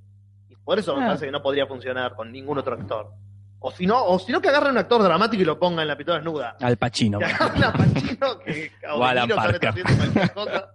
Y 0.49 0.55
por 0.55 0.79
eso 0.79 0.95
me 0.95 1.03
Ah. 1.03 1.07
parece 1.07 1.25
que 1.25 1.31
no 1.31 1.41
podría 1.41 1.65
funcionar 1.67 2.15
con 2.15 2.31
ningún 2.31 2.57
otro 2.59 2.75
actor. 2.75 3.11
O 3.59 3.71
si 3.71 3.85
no, 3.87 4.05
o 4.05 4.19
si 4.19 4.31
no 4.31 4.39
que 4.41 4.47
agarre 4.49 4.69
un 4.69 4.77
actor 4.77 5.01
dramático 5.01 5.41
y 5.41 5.45
lo 5.45 5.57
ponga 5.59 5.81
en 5.81 5.87
la 5.87 5.97
pistola 5.97 6.19
desnuda. 6.19 6.55
Al 6.61 6.77
Pacino. 6.77 7.17
Que 7.19 7.25
agarre 7.25 7.65
a 7.65 7.73
Pacino 7.73 8.39
que 8.45 8.71
O 8.93 9.03
Alan 9.03 9.29
ahora 9.31 9.51
está 9.51 9.59
Parker. 9.59 9.69
haciendo 9.69 9.95
cualquier 9.97 10.33
cosa. 10.33 10.71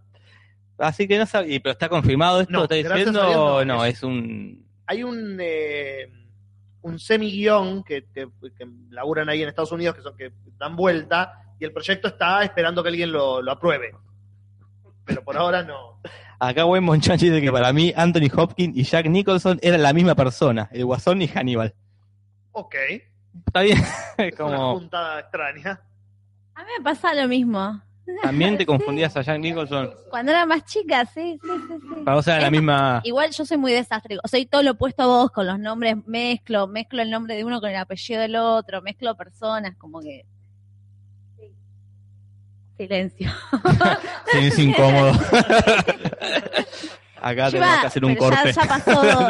Así 0.80 1.06
que 1.06 1.18
no 1.18 1.26
sabía, 1.26 1.60
pero 1.62 1.72
está 1.72 1.88
confirmado 1.88 2.40
esto, 2.40 2.52
No, 2.52 2.62
¿está 2.64 2.74
diciendo? 2.74 3.12
Dios 3.26 3.34
no, 3.36 3.64
no, 3.64 3.84
es- 3.84 3.94
es 3.98 4.02
un... 4.02 4.66
hay 4.86 5.02
un 5.04 5.38
eh, 5.40 6.10
un 6.82 6.98
semi-guión 6.98 7.84
que, 7.84 8.06
que, 8.12 8.28
que 8.56 8.66
laburan 8.90 9.28
ahí 9.28 9.42
en 9.42 9.48
Estados 9.48 9.72
Unidos 9.72 9.94
que 9.96 10.02
son 10.02 10.16
que 10.16 10.32
dan 10.58 10.74
vuelta 10.76 11.34
y 11.58 11.64
el 11.64 11.72
proyecto 11.72 12.08
está 12.08 12.42
esperando 12.42 12.82
que 12.82 12.88
alguien 12.88 13.12
lo, 13.12 13.42
lo 13.42 13.52
apruebe. 13.52 13.92
Pero 15.04 15.22
por 15.22 15.36
ahora 15.36 15.62
no. 15.62 16.00
Acá 16.38 16.64
Wayne 16.64 16.86
Monchanchi 16.86 17.28
dice 17.28 17.42
que 17.42 17.52
para 17.52 17.70
mí 17.72 17.92
Anthony 17.94 18.30
Hopkins 18.34 18.74
y 18.76 18.84
Jack 18.84 19.06
Nicholson 19.06 19.58
eran 19.60 19.82
la 19.82 19.92
misma 19.92 20.14
persona, 20.14 20.70
el 20.72 20.86
Guasón 20.86 21.20
y 21.20 21.28
Hannibal. 21.28 21.74
Ok. 22.52 22.74
Está 23.46 23.60
bien, 23.60 23.78
es 23.78 23.88
Es 24.34 24.40
una 24.40 24.56
como... 24.56 24.74
juntada 24.78 25.20
extraña. 25.20 25.80
a 26.54 26.64
mí 26.64 26.70
me 26.78 26.82
pasa 26.84 27.12
lo 27.14 27.28
mismo. 27.28 27.82
También 28.22 28.56
te 28.58 28.66
confundías 28.66 29.16
a 29.16 29.22
Jack 29.22 29.38
Nicholson. 29.40 29.90
Cuando 30.10 30.32
era 30.32 30.46
más 30.46 30.64
chica, 30.64 31.04
sí, 31.06 31.38
sí, 31.42 31.48
sí, 31.68 31.74
sí. 31.80 32.04
Para 32.04 32.16
vos 32.16 32.26
era 32.28 32.40
la 32.40 32.50
misma... 32.50 33.00
Igual 33.04 33.30
yo 33.30 33.44
soy 33.44 33.56
muy 33.56 33.72
desastre. 33.72 34.18
Soy 34.24 34.46
todo 34.46 34.62
lo 34.62 34.72
opuesto 34.72 35.02
a 35.02 35.06
vos 35.06 35.30
con 35.30 35.46
los 35.46 35.58
nombres. 35.58 35.96
Mezclo, 36.06 36.66
mezclo 36.66 37.02
el 37.02 37.10
nombre 37.10 37.34
de 37.36 37.44
uno 37.44 37.60
con 37.60 37.70
el 37.70 37.76
apellido 37.76 38.20
del 38.20 38.36
otro, 38.36 38.82
mezclo 38.82 39.16
personas, 39.16 39.76
como 39.76 40.00
que. 40.00 40.24
Sí, 41.38 42.86
Silencio. 42.86 43.30
Silencio 44.32 44.64
incómodo. 44.64 45.12
Acá 47.22 47.50
tenemos 47.50 47.80
que 47.80 47.86
hacer 47.86 48.04
un 48.04 48.14
pero 48.14 48.30
ya- 48.30 48.36
corte. 48.36 48.52
Ya, 48.54 48.64
pasó, 48.66 49.28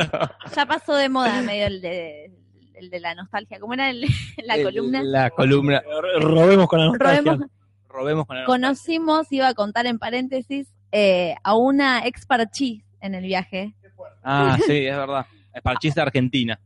ya 0.54 0.66
pasó 0.66 0.94
de 0.94 1.08
moda 1.08 1.42
medio 1.42 1.66
el 1.66 1.80
de, 1.80 2.30
el 2.74 2.88
de 2.90 3.00
la 3.00 3.14
nostalgia. 3.16 3.58
¿Cómo 3.58 3.74
era 3.74 3.90
el- 3.90 4.06
la 4.44 4.54
El- 4.54 4.62
columna? 4.64 5.02
La 5.02 5.30
columna. 5.30 5.82
Robemos 6.20 6.68
con 6.68 6.78
la 6.78 6.86
nostalgia. 6.86 7.32
Robemos- 7.32 7.50
Robemos 7.92 8.26
con 8.26 8.36
la 8.38 8.44
conocimos, 8.44 9.30
iba 9.32 9.48
a 9.48 9.54
contar 9.54 9.86
en 9.86 9.98
paréntesis, 9.98 10.72
eh, 10.92 11.34
a 11.42 11.56
una 11.56 12.06
ex 12.06 12.24
parchís 12.26 12.84
en 13.00 13.14
el 13.14 13.24
viaje. 13.24 13.74
Ah, 14.22 14.56
sí, 14.66 14.86
es 14.86 14.96
verdad. 14.96 15.26
El 15.52 15.62
parchís 15.62 15.94
de 15.94 16.02
Argentina. 16.02 16.60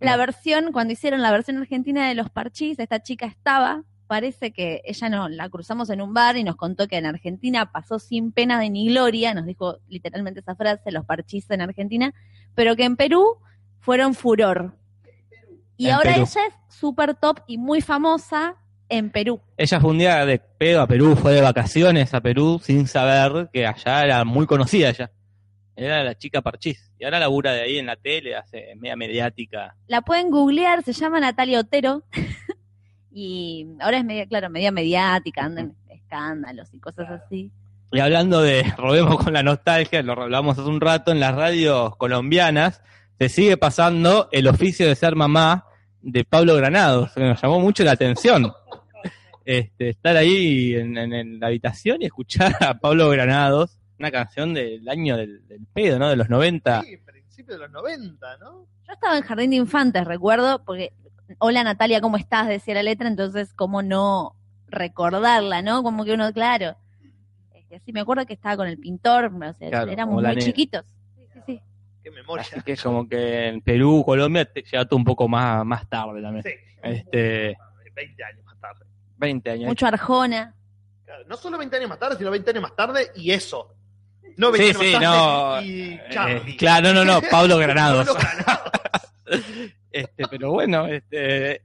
La 0.00 0.16
versión, 0.16 0.72
cuando 0.72 0.92
hicieron 0.92 1.22
la 1.22 1.30
versión 1.30 1.56
argentina 1.58 2.08
de 2.08 2.14
los 2.14 2.28
parchís, 2.28 2.78
esta 2.78 3.02
chica 3.02 3.26
estaba, 3.26 3.84
parece 4.06 4.52
que 4.52 4.82
ella 4.84 5.08
no, 5.08 5.28
la 5.28 5.48
cruzamos 5.48 5.88
en 5.90 6.02
un 6.02 6.12
bar 6.12 6.36
y 6.36 6.44
nos 6.44 6.56
contó 6.56 6.88
que 6.88 6.96
en 6.98 7.06
Argentina 7.06 7.70
pasó 7.72 7.98
sin 7.98 8.32
pena 8.32 8.58
de 8.60 8.68
ni 8.70 8.88
gloria, 8.88 9.32
nos 9.32 9.46
dijo 9.46 9.78
literalmente 9.88 10.40
esa 10.40 10.54
frase, 10.56 10.90
los 10.92 11.06
parchís 11.06 11.50
en 11.50 11.62
Argentina, 11.62 12.12
pero 12.54 12.76
que 12.76 12.84
en 12.84 12.96
Perú 12.96 13.38
fueron 13.80 14.14
furor. 14.14 14.76
Y 15.76 15.86
En 15.86 15.94
ahora 15.94 16.12
Perú. 16.14 16.26
ella 16.30 16.46
es 16.48 16.74
súper 16.74 17.14
top 17.14 17.40
y 17.46 17.56
muy 17.58 17.80
famosa 17.80 18.56
en 18.88 19.10
Perú. 19.10 19.40
Ella 19.56 19.80
fue 19.80 19.90
un 19.90 19.98
día 19.98 20.24
de 20.26 20.38
pedo 20.38 20.82
a 20.82 20.86
Perú, 20.86 21.16
fue 21.16 21.32
de 21.32 21.40
vacaciones 21.40 22.14
a 22.14 22.20
Perú 22.20 22.60
sin 22.62 22.86
saber 22.86 23.48
que 23.52 23.66
allá 23.66 24.04
era 24.04 24.24
muy 24.24 24.46
conocida 24.46 24.90
ella. 24.90 25.10
Era 25.76 26.04
la 26.04 26.16
chica 26.16 26.40
parchís. 26.40 26.92
Y 26.98 27.04
ahora 27.04 27.18
labura 27.18 27.52
de 27.52 27.62
ahí 27.62 27.78
en 27.78 27.86
la 27.86 27.96
tele, 27.96 28.36
hace 28.36 28.74
media 28.76 28.96
mediática. 28.96 29.74
La 29.88 30.02
pueden 30.02 30.30
googlear, 30.30 30.82
se 30.82 30.92
llama 30.92 31.18
Natalia 31.18 31.60
Otero. 31.60 32.04
y 33.12 33.66
ahora 33.80 33.98
es 33.98 34.04
media, 34.04 34.26
claro, 34.26 34.50
media 34.50 34.70
mediática, 34.70 35.44
anda 35.44 35.62
en 35.62 35.74
escándalos 35.88 36.72
y 36.72 36.78
cosas 36.78 37.10
así. 37.10 37.50
Y 37.90 38.00
hablando 38.00 38.40
de 38.40 38.62
robemos 38.78 39.16
con 39.16 39.32
la 39.32 39.42
nostalgia, 39.42 40.02
lo 40.02 40.12
hablamos 40.20 40.58
hace 40.58 40.68
un 40.68 40.80
rato, 40.80 41.10
en 41.10 41.20
las 41.20 41.34
radios 41.34 41.96
colombianas 41.96 42.82
se 43.18 43.28
sigue 43.28 43.56
pasando 43.56 44.28
el 44.32 44.48
oficio 44.48 44.88
de 44.88 44.96
ser 44.96 45.14
mamá 45.14 45.66
de 46.02 46.24
Pablo 46.24 46.56
Granados, 46.56 47.12
que 47.12 47.20
nos 47.20 47.40
llamó 47.40 47.60
mucho 47.60 47.84
la 47.84 47.92
atención. 47.92 48.52
Este, 49.44 49.90
estar 49.90 50.16
ahí 50.16 50.74
en, 50.74 50.96
en- 50.96 51.12
en 51.12 51.40
la 51.40 51.48
habitación 51.48 52.00
y 52.02 52.06
escuchar 52.06 52.54
a 52.60 52.78
Pablo 52.78 53.08
Granados, 53.10 53.78
una 53.98 54.10
canción 54.10 54.54
del 54.54 54.88
año 54.88 55.16
del, 55.16 55.46
del 55.46 55.66
pedo, 55.72 55.98
¿no? 55.98 56.08
De 56.08 56.16
los 56.16 56.28
90. 56.30 56.82
Sí, 56.82 56.96
principio 56.98 57.54
de 57.54 57.60
los 57.60 57.70
90, 57.70 58.38
¿no? 58.38 58.66
Yo 58.86 58.92
estaba 58.92 59.16
en 59.16 59.22
Jardín 59.22 59.50
de 59.50 59.56
Infantes, 59.56 60.04
recuerdo, 60.06 60.62
porque 60.64 60.92
hola 61.38 61.62
Natalia, 61.64 62.00
¿cómo 62.00 62.16
estás? 62.16 62.48
decía 62.48 62.74
la 62.74 62.82
letra, 62.82 63.08
entonces 63.08 63.52
cómo 63.54 63.82
no 63.82 64.34
recordarla, 64.68 65.62
¿no? 65.62 65.82
Como 65.82 66.04
que 66.04 66.12
uno, 66.14 66.32
claro. 66.32 66.76
Este, 67.54 67.80
sí, 67.80 67.92
me 67.92 68.00
acuerdo 68.00 68.26
que 68.26 68.34
estaba 68.34 68.56
con 68.56 68.66
el 68.68 68.78
pintor, 68.78 69.26
o 69.34 69.52
sea, 69.54 69.68
Claro, 69.70 69.90
éramos 69.90 70.22
muy 70.22 70.36
chiquitos. 70.36 70.84
Sí, 71.16 71.22
sí, 71.32 71.40
sí. 71.46 71.60
Qué 72.02 72.10
memoria. 72.10 72.42
Así 72.42 72.60
que 72.62 72.76
como 72.76 73.08
que 73.08 73.48
en 73.48 73.60
Perú, 73.62 74.02
Colombia, 74.04 74.44
te 74.44 74.62
llega 74.62 74.84
todo 74.84 74.96
un 74.98 75.04
poco 75.04 75.28
más, 75.28 75.64
más 75.64 75.88
tarde 75.88 76.20
también. 76.20 76.42
Sí, 76.44 76.50
Este, 76.82 77.56
20 77.94 78.24
años 78.24 78.44
más 78.44 78.58
tarde. 78.58 78.84
20 79.24 79.50
años. 79.50 79.66
Mucho 79.68 79.86
Arjona. 79.86 80.54
Claro, 81.04 81.24
no 81.26 81.36
solo 81.36 81.58
20 81.58 81.76
años 81.76 81.88
más 81.90 81.98
tarde, 81.98 82.16
sino 82.16 82.30
20 82.30 82.50
años 82.50 82.62
más 82.62 82.76
tarde 82.76 83.10
y 83.16 83.30
eso. 83.32 83.74
No 84.36 84.50
20 84.50 84.72
Sí, 84.74 84.78
años 84.78 84.82
sí, 84.86 84.92
más 84.92 85.02
no. 85.02 85.10
tarde 85.54 85.66
y 85.66 85.82
Eh, 85.92 86.00
Charlie. 86.10 86.56
claro, 86.56 86.92
no, 86.92 87.04
no, 87.04 87.20
no, 87.20 87.22
Pablo 87.30 87.58
Granados. 87.58 88.06
Pablo 88.14 88.20
Granados. 88.20 88.72
Este, 89.90 90.24
pero 90.28 90.52
bueno, 90.52 90.86
este. 90.86 91.62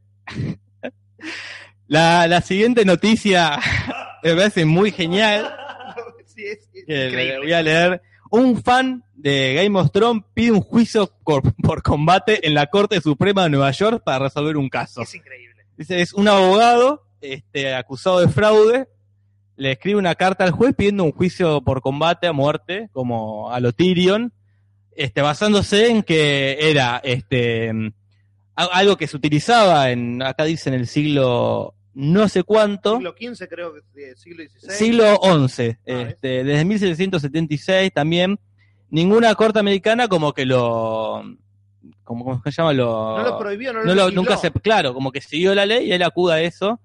La, 1.88 2.28
la 2.28 2.42
siguiente 2.42 2.86
noticia 2.86 3.60
me 4.24 4.36
parece 4.36 4.66
muy 4.66 4.92
genial. 4.92 5.54
Sí, 6.26 6.46
es, 6.46 6.60
es 6.74 6.86
Que 6.86 6.94
le 6.94 7.08
increíble. 7.08 7.38
voy 7.40 7.54
a 7.54 7.62
leer. 7.64 8.02
Un 8.32 8.62
fan 8.62 9.04
de 9.16 9.56
Game 9.56 9.80
of 9.80 9.92
Thrones 9.92 10.24
pide 10.36 10.52
un 10.52 10.62
juicio 10.62 11.12
por, 11.24 11.42
por 11.56 11.82
combate 11.82 12.46
en 12.48 12.54
la 12.54 12.68
Corte 12.68 13.02
Suprema 13.02 13.44
de 13.44 13.50
Nueva 13.50 13.72
York 13.72 14.04
para 14.06 14.20
resolver 14.26 14.56
un 14.56 14.70
caso. 14.70 15.02
Es 15.02 15.16
increíble. 15.16 15.66
Dice, 15.76 16.00
es 16.02 16.14
un 16.14 16.28
abogado 16.28 17.08
este, 17.22 17.74
acusado 17.74 18.20
de 18.20 18.28
fraude. 18.30 18.88
Le 19.56 19.72
escribe 19.74 20.00
una 20.00 20.16
carta 20.16 20.44
al 20.46 20.52
juez 20.52 20.74
pidiendo 20.76 21.04
un 21.04 21.12
juicio 21.12 21.62
por 21.62 21.82
combate 21.82 22.28
a 22.28 22.32
muerte, 22.34 22.90
como 22.94 23.52
a 23.52 23.60
lo 23.60 23.74
Tyrion, 23.74 24.32
este, 24.96 25.22
basándose 25.22 25.90
en 25.90 26.04
que 26.04 26.58
era 26.72 27.02
este, 27.04 27.72
a- 28.56 28.64
algo 28.72 28.96
que 28.96 29.08
se 29.08 29.18
utilizaba 29.18 29.92
en, 29.92 30.22
acá 30.24 30.46
dice 30.46 30.70
en 30.70 30.76
el 30.76 30.88
siglo 30.88 31.74
no 31.94 32.30
sé 32.30 32.44
cuánto, 32.44 32.96
Siglo 32.98 33.14
XV, 33.20 33.48
creo 33.50 33.74
que 33.94 34.16
siglo 34.16 34.44
XVI. 34.44 34.72
siglo 34.72 35.48
XI, 35.48 35.70
Ah, 35.70 35.76
este, 36.08 36.44
desde 36.46 36.64
1776 36.64 37.92
también, 37.94 38.40
ninguna 38.90 39.36
corte 39.36 39.60
americana 39.60 40.08
como 40.08 40.32
que 40.32 40.46
lo, 40.46 41.22
como, 42.06 42.24
¿cómo 42.24 42.42
se 42.44 42.52
llama? 42.52 42.72
Lo, 42.74 43.18
No 43.18 43.24
lo 43.24 43.38
prohibió, 43.38 43.74
no 43.74 43.80
lo, 43.80 43.86
no 43.86 43.96
lo- 43.96 44.12
nunca 44.12 44.38
se, 44.38 44.52
claro, 44.52 44.94
como 44.94 45.12
que 45.12 45.20
siguió 45.20 45.54
la 45.54 45.66
ley 45.66 45.88
y 45.88 45.92
él 45.92 46.04
acuda 46.04 46.36
a 46.36 46.42
eso, 46.42 46.80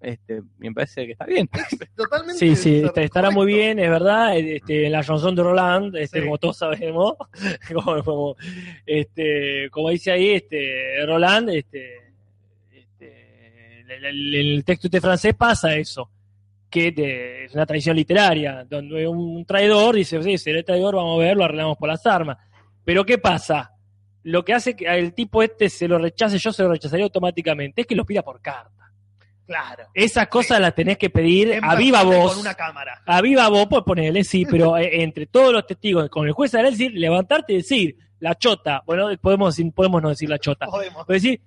este, 0.00 0.42
me 0.58 0.72
parece 0.72 1.06
que 1.06 1.12
está 1.12 1.24
bien. 1.26 1.48
Totalmente. 1.96 2.38
Sí, 2.38 2.54
sí, 2.56 2.82
está- 2.84 3.02
estará 3.02 3.30
muy 3.30 3.46
bien, 3.46 3.78
es 3.78 3.90
verdad. 3.90 4.36
Este, 4.36 4.86
en 4.86 4.92
la 4.92 5.02
chanson 5.02 5.34
de 5.34 5.42
Roland, 5.42 5.96
este, 5.96 6.18
Sí. 6.20 6.24
como 6.24 6.38
todos 6.38 6.58
sabemos, 6.58 7.14
como, 7.72 8.02
como, 8.04 8.36
este, 8.84 9.68
como 9.70 9.90
dice 9.90 10.12
ahí, 10.12 10.30
este, 10.30 11.04
Roland, 11.06 11.50
este, 11.50 11.96
este, 12.72 13.80
el, 13.88 14.04
el- 14.04 14.34
el 14.34 14.64
texto 14.64 14.86
este 14.88 15.00
francés 15.00 15.34
pasa 15.34 15.74
eso, 15.76 16.10
que 16.70 16.92
de- 16.92 17.44
es 17.46 17.54
una 17.54 17.66
tradición 17.66 17.96
literaria, 17.96 18.64
donde 18.68 19.06
un 19.06 19.44
traidor 19.44 19.94
dice, 19.96 20.22
sí, 20.22 20.36
seré 20.38 20.62
traidor, 20.62 20.94
vamos 20.96 21.20
a 21.20 21.24
ver, 21.24 21.36
lo 21.36 21.44
arreglamos 21.44 21.76
por 21.78 21.88
las 21.88 22.04
armas. 22.06 22.38
Pero 22.84 23.04
¿qué 23.04 23.18
pasa? 23.18 23.72
Lo 24.24 24.44
que 24.44 24.52
hace 24.54 24.74
que 24.74 24.86
el 24.86 25.12
tipo 25.14 25.42
este 25.42 25.68
se 25.68 25.86
lo 25.88 25.98
rechace, 25.98 26.38
yo 26.38 26.52
se 26.52 26.62
lo 26.64 26.70
rechazaría 26.70 27.04
automáticamente, 27.04 27.82
es 27.82 27.86
que 27.86 27.94
lo 27.94 28.04
pida 28.04 28.22
por 28.22 28.40
carta. 28.40 28.70
Claro. 29.46 29.84
Esas 29.94 30.26
cosas 30.28 30.60
las 30.60 30.74
tenés 30.74 30.98
que 30.98 31.08
pedir 31.10 31.52
En 31.52 31.64
a 31.64 31.74
viva 31.76 32.02
voz. 32.02 32.32
Con 32.32 32.40
una 32.40 32.54
cámara. 32.54 33.00
A 33.06 33.20
viva 33.22 33.48
voz, 33.48 33.66
pues 33.68 33.82
ponele, 33.84 34.24
sí, 34.24 34.44
pero 34.50 34.76
eh, 34.76 35.02
entre 35.02 35.26
todos 35.26 35.52
los 35.52 35.66
testigos, 35.66 36.08
con 36.10 36.26
el 36.26 36.32
juez 36.32 36.54
a 36.54 36.62
decir, 36.62 36.92
levantarte 36.94 37.52
y 37.52 37.56
decir, 37.58 37.96
la 38.18 38.34
chota, 38.34 38.82
bueno, 38.86 39.08
podemos, 39.20 39.56
decir- 39.56 39.72
podemos 39.72 40.02
no 40.02 40.08
decir 40.08 40.28
la 40.28 40.38
chota, 40.38 40.66
Podemos. 40.70 41.04
pero 41.06 41.14
decir, 41.14 41.40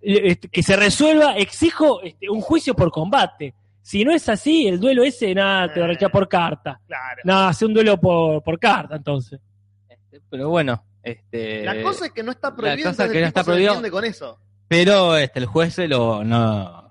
eh, 0.00 0.20
este, 0.24 0.48
que 0.48 0.62
se 0.62 0.76
resuelva, 0.76 1.36
exijo 1.36 2.00
este, 2.02 2.30
un 2.30 2.40
juicio 2.40 2.74
por 2.74 2.90
combate. 2.90 3.54
Si 3.82 4.04
no 4.04 4.12
es 4.12 4.28
así, 4.28 4.68
el 4.68 4.78
duelo 4.80 5.02
ese, 5.02 5.34
nada, 5.34 5.72
te 5.72 5.80
lo 5.80 5.88
rechaza 5.88 6.08
por 6.12 6.28
carta. 6.28 6.80
Claro. 6.86 7.20
Nada, 7.24 7.48
hace 7.48 7.66
un 7.66 7.74
duelo 7.74 7.98
por, 7.98 8.40
por 8.42 8.58
carta, 8.58 8.94
entonces. 8.96 9.40
Este, 9.88 10.20
pero 10.30 10.48
bueno, 10.48 10.84
este, 11.02 11.64
La 11.64 11.82
cosa 11.82 12.06
es 12.06 12.12
que 12.12 12.22
no 12.22 12.30
está 12.30 12.54
prohibido. 12.54 12.90
cosa 12.90 13.02
entonces 13.02 13.12
que 13.12 13.20
no 13.20 13.26
está 13.26 13.42
prohibido. 13.44 13.90
con 13.90 14.04
eso. 14.04 14.38
pero 14.68 15.16
este, 15.16 15.40
el 15.40 15.46
juez 15.46 15.74
se 15.74 15.88
lo, 15.88 16.22
No 16.24 16.81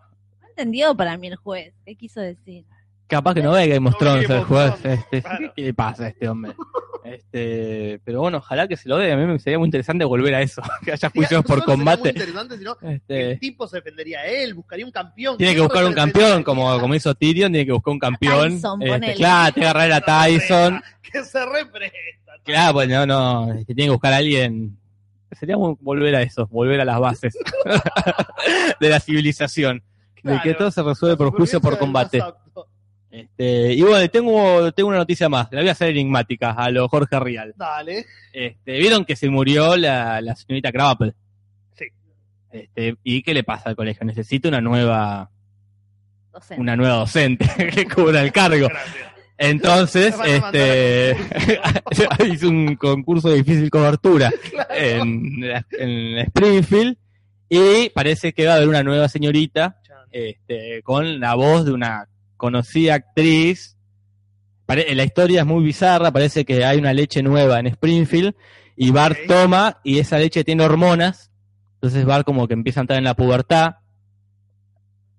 entendió 0.61 0.95
para 0.95 1.17
mí 1.17 1.27
el 1.27 1.35
juez. 1.35 1.73
¿Qué 1.85 1.95
quiso 1.95 2.21
decir? 2.21 2.65
capaz 3.07 3.33
que 3.33 3.43
no 3.43 3.51
ve 3.51 3.67
Game 3.67 3.89
of 3.89 3.97
Thrones 3.97 4.29
el 4.29 4.43
juez, 4.45 4.73
este, 4.85 5.21
claro. 5.21 5.51
¿qué 5.57 5.61
le 5.63 5.73
pasa 5.73 6.05
a 6.05 6.07
este 6.07 6.29
hombre? 6.29 6.53
Este, 7.03 7.99
pero 8.05 8.21
bueno, 8.21 8.37
ojalá 8.37 8.69
que 8.69 8.77
se 8.77 8.87
lo 8.87 8.95
dé, 8.97 9.11
a 9.11 9.17
mí 9.17 9.25
me 9.25 9.37
sería 9.37 9.59
muy 9.59 9.65
interesante 9.67 10.05
volver 10.05 10.33
a 10.33 10.41
eso, 10.41 10.61
que 10.85 10.93
haya 10.93 11.09
juicios 11.09 11.43
por 11.43 11.57
muy 11.57 11.65
combate. 11.65 12.09
interesante, 12.11 12.57
sino 12.57 12.75
que 12.77 12.93
Este, 12.93 13.31
el 13.31 13.39
tipo 13.41 13.67
se 13.67 13.77
defendería 13.77 14.19
a 14.21 14.27
él, 14.27 14.53
buscaría 14.53 14.85
un 14.85 14.93
campeón. 14.93 15.35
tiene 15.37 15.51
que 15.51 15.57
¿Quién 15.57 15.67
buscar 15.67 15.83
un 15.83 15.93
campeón, 15.93 16.43
como, 16.43 16.79
como 16.79 16.95
hizo 16.95 17.13
Tyrion, 17.13 17.51
tiene 17.51 17.65
que 17.65 17.73
buscar 17.73 17.91
un 17.91 17.99
campeón. 17.99 18.51
Tyson, 18.53 18.81
Este, 18.81 19.13
claro, 19.15 19.53
tiene 19.55 19.65
que 19.65 19.69
agarrar 19.69 19.91
a 19.91 20.01
Tyson. 20.29 20.81
Que 21.01 21.25
se 21.25 21.45
represta. 21.45 21.97
Claro, 22.45 22.73
pues 22.75 22.87
no, 22.87 23.05
no, 23.05 23.51
este, 23.55 23.75
tiene 23.75 23.87
que 23.87 23.91
buscar 23.91 24.13
a 24.13 24.17
alguien. 24.17 24.77
Sería 25.37 25.57
muy- 25.57 25.75
volver 25.81 26.15
a 26.15 26.21
eso, 26.21 26.47
volver 26.47 26.79
a 26.79 26.85
las 26.85 26.97
bases 26.99 27.37
de 28.79 28.89
la 28.89 29.01
civilización. 29.01 29.83
De 30.23 30.33
que 30.35 30.41
Claro. 30.41 30.57
todo 30.57 30.71
se 30.71 30.83
resuelve 30.83 31.17
por 31.17 31.31
juicio 31.31 31.59
por 31.61 31.77
combate. 31.77 32.21
Este, 33.09 33.73
y 33.73 33.81
bueno, 33.81 34.09
tengo, 34.09 34.71
tengo 34.71 34.87
una 34.89 34.99
noticia 34.99 35.27
más, 35.27 35.47
la 35.51 35.59
voy 35.59 35.67
a 35.69 35.73
hacer 35.73 35.89
enigmática 35.89 36.51
a 36.51 36.69
lo 36.71 36.87
Jorge 36.87 37.19
Rial. 37.19 37.53
Dale. 37.57 38.05
Este, 38.31 38.77
Vieron 38.79 39.03
que 39.03 39.17
se 39.17 39.29
murió 39.29 39.75
la, 39.75 40.21
la 40.21 40.33
señorita 40.35 40.71
Krabappel. 40.71 41.13
Sí. 41.75 41.85
Este, 42.51 42.95
¿Y 43.03 43.21
qué 43.21 43.33
le 43.33 43.43
pasa 43.43 43.69
al 43.69 43.75
colegio? 43.75 44.05
Necesita 44.05 44.47
una 44.47 44.61
nueva, 44.61 45.29
Docente. 46.31 46.61
una 46.61 46.75
nueva 46.77 46.95
docente 46.95 47.45
que 47.75 47.85
cubra 47.85 48.21
el 48.21 48.31
cargo. 48.31 48.67
Gracias. 48.69 49.07
Entonces, 49.37 50.15
este, 50.25 51.17
hizo 52.31 52.47
un 52.47 52.75
concurso 52.77 53.27
de 53.29 53.37
difícil 53.37 53.69
cobertura 53.69 54.31
en, 54.69 55.43
en 55.71 56.17
Springfield 56.19 56.95
y 57.49 57.89
parece 57.89 58.31
que 58.31 58.45
va 58.45 58.53
a 58.53 58.55
haber 58.57 58.69
una 58.69 58.83
nueva 58.83 59.09
señorita 59.09 59.80
este, 60.11 60.81
con 60.83 61.19
la 61.19 61.35
voz 61.35 61.65
de 61.65 61.71
una 61.71 62.07
conocida 62.37 62.95
actriz. 62.95 63.77
La 64.67 65.03
historia 65.03 65.41
es 65.41 65.45
muy 65.45 65.63
bizarra, 65.63 66.11
parece 66.11 66.45
que 66.45 66.63
hay 66.63 66.77
una 66.77 66.93
leche 66.93 67.21
nueva 67.21 67.59
en 67.59 67.67
Springfield 67.67 68.35
y 68.77 68.91
Bart 68.91 69.17
toma 69.27 69.81
y 69.83 69.99
esa 69.99 70.17
leche 70.17 70.45
tiene 70.45 70.63
hormonas, 70.63 71.29
entonces 71.73 72.05
Bart 72.05 72.25
como 72.25 72.47
que 72.47 72.53
empieza 72.53 72.79
a 72.79 72.83
entrar 72.83 72.97
en 72.97 73.03
la 73.03 73.15
pubertad 73.15 73.81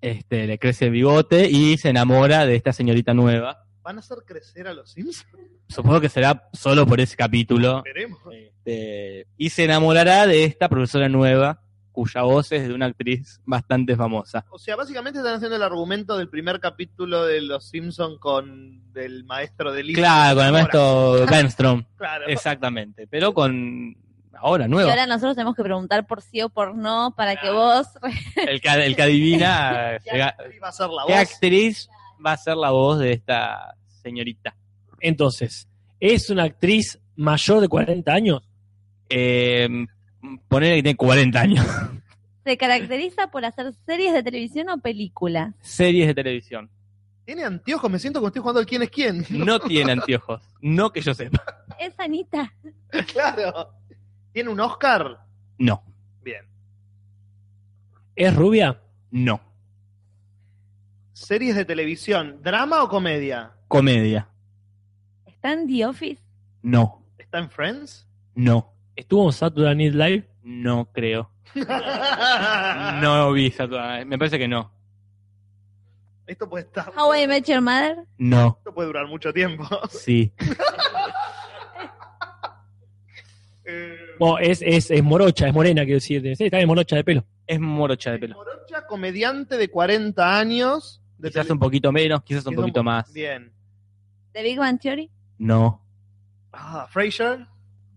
este, 0.03 0.49
le 0.49 0.59
crece 0.59 0.87
el 0.87 0.91
bigote 0.91 1.49
y 1.49 1.79
se 1.79 1.89
enamora 1.89 2.45
de 2.45 2.57
esta 2.57 2.73
señorita 2.73 3.15
nueva. 3.15 3.65
¿Van 3.83 3.97
a 3.97 4.01
hacer 4.01 4.19
crecer 4.27 4.67
a 4.67 4.75
los 4.75 4.91
Simpsons? 4.91 5.27
Supongo 5.69 6.01
que 6.01 6.09
será 6.09 6.51
solo 6.53 6.87
por 6.87 7.01
ese 7.01 7.17
capítulo. 7.17 7.83
Veremos. 7.83 8.19
Este, 8.33 9.29
y 9.37 9.51
se 9.51 9.65
enamorará 9.65 10.27
de 10.27 10.45
esta 10.45 10.69
profesora 10.69 11.09
nueva, 11.09 11.62
cuya 11.93 12.23
voz 12.23 12.51
es 12.53 12.67
de 12.67 12.75
una 12.75 12.87
actriz 12.87 13.41
bastante 13.45 13.95
famosa. 13.97 14.45
O 14.51 14.59
sea, 14.59 14.77
básicamente 14.77 15.19
están 15.19 15.35
haciendo 15.35 15.57
el 15.57 15.63
argumento 15.63 16.17
del 16.17 16.29
primer 16.29 16.59
capítulo 16.59 17.25
de 17.27 17.43
Los 17.43 17.69
Simpsons 17.69 18.19
con 18.19 18.83
el 18.95 19.25
maestro 19.25 19.73
de 19.73 19.83
Lisa. 19.85 20.01
Claro, 20.01 20.37
con 20.39 20.47
el 20.47 20.53
maestro 20.53 21.27
Benstrom. 21.31 21.85
Claro. 21.97 22.27
Exactamente. 22.27 23.07
Pero 23.07 23.33
con 23.35 23.97
ahora 24.35 24.65
Y 24.67 24.69
nueva. 24.69 24.91
ahora 24.91 25.07
nosotros 25.07 25.37
tenemos 25.37 25.55
que 25.55 25.63
preguntar 25.63 26.07
por 26.07 26.21
sí 26.23 26.43
o 26.43 26.49
por 26.49 26.75
no 26.75 27.15
para 27.17 27.37
que 27.37 27.51
vos... 27.51 27.87
El 28.49 28.61
que, 28.61 28.69
el 28.71 28.97
que 28.97 29.03
adivina 29.03 29.99
¿Qué 30.03 30.11
se 30.11 30.17
ga- 30.19 30.35
actriz 30.37 30.61
va 30.63 30.69
a 30.69 30.73
ser 30.73 30.89
la 30.89 31.03
qué 31.07 31.13
voz? 31.13 31.21
actriz 31.23 31.89
va 32.27 32.33
a 32.33 32.37
ser 32.37 32.57
la 32.57 32.71
voz 32.71 32.99
de 32.99 33.13
esta 33.13 33.75
señorita. 34.03 34.57
Entonces, 35.01 35.69
¿es 36.01 36.31
una 36.31 36.45
actriz 36.45 36.99
mayor 37.17 37.61
de 37.61 37.69
40 37.69 38.13
años? 38.13 38.43
Eh, 39.09 39.69
poner 40.49 40.77
que 40.77 40.83
tiene 40.83 40.97
40 40.97 41.41
años. 41.41 41.67
¿Se 42.45 42.57
caracteriza 42.57 43.31
por 43.31 43.45
hacer 43.45 43.73
series 43.87 44.13
de 44.13 44.23
televisión 44.23 44.69
o 44.71 44.79
películas? 44.79 45.55
Series 45.61 46.09
de 46.09 46.15
televisión. 46.15 46.71
Tiene 47.25 47.45
anteojos, 47.45 47.89
me 47.91 47.99
siento 48.01 48.19
como 48.19 48.29
estoy 48.29 48.41
jugando 48.41 48.61
al 48.61 48.67
quién 48.67 48.83
es 48.83 48.91
quién. 48.91 49.25
No 49.31 49.61
tiene 49.61 49.93
anteojos. 49.93 50.43
No 50.61 50.91
que 50.91 51.01
yo 51.01 51.15
sepa. 51.15 51.43
Es 51.79 51.99
Anita. 51.99 52.53
claro. 53.13 53.71
¿Tiene 54.33 54.51
un 54.51 54.59
Oscar? 54.61 55.19
No. 55.59 55.85
Bien. 56.23 56.45
¿Es 58.17 58.35
rubia? 58.35 58.81
No. 59.11 59.41
¿Series 61.13 61.55
de 61.55 61.65
televisión, 61.65 62.41
drama 62.43 62.83
o 62.83 62.89
comedia? 62.89 63.53
Comedia. 63.69 64.29
¿Está 65.27 65.53
en 65.53 65.69
The 65.69 65.87
Office? 65.87 66.23
No. 66.63 67.05
¿Está 67.19 67.39
en 67.39 67.51
Friends? 67.51 68.07
No. 68.35 68.72
¿Estuvo 68.97 69.27
en 69.27 69.33
Saturday 69.33 69.75
Night 69.75 69.95
Live? 69.95 70.29
No 70.43 70.87
creo. 70.93 71.31
No 71.55 73.33
vi 73.33 73.51
Saturday. 73.51 74.05
Me 74.05 74.19
parece 74.19 74.39
que 74.39 74.49
no. 74.49 74.71
Esto 76.27 76.49
puede 76.49 76.65
estar. 76.65 76.93
How 76.97 77.15
I 77.15 77.27
Met 77.27 77.45
Your 77.47 77.61
Mother? 77.61 78.05
No. 78.19 78.57
Esto 78.59 78.73
puede 78.75 78.87
durar 78.89 79.07
mucho 79.07 79.33
tiempo. 79.33 79.65
Sí. 79.91 80.33
Eh, 83.65 83.97
Bueno, 84.19 84.39
es, 84.39 84.61
es, 84.63 84.91
es 84.91 85.03
morocha, 85.05 85.47
es 85.47 85.55
morena, 85.55 85.83
quiero 85.83 85.97
decir. 85.97 86.37
Sí, 86.37 86.45
está 86.45 86.57
bien 86.57 86.67
morocha 86.67 86.97
de 86.97 87.05
pelo. 87.05 87.25
Es 87.47 87.61
morocha 87.61 88.11
de 88.13 88.19
pelo. 88.19 88.35
Morocha, 88.35 88.87
comediante 88.87 89.57
de 89.57 89.69
40 89.71 90.39
años. 90.39 91.01
De 91.19 91.29
Quizás 91.29 91.47
tele- 91.47 91.53
un 91.53 91.59
poquito 91.61 91.93
menos, 91.93 92.23
quizás 92.25 92.45
un 92.47 92.57
poquito 92.57 92.83
más. 92.83 93.13
Bien. 93.13 93.53
¿The 94.33 94.43
Big 94.43 94.59
Bang 94.59 94.81
Theory? 94.81 95.11
No. 95.39 95.81
Ah, 96.53 96.87
Frasier, 96.91 97.47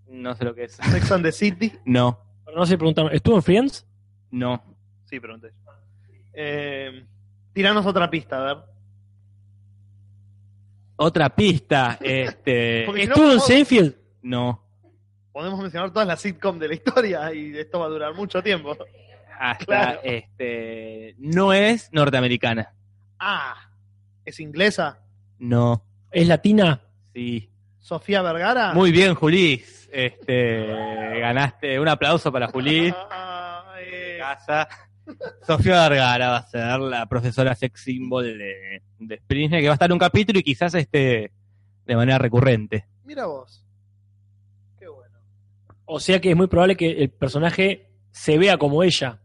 No 0.07 0.35
sé 0.35 0.43
lo 0.45 0.53
que 0.55 0.65
es. 0.65 0.73
Sex 0.91 1.11
and 1.11 1.23
the 1.25 1.31
City. 1.31 1.71
No. 1.85 2.19
Pero 2.45 2.57
no 2.57 2.65
se 2.65 2.77
preguntaron, 2.77 3.11
¿estuvo 3.13 3.35
en 3.37 3.43
Friends? 3.43 3.85
No. 4.31 4.63
Sí, 5.05 5.19
pregunté. 5.19 5.51
Eh, 6.33 7.05
tiranos 7.53 7.85
otra 7.85 8.09
pista, 8.09 8.37
a 8.41 8.53
ver. 8.53 8.63
Otra 10.97 11.29
pista. 11.29 11.97
Este. 12.01 12.83
Porque 12.85 13.01
si 13.01 13.07
no, 13.07 13.13
¿Estuvo 13.13 13.31
en 13.31 13.37
¿cómo- 13.37 13.47
Seinfeld? 13.47 13.95
No. 14.21 14.61
Podemos 15.31 15.59
mencionar 15.59 15.91
todas 15.91 16.07
las 16.07 16.21
sitcoms 16.21 16.59
de 16.59 16.67
la 16.69 16.73
historia 16.75 17.33
y 17.33 17.57
esto 17.57 17.79
va 17.79 17.87
a 17.87 17.89
durar 17.89 18.13
mucho 18.15 18.41
tiempo. 18.41 18.77
Hasta 19.39 19.65
Claro. 19.65 19.99
este. 20.03 21.15
No 21.19 21.51
es 21.51 21.89
norteamericana. 21.91 22.73
Ah, 23.19 23.55
¿es 24.23 24.39
inglesa? 24.39 24.99
No. 25.37 25.83
¿Es 26.11 26.27
latina? 26.27 26.81
Sí. 27.13 27.49
¿Sofía 27.79 28.21
Vergara? 28.21 28.73
Muy 28.73 28.91
bien, 28.91 29.13
Julis. 29.13 29.84
Este. 29.95 30.67
Ganaste 31.19 31.79
un 31.79 31.87
aplauso 31.87 32.31
para. 32.31 32.49
Ah, 33.11 33.75
eh, 33.81 34.17
casa. 34.19 34.67
Sofía 35.45 35.87
Vergara 35.87 36.29
va 36.31 36.37
a 36.37 36.47
ser 36.47 36.79
la 36.79 37.05
profesora 37.05 37.53
sex 37.55 37.79
symbol 37.83 38.25
de, 38.37 38.81
de 38.99 39.17
Springsteen, 39.19 39.61
que 39.61 39.67
va 39.67 39.73
a 39.73 39.75
estar 39.75 39.87
en 39.89 39.93
un 39.93 39.99
capítulo 39.99 40.39
y 40.39 40.43
quizás 40.43 40.73
este 40.73 41.31
de 41.85 41.95
manera 41.95 42.17
recurrente. 42.17 42.85
mira 43.03 43.27
vos. 43.27 43.63
Qué 44.79 44.87
bueno. 44.87 45.19
O 45.85 45.99
sea 45.99 46.19
que 46.19 46.31
es 46.31 46.35
muy 46.35 46.47
probable 46.47 46.75
que 46.75 47.03
el 47.03 47.11
personaje 47.11 47.91
se 48.11 48.37
vea 48.39 48.57
como 48.57 48.81
ella. 48.81 49.19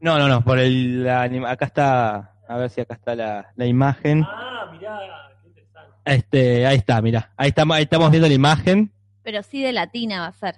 No, 0.00 0.18
no, 0.18 0.28
no, 0.28 0.42
por 0.44 0.58
el 0.58 1.02
la 1.04 1.22
anima- 1.22 1.50
acá 1.50 1.64
está, 1.64 2.34
a 2.46 2.56
ver 2.58 2.68
si 2.70 2.82
acá 2.82 2.94
está 2.94 3.14
la, 3.14 3.52
la 3.56 3.66
imagen. 3.66 4.22
Ah, 4.26 4.68
mirá, 4.70 4.98
qué 5.42 5.48
interesante. 5.48 5.92
Este, 6.04 6.66
ahí 6.66 6.76
está, 6.76 7.00
mira, 7.00 7.32
ahí 7.38 7.48
estamos, 7.48 7.76
ahí 7.76 7.84
estamos 7.84 8.10
viendo 8.10 8.28
la 8.28 8.34
imagen. 8.34 8.92
Pero 9.22 9.42
sí 9.42 9.62
de 9.62 9.72
latina 9.72 10.20
va 10.20 10.26
a 10.26 10.32
ser. 10.32 10.56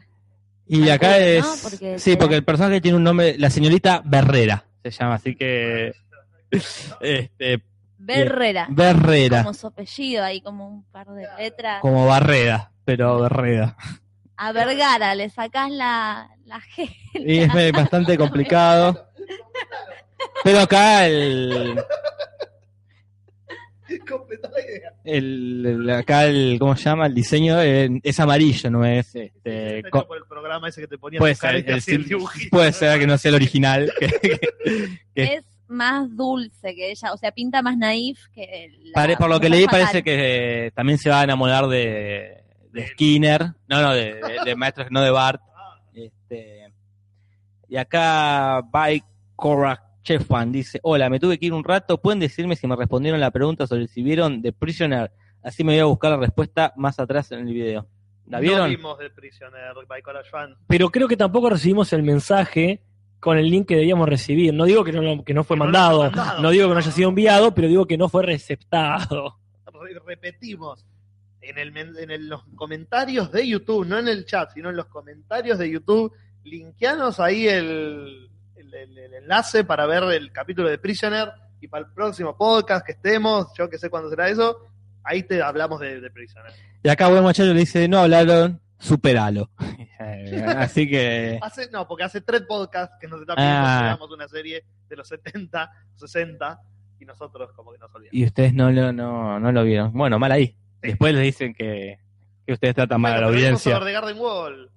Y 0.67 0.89
acá 0.89 1.11
¿no? 1.11 1.15
es, 1.17 1.61
Porque 1.63 1.99
sí, 1.99 2.17
porque 2.17 2.37
el 2.37 2.45
personaje 2.45 2.81
tiene 2.81 2.97
un 2.97 3.05
nombre, 3.05 3.37
la 3.39 3.51
señorita 3.51 4.03
Berrera 4.05 4.65
se 4.83 4.91
llama, 4.91 5.15
así 5.15 5.35
que, 5.35 5.95
este, 6.51 7.63
Berrera. 7.99 8.67
Berrera, 8.69 9.43
Como 9.45 9.55
su 9.55 9.69
apellido, 9.69 10.25
ahí 10.25 10.41
como 10.41 10.69
un 10.69 10.85
par 10.85 11.09
de 11.11 11.27
letras. 11.39 11.81
como 11.81 12.07
Barrera, 12.07 12.73
pero 12.85 13.21
Berrera. 13.21 13.77
A 14.37 14.53
Vergara 14.53 15.15
le 15.15 15.31
sacás 15.31 15.71
la, 15.71 16.31
la 16.47 16.61
G. 16.61 16.93
Y 17.15 17.39
es 17.39 17.53
bastante 17.73 18.19
complicado. 18.19 19.09
Pero 20.45 20.61
acá 20.61 21.07
el, 21.07 21.81
Completá 24.01 24.51
la 24.51 24.61
idea. 24.61 24.93
el, 25.05 25.65
el- 25.67 25.91
acá 25.91 26.27
el, 26.27 26.57
¿cómo 26.59 26.77
se 26.77 26.85
llama? 26.85 27.07
El 27.07 27.15
diseño 27.15 27.61
eh, 27.63 27.89
es 28.03 28.21
amarillo, 28.21 28.71
no 28.71 28.85
es 28.85 29.15
este, 29.15 29.83
por 29.91 30.17
el 30.17 30.25
programa 30.29 30.69
ese 30.69 30.81
que 30.83 30.89
te 30.89 30.99
ponía 30.99 31.19
puede 31.19 31.35
ser, 31.35 31.57
y 31.57 31.63
te 31.63 31.73
el 31.73 31.79
hacía 31.79 31.95
el 31.95 32.01
sim- 32.03 32.09
dibujito. 32.09 32.49
puede 32.51 32.73
ser 32.73 32.99
que 32.99 33.07
no 33.07 33.19
sea 33.19 33.29
el 33.31 33.35
original. 33.37 33.93
que- 33.99 34.09
que- 34.09 34.39
que- 35.15 35.23
Es 35.35 35.45
más 35.69 36.15
dulce 36.15 36.75
que 36.75 36.91
ella, 36.91 37.13
o 37.13 37.17
sea, 37.17 37.33
pinta 37.33 37.63
más 37.63 37.77
naif 37.79 38.27
que 38.35 38.71
la 38.85 38.93
pare- 38.95 39.17
por 39.17 39.29
lo 39.31 39.41
que 39.41 39.49
leí 39.49 39.65
fatal. 39.65 39.81
parece 39.81 40.03
que 40.03 40.67
eh, 40.67 40.71
también 40.73 40.99
se 40.99 41.09
va 41.09 41.21
a 41.21 41.25
enamorar 41.25 41.67
de, 41.67 42.43
de 42.73 42.87
Skinner, 42.89 43.53
no, 43.69 43.81
no, 43.83 43.93
de, 43.95 44.15
de, 44.15 44.39
de 44.45 44.55
maestros, 44.57 44.89
no 44.91 45.01
de 45.01 45.11
Bart. 45.11 45.41
Este, 45.95 46.73
y 47.69 47.77
acá 47.77 48.61
by 48.71 49.03
Korak 49.37 49.81
Chefan 50.03 50.51
dice, 50.53 50.81
hola, 50.83 51.09
me 51.09 51.21
tuve 51.21 51.39
que 51.39 51.47
ir 51.47 51.53
un 51.53 51.65
rato, 51.65 52.01
¿pueden 52.01 52.19
decirme 52.21 52.57
si 52.57 52.67
me 52.67 52.75
respondieron 52.77 53.21
la 53.21 53.31
pregunta 53.31 53.67
sobre 53.67 53.87
si 53.89 54.03
vieron 54.03 54.43
The 54.43 54.53
Prisoner? 54.53 55.13
Así 55.43 55.65
me 55.65 55.73
voy 55.75 55.81
a 55.81 55.85
buscar 55.87 56.11
la 56.13 56.17
respuesta 56.19 56.73
más 56.77 56.99
atrás 56.99 57.31
en 57.33 57.47
el 57.47 57.55
video. 57.55 57.87
¿La 58.27 58.39
No 58.39 58.43
vieron? 58.43 58.71
vimos 58.71 58.99
de 58.99 59.11
Prisoner 59.11 59.73
by 59.89 60.03
Fan. 60.31 60.55
Pero 60.69 60.91
creo 60.91 61.09
que 61.09 61.17
tampoco 61.17 61.51
recibimos 61.51 61.93
el 61.93 62.03
mensaje 62.03 62.81
con 63.21 63.39
el 63.39 63.49
link 63.51 63.69
que 63.69 63.77
debíamos 63.77 64.09
recibir. 64.09 64.53
No 64.55 64.65
digo 64.65 64.83
que 64.85 64.93
no, 64.93 65.25
que 65.25 65.35
no 65.35 65.45
fue 65.45 65.55
Que 65.57 65.59
no 65.59 65.65
mandado, 65.65 66.05
lo 66.05 66.11
fue 66.11 66.17
mandado. 66.17 66.43
no 66.43 66.51
digo 66.51 66.69
que 66.69 66.75
no 66.75 66.79
haya 66.81 66.91
sido 66.93 67.09
enviado, 67.09 67.55
pero 67.55 67.69
digo 67.69 67.87
que 67.87 67.97
no 67.99 68.09
fue 68.09 68.23
receptado. 68.25 69.39
Re- 69.67 70.01
Repetimos. 70.07 70.85
En, 71.41 71.59
el, 71.59 71.73
men- 71.73 71.95
en 71.99 72.11
el- 72.13 72.29
los 72.29 72.45
comentarios 72.55 73.33
de 73.33 73.47
YouTube, 73.49 73.85
no 73.87 73.99
en 73.99 74.07
el 74.09 74.25
chat, 74.27 74.53
sino 74.55 74.71
en 74.71 74.77
los 74.77 74.87
comentarios 74.87 75.59
de 75.59 75.71
YouTube, 75.71 76.13
linkeanos 76.45 77.19
ahí 77.19 77.49
el, 77.49 78.29
el- 78.73 78.99
el- 78.99 78.99
el 78.99 79.15
enlace 79.15 79.65
para 79.65 79.87
ver 79.87 80.03
el 80.05 80.33
capítulo 80.33 80.69
de 80.69 80.79
Prisoner 80.79 81.31
y 81.61 81.69
para 81.69 81.85
el 81.87 81.93
próximo 81.93 82.37
podcast 82.37 82.85
que 82.85 82.93
estemos, 82.93 83.49
yo 83.57 83.69
que 83.71 83.79
sé 83.79 83.89
cuándo 83.91 84.11
será 84.11 84.29
eso, 84.29 84.67
ahí 85.05 85.23
te 85.23 85.43
hablamos 85.43 85.81
de, 85.81 86.01
de 86.01 86.11
Prisoner. 86.11 86.53
Y 86.83 86.89
acá 86.89 87.09
buen 87.09 87.23
muchacho 87.23 87.53
le 87.53 87.61
dice, 87.61 87.87
no 87.89 87.99
hablaron, 87.99 88.61
superalo. 88.79 89.51
Así 90.57 90.89
que... 90.89 91.39
Hace, 91.41 91.71
no, 91.71 91.87
porque 91.87 92.05
hace 92.05 92.21
tres 92.21 92.43
podcasts 92.43 92.97
que 93.01 93.07
nos 93.07 93.21
están 93.21 93.37
viendo 93.37 93.55
Ah. 93.57 93.97
que 93.99 94.15
una 94.15 94.29
serie 94.29 94.65
de 94.89 94.97
los 94.97 95.07
70, 95.07 95.71
60 95.95 96.61
y 96.99 97.05
nosotros 97.05 97.53
como 97.55 97.73
que 97.73 97.79
nos 97.79 97.95
olvidamos. 97.95 98.15
Y 98.15 98.25
ustedes 98.25 98.53
no 98.55 98.71
lo, 98.73 98.93
no, 98.93 99.39
no 99.39 99.53
lo 99.53 99.63
vieron. 99.65 99.93
Bueno, 99.93 100.19
mal 100.19 100.33
ahí. 100.33 100.57
Después 100.81 101.15
les 101.15 101.23
dicen 101.23 101.55
que, 101.55 101.99
que 102.45 102.53
ustedes 102.53 102.75
tratan 102.75 103.01
mal 103.01 103.13
a 103.15 103.21
la 103.21 103.27
audiencia. 103.29 103.79
The 103.79 103.93
Garden 103.93 104.19
Wall. 104.19 104.71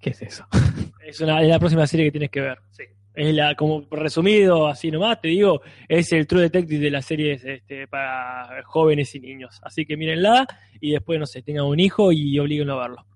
¿Qué 0.00 0.10
es 0.10 0.22
eso? 0.22 0.46
Es, 1.04 1.20
una, 1.20 1.40
es 1.42 1.48
la 1.48 1.58
próxima 1.58 1.86
serie 1.86 2.06
que 2.06 2.12
tienes 2.12 2.30
que 2.30 2.40
ver. 2.40 2.58
Sí. 2.70 2.84
Es 3.14 3.34
la, 3.34 3.54
como 3.56 3.84
resumido, 3.90 4.68
así 4.68 4.90
nomás, 4.92 5.20
te 5.20 5.28
digo, 5.28 5.60
es 5.88 6.12
el 6.12 6.26
True 6.28 6.42
Detective 6.42 6.78
de 6.84 6.90
las 6.90 7.04
series 7.04 7.44
este, 7.44 7.88
para 7.88 8.62
jóvenes 8.64 9.12
y 9.14 9.20
niños. 9.20 9.58
Así 9.62 9.84
que 9.86 9.96
mírenla 9.96 10.46
y 10.80 10.92
después, 10.92 11.18
no 11.18 11.26
sé, 11.26 11.42
tengan 11.42 11.64
un 11.64 11.80
hijo 11.80 12.12
y 12.12 12.38
oblíguenlo 12.38 12.74
a 12.78 12.82
verlo. 12.82 13.06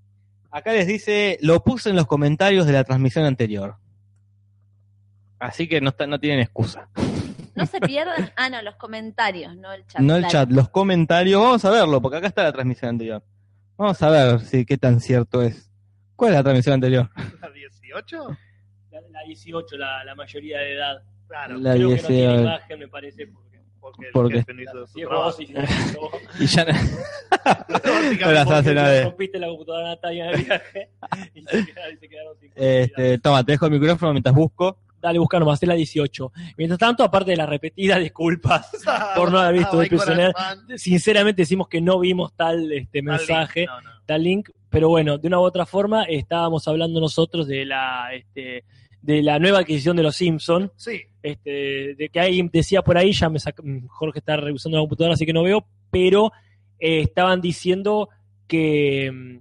Acá 0.51 0.73
les 0.73 0.87
dice, 0.87 1.39
lo 1.41 1.63
puse 1.63 1.91
en 1.91 1.97
los 1.97 2.07
comentarios 2.07 2.67
de 2.67 2.73
la 2.73 2.85
transmisión 2.85 3.25
anterior. 3.25 3.77
Así 5.39 5.69
que 5.69 5.81
no, 5.81 5.91
está- 5.91 6.07
no 6.07 6.19
tienen 6.21 6.41
excusa. 6.41 6.89
No 7.55 7.67
se 7.67 7.81
pierdan. 7.81 8.31
Ah, 8.37 8.49
no, 8.49 8.63
los 8.63 8.77
comentarios, 8.77 9.55
no 9.57 9.73
el 9.73 9.87
chat. 9.87 10.01
No 10.01 10.17
el 10.17 10.27
chat, 10.27 10.51
los 10.51 10.69
comentarios. 10.71 11.41
Vamos 11.41 11.65
a 11.65 11.71
verlo, 11.71 12.01
porque 12.01 12.17
acá 12.19 12.27
está 12.27 12.43
la 12.45 12.53
transmisión 12.53 12.91
anterior. 12.91 13.23
Vamos 13.77 14.01
a 14.03 14.11
ver 14.11 14.41
si 14.41 14.65
qué 14.65 14.79
tan 14.79 15.01
cierto 15.01 15.43
es. 15.43 15.71
¿Cuál 16.17 16.31
es 16.33 16.37
la 16.39 16.43
transmisión 16.45 16.75
anterior? 16.75 17.11
¿La 17.93 18.01
18? 18.01 18.37
La, 18.91 19.01
la 19.11 19.23
18, 19.27 19.77
la, 19.77 20.05
la 20.05 20.15
mayoría 20.15 20.59
de 20.59 20.75
edad. 20.75 21.03
Claro, 21.29 21.57
La 21.59 21.75
Creo 21.75 21.89
que 21.91 22.03
no 22.03 22.09
tiene 22.09 22.23
18. 22.23 22.41
imagen, 22.43 22.79
me 22.79 22.89
parece. 22.89 23.27
Porque, 23.27 23.59
porque 23.81 24.07
el 24.07 24.13
porque- 24.13 24.35
jefe 24.39 24.55
no 24.55 24.63
hizo 24.63 24.87
su 24.87 24.99
trabajo. 25.09 25.43
y 26.39 26.47
ya 26.47 26.65
no- 26.65 26.73
no 28.27 28.33
las 28.33 28.47
hace 28.51 28.55
Porque 28.63 28.75
nadie. 28.75 29.03
rompiste 29.05 29.39
la 29.39 29.47
computadora 29.49 29.85
de 29.89 29.95
Natalia 29.95 30.29
en 30.31 30.35
el 30.39 30.45
viaje 30.45 30.89
y 31.35 31.43
se 31.43 31.65
quedaron, 31.67 31.95
y 31.95 31.97
se 31.99 32.09
quedaron 32.09 32.37
sin 32.39 32.53
Este, 32.55 33.19
toma, 33.19 33.45
te 33.45 33.53
dejo 33.53 33.67
el 33.67 33.73
micrófono 33.73 34.13
mientras 34.13 34.35
busco. 34.35 34.79
Dale, 35.01 35.19
busca 35.19 35.41
nomás, 35.41 35.61
es 35.61 35.69
la 35.69 35.75
18. 35.75 36.33
Mientras 36.57 36.79
tanto, 36.79 37.03
aparte 37.03 37.33
de 37.33 37.37
las 37.37 37.49
repetidas 37.49 37.99
disculpas, 37.99 38.71
por 39.17 39.33
no 39.33 39.39
haber 39.41 39.59
visto 39.59 39.81
Ah, 40.37 40.55
sinceramente 40.77 41.43
decimos 41.43 41.67
que 41.67 41.81
no 41.81 41.99
vimos 41.99 42.33
tal 42.37 42.71
este 42.73 43.01
tal 43.03 43.05
mensaje, 43.19 43.61
link. 43.63 43.69
No, 43.71 43.81
no. 43.81 43.91
tal 44.07 44.23
link, 44.23 44.51
pero 44.73 44.89
bueno, 44.89 45.19
de 45.19 45.29
una 45.29 45.39
u 45.39 45.43
otra 45.43 45.67
forma 45.67 46.05
estábamos 46.05 46.67
hablando 46.67 46.99
nosotros 46.99 47.47
de 47.47 47.67
la 47.67 48.13
este, 48.15 48.65
de 49.03 49.23
la 49.23 49.39
nueva 49.39 49.59
adquisición 49.59 49.97
de 49.97 50.03
los 50.03 50.17
Simpsons, 50.17 50.71
Sí, 50.77 51.03
este, 51.23 51.95
de 51.95 52.09
que 52.11 52.19
ahí 52.19 52.49
decía 52.53 52.83
por 52.83 52.97
ahí, 52.97 53.13
ya 53.13 53.29
me 53.29 53.39
saca, 53.39 53.63
Jorge 53.89 54.21
está 54.21 54.37
revisando 54.37 54.79
la 54.79 54.83
computadora, 54.83 55.15
así 55.15 55.27
que 55.27 55.33
no 55.33 55.43
veo, 55.43 55.67
pero 55.91 56.33
eh, 56.79 57.01
estaban 57.01 57.41
diciendo 57.41 58.09
que 58.49 59.11
mm, 59.13 59.39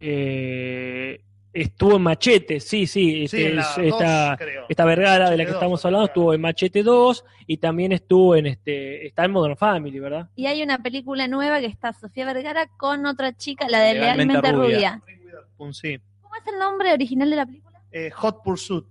eh, 0.00 1.20
estuvo 1.62 1.96
en 1.96 2.02
Machete, 2.02 2.60
sí, 2.60 2.86
sí, 2.86 3.26
sí, 3.28 3.44
este, 3.44 3.48
en 3.50 3.56
la 3.56 3.62
es- 3.62 3.76
dos, 3.76 3.84
esta, 3.86 4.36
creo. 4.38 4.66
esta 4.68 4.84
Vergara 4.84 5.30
de 5.30 5.36
la 5.36 5.44
que 5.44 5.50
estamos 5.52 5.80
2, 5.80 5.84
hablando 5.86 6.06
claro. 6.06 6.12
estuvo 6.20 6.34
en 6.34 6.40
Machete 6.40 6.82
2 6.82 7.24
y 7.46 7.56
también 7.58 7.92
estuvo 7.92 8.36
en 8.36 8.46
este, 8.46 9.06
está 9.06 9.24
en 9.24 9.30
Modern 9.32 9.56
Family, 9.56 9.98
¿verdad? 9.98 10.28
Y 10.36 10.46
hay 10.46 10.62
una 10.62 10.78
película 10.82 11.26
nueva 11.28 11.60
que 11.60 11.66
está 11.66 11.92
Sofía 11.92 12.26
Vergara 12.26 12.66
con 12.76 13.06
otra 13.06 13.36
chica, 13.36 13.66
la 13.68 13.80
de 13.80 13.94
Legalmente 13.94 14.34
Legalmente 14.34 14.52
Rubia. 14.74 15.02
Rubia. 15.04 15.42
Un 15.58 15.72
sí. 15.74 15.98
¿Cómo 16.20 16.34
es 16.36 16.46
el 16.52 16.58
nombre 16.58 16.92
original 16.92 17.30
de 17.30 17.36
la 17.36 17.46
película? 17.46 17.80
Eh, 17.90 18.10
Hot 18.10 18.42
Pursuit. 18.42 18.84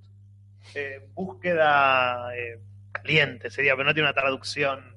Eh, 0.73 1.07
búsqueda 1.13 2.35
eh, 2.35 2.59
caliente 2.91 3.49
sería, 3.51 3.73
pero 3.75 3.85
no 3.87 3.93
tiene 3.93 4.09
una 4.09 4.13
traducción. 4.19 4.95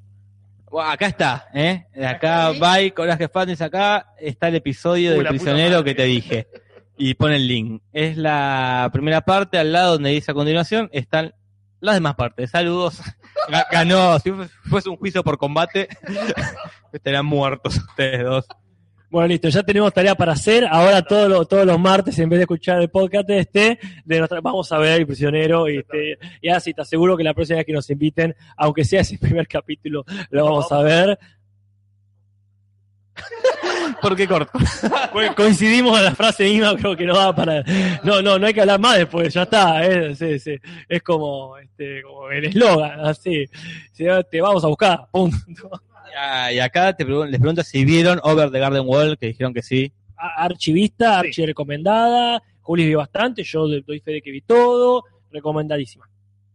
Bueno, 0.70 0.90
acá 0.90 1.06
está, 1.06 1.48
¿eh? 1.54 1.86
De 1.94 2.06
acá, 2.06 2.50
¿Está 2.52 2.74
bye, 2.76 2.92
Coraje 2.92 3.28
Fans, 3.28 3.60
acá 3.62 4.12
está 4.18 4.48
el 4.48 4.56
episodio 4.56 5.12
del 5.12 5.26
prisionero 5.26 5.78
madre. 5.78 5.84
que 5.84 5.94
te 5.94 6.04
dije. 6.04 6.46
Y 6.98 7.14
pone 7.14 7.36
el 7.36 7.46
link. 7.46 7.82
Es 7.92 8.16
la 8.16 8.90
primera 8.92 9.20
parte, 9.22 9.56
al 9.58 9.72
lado 9.72 9.92
donde 9.92 10.10
dice 10.10 10.30
a 10.32 10.34
continuación, 10.34 10.88
están 10.92 11.32
las 11.80 11.94
demás 11.94 12.16
partes. 12.16 12.50
Saludos. 12.50 13.00
Ga- 13.48 13.66
Ganó, 13.70 14.18
si 14.18 14.32
fuese 14.68 14.88
un 14.88 14.96
juicio 14.96 15.22
por 15.22 15.38
combate, 15.38 15.88
estarían 16.92 17.24
muertos 17.26 17.76
ustedes 17.76 18.24
dos. 18.24 18.46
Bueno, 19.10 19.28
listo, 19.28 19.48
ya 19.48 19.62
tenemos 19.62 19.94
tarea 19.94 20.14
para 20.14 20.32
hacer. 20.32 20.66
Ahora 20.70 21.00
todos 21.00 21.30
los, 21.30 21.48
todos 21.48 21.64
los 21.64 21.78
martes, 21.80 22.18
en 22.18 22.28
vez 22.28 22.40
de 22.40 22.42
escuchar 22.42 22.82
el 22.82 22.90
podcast 22.90 23.30
este, 23.30 23.78
de 24.04 24.18
nuestra, 24.18 24.42
vamos 24.42 24.70
a 24.70 24.76
ver 24.76 25.00
el 25.00 25.06
prisionero. 25.06 25.66
Y, 25.66 25.78
este, 25.78 26.18
y 26.42 26.50
así 26.50 26.74
te 26.74 26.82
aseguro 26.82 27.16
que 27.16 27.24
la 27.24 27.32
próxima 27.32 27.56
vez 27.56 27.64
que 27.66 27.72
nos 27.72 27.88
inviten, 27.88 28.36
aunque 28.56 28.84
sea 28.84 29.00
ese 29.00 29.16
primer 29.20 29.48
capítulo, 29.48 30.04
lo 30.28 30.44
vamos 30.44 30.70
a 30.72 30.82
ver. 30.82 31.18
¿Por 34.02 34.14
qué 34.16 34.26
corto? 34.28 34.52
Coincidimos 35.36 35.98
en 35.98 36.04
la 36.04 36.14
frase 36.14 36.44
misma, 36.44 36.76
creo 36.76 36.96
que 36.96 37.04
no 37.06 37.14
va 37.14 37.34
para. 37.34 37.62
No, 38.02 38.22
no, 38.22 38.38
no 38.38 38.46
hay 38.46 38.54
que 38.54 38.60
hablar 38.60 38.78
más 38.80 38.98
después, 38.98 39.32
ya 39.34 39.42
está. 39.42 39.84
eh, 39.86 40.14
sí, 40.14 40.38
sí. 40.38 40.56
Es 40.88 41.02
como, 41.02 41.56
este, 41.58 42.02
como 42.02 42.30
el 42.30 42.44
eslogan, 42.44 43.00
así. 43.04 43.46
Sí, 43.92 44.04
Te 44.30 44.40
vamos 44.40 44.62
a 44.64 44.68
buscar, 44.68 45.06
punto. 45.10 45.70
Ah, 46.16 46.52
y 46.52 46.58
acá 46.58 46.92
te 46.94 47.06
pregun- 47.06 47.28
les 47.28 47.38
pregunto 47.40 47.62
si 47.62 47.84
vieron 47.84 48.18
Over 48.22 48.50
the 48.50 48.58
Garden 48.58 48.82
Wall, 48.86 49.16
que 49.18 49.26
dijeron 49.28 49.52
que 49.54 49.62
sí. 49.62 49.92
Archivista, 50.16 51.20
Sí. 51.20 51.26
archi 51.28 51.46
recomendada. 51.46 52.42
Juli 52.60 52.86
vio 52.86 52.98
bastante, 52.98 53.42
yo 53.44 53.66
doy 53.66 54.00
fe 54.00 54.12
de 54.12 54.22
que 54.22 54.30
vi 54.30 54.40
todo. 54.42 55.04
Recomendadísima. 55.30 56.08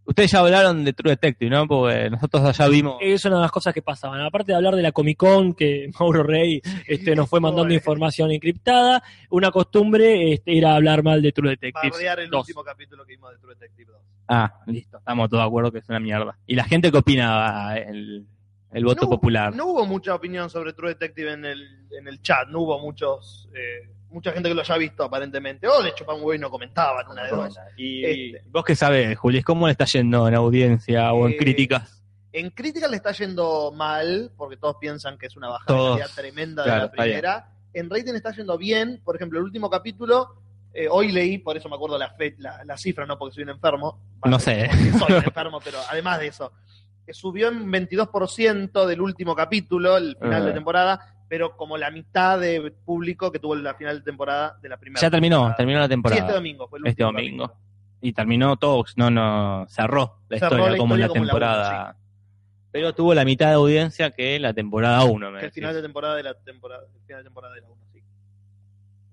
Ustedes 0.06 0.32
ya 0.32 0.39
hablaron 0.39 0.84
de 0.84 0.93
True 0.93 1.12
Detective, 1.12 1.49
¿no? 1.49 1.66
Porque 1.68 2.10
nosotros 2.10 2.43
allá 2.43 2.68
vimos. 2.68 2.97
Es 3.01 3.24
una 3.26 3.38
de 3.38 3.41
las 3.43 3.51
cosas 3.51 3.74
que 3.74 3.82
pasaban. 3.82 4.22
Aparte 4.22 4.51
de 4.51 4.56
hablar 4.58 4.76
de 4.76 4.82
la 4.82 4.91
Comic 4.91 5.18
Con, 5.18 5.54
que 5.54 5.89
Mauro 5.99 6.24
Rey 6.24 6.62
este, 6.88 7.16
nos 7.16 7.30
fue 7.30 7.39
mandando 7.39 7.74
información 7.74 8.32
encriptada, 8.32 9.01
una 9.30 9.51
costumbre 9.51 10.34
este, 10.34 10.58
era 10.58 10.76
hablar 10.76 11.04
mal 11.04 11.22
de 11.22 11.32
True 11.32 11.51
Detectives. 11.51 11.91
Bardear 11.91 12.20
el 12.20 12.30
2. 12.30 12.39
último 12.39 12.64
capítulo 12.64 13.06
que 13.06 13.14
vimos 13.14 13.32
de 13.32 13.38
True 13.38 13.54
Detective 13.54 13.91
2. 13.91 14.01
Ah, 14.28 14.54
listo. 14.68 14.97
Estamos 14.97 15.30
todos 15.30 15.43
de 15.43 15.47
acuerdo 15.47 15.72
que 15.72 15.80
es 15.80 15.89
una 15.89 15.99
mierda. 15.99 16.38
¿Y 16.45 16.56
la 16.56 16.66
gente 16.66 16.91
qué 16.91 16.97
opinaba 16.97 17.78
el, 17.78 18.26
el 18.74 18.86
voto 18.86 19.03
no, 19.03 19.09
popular? 19.09 19.55
No 19.55 19.67
hubo 19.67 19.86
mucha 19.86 20.15
opinión 20.15 20.49
sobre 20.49 20.74
True 20.74 20.89
Detective 20.89 21.34
en 21.34 21.45
el, 21.45 21.88
en 21.97 22.07
el 22.07 22.21
chat, 22.21 22.47
no 22.49 22.61
hubo 22.61 22.80
muchos, 22.80 23.47
eh, 23.55 23.89
mucha 24.09 24.32
gente 24.32 24.49
que 24.49 24.55
lo 24.55 24.61
haya 24.61 24.78
visto 24.78 25.03
aparentemente. 25.03 25.67
O 25.67 25.82
le 25.82 25.93
chupan 25.93 26.15
huevo 26.17 26.34
y 26.34 26.39
no 26.39 26.49
comentaban 26.49 27.07
una 27.07 27.24
de 27.24 27.30
dos. 27.32 27.57
Y, 27.78 28.05
Este. 28.05 28.49
vos 28.49 28.63
qué 28.65 28.76
sabés, 28.76 29.17
Juli, 29.17 29.41
¿cómo 29.43 29.67
le 29.67 29.71
está 29.71 29.86
yendo 29.86 30.28
en 30.28 30.36
audiencia 30.36 31.13
o 31.13 31.28
en 31.28 31.34
Eh, 31.34 31.38
críticas? 31.38 31.99
En 32.32 32.49
crítica 32.49 32.88
le 32.88 32.95
está 32.97 33.11
yendo 33.11 33.71
mal, 33.71 34.32
porque 34.36 34.57
todos 34.57 34.78
piensan 34.80 35.17
que 35.19 35.28
es 35.28 35.36
una 35.38 35.49
bajada 35.49 35.67
Todos. 35.67 35.95
de 35.97 36.01
calidad 36.01 36.15
tremenda 36.15 36.63
Claro, 36.63 36.80
de 36.82 36.86
la 36.88 36.91
primera. 36.91 37.49
En 37.76 37.89
rating 37.89 38.13
está 38.15 38.32
yendo 38.32 38.57
bien, 38.57 39.01
por 39.03 39.15
ejemplo, 39.15 39.38
el 39.39 39.45
último 39.45 39.69
capítulo, 39.69 40.36
eh, 40.76 40.88
hoy 40.89 41.11
leí, 41.11 41.38
por 41.38 41.55
eso 41.55 41.69
me 41.69 41.76
acuerdo 41.76 41.99
la, 41.99 42.09
fe- 42.15 42.36
la, 42.39 42.63
la 42.65 42.76
cifra, 42.78 43.05
no 43.05 43.19
porque 43.19 43.36
soy 43.36 43.43
un 43.43 43.49
enfermo. 43.51 43.99
No 44.26 44.39
sé. 44.39 44.67
porque 44.67 44.97
Soy 44.97 45.13
un 45.17 45.24
enfermo, 45.26 45.59
pero 45.63 45.78
además 45.88 46.19
de 46.19 46.28
eso, 46.28 46.51
que 47.06 47.14
subió 47.14 47.49
en 47.49 47.70
22% 47.72 48.86
del 48.86 49.01
último 49.01 49.36
capítulo, 49.36 49.97
el 49.97 50.16
final 50.18 50.43
Ah. 50.43 50.45
de 50.45 50.54
temporada, 50.54 51.16
pero 51.28 51.56
como 51.58 51.78
la 51.78 51.91
mitad 51.91 52.39
de 52.39 52.72
público 52.86 53.32
que 53.32 53.39
tuvo 53.39 53.56
la 53.56 53.74
final 53.76 53.99
de 53.99 54.04
temporada 54.06 54.58
de 54.62 54.70
la 54.70 54.78
primera. 54.78 55.01
Ya 55.01 55.10
terminó, 55.12 55.38
temporada. 55.38 55.56
terminó 55.58 55.80
la 55.80 55.86
Sí, 55.86 55.89
temporada. 55.89 56.22
este 56.22 56.34
domingo 56.34 56.68
fue 56.68 56.80
el 56.80 56.88
Este 56.88 57.04
domingo. 57.04 57.47
capítulo. 57.47 57.64
Y 58.01 58.14
terminó 58.14 58.58
todo, 58.58 58.84
no, 58.97 59.10
no, 59.10 59.66
cerró 59.70 60.20
la 60.30 60.38
Cerró 60.39 60.56
historia 60.58 60.72
la 60.72 60.78
como 60.78 60.93
en 60.95 60.99
la 61.01 61.06
historia 61.06 61.08
como 61.08 61.26
la 61.26 61.32
temporada. 61.32 61.97
Pero 62.72 62.93
tuvo 62.95 63.14
la 63.14 63.24
mitad 63.24 63.47
de 63.47 63.54
audiencia 63.54 64.12
que 64.12 64.39
la 64.39 64.54
temporada 64.54 65.04
1, 65.06 65.32
me 65.32 65.39
Que 65.39 65.45
el 65.45 65.51
final 65.51 65.74
de 65.76 65.82
temporada 65.82 66.16
de 66.16 66.24
la 66.24 66.34
temporada, 66.34 66.84
el 66.93 67.01
final 67.06 67.20
de 67.22 67.24
temporada 67.26 67.54
de 67.56 67.62
la 67.62 67.68
1, 67.70 67.82
sí. 67.93 68.01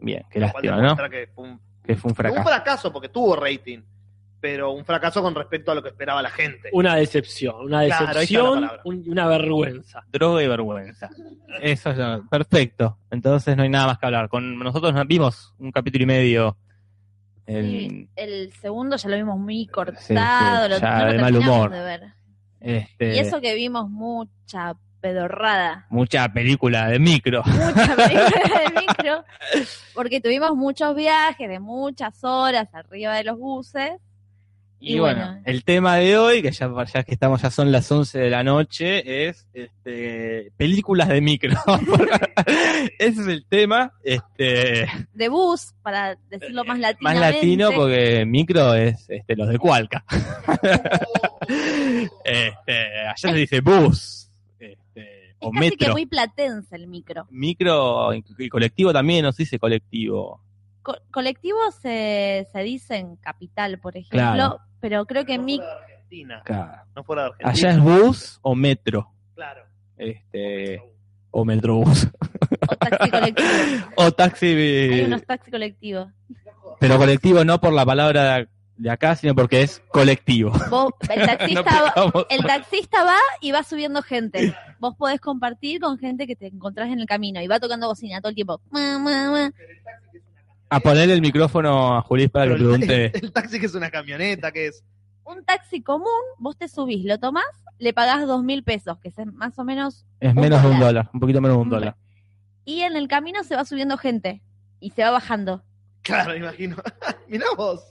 Bien, 0.00 0.24
qué 0.30 0.40
lástima, 0.40 0.80
¿no? 0.80 0.96
que 1.10 1.26
fue 1.34 1.44
un 1.44 1.60
Que 1.84 1.94
fue 1.96 2.08
un 2.08 2.12
Un 2.12 2.16
fracaso. 2.16 2.42
fracaso 2.48 2.92
porque 2.92 3.08
tuvo 3.10 3.36
rating, 3.36 3.80
pero 4.40 4.72
un 4.72 4.84
fracaso 4.84 5.22
con 5.22 5.34
respecto 5.34 5.70
a 5.70 5.74
lo 5.74 5.82
que 5.82 5.90
esperaba 5.90 6.22
la 6.22 6.30
gente. 6.30 6.70
Una 6.72 6.96
decepción, 6.96 7.56
una 7.66 7.84
Claro, 7.84 8.06
decepción, 8.06 8.70
un- 8.84 9.04
una 9.06 9.26
vergüenza. 9.26 10.02
Droga 10.10 10.42
y 10.42 10.48
vergüenza. 10.48 11.10
Eso 11.60 11.90
es 11.90 11.98
lo- 11.98 12.26
perfecto. 12.28 12.98
Entonces 13.10 13.56
no 13.56 13.62
hay 13.64 13.68
nada 13.68 13.86
más 13.88 13.98
que 13.98 14.06
hablar. 14.06 14.28
Con 14.28 14.58
nosotros 14.58 14.94
nos 14.94 15.06
vimos 15.06 15.54
un 15.58 15.70
capítulo 15.72 16.04
y 16.04 16.06
medio. 16.06 16.56
El, 17.46 17.64
Sí, 17.90 18.08
el 18.16 18.52
segundo 18.54 18.96
ya 18.96 19.08
lo 19.08 19.16
vimos 19.16 19.38
muy 19.38 19.66
cortado, 19.66 19.98
sí, 20.00 20.14
ya 20.14 20.68
no 20.68 20.68
lo 21.06 21.12
de 21.12 21.18
mal 21.18 21.36
humor. 21.36 21.70
de 21.70 21.80
ver. 21.82 22.02
este, 22.60 23.16
Y 23.16 23.18
eso 23.18 23.40
que 23.40 23.54
vimos 23.56 23.90
mucha 23.90 24.74
pedorrada, 25.00 25.86
mucha 25.90 26.28
película 26.32 26.86
de 26.88 26.98
micro. 26.98 27.42
mucha 27.44 27.96
película 27.96 28.60
de 28.60 28.80
micro, 28.80 29.24
porque 29.94 30.20
tuvimos 30.20 30.54
muchos 30.54 30.94
viajes 30.94 31.48
de 31.48 31.58
muchas 31.58 32.22
horas 32.22 32.68
arriba 32.72 33.14
de 33.16 33.24
los 33.24 33.36
buses. 33.38 33.92
Y, 34.82 34.94
Y 34.94 34.98
bueno, 34.98 35.26
bueno. 35.26 35.42
el 35.44 35.62
tema 35.62 35.96
de 35.96 36.16
hoy, 36.16 36.40
que 36.40 36.50
ya, 36.52 36.70
ya 36.92 37.02
que 37.02 37.12
estamos, 37.12 37.42
ya 37.42 37.50
son 37.50 37.70
las 37.70 37.90
11 37.92 38.18
de 38.18 38.30
la 38.30 38.42
noche, 38.42 39.28
es 39.28 39.46
este, 39.52 40.52
películas 40.56 41.08
de 41.08 41.20
micro. 41.20 41.54
Ese 42.98 43.20
es 43.20 43.26
el 43.26 43.44
tema. 43.46 43.92
Este, 44.02 44.88
De 45.12 45.28
bus, 45.28 45.74
para 45.82 46.16
decirlo 46.30 46.64
más 46.64 46.78
más 46.78 46.80
latinamente. 46.80 47.20
latino 47.34 47.70
porque 47.76 48.24
micro 48.26 48.74
es 48.74 49.04
este, 49.10 49.36
los 49.36 49.48
de 49.50 49.58
Cualca. 49.58 50.02
este, 52.24 53.00
allá 53.06 53.16
se 53.16 53.32
dice 53.34 53.60
bus. 53.60 54.30
Este, 54.58 55.30
Es 55.30 55.36
o 55.40 55.50
casi 55.50 55.70
que 55.70 55.76
metro. 55.76 55.92
muy 55.92 56.06
platense 56.06 56.74
el 56.74 56.86
micro. 56.86 57.26
Micro 57.30 58.14
y 58.14 58.24
y 58.38 58.48
colectivo 58.48 58.92
también, 58.94 59.24
no 59.24 59.32
se 59.32 59.42
dice 59.42 59.58
colectivo. 59.58 60.40
Co- 60.82 60.96
colectivo 61.10 61.58
se, 61.72 62.46
se 62.52 62.60
dice 62.60 62.96
en 62.96 63.16
capital, 63.16 63.78
por 63.78 63.96
ejemplo, 63.96 64.18
Claro. 64.18 64.60
pero 64.80 65.04
creo 65.06 65.24
que 65.26 65.36
no 65.38 65.44
mi, 65.44 65.56
fuera 65.58 65.74
de 65.74 65.82
Argentina. 65.82 66.42
No 66.96 67.04
fuera 67.04 67.22
de 67.22 67.28
Argentina. 67.28 67.50
Allá 67.50 67.70
es 67.70 67.80
bus 67.80 68.38
o 68.42 68.54
metro. 68.54 69.12
Claro. 69.34 69.64
Este, 69.96 70.82
o 71.30 71.44
metrobús. 71.44 72.08
o 72.68 72.76
taxi 72.76 73.10
colectivo. 73.10 73.48
o 73.96 74.12
taxi. 74.12 74.46
Hay 74.46 75.00
eh, 75.00 75.04
unos 75.06 75.24
taxi 75.24 75.50
colectivos. 75.50 76.08
Pero 76.78 76.96
colectivo 76.96 77.44
no 77.44 77.60
por 77.60 77.72
la 77.74 77.84
palabra 77.84 78.48
de 78.76 78.90
acá, 78.90 79.14
sino 79.14 79.34
porque 79.34 79.60
es 79.62 79.82
colectivo. 79.92 80.50
Vos, 80.70 80.92
el, 81.10 81.18
No 81.20 81.26
taxista 81.26 81.82
va, 81.82 82.26
el 82.30 82.42
taxista 82.44 83.04
va 83.04 83.16
y 83.42 83.52
va 83.52 83.62
subiendo 83.62 84.00
gente. 84.00 84.54
Vos 84.78 84.96
podés 84.96 85.20
compartir 85.20 85.80
con 85.80 85.98
gente 85.98 86.26
que 86.26 86.34
te 86.34 86.46
encontrás 86.46 86.88
en 86.88 86.98
el 87.00 87.06
camino 87.06 87.42
y 87.42 87.46
va 87.46 87.60
tocando 87.60 87.86
bocina 87.86 88.20
todo 88.22 88.30
el 88.30 88.34
tiempo. 88.34 88.62
Ma, 88.70 88.98
ma, 88.98 89.30
ma. 89.30 89.52
A 90.70 90.80
ponerle 90.80 91.14
el 91.14 91.20
micrófono 91.20 91.96
a 91.96 92.02
Julis 92.02 92.30
para 92.30 92.46
que 92.46 92.52
Pero 92.54 92.74
el, 92.74 92.80
pregunte. 92.80 93.18
el 93.26 93.32
taxi 93.32 93.58
que 93.60 93.66
es 93.66 93.74
una 93.74 93.90
camioneta, 93.90 94.52
que 94.52 94.68
es. 94.68 94.84
Un 95.24 95.44
taxi 95.44 95.82
común, 95.82 96.08
vos 96.38 96.56
te 96.56 96.68
subís, 96.68 97.04
lo 97.04 97.18
tomás, 97.18 97.44
le 97.78 97.92
pagás 97.92 98.26
dos 98.26 98.42
mil 98.42 98.62
pesos, 98.64 98.98
que 99.00 99.08
es 99.08 99.14
más 99.32 99.58
o 99.58 99.64
menos, 99.64 100.04
Es 100.20 100.34
un 100.34 100.40
menos 100.40 100.62
de 100.62 100.68
un 100.68 100.74
dólar. 100.80 100.86
dólar, 100.94 101.10
un 101.12 101.20
poquito 101.20 101.40
menos 101.40 101.56
de 101.56 101.62
un 101.62 101.68
dólar. 101.70 101.96
y 102.64 102.80
en 102.82 102.96
el 102.96 103.06
camino 103.08 103.42
se 103.44 103.56
va 103.56 103.64
subiendo 103.64 103.96
gente 103.98 104.42
y 104.80 104.90
se 104.90 105.02
va 105.04 105.10
bajando. 105.10 105.62
Claro, 106.02 106.34
imagino. 106.36 106.76
Mirá 107.28 107.46
vos. 107.56 107.84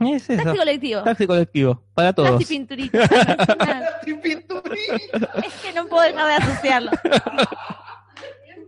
Es 0.00 0.28
eso. 0.28 0.42
Taxi 0.42 0.58
colectivo. 0.58 1.02
Taxi 1.02 1.26
colectivo, 1.26 1.82
para 1.94 2.12
todos. 2.12 2.30
Taxi 2.32 2.44
pinturita. 2.46 2.98
internacional. 3.02 3.84
Sin 4.04 4.20
pinturita. 4.20 5.32
es 5.46 5.54
que 5.62 5.72
no 5.74 5.86
puedo 5.86 6.02
dejar 6.02 6.26
de 6.28 6.34
asociarlo. 6.44 6.90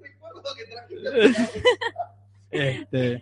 Recuerdo 0.03 0.43
que 0.57 0.65
traje- 0.65 1.53
Este, 2.51 3.21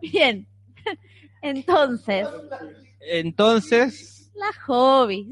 Bien. 0.00 0.46
Entonces, 1.42 2.28
entonces, 3.00 4.30
las 4.34 4.56
hobbies. 4.58 5.26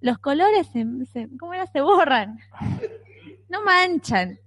Los 0.00 0.18
colores 0.18 0.66
se, 0.72 0.84
se- 1.12 1.28
¿cómo 1.38 1.54
era? 1.54 1.66
se 1.68 1.80
borran. 1.80 2.38
No 3.48 3.62
manchan. 3.62 4.38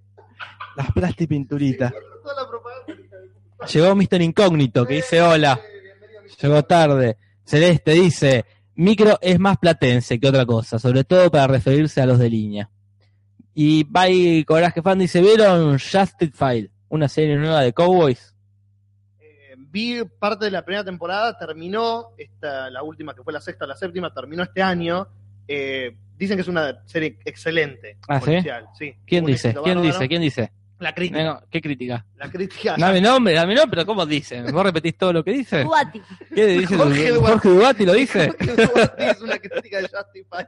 las 0.76 0.92
plastipinturitas. 0.92 1.94
Llegó 3.74 3.96
Mr. 3.96 4.22
Incógnito 4.22 4.86
que 4.86 4.96
dice 4.96 5.22
hola. 5.22 5.60
Llegó 6.42 6.64
tarde. 6.64 7.18
Celeste 7.46 7.92
dice, 7.92 8.46
micro 8.76 9.18
es 9.22 9.40
más 9.40 9.58
platense 9.58 10.20
que 10.20 10.28
otra 10.28 10.46
cosa, 10.46 10.78
sobre 10.78 11.04
todo 11.04 11.32
para 11.32 11.48
referirse 11.48 12.02
a 12.02 12.06
los 12.06 12.20
de 12.20 12.30
línea. 12.30 12.70
Y 13.62 13.84
Bye 13.84 14.46
Coraje 14.46 14.82
Fan 14.82 15.00
dice, 15.00 15.20
¿vieron 15.20 15.78
Justified? 15.80 16.70
Una 16.88 17.10
serie 17.10 17.36
nueva 17.36 17.60
de 17.60 17.74
Cowboys. 17.74 18.34
Eh, 19.20 19.54
vi 19.58 20.02
parte 20.18 20.46
de 20.46 20.52
la 20.52 20.64
primera 20.64 20.86
temporada, 20.86 21.38
terminó, 21.38 22.12
esta, 22.18 22.70
la 22.70 22.84
última 22.84 23.14
que 23.14 23.22
fue 23.22 23.34
la 23.34 23.42
sexta, 23.42 23.68
la 23.68 23.76
séptima, 23.76 24.14
terminó 24.14 24.44
este 24.44 24.62
año. 24.62 25.10
Eh, 25.46 25.94
dicen 26.18 26.38
que 26.38 26.44
es 26.44 26.48
una 26.48 26.86
serie 26.86 27.20
excelente. 27.26 27.98
¿Ah, 28.08 28.22
sí? 28.22 28.28
policial, 28.28 28.66
sí? 28.78 28.96
¿Quién 29.06 29.26
dice? 29.26 29.54
¿Quién 29.62 29.82
dice? 29.82 30.08
¿Quién 30.08 30.22
dice? 30.22 30.52
La 30.80 30.94
crítica. 30.96 31.24
No, 31.24 31.42
¿Qué 31.52 31.62
crítica? 31.62 32.06
La 32.18 32.30
crítica. 32.32 32.76
Dame 32.78 33.02
nombre, 33.02 33.34
dame 33.34 33.54
nombre, 33.54 33.72
pero 33.72 33.86
¿cómo 33.86 34.06
dice? 34.06 34.42
¿Vos 34.44 34.64
repetís 34.64 34.98
todo 34.98 35.12
lo 35.12 35.24
que 35.24 35.32
dice? 35.32 35.64
Guati. 35.64 36.02
¿Qué 36.34 36.46
dice? 36.48 36.78
Jorge. 36.78 37.12
Jorge 37.12 37.50
Duarte 37.50 37.86
lo 37.86 37.94
dice. 37.94 38.32
es 38.98 39.22
una 39.22 39.38
crítica 39.38 39.82
de 39.82 39.90
Justify. 39.90 40.46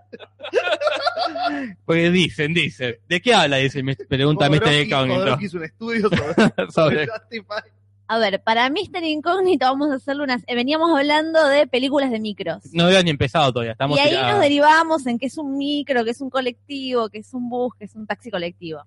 Porque 1.85 2.09
dicen, 2.11 2.53
dicen. 2.53 2.95
¿De 3.07 3.21
qué 3.21 3.33
habla? 3.33 3.57
Dice, 3.57 3.83
me 3.83 3.95
pregunta 3.95 4.49
Mr. 4.49 4.73
Incógnito. 4.85 5.37
Hizo 5.41 5.57
un 5.57 5.63
estudio 5.65 6.09
sobre, 6.09 6.71
Sobre- 6.71 7.07
Justify. 7.07 7.61
A 8.07 8.17
ver, 8.19 8.41
para 8.43 8.69
Mr. 8.69 9.03
Incógnito 9.03 9.65
vamos 9.67 9.89
a 9.91 9.95
hacerle 9.95 10.23
unas... 10.23 10.43
eh, 10.45 10.53
veníamos 10.55 10.97
hablando 10.97 11.47
de 11.47 11.65
películas 11.65 12.11
de 12.11 12.19
micros. 12.19 12.63
No 12.73 12.85
había 12.85 13.01
ni 13.03 13.09
empezado 13.09 13.53
todavía. 13.53 13.71
Estamos 13.71 13.97
y 13.97 14.01
ahí 14.01 14.09
tirados. 14.09 14.31
nos 14.33 14.41
derivamos 14.41 15.07
en 15.07 15.17
que 15.17 15.27
es 15.27 15.37
un 15.37 15.57
micro, 15.57 16.03
que 16.03 16.11
es 16.11 16.19
un 16.19 16.29
colectivo, 16.29 17.07
que 17.09 17.19
es 17.19 17.33
un 17.33 17.49
bus, 17.49 17.73
que 17.75 17.85
es 17.85 17.95
un 17.95 18.05
taxi 18.05 18.29
colectivo. 18.29 18.81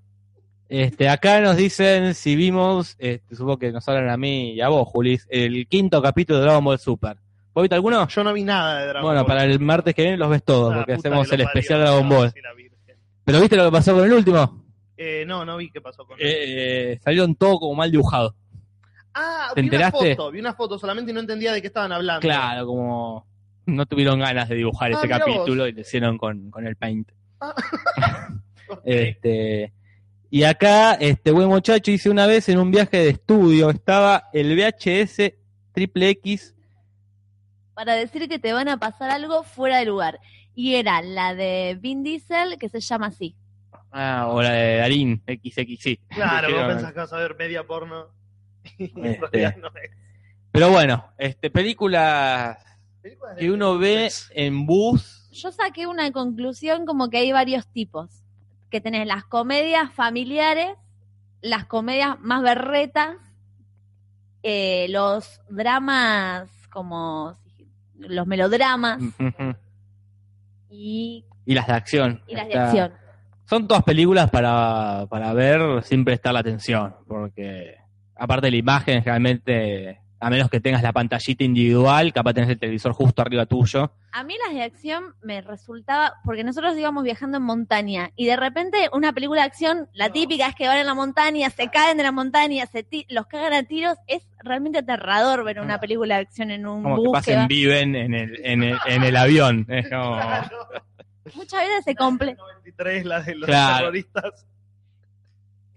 Este, 0.69 1.09
acá 1.09 1.41
nos 1.41 1.57
dicen 1.57 2.15
si 2.15 2.37
vimos, 2.37 2.97
este, 2.99 3.35
supongo 3.37 3.59
que 3.59 3.71
nos 3.73 3.87
hablan 3.89 4.09
a 4.11 4.17
mí 4.17 4.53
y 4.55 4.61
a 4.61 4.69
vos, 4.69 4.89
Julis, 4.89 5.27
el 5.31 5.67
quinto 5.69 6.01
capítulo 6.03 6.39
de 6.39 6.45
Dragon 6.47 6.65
Ball 6.65 6.79
Super. 6.79 7.17
¿Vos 7.53 7.63
viste 7.63 7.75
alguno? 7.75 8.09
Yo 8.09 8.25
no 8.25 8.33
vi 8.33 8.43
nada 8.43 8.81
de 8.81 8.87
Dragon 8.89 9.03
bueno, 9.03 9.21
Ball. 9.21 9.27
para 9.29 9.45
el 9.45 9.61
martes 9.61 9.95
que 9.95 10.03
viene 10.03 10.17
los 10.17 10.31
ves 10.31 10.43
todos, 10.43 10.73
Ah, 10.73 10.77
porque 10.79 10.95
hacemos 10.95 11.31
el 11.33 11.43
especial 11.43 11.81
parió, 11.81 11.93
Dragon 11.93 12.09
Ball. 12.09 12.33
¿Pero 13.25 13.41
viste 13.41 13.57
lo 13.57 13.65
que 13.67 13.73
pasó 13.73 13.95
con 13.95 14.05
el 14.05 14.13
último? 14.13 14.65
Eh, 14.97 15.25
no, 15.27 15.45
no 15.45 15.57
vi 15.57 15.71
qué 15.71 15.81
pasó 15.81 16.05
con 16.07 16.17
Eh, 16.19 16.23
eh, 16.93 16.99
salieron 17.03 17.35
todo 17.37 17.59
como 17.59 17.75
mal 17.75 17.91
dibujado. 17.91 18.35
Ah, 19.15 19.51
¿te 19.55 19.61
vi 19.61 19.67
enteraste? 19.69 19.99
una 20.07 20.17
foto, 20.17 20.31
vi 20.33 20.41
una 20.41 20.55
foto 20.55 20.79
solamente 20.79 21.11
y 21.13 21.15
no 21.15 21.21
entendía 21.21 21.53
de 21.53 21.61
qué 21.61 21.69
estaban 21.69 21.93
hablando. 21.93 22.21
Claro, 22.21 22.67
como 22.67 23.27
no 23.67 23.87
tuvieron 23.87 24.19
ganas 24.19 24.49
de 24.49 24.57
dibujar 24.57 24.93
Ah, 24.93 24.99
ese 24.99 25.09
capítulo 25.09 25.67
y 25.69 25.73
lo 25.73 25.81
hicieron 25.81 26.19
con, 26.19 26.51
con 26.51 26.67
el 26.67 26.75
paint. 26.77 27.11
Ok. 28.67 28.81
Este, 28.85 29.73
y 30.35 30.43
acá, 30.43 30.95
este 30.95 31.31
buen 31.31 31.47
muchacho 31.47 31.93
hice 31.93 32.11
una 32.11 32.27
vez 32.27 32.49
en 32.49 32.59
un 32.59 32.73
viaje 32.73 32.97
de 32.97 33.11
estudio, 33.11 33.71
estaba 33.71 34.31
el 34.33 34.57
VHS 34.57 35.33
triple 35.71 36.09
X, 36.09 36.57
Para 37.73 37.95
decir 37.95 38.29
que 38.29 38.41
te 38.41 38.53
van 38.53 38.69
a 38.69 38.77
pasar 38.77 39.13
algo 39.13 39.45
fuera 39.45 39.79
de 39.79 39.85
lugar. 39.85 40.19
Y 40.53 40.75
era 40.75 41.03
la 41.03 41.37
de 41.37 41.79
Vin 41.81 42.03
Diesel, 42.03 42.59
que 42.59 42.69
se 42.69 42.81
llama 42.81 43.07
así. 43.07 43.37
ah, 43.93 44.27
o 44.29 44.43
la 44.43 44.51
de 44.51 44.77
Darín, 44.79 45.23
XXI. 45.25 46.01
Claro, 46.09 46.53
vos 46.53 46.67
pensás 46.67 46.93
que 46.93 46.99
vas 46.99 47.13
a 47.13 47.19
ver 47.19 47.37
media 47.37 47.65
porno. 47.65 48.09
Y 48.77 48.87
Este. 48.87 49.21
realidad 49.31 49.57
no 49.59 49.69
es. 49.69 49.91
Pero 50.51 50.71
bueno, 50.71 51.13
este, 51.17 51.49
películas 51.49 52.59
que 53.39 53.53
uno 53.53 53.79
ve 53.79 54.11
en 54.31 54.67
bus, 54.67 55.29
Yo 55.31 55.53
saqué 55.53 55.87
una 55.87 56.11
conclusión 56.11 56.87
como 56.87 57.09
que 57.09 57.19
hay 57.19 57.31
varios 57.31 57.69
tipos. 57.69 58.24
Que 58.75 58.81
tenés 58.81 59.07
las 59.07 59.23
comedias 59.23 59.93
familiares, 59.93 60.67
las 61.41 61.65
comedias 61.65 62.19
más 62.19 62.43
berretas, 62.43 63.19
eh, 64.43 64.89
los 64.91 65.41
dramas 65.49 66.51
como 66.73 67.37
los 67.97 68.27
melodramas 68.27 69.01
y, 70.69 71.25
y 71.47 71.55
las 71.55 71.69
de 71.69 71.73
acción. 71.73 72.23
y 72.27 72.35
las 72.35 72.47
de 72.49 72.51
Está- 72.55 72.65
acción. 72.65 72.93
Son 73.45 73.69
todas 73.69 73.85
películas 73.85 74.29
para, 74.29 75.07
para 75.09 75.33
ver 75.35 75.85
sin 75.85 76.05
prestar 76.05 76.33
la 76.33 76.41
atención, 76.41 76.97
porque 77.07 77.77
aparte 78.17 78.49
de 78.49 78.51
la 78.51 78.57
imagen, 78.57 79.03
generalmente, 79.05 80.01
a 80.21 80.31
menos 80.31 80.49
que 80.49 80.61
tengas 80.61 80.83
la 80.83 80.93
pantallita 80.93 81.45
individual, 81.45 82.13
capaz 82.13 82.33
tenés 82.35 82.51
el 82.51 82.59
televisor 82.59 82.93
justo 82.93 83.21
arriba 83.23 83.45
tuyo. 83.47 83.93
A 84.13 84.23
mí 84.25 84.35
las 84.47 84.55
de 84.55 84.63
acción 84.63 85.15
me 85.23 85.41
resultaba, 85.43 86.15
porque 86.25 86.45
nosotros 86.45 86.77
íbamos 86.79 87.05
viajando 87.05 87.37
en 87.39 87.43
montaña 87.43 88.11
y 88.17 88.27
de 88.27 88.37
repente 88.37 88.89
una 88.93 89.13
película 89.13 89.43
de 89.43 89.47
acción, 89.49 89.89
la 89.93 90.11
típica 90.11 90.47
es 90.49 90.55
que 90.55 90.67
van 90.69 90.79
en 90.79 90.87
la 90.87 90.95
montaña, 90.95 91.51
se 91.51 91.69
caen 91.69 91.97
de 91.97 92.05
la 92.05 92.13
montaña, 92.13 92.65
se 92.67 92.87
los 93.09 93.27
cagan 93.27 93.53
a 93.53 93.63
tiros, 93.65 93.97
es 94.07 94.23
realmente 94.43 94.79
aterrador 94.79 95.45
ver 95.45 95.61
una 95.61 95.79
película 95.81 96.15
de 96.17 96.23
acción 96.23 96.51
en 96.51 96.67
un 96.67 96.83
Como 96.83 96.97
que 96.97 97.01
bus 97.09 97.23
que 97.23 97.33
va- 97.35 97.39
pasen 97.43 97.49
viven 97.49 97.97
en 97.97 98.15
el, 98.15 98.41
en 98.47 98.63
el, 98.63 98.79
en 98.87 99.03
el 99.03 99.17
avión. 99.17 99.67
Es 99.69 99.89
como- 99.91 100.21
Muchas 101.35 101.61
veces 101.63 101.85
se 101.85 101.95
comple 101.95 102.35
93, 102.35 103.05
la 103.07 103.21
de 103.21 103.35
los 103.35 103.47
Claro. 103.47 103.79
terroristas. 103.79 104.47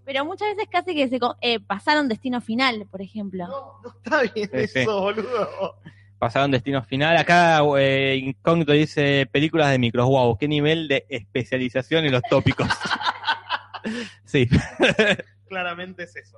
Pero 0.08 0.24
muchas 0.24 0.55
veces 0.55 0.70
casi 0.72 0.95
que 0.95 1.10
se 1.10 1.20
eh, 1.41 1.60
pasaron 1.60 2.08
destino 2.08 2.39
final, 2.39 2.88
por 2.89 3.01
ejemplo. 3.01 3.45
No, 3.45 3.82
no 3.84 3.89
está 3.89 4.22
bien 4.34 4.49
Sí, 4.53 4.68
sí. 4.68 4.80
eso, 4.80 5.01
boludo. 5.01 5.76
pasaron 6.18 6.49
destino 6.49 6.82
final. 6.82 7.18
Acá 7.18 7.60
eh, 7.78 8.16
Incógnito 8.16 8.72
dice 8.72 9.28
películas 9.30 9.70
de 9.70 9.80
micros. 9.80 10.08
Wow, 10.08 10.38
qué 10.38 10.47
nivel 10.47 10.88
de 10.88 11.05
especialización 11.10 12.05
en 12.05 12.14
los 12.14 12.22
tópicos. 12.22 12.70
sí. 14.24 14.47
Claramente 15.49 16.03
es 16.03 16.16
eso. 16.16 16.38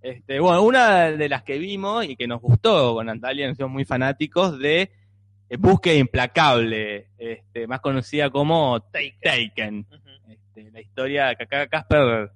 Este, 0.00 0.40
bueno, 0.40 0.62
una 0.62 1.10
de 1.10 1.28
las 1.28 1.42
que 1.42 1.58
vimos 1.58 2.06
y 2.06 2.16
que 2.16 2.26
nos 2.26 2.40
gustó 2.40 2.94
con 2.94 3.04
Natalia, 3.04 3.46
nos 3.46 3.58
somos 3.58 3.72
muy 3.74 3.84
fanáticos 3.84 4.58
de 4.58 4.90
eh, 5.50 5.56
Búsqueda 5.58 5.96
Implacable, 5.96 7.08
este, 7.18 7.66
más 7.66 7.80
conocida 7.80 8.30
como 8.30 8.80
Take. 8.80 9.18
Taken. 9.22 9.86
Ujú. 9.86 10.32
Este, 10.32 10.70
la 10.70 10.80
historia 10.80 11.34
que 11.34 11.42
acá 11.42 11.66
Casper 11.66 12.32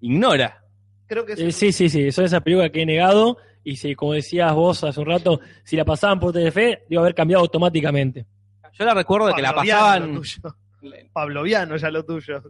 ignora. 0.00 0.62
Creo 1.06 1.24
que 1.26 1.32
Eh, 1.32 1.52
sí, 1.52 1.72
sí, 1.72 1.88
sí, 1.88 2.12
son 2.12 2.24
esas 2.24 2.42
películas 2.42 2.70
que 2.70 2.82
he 2.82 2.86
negado 2.86 3.38
y 3.64 3.76
si, 3.76 3.94
como 3.94 4.12
decías 4.14 4.52
vos 4.54 4.82
hace 4.84 5.00
un 5.00 5.06
rato, 5.06 5.40
si 5.64 5.76
la 5.76 5.84
pasaban 5.84 6.18
por 6.20 6.32
Telefe, 6.32 6.84
iba 6.88 7.00
a 7.00 7.04
haber 7.04 7.14
cambiado 7.14 7.42
automáticamente. 7.42 8.26
Yo 8.72 8.84
la 8.84 8.94
recuerdo 8.94 9.34
que 9.34 9.42
la 9.42 9.54
pasaban. 9.54 10.14
lo 10.14 10.20
tuyo. 10.20 10.56
Pavloviano 11.12 11.76
ya 11.76 11.90
lo 11.90 12.04
tuyo. 12.04 12.42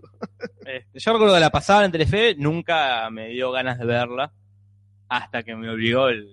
Este, 0.64 0.98
yo 1.00 1.12
recuerdo 1.12 1.34
que 1.34 1.40
la 1.40 1.50
pasaban 1.50 1.86
en 1.86 1.92
Telefe, 1.92 2.34
nunca 2.36 3.08
me 3.10 3.28
dio 3.30 3.50
ganas 3.50 3.78
de 3.78 3.86
verla, 3.86 4.32
hasta 5.08 5.42
que 5.42 5.56
me 5.56 5.68
obligó 5.68 6.08
el, 6.08 6.28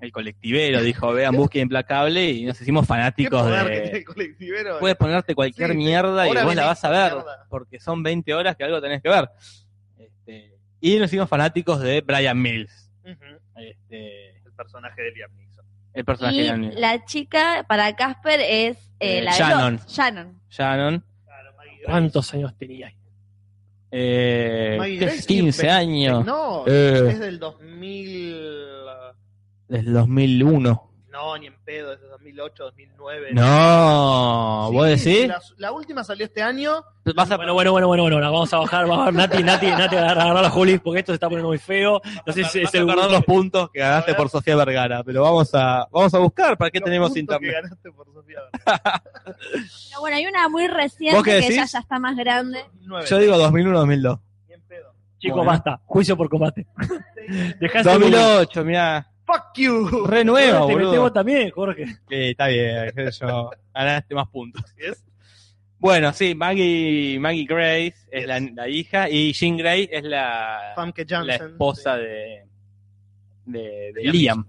el 0.00 0.12
colectivero, 0.12 0.80
dijo, 0.80 1.12
vean 1.12 1.34
Búsqueda 1.36 1.62
Implacable, 1.64 2.30
y 2.30 2.44
nos 2.46 2.58
hicimos 2.60 2.84
Qué 2.84 2.86
fanáticos 2.86 3.42
poder 3.42 3.64
que 3.66 3.70
tiene 3.72 3.90
de... 3.90 3.96
el 3.98 4.04
colectivero. 4.04 4.78
Puedes 4.78 4.96
ponerte 4.96 5.34
cualquier 5.34 5.72
Sí, 5.72 5.76
mierda 5.76 6.26
y 6.26 6.32
vos 6.34 6.54
la 6.54 6.64
vas 6.66 6.82
a 6.84 6.90
ver, 6.90 7.12
mierda. 7.12 7.46
porque 7.50 7.78
son 7.80 8.02
20 8.02 8.32
horas 8.32 8.56
que 8.56 8.64
algo 8.64 8.80
tenés 8.80 9.02
que 9.02 9.08
ver. 9.10 9.28
Este, 9.98 10.53
y 10.86 10.98
nos 10.98 11.08
hicimos 11.10 11.28
fanáticos 11.28 11.80
de 11.80 12.00
Brian 12.02 12.40
Mills, 12.40 12.90
Ujú. 13.04 13.14
este, 13.56 14.36
El 14.44 14.52
personaje 14.56 15.00
de 15.02 15.12
Liam 15.12 15.30
Neeson. 15.36 15.64
el 15.94 16.04
personaje 16.04 16.36
Y 16.36 16.38
de 16.40 16.44
Brian 16.44 16.60
Mills. 16.60 16.78
la 16.80 17.04
chica 17.06 17.64
para 17.68 17.94
Casper 17.96 18.40
es 18.40 18.76
eh, 19.00 19.18
Eh, 19.18 19.22
la 19.22 19.32
de 19.32 19.38
Shannon. 19.38 19.72
Lost, 19.74 19.88
Shannon. 19.90 20.40
Shannon. 20.50 21.04
¿Cuántos 21.86 22.32
años 22.34 22.54
tenía? 22.58 22.94
eh. 23.90 24.76
Grace 25.00 25.26
15 25.26 25.60
tiene 25.62 25.72
años, 25.74 26.24
No, 26.24 26.64
Eh. 26.66 27.08
es 27.10 27.18
del 27.20 27.38
2000. 27.38 28.36
desde 29.68 29.86
el 29.88 29.92
2001. 29.94 30.90
No, 31.14 31.38
ni 31.38 31.46
en 31.46 31.54
pedo, 31.64 31.92
es 31.92 32.00
de 32.00 32.08
2008, 32.08 32.64
2009. 32.64 33.28
No, 33.34 34.66
Sí, 34.68 34.74
¿vos 34.76 34.86
decís? 34.88 35.28
La, 35.28 35.40
la 35.58 35.70
última 35.72 36.02
salió 36.02 36.26
este 36.26 36.42
año. 36.42 36.82
Vas 37.14 37.30
a, 37.30 37.36
Bueno, 37.36 37.54
bueno, 37.54 37.70
bueno, 37.70 37.86
bueno, 37.86 38.02
bueno, 38.02 38.20
vamos 38.20 38.52
a 38.52 38.58
bajar, 38.58 38.80
vamos 38.88 38.96
a 38.96 38.98
bajar. 39.10 39.14
Nati, 39.14 39.42
Nati, 39.44 39.66
Nati, 39.70 39.94
agarra, 39.96 40.22
agarra 40.24 40.42
la 40.42 40.50
Juli, 40.50 40.78
porque 40.78 40.98
esto 41.00 41.12
se 41.12 41.14
está 41.14 41.28
poniendo 41.28 41.48
muy 41.50 41.58
feo. 41.58 42.00
No 42.26 42.32
sé 42.32 42.42
si 42.44 42.62
es 42.62 42.74
el 42.74 42.84
perder 42.84 43.12
los 43.12 43.24
puntos 43.24 43.70
que 43.70 43.78
ganaste 43.78 44.12
por 44.14 44.28
Sofía 44.28 44.56
Vergara, 44.56 45.04
pero 45.04 45.22
vamos 45.22 45.54
a 45.54 45.86
vamos 45.92 46.12
a 46.14 46.18
buscar 46.18 46.58
para 46.58 46.72
qué 46.72 46.80
los 46.80 46.84
tenemos 46.84 47.12
que 47.12 47.20
internet. 47.20 47.54
ganaste 47.62 47.92
por 47.92 48.12
Sofía 48.12 48.40
Vergara. 48.52 49.02
Pero 49.24 50.00
bueno, 50.00 50.16
hay 50.16 50.26
una 50.26 50.48
muy 50.48 50.66
reciente 50.66 51.14
¿Vos 51.16 51.22
qué 51.24 51.30
que 51.30 51.36
decís? 51.42 51.56
ya, 51.56 51.64
ya 51.66 51.78
está 51.78 51.98
más 52.00 52.16
grande. 52.16 52.58
2009. 52.80 53.06
Yo 53.08 53.18
digo 53.18 53.36
2001-2002. 53.36 54.20
Ni 54.48 54.54
en 54.54 54.62
pedo. 54.62 54.92
Chicos, 55.18 55.36
Bueno. 55.36 55.50
basta. 55.52 55.80
Juicio 55.84 56.16
por 56.16 56.28
combate. 56.28 56.66
Dejá 57.60 57.80
ese 57.80 57.90
2008, 57.90 58.64
mirá. 58.64 59.10
Fuck 59.26 59.56
you. 59.56 60.06
Re 60.06 60.24
nueva, 60.24 60.66
Te 60.66 60.72
boludo. 60.72 60.90
metemos 60.90 61.12
también, 61.12 61.50
Jorge. 61.50 61.86
Sí, 61.86 61.96
está 62.10 62.48
bien, 62.48 62.92
qué 62.94 63.10
sé 63.12 63.26
yo. 63.26 63.50
Ganaste 63.74 64.14
más 64.14 64.28
puntos. 64.28 64.62
¿Es? 64.76 65.02
Bueno, 65.78 66.12
sí, 66.12 66.34
Maggie, 66.34 67.18
Maggie 67.20 67.44
Grace 67.46 67.94
es 68.10 68.20
Yes. 68.20 68.26
la, 68.26 68.40
la 68.40 68.68
hija 68.68 69.08
y 69.10 69.32
Jean 69.32 69.56
Grey 69.56 69.88
es 69.90 70.02
la, 70.04 70.72
Famke 70.74 71.04
la 71.08 71.18
Janssen. 71.18 71.46
esposa 71.50 71.96
de, 71.96 72.46
de, 73.44 73.92
de 73.94 74.02
Liam. 74.04 74.46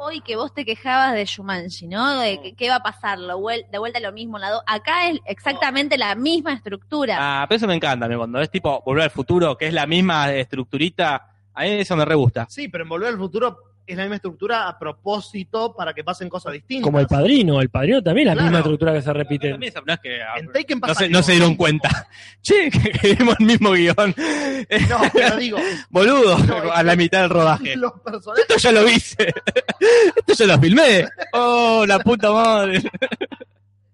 Hoy 0.00 0.20
que 0.20 0.36
vos 0.36 0.54
te 0.54 0.64
quejabas 0.64 1.14
de 1.14 1.24
Shumanji, 1.24 1.88
¿no? 1.88 2.20
De 2.20 2.40
que, 2.40 2.54
qué 2.54 2.68
va 2.68 2.76
a 2.76 2.82
pasar, 2.84 3.18
lo 3.18 3.40
vuel- 3.40 3.68
de 3.68 3.78
vuelta 3.78 3.98
lo 3.98 4.12
mismo. 4.12 4.38
La 4.38 4.62
Acá 4.64 5.08
es 5.10 5.18
exactamente 5.26 5.98
la 5.98 6.14
misma 6.14 6.52
estructura. 6.52 7.16
Ah, 7.18 7.46
pero 7.48 7.56
eso 7.56 7.66
me 7.66 7.74
encanta, 7.74 8.06
a 8.06 8.08
mí, 8.08 8.14
cuando 8.14 8.40
es 8.40 8.48
tipo 8.50 8.80
Volver 8.86 9.04
al 9.04 9.10
Futuro, 9.10 9.56
que 9.56 9.66
es 9.66 9.74
la 9.74 9.86
misma 9.88 10.32
estructurita, 10.32 11.32
a 11.58 11.62
mí 11.62 11.70
eso 11.80 11.96
me 11.96 12.04
re 12.04 12.14
gusta. 12.14 12.46
Sí, 12.48 12.68
pero 12.68 12.84
en 12.84 12.88
Volver 12.90 13.08
al 13.08 13.16
Futuro 13.18 13.58
es 13.86 13.96
la 13.96 14.02
misma 14.02 14.16
estructura 14.16 14.68
a 14.68 14.78
propósito 14.78 15.74
para 15.74 15.94
que 15.94 16.04
pasen 16.04 16.28
cosas 16.28 16.52
distintas. 16.52 16.84
Como 16.84 17.00
el 17.00 17.06
padrino. 17.06 17.58
El 17.62 17.70
padrino 17.70 18.02
también 18.02 18.28
es 18.28 18.32
la 18.32 18.34
Claro. 18.34 18.46
misma 18.46 18.58
estructura 18.58 18.92
que 18.92 19.00
se 19.02 19.12
repite. 19.14 19.50
También 19.52 19.72
eso, 19.72 19.82
no 19.86 19.92
es 19.94 20.00
que- 20.00 20.20
En 20.36 20.52
Taken 20.52 20.80
no, 20.80 20.94
se, 20.94 21.08
no 21.08 21.16
algo. 21.18 21.26
se 21.26 21.32
dieron 21.32 21.54
cuenta. 21.56 22.08
Che, 22.42 22.70
que, 22.70 22.90
que 22.92 23.14
vimos 23.14 23.34
el 23.40 23.46
mismo 23.46 23.70
guion. 23.72 24.14
No, 24.90 24.98
pero 25.12 25.36
digo, 25.38 25.58
Boludo, 25.90 26.38
No, 26.38 26.70
a 26.70 26.82
la 26.82 26.96
mitad 26.96 27.22
del 27.22 27.30
rodaje. 27.30 27.76
los 27.76 27.92
personajes 28.04 28.44
Esto 28.48 28.58
ya 28.60 28.72
lo 28.72 28.86
hice. 28.88 29.32
Esto 30.26 30.34
ya 30.44 30.46
lo 30.54 30.60
filmé. 30.60 31.08
Oh, 31.32 31.84
la 31.86 31.98
puta 32.00 32.30
madre. 32.30 32.82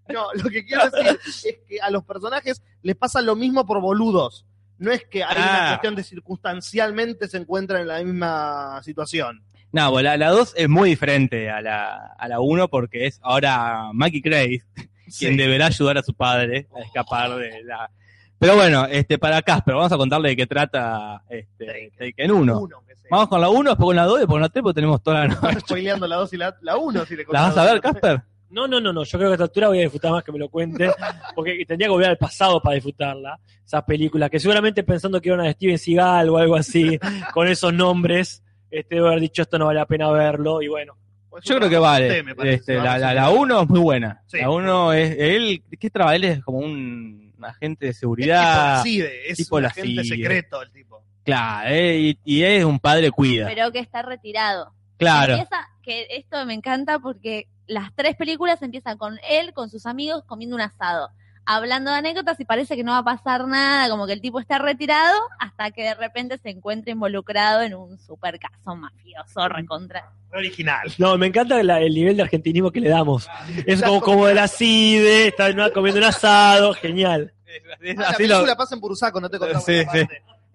No, 0.08 0.26
lo 0.34 0.50
que 0.50 0.64
quiero 0.64 0.90
decir 0.90 1.18
es 1.44 1.58
que 1.68 1.80
a 1.80 1.90
los 1.90 2.04
personajes 2.04 2.62
les 2.82 2.96
pasa 2.96 3.22
lo 3.22 3.36
mismo 3.36 3.64
por 3.64 3.80
boludos. 3.80 4.44
No 4.78 4.90
es 4.92 5.04
que 5.04 5.22
hay 5.24 5.36
una 5.36 5.64
Ah. 5.66 5.68
cuestión 5.70 5.94
de 5.94 6.02
circunstancialmente 6.02 7.28
se 7.28 7.36
encuentran 7.38 7.82
en 7.82 7.88
la 7.88 8.02
misma 8.02 8.82
situación. 8.82 9.42
No, 9.72 10.00
la, 10.00 10.16
la 10.16 10.28
2 10.30 10.54
es 10.56 10.68
muy 10.68 10.90
diferente 10.90 11.50
a 11.50 11.60
la, 11.60 12.14
a 12.18 12.28
la 12.28 12.40
1 12.40 12.68
porque 12.68 13.06
es 13.06 13.18
ahora 13.22 13.90
Maggie 13.92 14.20
Grace 14.20 14.62
quien 15.18 15.32
Sí. 15.32 15.36
deberá 15.36 15.66
ayudar 15.66 15.98
a 15.98 16.02
su 16.02 16.14
padre 16.14 16.66
a 16.76 16.80
escapar 16.82 17.34
de 17.36 17.62
la... 17.64 17.90
Pero 18.38 18.56
bueno, 18.56 18.84
este 18.86 19.18
para 19.18 19.40
Casper, 19.42 19.74
vamos 19.74 19.92
a 19.92 19.96
contarle 19.96 20.30
de 20.30 20.36
qué 20.36 20.46
trata 20.46 21.22
este, 21.28 21.92
Taken 21.98 22.30
1. 22.32 22.60
Uno, 22.60 22.82
que 22.86 22.94
sea. 22.96 23.08
Vamos 23.10 23.28
con 23.28 23.40
la 23.40 23.48
1, 23.48 23.70
después 23.70 23.86
con 23.86 23.96
la 23.96 24.04
2 24.04 24.16
y 24.16 24.18
después 24.20 24.34
con 24.34 24.40
la 24.42 24.48
3 24.48 24.62
porque 24.62 24.74
tenemos 24.74 25.02
toda 25.02 25.26
la 25.26 25.34
noche. 25.40 25.60
spoileando 25.60 26.06
la 26.06 26.16
2 26.16 26.32
y 26.32 26.36
la, 26.36 26.56
la 26.60 26.76
1. 26.76 27.06
Si 27.06 27.16
le 27.16 27.24
¿La 27.30 27.42
vas 27.42 27.56
a 27.56 27.64
ver, 27.64 27.80
Casper? 27.80 28.22
No, 28.54 28.68
no, 28.68 28.80
no, 28.80 28.92
no. 28.92 29.02
Yo 29.04 29.18
creo 29.18 29.30
que 29.30 29.32
a 29.32 29.34
esta 29.34 29.44
altura 29.44 29.68
voy 29.68 29.78
a 29.78 29.82
disfrutar 29.82 30.12
más 30.12 30.22
que 30.22 30.30
me 30.32 30.38
lo 30.38 30.48
cuenten. 30.48 30.90
Porque 31.34 31.64
tendría 31.66 31.88
que 31.88 31.92
volver 31.92 32.10
al 32.10 32.18
pasado 32.18 32.60
para 32.62 32.74
disfrutarla. 32.74 33.38
Esas 33.64 33.82
películas 33.82 34.30
que 34.30 34.38
seguramente 34.38 34.84
pensando 34.84 35.20
que 35.20 35.28
era 35.30 35.34
una 35.36 35.44
de 35.44 35.52
Steven 35.54 35.78
Seagal 35.78 36.28
o 36.30 36.38
algo 36.38 36.54
así, 36.54 36.98
con 37.34 37.48
esos 37.48 37.74
nombres, 37.74 38.42
este, 38.70 38.94
debo 38.96 39.08
haber 39.08 39.20
dicho 39.20 39.42
esto 39.42 39.58
no 39.58 39.66
vale 39.66 39.80
la 39.80 39.86
pena 39.86 40.08
verlo. 40.12 40.62
Y 40.62 40.68
bueno, 40.68 40.96
Pues 41.30 41.44
Yo 41.44 41.56
creo 41.56 41.68
que 41.68 41.78
vale. 41.78 42.06
usted, 42.08 42.24
me 42.24 42.34
parece. 42.36 42.54
Este, 42.56 42.74
la, 42.76 42.98
la. 43.12 43.30
1 43.30 43.62
es 43.62 43.68
muy 43.68 43.80
buena. 43.80 44.22
Sí. 44.26 44.38
La 44.38 44.50
1 44.50 44.92
es. 44.92 45.16
Él, 45.18 45.62
¿qué 45.80 45.90
trabaja? 45.90 46.14
Él 46.14 46.24
es 46.24 46.44
como 46.44 46.58
un 46.58 47.34
agente 47.42 47.86
de 47.86 47.90
Es 47.90 47.98
seguridad. 47.98 48.82
tipo 48.84 48.98
la 48.98 49.06
CIDE, 49.08 49.30
es 49.30 49.36
tipo 49.36 49.56
un 49.56 49.62
la 49.62 49.68
agente 49.68 50.04
secreto 50.04 50.62
el 50.62 50.70
tipo. 50.70 51.02
Claro, 51.24 51.68
eh, 51.70 51.98
y, 51.98 52.18
y 52.24 52.42
es 52.44 52.64
un 52.64 52.78
padre 52.78 53.10
cuida. 53.10 53.46
pero 53.46 53.72
que 53.72 53.78
está 53.80 54.02
retirado. 54.02 54.72
claro. 54.98 55.32
Empieza, 55.32 55.66
que 55.82 56.06
esto 56.10 56.44
me 56.46 56.54
encanta 56.54 56.98
porque 56.98 57.48
las 57.66 57.94
tres 57.94 58.16
películas 58.16 58.60
empiezan 58.62 58.98
con 58.98 59.18
él, 59.28 59.52
con 59.52 59.70
sus 59.70 59.86
amigos, 59.86 60.24
comiendo 60.26 60.56
un 60.56 60.62
asado, 60.62 61.10
hablando 61.46 61.90
de 61.90 61.98
anécdotas 61.98 62.38
y 62.40 62.44
parece 62.44 62.76
que 62.76 62.84
no 62.84 62.92
va 62.92 62.98
a 62.98 63.04
pasar 63.04 63.46
nada, 63.46 63.88
como 63.90 64.06
que 64.06 64.12
el 64.14 64.20
tipo 64.20 64.40
está 64.40 64.58
retirado, 64.58 65.14
hasta 65.38 65.70
que 65.70 65.82
de 65.82 65.94
repente 65.94 66.38
se 66.38 66.50
encuentra 66.50 66.90
involucrado 66.92 67.62
en 67.62 67.74
un 67.74 67.98
super 67.98 68.38
caso 68.38 68.74
mafioso 68.76 69.48
recontra. 69.48 70.10
Original. 70.32 70.92
no, 70.98 71.16
me 71.18 71.26
encanta 71.28 71.62
la- 71.62 71.80
el 71.80 71.94
nivel 71.94 72.16
de 72.16 72.22
argentinismo 72.22 72.70
que 72.72 72.80
le 72.80 72.88
damos. 72.88 73.28
Es 73.66 73.82
como, 73.82 74.00
como 74.00 74.26
de 74.26 74.34
la 74.34 74.48
CIDE, 74.48 75.28
está 75.28 75.52
¿no? 75.52 75.70
comiendo 75.72 75.98
un 76.00 76.06
asado, 76.06 76.74
genial. 76.74 77.32
Es 77.80 77.96
Ah, 77.98 78.02
la 78.02 78.10
lo- 78.10 78.16
película 78.16 78.56
pasa 78.56 78.74
en 78.74 78.80
Bursaco, 78.80 79.20
no 79.20 79.28
te 79.30 79.38
contamos 79.38 79.64
Sí. 79.64 79.82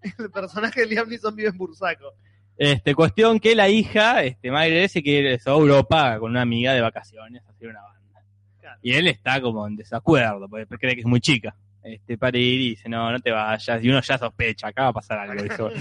El 0.18 0.32
personaje 0.32 0.82
de 0.82 0.88
Liam 0.88 1.08
Neeson 1.10 1.36
vive 1.36 1.50
en 1.50 1.58
Bursaco. 1.58 2.14
Este, 2.60 2.94
cuestión 2.94 3.40
que 3.40 3.56
la 3.56 3.70
hija, 3.70 4.22
este, 4.22 4.52
Maggie 4.52 4.90
se 4.90 5.02
quiere 5.02 5.40
se 5.40 5.50
va 5.50 5.56
a 5.56 5.60
Europa 5.60 6.20
con 6.20 6.32
una 6.32 6.42
amiga 6.42 6.74
de 6.74 6.82
vacaciones 6.82 7.42
a 7.48 7.52
hacer 7.52 7.70
una 7.70 7.82
banda. 7.82 8.22
Claro. 8.60 8.80
Y 8.82 8.94
él 8.94 9.08
está 9.08 9.40
como 9.40 9.66
en 9.66 9.78
desacuerdo, 9.78 10.50
porque 10.50 10.68
cree 10.78 10.96
que 10.96 11.02
es 11.02 11.08
muy 11.08 11.22
chica. 11.22 11.56
Este, 11.82 12.18
para 12.18 12.38
ir 12.38 12.60
y 12.60 12.70
dice, 12.72 12.90
no, 12.90 13.10
no 13.10 13.20
te 13.22 13.32
vayas. 13.32 13.82
Y 13.82 13.90
uno 13.90 14.02
ya 14.02 14.18
sospecha, 14.18 14.68
acá 14.68 14.84
va 14.84 14.88
a 14.90 14.94
pasar 14.94 15.20
algo. 15.20 15.72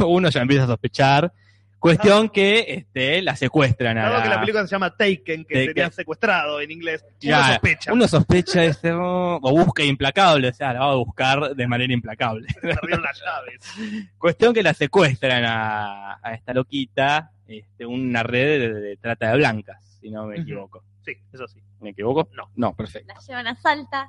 uno 0.08 0.30
ya 0.30 0.42
empieza 0.42 0.62
a 0.62 0.68
sospechar. 0.68 1.32
Cuestión 1.78 2.28
que 2.28 2.64
este, 2.68 3.22
la 3.22 3.36
secuestran 3.36 3.96
a 3.98 4.02
Claro 4.02 4.16
la... 4.18 4.22
que 4.24 4.28
la 4.30 4.40
película 4.40 4.66
se 4.66 4.70
llama 4.72 4.96
Taken, 4.96 5.44
que 5.44 5.54
Taken. 5.54 5.66
sería 5.66 5.90
secuestrado 5.92 6.60
en 6.60 6.70
inglés. 6.72 7.02
Uno 7.04 7.16
Ya, 7.20 7.48
sospecha. 7.52 7.92
Uno 7.92 8.08
sospecha 8.08 8.64
ese, 8.64 8.92
o 8.92 9.38
busca 9.40 9.84
implacable, 9.84 10.48
o 10.48 10.52
sea, 10.52 10.72
la 10.72 10.80
va 10.80 10.92
a 10.92 10.96
buscar 10.96 11.54
de 11.54 11.66
manera 11.68 11.92
implacable. 11.92 12.48
Perdieron 12.60 13.02
las 13.02 13.20
llaves. 13.20 14.08
Cuestión 14.18 14.52
que 14.52 14.62
la 14.62 14.74
secuestran 14.74 15.44
a, 15.44 16.18
a 16.20 16.34
esta 16.34 16.52
loquita, 16.52 17.30
este, 17.46 17.86
una 17.86 18.24
red 18.24 18.60
de, 18.60 18.74
de 18.80 18.96
trata 18.96 19.30
de 19.30 19.36
blancas, 19.36 19.98
si 20.00 20.10
no 20.10 20.26
me 20.26 20.40
equivoco. 20.40 20.82
Sí, 21.04 21.12
eso 21.32 21.46
sí. 21.46 21.62
¿Me 21.80 21.90
equivoco? 21.90 22.28
No. 22.34 22.50
No, 22.56 22.74
perfecto. 22.74 23.14
La 23.14 23.20
llevan 23.20 23.46
a 23.46 23.54
Salta. 23.54 24.08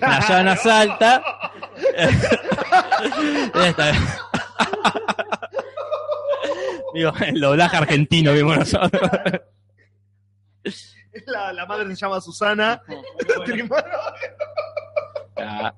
La 0.00 0.20
llevan 0.26 0.48
a 0.48 0.56
Salta. 0.56 1.22
Digo, 6.94 7.12
el 7.26 7.40
doblaje 7.40 7.76
argentino 7.76 8.32
vimos 8.32 8.58
nosotros. 8.58 9.10
La, 11.26 11.52
la 11.52 11.64
madre 11.64 11.86
se 11.94 11.94
llama 11.96 12.20
Susana. 12.20 12.80
Ah. 15.36 15.74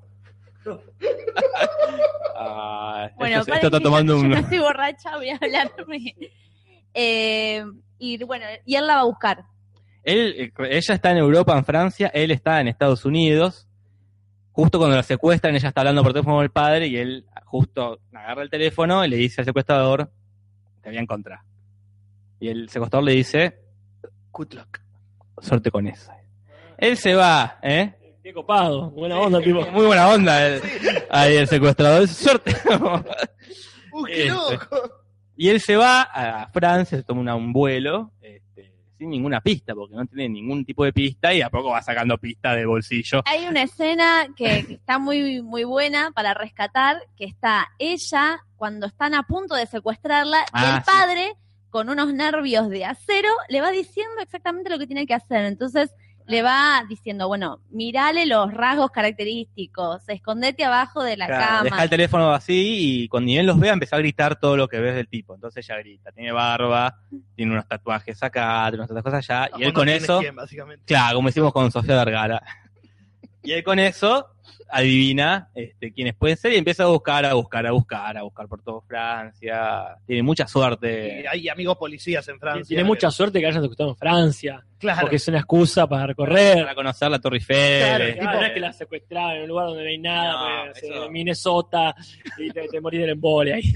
Ah, 2.36 3.08
Bueno, 3.16 3.40
esto, 3.40 3.54
esto 3.54 3.66
está 3.68 3.78
que 3.78 3.84
tomando 3.84 4.14
yo, 4.14 4.18
yo 4.18 4.24
un... 4.24 4.30
no 4.30 4.36
estoy 4.38 4.58
borracha, 4.58 5.16
voy 5.16 5.30
a 5.30 5.38
hablarme. 5.40 6.14
Eh, 6.92 7.64
y 7.98 8.22
bueno, 8.24 8.44
y 8.66 8.74
él 8.76 8.86
la 8.86 8.96
va 8.96 9.00
a 9.00 9.04
buscar. 9.04 9.44
Él, 10.02 10.34
eh, 10.38 10.52
ella 10.70 10.94
está 10.94 11.10
en 11.12 11.18
Europa, 11.18 11.56
en 11.56 11.64
Francia, 11.64 12.10
él 12.12 12.30
está 12.32 12.60
en 12.60 12.68
Estados 12.68 13.04
Unidos. 13.04 13.66
Justo 14.52 14.78
cuando 14.78 14.96
la 14.96 15.02
secuestran, 15.02 15.54
ella 15.54 15.68
está 15.68 15.80
hablando 15.82 16.02
por 16.02 16.12
teléfono 16.12 16.36
con 16.36 16.44
el 16.44 16.50
padre 16.50 16.88
y 16.88 16.96
él 16.96 17.24
justo 17.44 18.00
agarra 18.12 18.42
el 18.42 18.50
teléfono 18.50 19.04
y 19.04 19.08
le 19.08 19.16
dice 19.16 19.40
al 19.40 19.44
secuestrador, 19.46 20.10
te 20.86 20.90
voy 20.92 20.98
a 20.98 21.02
encontrar. 21.02 21.40
Y 22.38 22.46
el 22.48 22.68
secuestrador 22.68 23.04
le 23.06 23.12
dice, 23.14 23.58
Good 24.30 24.52
luck. 24.54 24.78
suerte 25.40 25.68
con 25.72 25.88
eso. 25.88 26.12
Él 26.78 26.96
se 26.96 27.14
va, 27.16 27.58
¿eh? 27.60 27.92
Qué 28.22 28.32
copado, 28.32 28.90
buena 28.90 29.18
onda, 29.18 29.40
tipo. 29.40 29.66
Muy 29.72 29.86
buena 29.86 30.08
onda. 30.08 30.46
el- 30.46 30.62
ahí 31.10 31.34
el 31.36 31.48
secuestrador, 31.48 32.06
suerte. 32.06 32.54
Uy, 33.92 34.10
qué 34.12 34.26
Este. 34.28 34.30
loco. 34.30 34.90
y 35.36 35.48
él 35.48 35.60
se 35.60 35.74
va 35.76 36.02
a 36.02 36.48
Francia, 36.52 36.98
se 36.98 37.02
toma 37.04 37.34
un 37.34 37.52
vuelo, 37.52 38.12
este, 38.20 38.45
sin 38.98 39.10
ninguna 39.10 39.40
pista, 39.40 39.74
porque 39.74 39.94
no 39.94 40.06
tiene 40.06 40.28
ningún 40.28 40.64
tipo 40.64 40.84
de 40.84 40.92
pista 40.92 41.32
y 41.34 41.42
a 41.42 41.50
poco 41.50 41.70
va 41.70 41.82
sacando 41.82 42.18
pista 42.18 42.54
de 42.54 42.66
bolsillo. 42.66 43.22
Hay 43.26 43.46
una 43.46 43.62
escena 43.62 44.28
que, 44.36 44.64
que 44.66 44.74
está 44.74 44.98
muy, 44.98 45.42
muy 45.42 45.64
buena 45.64 46.10
para 46.12 46.34
rescatar, 46.34 46.96
que 47.16 47.24
está 47.26 47.68
ella 47.78 48.40
cuando 48.56 48.86
están 48.86 49.14
a 49.14 49.22
punto 49.24 49.54
de 49.54 49.66
secuestrarla 49.66 50.40
y 50.40 50.44
Ah, 50.52 50.76
el 50.76 50.82
sí. 50.84 50.90
padre, 50.90 51.32
con 51.70 51.90
unos 51.90 52.12
nervios 52.14 52.70
de 52.70 52.84
acero, 52.86 53.28
le 53.48 53.60
va 53.60 53.70
diciendo 53.70 54.14
exactamente 54.22 54.70
lo 54.70 54.78
que 54.78 54.86
tiene 54.86 55.06
que 55.06 55.14
hacer. 55.14 55.44
Entonces 55.44 55.90
le 56.26 56.42
va 56.42 56.84
diciendo, 56.88 57.28
bueno, 57.28 57.60
mirale 57.70 58.26
los 58.26 58.52
rasgos 58.52 58.90
característicos, 58.90 60.08
escondete 60.08 60.64
abajo 60.64 61.02
de 61.02 61.16
la 61.16 61.26
Claro, 61.26 61.62
Deja 61.64 61.70
cama. 61.70 61.82
el 61.84 61.90
teléfono 61.90 62.32
así 62.32 63.02
y 63.04 63.08
cuando 63.08 63.26
ni 63.26 63.38
él 63.38 63.46
los 63.46 63.58
vea 63.58 63.72
empieza 63.72 63.96
a 63.96 64.00
gritar 64.00 64.38
todo 64.40 64.56
lo 64.56 64.68
que 64.68 64.78
ves 64.80 64.94
del 64.94 65.08
tipo. 65.08 65.34
Entonces 65.34 65.64
ella 65.68 65.78
grita, 65.78 66.10
tiene 66.12 66.32
barba, 66.32 66.98
tiene 67.34 67.52
unos 67.52 67.66
tatuajes 67.68 68.22
acá, 68.22 68.66
tiene 68.70 68.84
unas 68.90 69.02
cosas 69.02 69.28
allá, 69.30 69.50
y 69.56 69.62
él 69.62 69.68
No 69.68 69.74
con 69.74 69.88
eso, 69.88 70.18
quién, 70.20 70.34
básicamente. 70.34 70.84
claro, 70.84 71.16
como 71.16 71.28
hicimos 71.28 71.52
con 71.52 71.70
Sofía 71.70 71.96
Vergara. 71.96 72.42
Y 73.42 73.52
él 73.52 73.62
con 73.62 73.78
eso 73.78 74.26
adivina 74.68 75.48
este, 75.54 75.92
quiénes 75.92 76.14
pueden 76.14 76.36
ser 76.36 76.52
y 76.52 76.56
empieza 76.56 76.82
a 76.84 76.86
buscar, 76.86 77.24
a 77.24 77.34
buscar, 77.34 77.66
a 77.66 77.70
buscar, 77.72 78.16
a 78.18 78.22
buscar 78.22 78.48
por 78.48 78.62
todo 78.62 78.80
Francia. 78.82 79.96
Tiene 80.06 80.22
mucha 80.22 80.44
Y 80.44 80.48
suerte. 80.48 81.28
hay 81.28 81.48
amigos 81.48 81.76
policías 81.76 82.26
en 82.28 82.38
Francia. 82.40 82.64
Tiene 82.66 82.84
mucha 82.84 83.10
suerte 83.10 83.40
que 83.40 83.46
hayan 83.46 83.62
secuestrado 83.62 83.92
en 83.92 83.96
Francia, 83.96 84.64
Claro. 84.78 85.02
porque 85.02 85.16
es 85.16 85.28
una 85.28 85.38
excusa 85.38 85.86
para 85.86 86.06
recorrer. 86.08 86.62
Para 86.62 86.74
conocer 86.74 87.10
la 87.10 87.18
Torre 87.18 87.36
Eiffel. 87.36 87.78
Claro, 87.80 88.04
Claro, 88.18 88.40
no 88.40 88.46
es 88.46 88.52
que 88.52 88.60
la 88.60 88.72
secuestraron 88.72 89.36
en 89.36 89.42
un 89.42 89.48
lugar 89.48 89.66
donde 89.66 89.82
no 89.84 89.88
hay 89.88 89.98
nada, 89.98 90.32
No, 90.66 90.72
pues, 90.72 90.82
eso- 90.82 91.04
en 91.06 91.12
Minnesota, 91.12 91.94
y 92.38 92.50
te, 92.50 92.68
te 92.68 92.80
morís 92.80 93.00
del 93.00 93.10
embole 93.10 93.54
ahí. 93.54 93.72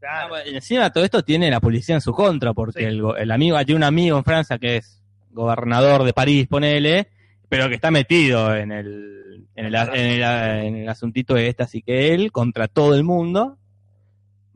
Claro. 0.00 0.34
Y 0.44 0.54
encima 0.54 0.92
todo 0.92 1.04
esto 1.04 1.22
tiene 1.22 1.50
la 1.50 1.60
policía 1.60 1.94
en 1.94 2.00
su 2.00 2.12
contra, 2.12 2.52
porque 2.52 2.80
Sí. 2.80 2.84
el, 2.84 3.00
go- 3.00 3.16
el 3.16 3.30
amigo, 3.30 3.56
hay 3.56 3.72
un 3.72 3.82
amigo 3.82 4.18
en 4.18 4.24
Francia 4.24 4.58
que 4.58 4.76
es 4.76 5.00
gobernador 5.30 6.04
de 6.04 6.12
París, 6.12 6.46
ponele, 6.46 7.08
pero 7.48 7.68
que 7.68 7.74
está 7.76 7.90
metido 7.90 8.54
en 8.54 8.72
el, 8.72 9.46
en 9.54 9.66
el, 9.66 9.74
en 9.74 9.94
el, 9.94 10.22
en 10.22 10.76
el 10.76 10.88
asuntito 10.88 11.36
este, 11.36 11.62
así 11.62 11.82
que 11.82 12.14
él, 12.14 12.32
contra 12.32 12.68
todo 12.68 12.94
el 12.94 13.04
mundo, 13.04 13.58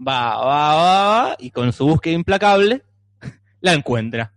va, 0.01 0.36
va, 0.36 0.74
va, 0.74 1.07
va, 1.28 1.36
y 1.39 1.51
con 1.51 1.72
su 1.72 1.86
búsqueda 1.86 2.14
implacable 2.14 2.82
la 3.61 3.72
encuentra. 3.72 4.32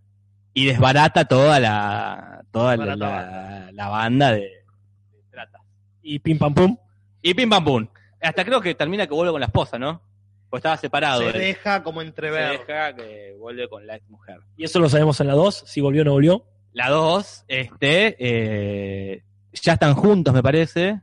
Y 0.53 0.65
desbarata 0.65 1.25
toda 1.25 1.59
la, 1.59 2.43
toda 2.51 2.75
la, 2.75 2.95
la- 2.95 3.69
la 3.71 3.87
banda 3.87 4.31
de, 4.33 4.41
de 4.41 5.23
trata. 5.31 5.59
Y 6.01 6.19
pim 6.19 6.37
pam 6.37 6.53
pum. 6.53 6.77
Y 7.21 7.33
pim 7.33 7.49
pam 7.49 7.63
pum. 7.63 7.87
Hasta 8.21 8.43
creo 8.43 8.59
que 8.59 8.75
termina 8.75 9.07
que 9.07 9.13
vuelve 9.13 9.31
con 9.31 9.39
la 9.39 9.45
esposa, 9.47 9.79
¿no? 9.79 10.01
Pues 10.49 10.59
estaba 10.59 10.75
separado. 10.75 11.21
Se 11.21 11.27
él. 11.29 11.33
deja 11.39 11.81
como 11.81 12.01
Se 12.01 12.07
entrever. 12.07 12.59
deja 12.59 12.93
que 12.93 13.33
vuelve 13.39 13.69
con 13.69 13.87
la 13.87 13.95
ex 13.95 14.09
mujer. 14.09 14.41
Y 14.57 14.65
eso 14.65 14.79
lo 14.79 14.89
sabemos 14.89 15.21
en 15.21 15.27
la 15.27 15.33
2, 15.33 15.63
si 15.65 15.79
volvió 15.79 16.01
o 16.01 16.05
no 16.05 16.11
volvió. 16.11 16.45
La 16.74 16.89
dos, 16.89 17.43
este, 17.47 18.15
eh, 18.19 19.24
ya 19.53 19.74
están 19.74 19.93
juntos, 19.93 20.34
me 20.34 20.41
parece. 20.43 21.01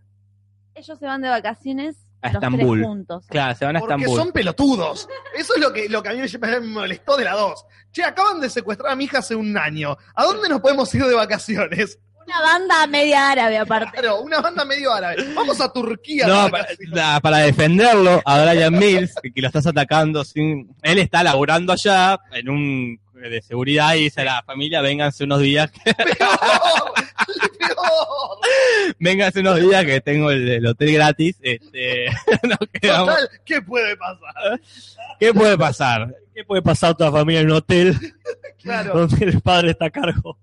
Ellos 0.75 0.99
se 0.99 1.07
van 1.07 1.21
de 1.21 1.29
vacaciones 1.29 1.97
A 2.23 2.29
los 2.29 2.35
Estambul. 2.37 2.79
tres 2.79 2.87
juntos. 2.89 3.27
Claro, 3.29 3.55
se 3.57 3.65
van 3.65 3.77
a 3.77 3.81
Porque 3.81 3.95
Estambul. 3.95 4.19
son 4.21 4.33
pelotudos. 4.33 5.09
Eso 5.37 5.55
es 5.57 5.61
lo 5.61 5.73
que, 5.73 5.89
lo 5.89 6.03
que 6.03 6.09
a 6.09 6.13
mí 6.13 6.21
me 6.41 6.61
molestó 6.61 7.17
de 7.17 7.25
la 7.25 7.33
2. 7.35 7.65
Che, 7.93 8.05
acaban 8.05 8.41
de 8.41 8.49
secuestrar 8.49 8.93
a 8.93 8.97
mi 8.97 9.05
hija 9.05 9.19
hace 9.19 9.35
un 9.35 9.57
año. 9.59 9.97
¿A 10.15 10.25
dónde 10.25 10.49
nos 10.49 10.61
podemos 10.61 10.93
ir 10.95 11.05
de 11.05 11.15
vacaciones? 11.15 11.99
Una 12.27 12.41
banda 12.43 12.87
media 12.87 13.31
árabe 13.31 13.57
aparte. 13.59 13.91
Claro, 14.01 14.21
una 14.21 14.41
banda 14.41 14.63
medio 14.67 14.93
árabe. 14.93 15.17
Vamos 15.35 15.61
a 15.63 15.73
Turquía. 15.73 16.27
de 16.27 16.33
No, 16.33 16.51
para, 16.51 16.67
na- 16.89 17.21
para 17.21 17.39
defenderlo 17.39 18.21
a 18.25 18.45
Brian 18.45 18.79
Mills, 18.79 19.15
que, 19.23 19.33
que 19.33 19.41
lo 19.41 19.47
estás 19.47 19.67
atacando 19.67 20.23
sin. 20.25 20.75
Él 20.83 20.99
está 20.99 21.23
laburando 21.23 21.73
allá 21.73 22.19
en 22.33 22.51
un 22.51 23.01
de 23.19 23.43
seguridad 23.43 23.95
y 23.95 24.05
dice 24.05 24.21
a 24.23 24.25
la 24.25 24.43
familia, 24.43 24.81
vénganse 24.81 25.25
unos 25.25 25.41
días, 25.41 25.71
Peor, 25.85 25.97
peor. 27.59 28.39
vénganse 28.99 29.41
unos 29.41 29.61
días 29.61 29.85
que 29.85 30.01
tengo 30.01 30.31
el, 30.31 30.49
el 30.49 30.67
hotel 30.67 30.93
gratis. 30.93 31.37
Este, 31.43 32.07
nos 32.43 32.59
quedamos. 32.81 33.15
Total, 33.15 33.29
¿qué 33.45 33.63
puede 33.63 33.97
pasar? 33.97 34.61
¿Qué 35.19 35.35
puede 35.35 35.59
pasar? 35.59 36.17
¿Qué 36.35 36.45
puede 36.45 36.63
pasar 36.63 36.91
a 36.91 36.95
toda 36.95 37.13
familia 37.13 37.41
en 37.41 37.47
un 37.51 37.57
hotel 37.57 37.97
Claro. 38.63 39.07
donde 39.07 39.25
el 39.27 39.41
padre 39.41 39.71
está 39.73 39.87
a 39.87 39.91
cargo? 39.91 40.39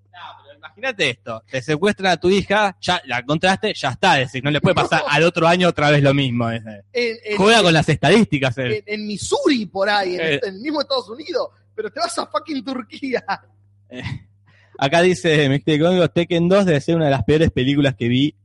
Imagínate 0.57 1.09
esto, 1.11 1.41
te 1.49 1.61
secuestran 1.61 2.11
a 2.11 2.17
tu 2.17 2.29
hija, 2.29 2.75
ya 2.81 3.01
la 3.05 3.19
encontraste, 3.19 3.73
ya 3.73 3.91
está, 3.91 4.19
es 4.19 4.27
decir, 4.27 4.43
no 4.43 4.51
le 4.51 4.59
puede 4.59 4.75
pasar 4.75 5.03
al 5.07 5.23
otro 5.23 5.47
año 5.47 5.69
otra 5.69 5.89
vez 5.89 6.03
lo 6.03 6.13
mismo. 6.13 6.51
En, 6.51 6.67
en- 6.91 7.37
Juega 7.37 7.61
con 7.61 7.71
las 7.73 7.87
estadísticas 7.87 8.57
en- 8.57 8.83
en 8.85 9.07
Missouri, 9.07 9.67
por 9.67 9.87
ahí, 9.89 10.15
en, 10.15 10.21
Eh. 10.21 10.39
en 10.43 10.55
el 10.55 10.59
mismo 10.61 10.81
Estados 10.81 11.07
Unidos. 11.09 11.47
Pero 11.75 11.89
te 11.91 11.99
vas 11.99 12.17
a 12.17 12.25
fucking 12.27 12.63
Turquía. 12.63 13.23
Acá 14.77 15.01
dice 15.01 15.47
Mixtape 15.49 15.79
Cómico, 15.79 16.09
Tekken 16.09 16.49
2 16.49 16.65
debe 16.65 16.81
ser 16.81 16.95
una 16.95 17.05
de 17.05 17.11
las 17.11 17.23
peores 17.23 17.51
películas 17.51 17.95
que 17.95 18.07
vi 18.07 18.35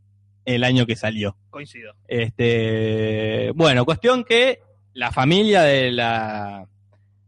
el 0.44 0.64
año 0.64 0.86
que 0.86 0.96
salió. 0.96 1.36
Coincido. 1.50 1.94
Este, 2.06 3.50
bueno, 3.54 3.84
cuestión 3.84 4.24
que 4.24 4.60
la 4.92 5.10
familia 5.12 5.62
de 5.62 5.90
la 5.92 6.66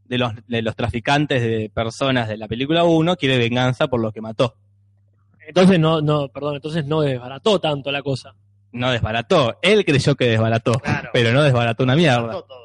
de 0.04 0.18
los, 0.18 0.32
de 0.46 0.62
los 0.62 0.76
traficantes 0.76 1.40
de 1.42 1.70
personas 1.72 2.28
de 2.28 2.36
la 2.36 2.46
película 2.48 2.84
1 2.84 3.16
quiere 3.16 3.38
venganza 3.38 3.88
por 3.88 4.00
lo 4.00 4.12
que 4.12 4.20
mató. 4.20 4.56
Entonces 5.46 5.80
no, 5.80 6.00
no, 6.00 6.28
perdón, 6.28 6.56
entonces 6.56 6.84
no 6.86 7.00
desbarató 7.00 7.60
tanto 7.60 7.90
la 7.90 8.02
cosa. 8.02 8.34
No 8.72 8.90
desbarató, 8.90 9.58
él 9.62 9.84
creyó 9.84 10.14
que 10.14 10.26
desbarató, 10.26 10.72
Claro. 10.78 11.10
pero 11.12 11.32
no 11.32 11.42
desbarató 11.42 11.82
una 11.82 11.96
mierda. 11.96 12.30
Todo, 12.30 12.44
todo. 12.44 12.61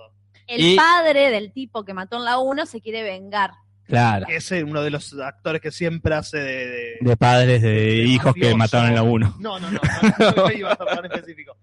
El 0.47 0.61
Y- 0.61 0.75
padre 0.75 1.29
del 1.29 1.51
tipo 1.51 1.83
que 1.83 1.93
mató 1.93 2.17
en 2.17 2.23
la 2.25 2.39
1 2.39 2.65
se 2.65 2.81
quiere 2.81 3.03
vengar. 3.03 3.51
Claro, 3.85 4.25
Que 4.25 4.37
es 4.37 4.51
eh, 4.51 4.63
uno 4.65 4.81
de 4.81 4.89
los 4.89 5.13
actores 5.19 5.61
que 5.61 5.71
siempre 5.71 6.13
hace 6.15 6.37
de. 6.39 6.67
de- 6.67 6.97
de 7.01 7.17
padres 7.17 7.61
de 7.61 7.95
hijos 8.03 8.33
que 8.33 8.53
mataron 8.55 8.89
en 8.89 8.95
la 8.95 9.03
1. 9.03 9.35
No, 9.39 9.59
no, 9.59 9.71
no. 9.71 9.79
No, 10.19 10.31
no 10.47 10.51
iba 10.51 10.71
a 10.73 10.75
tan 10.75 11.05
específico. 11.05 11.55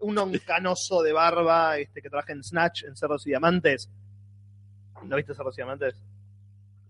Un 0.00 0.14
canoso 0.46 1.02
de 1.02 1.12
barba 1.12 1.78
este, 1.78 2.00
que 2.02 2.08
trabaja 2.10 2.32
en 2.32 2.42
Snatch, 2.42 2.84
en 2.84 2.96
Cerros 2.96 3.26
y 3.26 3.30
Diamantes. 3.30 3.90
¿No 5.04 5.16
viste 5.16 5.34
Cerros 5.34 5.54
y 5.56 5.60
Diamantes? 5.60 5.94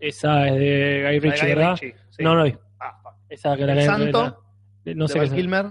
Esa 0.00 0.46
es 0.48 0.54
de 0.54 1.02
Guy 1.04 1.20
de 1.20 1.30
Ritchie, 1.30 1.46
Guy 1.46 1.54
¿verdad? 1.54 1.70
Ritchie, 1.80 1.94
sí. 2.10 2.22
No, 2.24 2.34
no 2.34 2.44
vi. 2.44 2.56
Ah. 2.80 3.00
Esa 3.28 3.56
que 3.56 3.66
la 3.66 3.72
El 3.74 3.82
Santo, 3.84 4.44
la- 4.84 4.94
no 4.94 5.06
de 5.06 5.12
sé 5.12 5.18
Val 5.18 5.30
qué 5.30 5.36
Kilmer. 5.36 5.66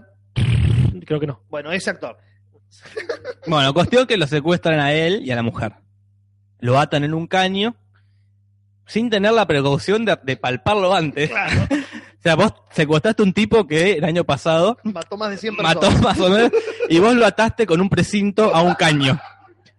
Creo 1.06 1.20
que 1.20 1.28
no. 1.28 1.42
Bueno, 1.50 1.72
ese 1.72 1.90
actor. 1.90 2.18
Bueno, 3.48 3.74
cuestión 3.74 4.06
que 4.06 4.18
lo 4.18 4.28
secuestran 4.28 4.80
a 4.80 4.94
él 4.94 5.22
y 5.24 5.32
a 5.32 5.36
la 5.36 5.44
mujer. 5.44 5.74
Lo 6.60 6.80
atan 6.80 7.04
en 7.04 7.14
un 7.14 7.28
caño 7.28 7.76
sin 8.86 9.10
tener 9.10 9.32
la 9.34 9.48
precaución 9.48 10.06
de, 10.06 10.18
de 10.24 10.38
palparlo 10.38 10.94
antes. 10.94 11.30
Claro. 11.30 11.68
O 12.20 12.22
sea, 12.22 12.36
vos 12.36 12.54
secuestraste 12.72 13.22
a 13.22 13.26
un 13.26 13.32
tipo 13.32 13.66
que 13.66 13.94
el 13.94 14.04
año 14.04 14.26
pasado 14.26 14.78
Mató 14.84 15.16
más 15.16 15.30
de 15.30 15.38
100 15.38 15.56
personas. 15.56 15.76
mató 15.76 16.02
más 16.02 16.20
o 16.20 16.30
menos 16.30 16.52
y 16.90 17.00
vos 17.00 17.16
lo 17.16 17.26
ataste 17.26 17.66
con 17.66 17.80
un 17.80 17.88
precinto 17.88 18.54
a 18.54 18.62
un 18.62 18.74
caño. 18.74 19.18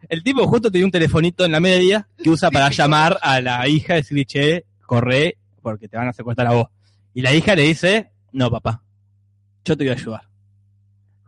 El 0.09 0.23
tipo 0.23 0.47
justo 0.47 0.71
tenía 0.71 0.87
un 0.87 0.91
telefonito 0.91 1.45
en 1.45 1.53
la 1.53 1.61
media 1.61 2.09
que 2.17 2.31
usa 2.31 2.51
para 2.51 2.71
llamar 2.71 3.19
a 3.21 3.43
la 3.43 3.69
hija 3.69 3.93
y 3.93 3.97
decirle, 3.97 4.25
che, 4.25 4.65
corre 4.87 5.37
porque 5.61 5.87
te 5.87 5.99
van 5.99 6.09
a 6.09 6.15
secuestrar 6.15 6.47
a 6.47 6.53
vos. 6.53 6.69
Y 7.13 7.21
la 7.21 7.35
hija 7.35 7.55
le 7.55 7.63
dice, 7.65 8.11
no 8.33 8.51
papá, 8.51 8.83
yo 9.63 9.77
te 9.77 9.85
voy 9.85 9.91
a 9.91 9.97
ayudar. 9.97 10.30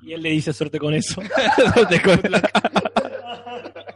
Y 0.03 0.13
él 0.13 0.23
le 0.23 0.31
dice 0.31 0.53
suerte 0.53 0.79
con 0.79 0.95
eso. 0.95 1.21
Te 1.89 2.03
cuento. 2.03 2.29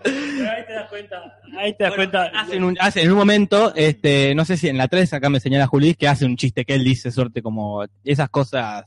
ahí 0.04 0.64
te 0.66 0.72
das 0.72 0.88
cuenta. 0.88 1.38
Ahí 1.58 1.74
te 1.76 1.84
das 1.84 1.94
cuenta. 1.94 2.32
Un, 2.58 2.76
hacen 2.80 3.04
en 3.04 3.12
un 3.12 3.18
momento, 3.18 3.74
este, 3.74 4.34
no 4.34 4.44
sé 4.44 4.56
si 4.56 4.68
en 4.68 4.78
la 4.78 4.88
3 4.88 5.12
acá 5.14 5.28
me 5.30 5.40
señala 5.40 5.66
Juli, 5.66 5.94
que 5.94 6.06
hace 6.08 6.24
un 6.24 6.36
chiste 6.36 6.64
que 6.64 6.74
él 6.74 6.84
dice 6.84 7.10
suerte 7.10 7.42
como 7.42 7.84
esas 8.04 8.28
cosas. 8.30 8.84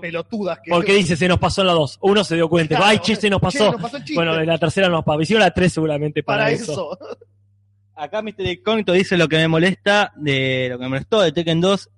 Pelotudas. 0.00 0.58
Que 0.62 0.70
Porque 0.70 0.92
dice, 0.92 1.16
se 1.16 1.26
nos 1.28 1.38
pasó 1.38 1.62
en 1.62 1.68
la 1.68 1.72
2. 1.72 1.98
Uno 2.02 2.22
se 2.22 2.34
dio 2.34 2.48
cuenta. 2.48 2.76
Claro. 2.76 2.90
Ay, 2.90 2.98
che, 2.98 3.16
se 3.16 3.30
nos 3.30 3.40
Che, 3.40 3.44
pasó. 3.46 3.72
nos 3.72 3.80
pasó 3.80 3.96
el 3.96 4.04
chiste. 4.04 4.16
Bueno, 4.16 4.38
en 4.38 4.46
la 4.46 4.58
tercera 4.58 4.88
nos 4.90 5.02
pasó. 5.04 5.22
Hicieron 5.22 5.40
la 5.42 5.50
3 5.52 5.72
seguramente 5.72 6.22
para, 6.22 6.44
para 6.44 6.50
eso. 6.50 6.72
eso. 6.72 6.98
Acá 7.94 8.20
Mr. 8.22 8.46
Incógnito 8.46 8.92
dice 8.92 9.16
lo 9.16 9.26
que 9.26 9.38
me 9.38 9.48
molesta 9.48 10.12
de 10.16 10.68
lo 10.70 10.78
que 10.78 10.84
me 10.84 10.88
molestó 10.90 11.20
de 11.20 11.32
Tekken 11.32 11.60
2 11.60 11.90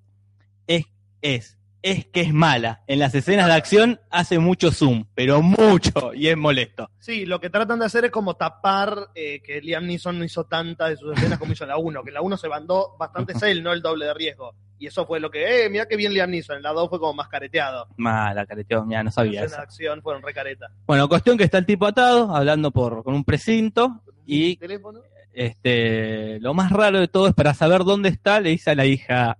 es, 0.66 0.85
es, 1.21 1.59
es 1.83 2.07
que 2.07 2.20
es 2.20 2.33
mala. 2.33 2.83
En 2.87 2.99
las 2.99 3.14
escenas 3.14 3.47
de 3.47 3.53
acción 3.55 4.01
hace 4.11 4.39
mucho 4.39 4.70
zoom, 4.70 5.05
pero 5.14 5.43
mucho, 5.43 6.12
y 6.14 6.28
es 6.28 6.37
molesto. 6.37 6.91
Sí, 6.99 7.24
lo 7.26 7.41
que 7.41 7.51
tratan 7.51 7.78
de 7.78 7.87
hacer 7.87 8.05
es 8.05 8.11
como 8.11 8.35
tapar 8.35 9.09
eh, 9.14 9.41
que 9.43 9.61
Liam 9.61 9.87
Neeson 9.87 10.18
no 10.18 10.24
hizo 10.24 10.45
tantas 10.45 10.91
de 10.91 10.97
sus 10.97 11.16
escenas 11.16 11.39
como 11.39 11.53
hizo 11.53 11.64
en 11.64 11.70
la 11.70 11.78
1, 11.78 12.03
que 12.03 12.11
en 12.11 12.14
la 12.14 12.22
1 12.22 12.37
se 12.37 12.49
mandó 12.49 12.97
bastante 12.99 13.33
él, 13.51 13.62
no 13.62 13.72
el 13.72 13.81
doble 13.83 14.07
de 14.07 14.14
riesgo. 14.14 14.55
Y 14.78 14.87
eso 14.87 15.07
fue 15.07 15.20
lo 15.20 15.31
que, 15.31 15.64
eh, 15.66 15.68
mira 15.70 15.87
qué 15.87 15.97
bien 15.97 16.14
Liam 16.14 16.31
Neeson, 16.31 16.57
en 16.57 16.62
la 16.62 16.70
2 16.72 16.89
fue 16.89 16.99
como 16.99 17.12
más 17.14 17.28
careteado. 17.28 17.87
Mala, 17.97 18.47
careteo, 18.47 18.85
mira, 18.85 19.03
no 19.03 19.09
Las 19.09 19.14
sabía 19.14 19.33
escenas 19.45 19.53
eso. 19.53 19.57
de 19.59 19.62
acción 19.62 20.03
fueron 20.03 20.22
re 20.22 20.33
careta. 20.33 20.68
Bueno, 20.87 21.09
cuestión 21.09 21.37
que 21.37 21.45
está 21.45 21.59
el 21.59 21.66
tipo 21.66 21.87
atado, 21.87 22.35
hablando 22.35 22.70
por, 22.70 23.03
con 23.05 23.14
un 23.14 23.24
precinto, 23.24 24.03
y 24.26 24.57
¿Teléfono? 24.57 25.01
este, 25.33 26.39
lo 26.41 26.55
más 26.55 26.70
raro 26.72 27.01
de 27.01 27.09
todo 27.09 27.28
es 27.28 27.35
para 27.35 27.55
saber 27.55 27.85
dónde 27.85 28.09
está, 28.09 28.41
le 28.41 28.51
dice 28.51 28.70
a 28.70 28.74
la 28.74 28.87
hija, 28.87 29.37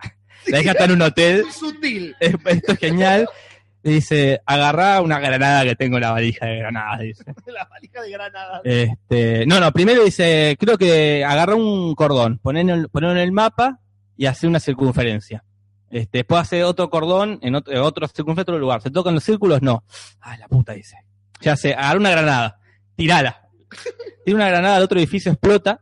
la 0.49 0.61
hija 0.61 0.73
está 0.73 0.85
en 0.85 0.93
un 0.93 1.03
hotel, 1.03 1.43
Muy 1.45 1.53
sutil. 1.53 2.17
es- 2.21 2.35
esto 2.47 2.73
es 2.73 2.79
genial, 2.79 3.29
dice, 3.83 4.41
agarrá 4.47 5.01
una 5.01 5.19
granada 5.19 5.65
que 5.65 5.77
tengo 5.77 5.97
en 5.97 6.03
la 6.03 6.13
valija 6.13 6.47
de 6.47 6.57
granadas, 6.59 7.01
dice. 7.01 7.25
La 7.47 7.65
valija 7.67 8.03
de 8.03 8.11
Granada. 8.11 8.61
Este, 8.65 9.47
no, 9.47 9.61
no, 9.61 9.73
primero 9.73 10.05
dice, 10.05 10.57
creo 10.59 10.77
que 10.79 11.25
agarra 11.25 11.55
un 11.55 11.95
cordón, 11.95 12.39
ponelo, 12.39 12.75
en 12.75 13.05
en 13.05 13.17
el 13.19 13.33
mapa 13.33 13.81
y 14.17 14.27
hace 14.27 14.47
una 14.47 14.61
circunferencia. 14.61 15.45
Este, 15.91 16.19
después 16.19 16.43
hace 16.43 16.63
otro 16.63 16.89
cordón 16.89 17.39
en 17.43 17.57
otro, 17.57 17.73
en 17.73 17.81
otro 17.81 18.07
circunferencia 18.07 18.51
en 18.53 18.55
otro 18.55 18.59
lugar. 18.61 18.81
¿Se 18.81 18.91
tocan 18.91 19.15
los 19.15 19.25
círculos? 19.25 19.61
No. 19.63 19.83
Ah, 20.21 20.37
la 20.37 20.47
puta 20.47 20.73
dice. 20.73 20.97
Ya 21.41 21.57
sé, 21.57 21.75
agarra 21.75 21.99
una 21.99 22.11
granada, 22.11 22.59
tirala. 22.95 23.49
Tira 24.25 24.37
una 24.37 24.49
granada 24.49 24.77
al 24.77 24.83
otro 24.83 24.99
edificio, 24.99 25.33
explota. 25.33 25.81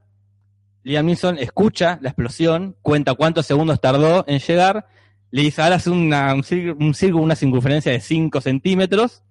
Liam 0.89 1.05
Neeson 1.05 1.39
escucha 1.39 1.98
la 2.01 2.09
explosión, 2.09 2.74
cuenta 2.81 3.12
cuántos 3.12 3.44
segundos 3.44 3.78
tardó 3.78 4.24
en 4.27 4.39
llegar. 4.39 4.86
Le 5.31 5.43
dice, 5.43 5.60
ahora 5.60 5.77
hace 5.77 5.90
un, 5.90 6.10
círculo, 6.43 6.77
un 6.81 6.94
círculo, 6.94 7.24
una 7.24 7.36
circunferencia 7.36 7.93
de 7.93 8.01
5 8.01 8.40
centímetros. 8.40 9.23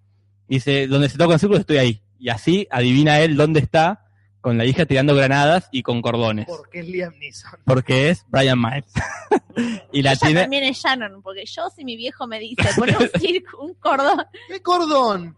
Dice, 0.47 0.85
donde 0.85 1.09
se 1.09 1.17
toca 1.17 1.33
el 1.33 1.39
círculo 1.39 1.59
estoy 1.59 1.77
ahí. 1.77 2.03
Y 2.19 2.29
así 2.29 2.67
adivina 2.69 3.19
él 3.21 3.35
dónde 3.35 3.59
está, 3.59 4.05
con 4.47 4.57
la 4.57 4.63
hija 4.63 4.85
tirando 4.85 5.13
granadas 5.13 5.67
y 5.73 5.83
con 5.83 6.01
cordones. 6.01 6.45
Porque 6.47 6.79
es 6.79 6.87
Liam 6.87 7.13
Neeson. 7.19 7.51
Porque 7.65 8.09
es 8.11 8.25
Brian 8.29 8.57
Miles. 8.57 8.85
y 9.91 10.01
la 10.01 10.11
Ella 10.13 10.19
tiene. 10.21 10.41
también 10.43 10.63
es 10.63 10.77
Shannon, 10.77 11.21
porque 11.21 11.43
yo 11.45 11.63
si 11.75 11.83
mi 11.83 11.97
viejo 11.97 12.25
me 12.27 12.39
dice, 12.39 12.63
pone 12.77 12.95
un 12.97 13.09
circo, 13.19 13.61
un 13.61 13.73
cordón, 13.73 14.23
¿Qué 14.47 14.61
cordón? 14.61 15.35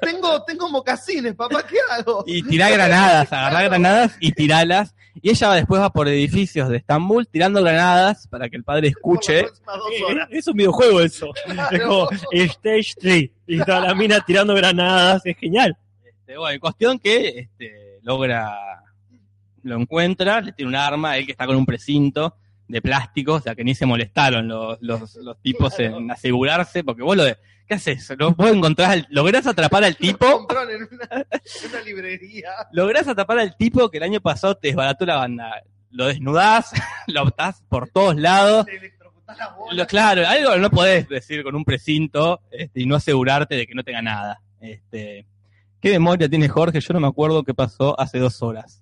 tengo, 0.00 0.42
tengo 0.42 0.68
mocasines, 0.70 1.36
papá, 1.36 1.64
¿qué 1.64 1.76
hago? 1.88 2.24
Y 2.26 2.42
tira 2.42 2.68
granadas, 2.68 3.32
agarra 3.32 3.62
granadas 3.62 4.16
y 4.18 4.32
tiralas. 4.32 4.92
Y 5.22 5.30
ella 5.30 5.46
va- 5.46 5.54
después 5.54 5.80
va 5.80 5.90
por 5.92 6.08
edificios 6.08 6.68
de 6.68 6.78
Estambul 6.78 7.28
tirando 7.28 7.62
granadas 7.62 8.26
para 8.26 8.48
que 8.48 8.56
el 8.56 8.64
padre 8.64 8.88
escuche. 8.88 9.38
Eh. 9.42 9.46
Es 10.30 10.48
un 10.48 10.54
videojuego 10.56 11.00
eso. 11.00 11.30
Es 11.70 11.80
como 11.82 12.08
Stage 12.32 12.94
3. 12.98 13.30
Y 13.46 13.60
está 13.60 13.78
la 13.78 13.94
mina 13.94 14.20
tirando 14.26 14.52
granadas. 14.56 15.24
Es 15.26 15.36
genial. 15.36 15.76
Este, 16.04 16.36
bueno, 16.36 16.54
en 16.54 16.60
cuestión 16.60 16.98
que 16.98 17.38
este, 17.40 17.91
logra, 18.02 18.82
lo 19.62 19.76
encuentra, 19.80 20.40
le 20.40 20.52
tiene 20.52 20.68
un 20.70 20.76
arma, 20.76 21.16
él 21.16 21.26
que 21.26 21.32
está 21.32 21.46
con 21.46 21.56
un 21.56 21.66
precinto 21.66 22.36
de 22.68 22.80
plástico, 22.80 23.34
o 23.34 23.40
sea 23.40 23.54
que 23.54 23.64
ni 23.64 23.74
se 23.74 23.86
molestaron 23.86 24.48
los, 24.48 24.78
los, 24.80 25.14
los 25.16 25.40
tipos 25.42 25.74
Claro. 25.74 25.98
en 25.98 26.10
asegurarse, 26.10 26.82
porque 26.84 27.02
vos 27.02 27.16
lo 27.16 27.24
de, 27.24 27.36
¿qué 27.66 27.74
haces? 27.74 28.12
¿Lo, 28.18 28.32
vos 28.32 28.50
encontrás, 28.50 29.04
lográs 29.10 29.46
atrapar 29.46 29.84
al 29.84 29.92
Lo 29.92 29.98
tipo, 29.98 30.26
compraron 30.38 30.70
en 30.70 30.82
una, 30.90 31.26
en 31.30 31.70
una 31.70 31.80
librería. 31.82 32.50
lográs 32.72 33.06
atrapar 33.08 33.38
al 33.38 33.56
tipo 33.56 33.90
que 33.90 33.98
el 33.98 34.04
año 34.04 34.20
pasado 34.20 34.56
te 34.56 34.68
desbarató 34.68 35.04
la 35.06 35.16
banda. 35.16 35.62
Lo 35.90 36.06
desnudás, 36.06 36.72
lo 37.08 37.22
optás 37.24 37.62
por 37.68 37.90
todos 37.90 38.16
lados. 38.16 38.64
Te 38.66 38.80
la. 39.36 39.54
Lo- 39.72 39.86
claro, 39.86 40.26
algo 40.26 40.56
no 40.56 40.70
podés 40.70 41.08
decir 41.08 41.42
con 41.42 41.54
un 41.54 41.64
precinto 41.64 42.40
este, 42.50 42.80
y 42.82 42.86
no 42.86 42.96
asegurarte 42.96 43.54
de 43.54 43.66
que 43.66 43.74
no 43.74 43.82
tenga 43.84 44.00
nada. 44.02 44.40
Este, 44.60 45.26
¿Qué 45.82 45.90
memoria 45.90 46.28
tiene 46.28 46.48
Jorge? 46.48 46.80
Yo 46.80 46.94
no 46.94 47.00
me 47.00 47.08
acuerdo 47.08 47.42
qué 47.42 47.54
pasó 47.54 47.98
hace 48.00 48.20
dos 48.20 48.40
horas. 48.40 48.80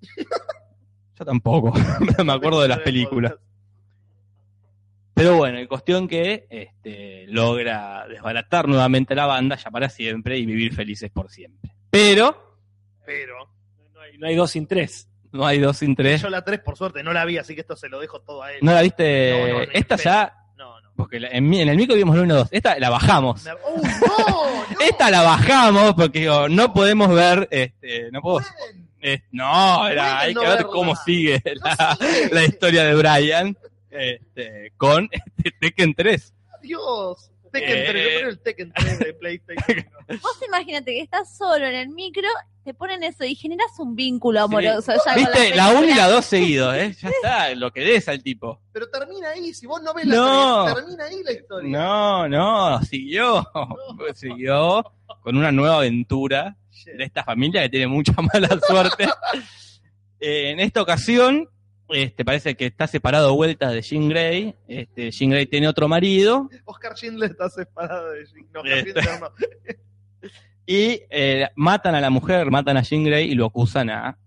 Yo 1.18 1.24
tampoco, 1.24 1.72
no 2.18 2.24
me 2.24 2.32
acuerdo 2.32 2.60
de 2.60 2.68
las 2.68 2.80
películas. 2.80 3.34
Pero 5.14 5.36
bueno, 5.36 5.58
en 5.58 5.66
cuestión 5.66 6.06
que 6.08 6.46
este, 6.50 7.26
logra 7.28 8.06
desbaratar 8.08 8.68
nuevamente 8.68 9.14
la 9.14 9.26
banda 9.26 9.56
ya 9.56 9.70
para 9.70 9.88
siempre 9.88 10.38
y 10.38 10.46
vivir 10.46 10.74
felices 10.74 11.10
por 11.10 11.30
siempre. 11.30 11.72
Pero 11.90 12.56
Pero 13.04 13.48
No 13.94 14.00
hay, 14.00 14.18
no 14.18 14.26
hay 14.26 14.36
dos 14.36 14.50
sin 14.50 14.66
tres. 14.66 15.08
no 15.32 15.46
hay 15.46 15.58
dos 15.58 15.78
sin 15.78 15.94
tres. 15.96 16.22
yo 16.22 16.30
la 16.30 16.42
3 16.44 16.60
por 16.60 16.76
suerte 16.76 17.02
no 17.02 17.12
la 17.12 17.24
vi, 17.24 17.38
así 17.38 17.54
que 17.54 17.60
esto 17.62 17.76
se 17.76 17.88
lo 17.88 18.00
dejo 18.00 18.20
todo 18.20 18.42
a 18.42 18.52
él. 18.52 18.58
¿No 18.62 18.72
la 18.72 18.82
viste? 18.82 19.30
No, 19.30 19.46
no, 19.58 19.66
no, 19.66 19.72
Esta 19.72 19.96
ya. 19.96 20.36
Porque 21.00 21.16
en, 21.16 21.52
en 21.54 21.68
el 21.68 21.76
micro 21.76 21.96
vimos 21.96 22.16
la 22.16 22.22
1 22.22 22.34
2. 22.34 22.48
Esta 22.50 22.78
la 22.78 22.90
bajamos. 22.90 23.44
¡Uh, 23.46 23.82
no! 23.82 24.28
no! 24.28 24.50
Esta 24.80 25.10
la 25.10 25.22
bajamos 25.22 25.94
porque 25.94 26.20
digo, 26.20 26.48
no 26.48 26.72
podemos 26.72 27.10
ver, 27.10 27.48
este, 27.50 28.10
no 28.12 28.22
puedo, 28.22 28.40
eh, 29.02 29.22
no, 29.32 29.82
hay 29.82 30.34
que 30.34 30.46
ver 30.46 30.64
cómo 30.64 30.94
sigue 30.96 31.42
la, 31.44 31.98
la 32.30 32.44
historia 32.44 32.84
de 32.84 32.94
Brian 32.94 33.56
este, 33.90 34.72
con 34.76 35.08
este, 35.10 35.50
Tekken 35.60 35.94
3. 35.94 36.34
Dios. 36.62 37.30
Tekken 37.50 37.76
Eh. 37.78 37.86
3, 37.88 38.02
yo 38.04 38.18
creo 38.18 38.28
el 38.30 38.40
Tekken 38.40 38.72
3 38.72 38.98
de 38.98 39.14
PlayStation. 39.14 39.86
Vos 40.22 40.38
imagínate 40.46 40.92
que 40.92 41.00
estás 41.02 41.36
solo 41.36 41.66
en 41.66 41.74
el 41.74 41.88
micro, 41.88 42.28
te 42.64 42.74
ponen 42.74 43.02
eso 43.02 43.24
y 43.24 43.34
generas 43.34 43.70
un 43.78 43.94
vínculo 43.96 44.40
amoroso. 44.42 44.92
ya 44.92 45.14
con 45.14 45.24
Viste, 45.32 45.54
la 45.54 45.68
1 45.70 45.84
y 45.88 45.94
la 45.94 46.08
2 46.08 46.24
seguidos, 46.24 46.74
¿eh? 46.76 46.96
Ya 47.00 47.08
está, 47.08 47.54
lo 47.54 47.70
que 47.72 47.80
des 47.80 48.08
al 48.08 48.22
tipo. 48.22 48.60
Pero 48.72 48.88
termina 48.88 49.30
ahí, 49.30 49.52
si 49.54 49.66
vos 49.66 49.82
no 49.82 49.94
ves 49.94 50.06
la 50.06 50.14
No. 50.16 50.64
3, 50.64 50.74
termina 50.76 51.04
ahí 51.04 51.22
la 51.24 51.32
historia. 51.32 51.70
No, 51.70 52.28
no, 52.28 52.82
siguió, 52.84 53.46
siguió 54.14 54.84
con 55.22 55.36
una 55.36 55.52
nueva 55.52 55.76
aventura 55.76 56.56
de 56.84 57.04
esta 57.04 57.22
familia 57.24 57.62
que 57.62 57.68
tiene 57.68 57.86
mucha 57.86 58.14
mala 58.20 58.48
suerte. 58.66 59.06
Eh, 60.18 60.50
en 60.50 60.60
esta 60.60 60.82
ocasión, 60.82 61.48
este, 61.92 62.24
parece 62.24 62.56
que 62.56 62.66
está 62.66 62.86
separado 62.86 63.28
de 63.28 63.34
vuelta 63.34 63.70
de 63.70 63.82
Jean 63.82 64.08
Grey. 64.08 64.54
Este, 64.68 65.10
Jean 65.10 65.30
Grey 65.30 65.46
tiene 65.46 65.68
otro 65.68 65.88
marido 65.88 66.48
Oscar 66.64 66.96
Schindler 66.96 67.30
está 67.30 67.48
separado 67.48 68.10
de 68.10 68.26
Jim. 68.26 68.46
No, 68.52 68.60
Oscar 68.60 68.78
Este. 68.78 69.02
No. 69.20 69.30
y 70.66 71.02
eh, 71.10 71.48
matan 71.56 71.94
a 71.94 72.00
la 72.00 72.10
mujer, 72.10 72.50
matan 72.50 72.76
a 72.76 72.82
Jean 72.82 73.04
Grey 73.04 73.30
y 73.30 73.34
lo 73.34 73.46
acusan 73.46 73.90
a, 73.90 74.18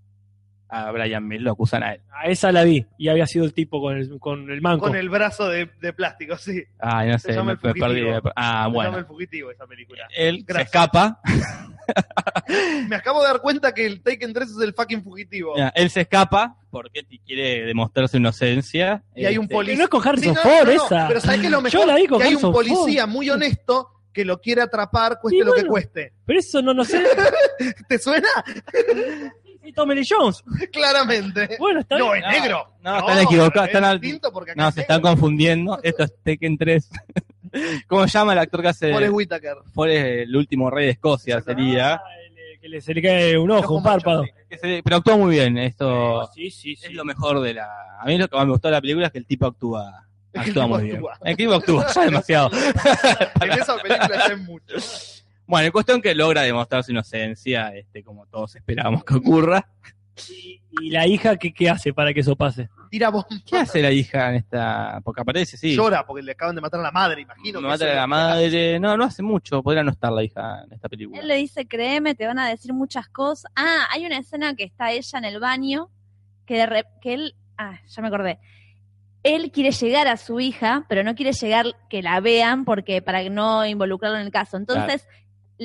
a 0.75 0.91
Brian 0.91 1.27
Mill, 1.27 1.43
lo 1.43 1.51
acusan 1.51 1.83
a 1.83 1.93
él. 1.93 2.01
A 2.11 2.27
esa 2.27 2.51
la 2.51 2.63
vi 2.63 2.85
y 2.97 3.09
había 3.09 3.27
sido 3.27 3.45
el 3.45 3.53
tipo 3.53 3.79
con 3.81 3.95
el, 3.97 4.19
con 4.19 4.49
el 4.49 4.61
manco. 4.61 4.87
Con 4.87 4.95
el 4.95 5.09
brazo 5.09 5.47
de, 5.47 5.69
de 5.81 5.93
plástico, 5.93 6.35
sí. 6.37 6.63
Ay, 6.79 7.09
no 7.09 7.19
Se 7.19 7.27
sé, 7.29 7.33
llama 7.33 7.57
me, 7.61 7.69
El 7.69 7.75
me 7.75 7.79
perdí. 7.79 8.01
Ah, 8.35 8.63
Se 8.65 8.71
llama 8.73 8.85
El 8.85 8.91
bueno. 8.91 9.05
Fugitivo 9.07 9.51
esa 9.51 9.67
película. 9.67 10.07
Él 10.15 10.37
se 10.39 10.43
Gracias. 10.45 10.65
escapa, 10.67 11.19
Me 12.87 12.95
acabo 12.95 13.21
de 13.21 13.27
dar 13.27 13.41
cuenta 13.41 13.73
que 13.73 13.85
el 13.85 14.01
Taken 14.01 14.33
3 14.33 14.49
es 14.51 14.57
el 14.61 14.73
fucking 14.73 15.03
fugitivo. 15.03 15.53
Ya, 15.57 15.69
él 15.75 15.89
se 15.89 16.01
escapa 16.01 16.55
porque 16.71 17.03
quiere 17.25 17.65
demostrar 17.65 18.07
su 18.07 18.17
inocencia. 18.17 19.03
Y 19.15 19.25
hay 19.25 19.37
un 19.37 19.43
Este, 19.43 19.55
poli- 19.55 19.71
Que 19.71 19.77
no 19.77 19.83
es 19.83 19.89
con 19.89 20.01
Sí, 20.01 20.09
Harrison 20.09 20.33
no, 20.35 20.41
Ford 20.41 20.67
no, 20.67 20.73
no, 20.75 20.85
esa. 20.85 21.07
Pero 21.07 21.19
¿sabes 21.21 21.39
qué 21.41 21.45
es 21.47 21.51
lo 21.51 21.67
Yo 21.67 21.85
la 21.85 21.95
vi 21.95 22.07
con 22.07 22.19
que 22.19 22.25
hay 22.27 22.35
un 22.35 22.41
policía 22.53 23.05
muy 23.05 23.29
honesto 23.29 23.89
que 24.13 24.23
lo 24.25 24.39
quiere 24.39 24.61
atrapar, 24.61 25.19
cueste 25.19 25.43
lo 25.43 25.53
que 25.53 25.65
cueste. 25.65 26.13
Pero 26.25 26.39
eso 26.39 26.61
no, 26.61 26.73
no 26.73 26.85
sé. 26.85 27.03
¿Te 27.89 27.97
suena? 27.99 28.27
Y 29.63 29.71
Tommy 29.73 29.95
Lee 29.95 30.05
Jones. 30.09 30.43
Claramente. 30.71 31.55
Bueno, 31.59 31.79
está 31.81 31.97
No, 31.97 32.11
bien. 32.11 32.23
es 32.25 32.41
negro. 32.41 32.67
no, 32.81 32.97
están 32.99 33.19
equivocados, 33.19 33.69
es 33.69 33.75
están 33.75 33.83
al- 33.85 34.01
No, 34.55 34.67
es 34.67 34.75
se 34.75 34.81
están 34.81 35.01
confundiendo. 35.01 35.79
Esto 35.83 36.03
es 36.03 36.13
Tekken 36.23 36.57
3. 36.57 36.89
¿Cómo 37.87 38.07
se 38.07 38.17
llama 38.17 38.33
el 38.33 38.39
actor 38.39 38.61
que 38.61 38.67
hace 38.69 38.91
Forrest 38.91 39.13
Whitaker. 39.13 39.57
fue 39.73 40.23
el 40.23 40.35
último 40.35 40.69
rey 40.69 40.85
de 40.87 40.91
Escocia? 40.93 41.41
Sería. 41.41 41.93
Ah, 41.95 42.01
el- 42.27 42.59
Que 42.59 42.69
le, 42.69 42.81
se 42.81 42.93
le 42.93 43.01
cae 43.01 43.37
un 43.37 43.51
ojo, 43.51 43.59
Ojo 43.65 43.75
un 43.75 43.83
párpado. 43.83 44.23
se- 44.49 44.81
pero 44.83 44.95
actúa 44.97 45.17
muy 45.17 45.31
bien. 45.35 45.57
Esto 45.57 46.29
Sí, 46.33 46.49
sí, 46.49 46.75
sí. 46.75 46.87
es 46.87 46.93
lo 46.93 47.05
mejor 47.05 47.39
de 47.41 47.53
la. 47.53 47.67
A 47.99 48.05
mí 48.05 48.17
lo 48.17 48.27
que 48.27 48.35
más 48.35 48.45
me 48.45 48.51
gustó 48.53 48.67
de 48.69 48.73
la 48.73 48.81
película 48.81 49.07
es 49.07 49.11
que 49.13 49.19
el 49.19 49.25
tipo 49.25 49.45
actúa. 49.45 50.05
Actúa 50.35 50.65
muy 50.67 50.83
bien. 50.85 51.01
El 51.23 51.37
tipo 51.37 51.53
actúa, 51.53 51.85
ya 51.93 52.05
demasiado. 52.05 52.49
En 53.41 53.51
esa 53.51 53.77
película 53.77 54.09
ya 54.27 54.33
es 54.33 54.39
mucho. 54.39 54.75
Bueno, 55.45 55.65
en 55.65 55.71
cuestión 55.71 56.01
que 56.01 56.15
logra 56.15 56.41
demostrar 56.43 56.83
su 56.83 56.91
inocencia, 56.91 57.69
este, 57.75 58.03
como 58.03 58.25
todos 58.27 58.55
esperábamos 58.55 59.03
que 59.03 59.15
ocurra. 59.15 59.67
Y, 60.29 60.61
y 60.79 60.89
la 60.91 61.07
hija, 61.07 61.37
¿qué, 61.37 61.51
¿qué 61.51 61.69
hace 61.71 61.91
para 61.91 62.13
que 62.13 62.19
eso 62.19 62.35
pase? 62.35 62.69
Tira 62.91 63.09
bomba. 63.09 63.27
¿Qué 63.45 63.57
hace 63.57 63.81
la 63.81 63.91
hija 63.91 64.29
en 64.29 64.35
esta? 64.35 65.01
Porque 65.03 65.21
aparece, 65.21 65.57
sí. 65.57 65.75
Llora 65.75 66.05
porque 66.05 66.21
le 66.21 66.33
acaban 66.33 66.53
de 66.55 66.61
matar 66.61 66.79
a 66.79 66.83
la 66.83 66.91
madre, 66.91 67.21
imagino. 67.21 67.59
No 67.59 67.67
que 67.67 67.71
mata 67.71 67.85
eso 67.85 67.93
a 67.93 67.95
la 67.95 68.07
madre. 68.07 68.79
No, 68.79 68.95
no 68.95 69.03
hace 69.05 69.23
mucho. 69.23 69.63
Podría 69.63 69.83
no 69.83 69.89
estar 69.89 70.11
la 70.11 70.23
hija 70.23 70.63
en 70.65 70.73
esta 70.73 70.87
película. 70.87 71.19
Él 71.19 71.27
le 71.27 71.35
dice, 71.37 71.67
créeme, 71.67 72.13
te 72.13 72.27
van 72.27 72.37
a 72.37 72.47
decir 72.47 72.71
muchas 72.73 73.07
cosas. 73.09 73.51
Ah, 73.55 73.87
hay 73.91 74.05
una 74.05 74.19
escena 74.19 74.55
que 74.55 74.63
está 74.65 74.91
ella 74.91 75.17
en 75.17 75.25
el 75.25 75.39
baño, 75.39 75.89
que, 76.45 76.57
de 76.57 76.65
re- 76.67 76.85
que 77.01 77.15
él, 77.15 77.35
ah, 77.57 77.79
ya 77.87 78.01
me 78.03 78.09
acordé. 78.09 78.37
Él 79.23 79.51
quiere 79.51 79.71
llegar 79.71 80.07
a 80.07 80.17
su 80.17 80.39
hija, 80.39 80.85
pero 80.89 81.03
no 81.03 81.15
quiere 81.15 81.33
llegar 81.33 81.65
que 81.89 82.03
la 82.03 82.19
vean 82.19 82.65
porque 82.65 83.01
para 83.01 83.27
no 83.29 83.65
involucrarlo 83.65 84.17
en 84.19 84.25
el 84.25 84.31
caso. 84.31 84.57
Entonces 84.57 85.07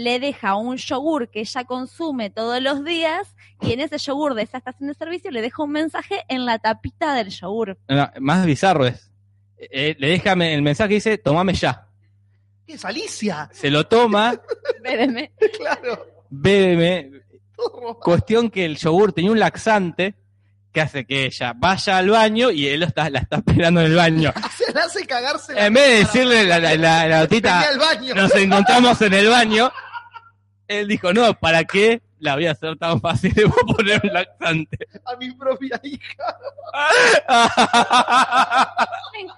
le 0.04 0.18
deja 0.20 0.54
un 0.56 0.76
yogur 0.76 1.28
que 1.30 1.40
ella 1.40 1.64
consume 1.64 2.30
todos 2.30 2.60
los 2.62 2.84
días 2.84 3.34
y 3.60 3.72
en 3.72 3.80
ese 3.80 3.98
yogur 3.98 4.34
de 4.34 4.42
esa 4.42 4.58
estación 4.58 4.88
de 4.88 4.94
servicio 4.94 5.30
le 5.30 5.42
deja 5.42 5.62
un 5.62 5.70
mensaje 5.72 6.24
en 6.28 6.44
la 6.46 6.58
tapita 6.58 7.14
del 7.14 7.30
yogur. 7.30 7.78
No, 7.88 8.10
más 8.20 8.44
bizarro 8.46 8.86
es. 8.86 9.10
Eh, 9.58 9.96
le 9.98 10.08
deja 10.08 10.32
el 10.32 10.62
mensaje 10.62 10.88
que 10.90 10.94
dice, 10.96 11.18
tomame 11.18 11.52
ya. 11.54 11.86
¿Qué 12.66 12.74
es 12.74 12.84
Alicia? 12.84 13.48
Se 13.52 13.70
lo 13.70 13.86
toma, 13.86 14.40
Bébeme. 14.82 15.32
Claro. 15.56 16.06
bébeme. 16.30 17.10
Cuestión 18.00 18.50
que 18.50 18.64
el 18.64 18.76
yogur 18.76 19.12
tenía 19.12 19.30
un 19.32 19.38
laxante 19.40 20.14
que 20.72 20.80
hace 20.82 21.06
que 21.06 21.24
ella 21.26 21.54
vaya 21.56 21.96
al 21.96 22.10
baño 22.10 22.50
y 22.50 22.68
él 22.68 22.80
lo 22.80 22.86
está, 22.86 23.08
la 23.10 23.20
está 23.20 23.36
esperando 23.36 23.80
en 23.80 23.86
el 23.86 23.94
baño. 23.96 24.32
Se 24.56 24.72
le 24.72 24.80
hace 24.80 25.06
cagarse 25.06 25.54
la 25.54 25.66
En 25.66 25.72
vez 25.74 25.88
de 25.88 25.94
decirle 26.00 26.44
la, 26.44 26.58
la, 26.60 26.76
la- 26.76 27.08
la 27.08 27.20
notita, 27.20 27.64
nos 28.14 28.34
encontramos 28.34 29.00
en 29.02 29.14
el 29.14 29.28
baño, 29.28 29.72
él 30.68 30.86
dijo, 30.86 31.12
no, 31.12 31.34
¿para 31.34 31.64
qué 31.64 32.00
la 32.20 32.34
voy 32.34 32.46
a 32.46 32.52
hacer 32.52 32.76
tan 32.76 33.00
fácil? 33.00 33.32
A 33.46 33.74
poner 33.74 34.00
un 34.04 34.12
laxante. 34.12 34.86
A 35.04 35.16
mi 35.16 35.32
propia 35.32 35.80
hija. 35.82 36.38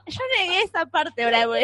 Yo 0.06 0.20
negué 0.38 0.62
esa 0.62 0.86
parte, 0.86 1.24
Bravo. 1.24 1.54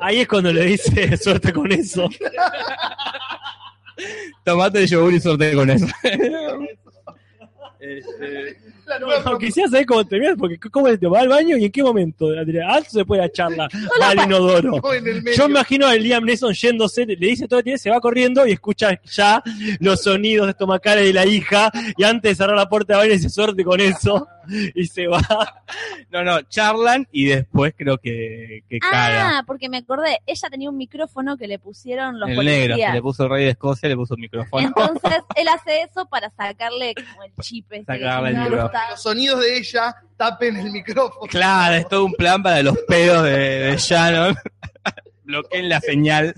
Ahí 0.00 0.20
es 0.20 0.28
cuando 0.28 0.52
le 0.52 0.64
dice 0.64 1.16
suerte 1.16 1.52
con 1.52 1.70
eso. 1.70 2.08
Tomate 4.44 4.80
el 4.80 4.88
yogur 4.88 5.14
y 5.14 5.20
suerte 5.20 5.54
con 5.54 5.70
eso. 5.70 5.86
Este, 7.82 8.56
La 8.92 8.98
nueva 8.98 9.22
No, 9.30 9.38
quisiera 9.38 9.68
saber 9.68 9.86
cómo 9.86 10.06
termina, 10.06 10.36
porque 10.36 10.58
cómo 10.58 10.86
te 10.96 11.06
va 11.06 11.20
al 11.20 11.28
baño 11.28 11.56
y 11.56 11.64
en 11.64 11.72
qué 11.72 11.82
momento, 11.82 12.28
Adrián. 12.28 12.70
Alto 12.70 12.90
se 12.90 13.04
puede 13.04 13.22
a 13.22 13.30
charla, 13.30 13.68
va 14.00 14.10
al 14.10 14.24
inodoro. 14.24 14.80
Yo 15.36 15.48
imagino 15.48 15.86
a 15.86 15.94
Liam 15.94 16.24
Neeson 16.24 16.52
yéndose, 16.52 17.06
le 17.06 17.16
dice 17.16 17.48
todo 17.48 17.62
se 17.76 17.90
va 17.90 18.00
corriendo 18.00 18.46
y 18.46 18.52
escucha 18.52 19.00
ya 19.04 19.42
los 19.80 20.02
sonidos 20.02 20.48
estomacales 20.48 21.04
de 21.04 21.12
la 21.12 21.24
hija 21.24 21.70
y 21.96 22.04
antes 22.04 22.32
de 22.32 22.34
cerrar 22.34 22.56
la 22.56 22.68
puerta 22.68 22.94
de 22.94 22.98
baño 22.98 23.12
dice 23.12 23.30
suerte 23.30 23.64
con 23.64 23.80
eso 23.80 24.28
y 24.74 24.86
se 24.86 25.06
va. 25.06 25.20
no, 26.10 26.22
no, 26.22 26.42
charlan 26.42 27.06
y 27.12 27.26
después 27.26 27.74
creo 27.76 27.98
que, 27.98 28.64
que 28.68 28.78
caga. 28.78 29.38
Ah, 29.38 29.44
porque 29.46 29.68
me 29.68 29.78
acordé, 29.78 30.20
ella 30.26 30.50
tenía 30.50 30.70
un 30.70 30.76
micrófono 30.76 31.36
que 31.36 31.46
le 31.46 31.58
pusieron 31.58 32.18
los 32.18 32.28
el 32.28 32.36
negro, 32.36 32.74
policías. 32.74 32.90
que 32.90 32.96
le 32.96 33.02
puso 33.02 33.24
el 33.24 33.30
rey 33.30 33.44
de 33.44 33.50
Escocia, 33.50 33.88
le 33.88 33.96
puso 33.96 34.14
un 34.14 34.20
micrófono. 34.20 34.66
Entonces 34.66 35.22
él 35.36 35.48
hace 35.48 35.82
eso 35.82 36.06
para 36.06 36.30
sacarle 36.30 36.94
como 36.94 37.22
el 37.24 37.32
chip. 37.40 37.72
ese 37.72 37.84
que 37.84 37.98
Sacarle 37.98 38.30
el 38.30 38.36
no 38.36 38.44
micrófono. 38.44 38.80
Los 38.90 39.02
sonidos 39.02 39.40
de 39.40 39.58
ella 39.58 39.96
tapen 40.16 40.56
el 40.56 40.70
micrófono. 40.70 41.26
Claro, 41.28 41.74
es 41.74 41.88
todo 41.88 42.04
un 42.04 42.12
plan 42.12 42.42
para 42.42 42.62
los 42.62 42.78
pedos 42.88 43.24
de, 43.24 43.30
de 43.30 43.76
Shannon. 43.76 44.36
Bloqueen 45.24 45.68
la 45.68 45.80
señal. 45.80 46.34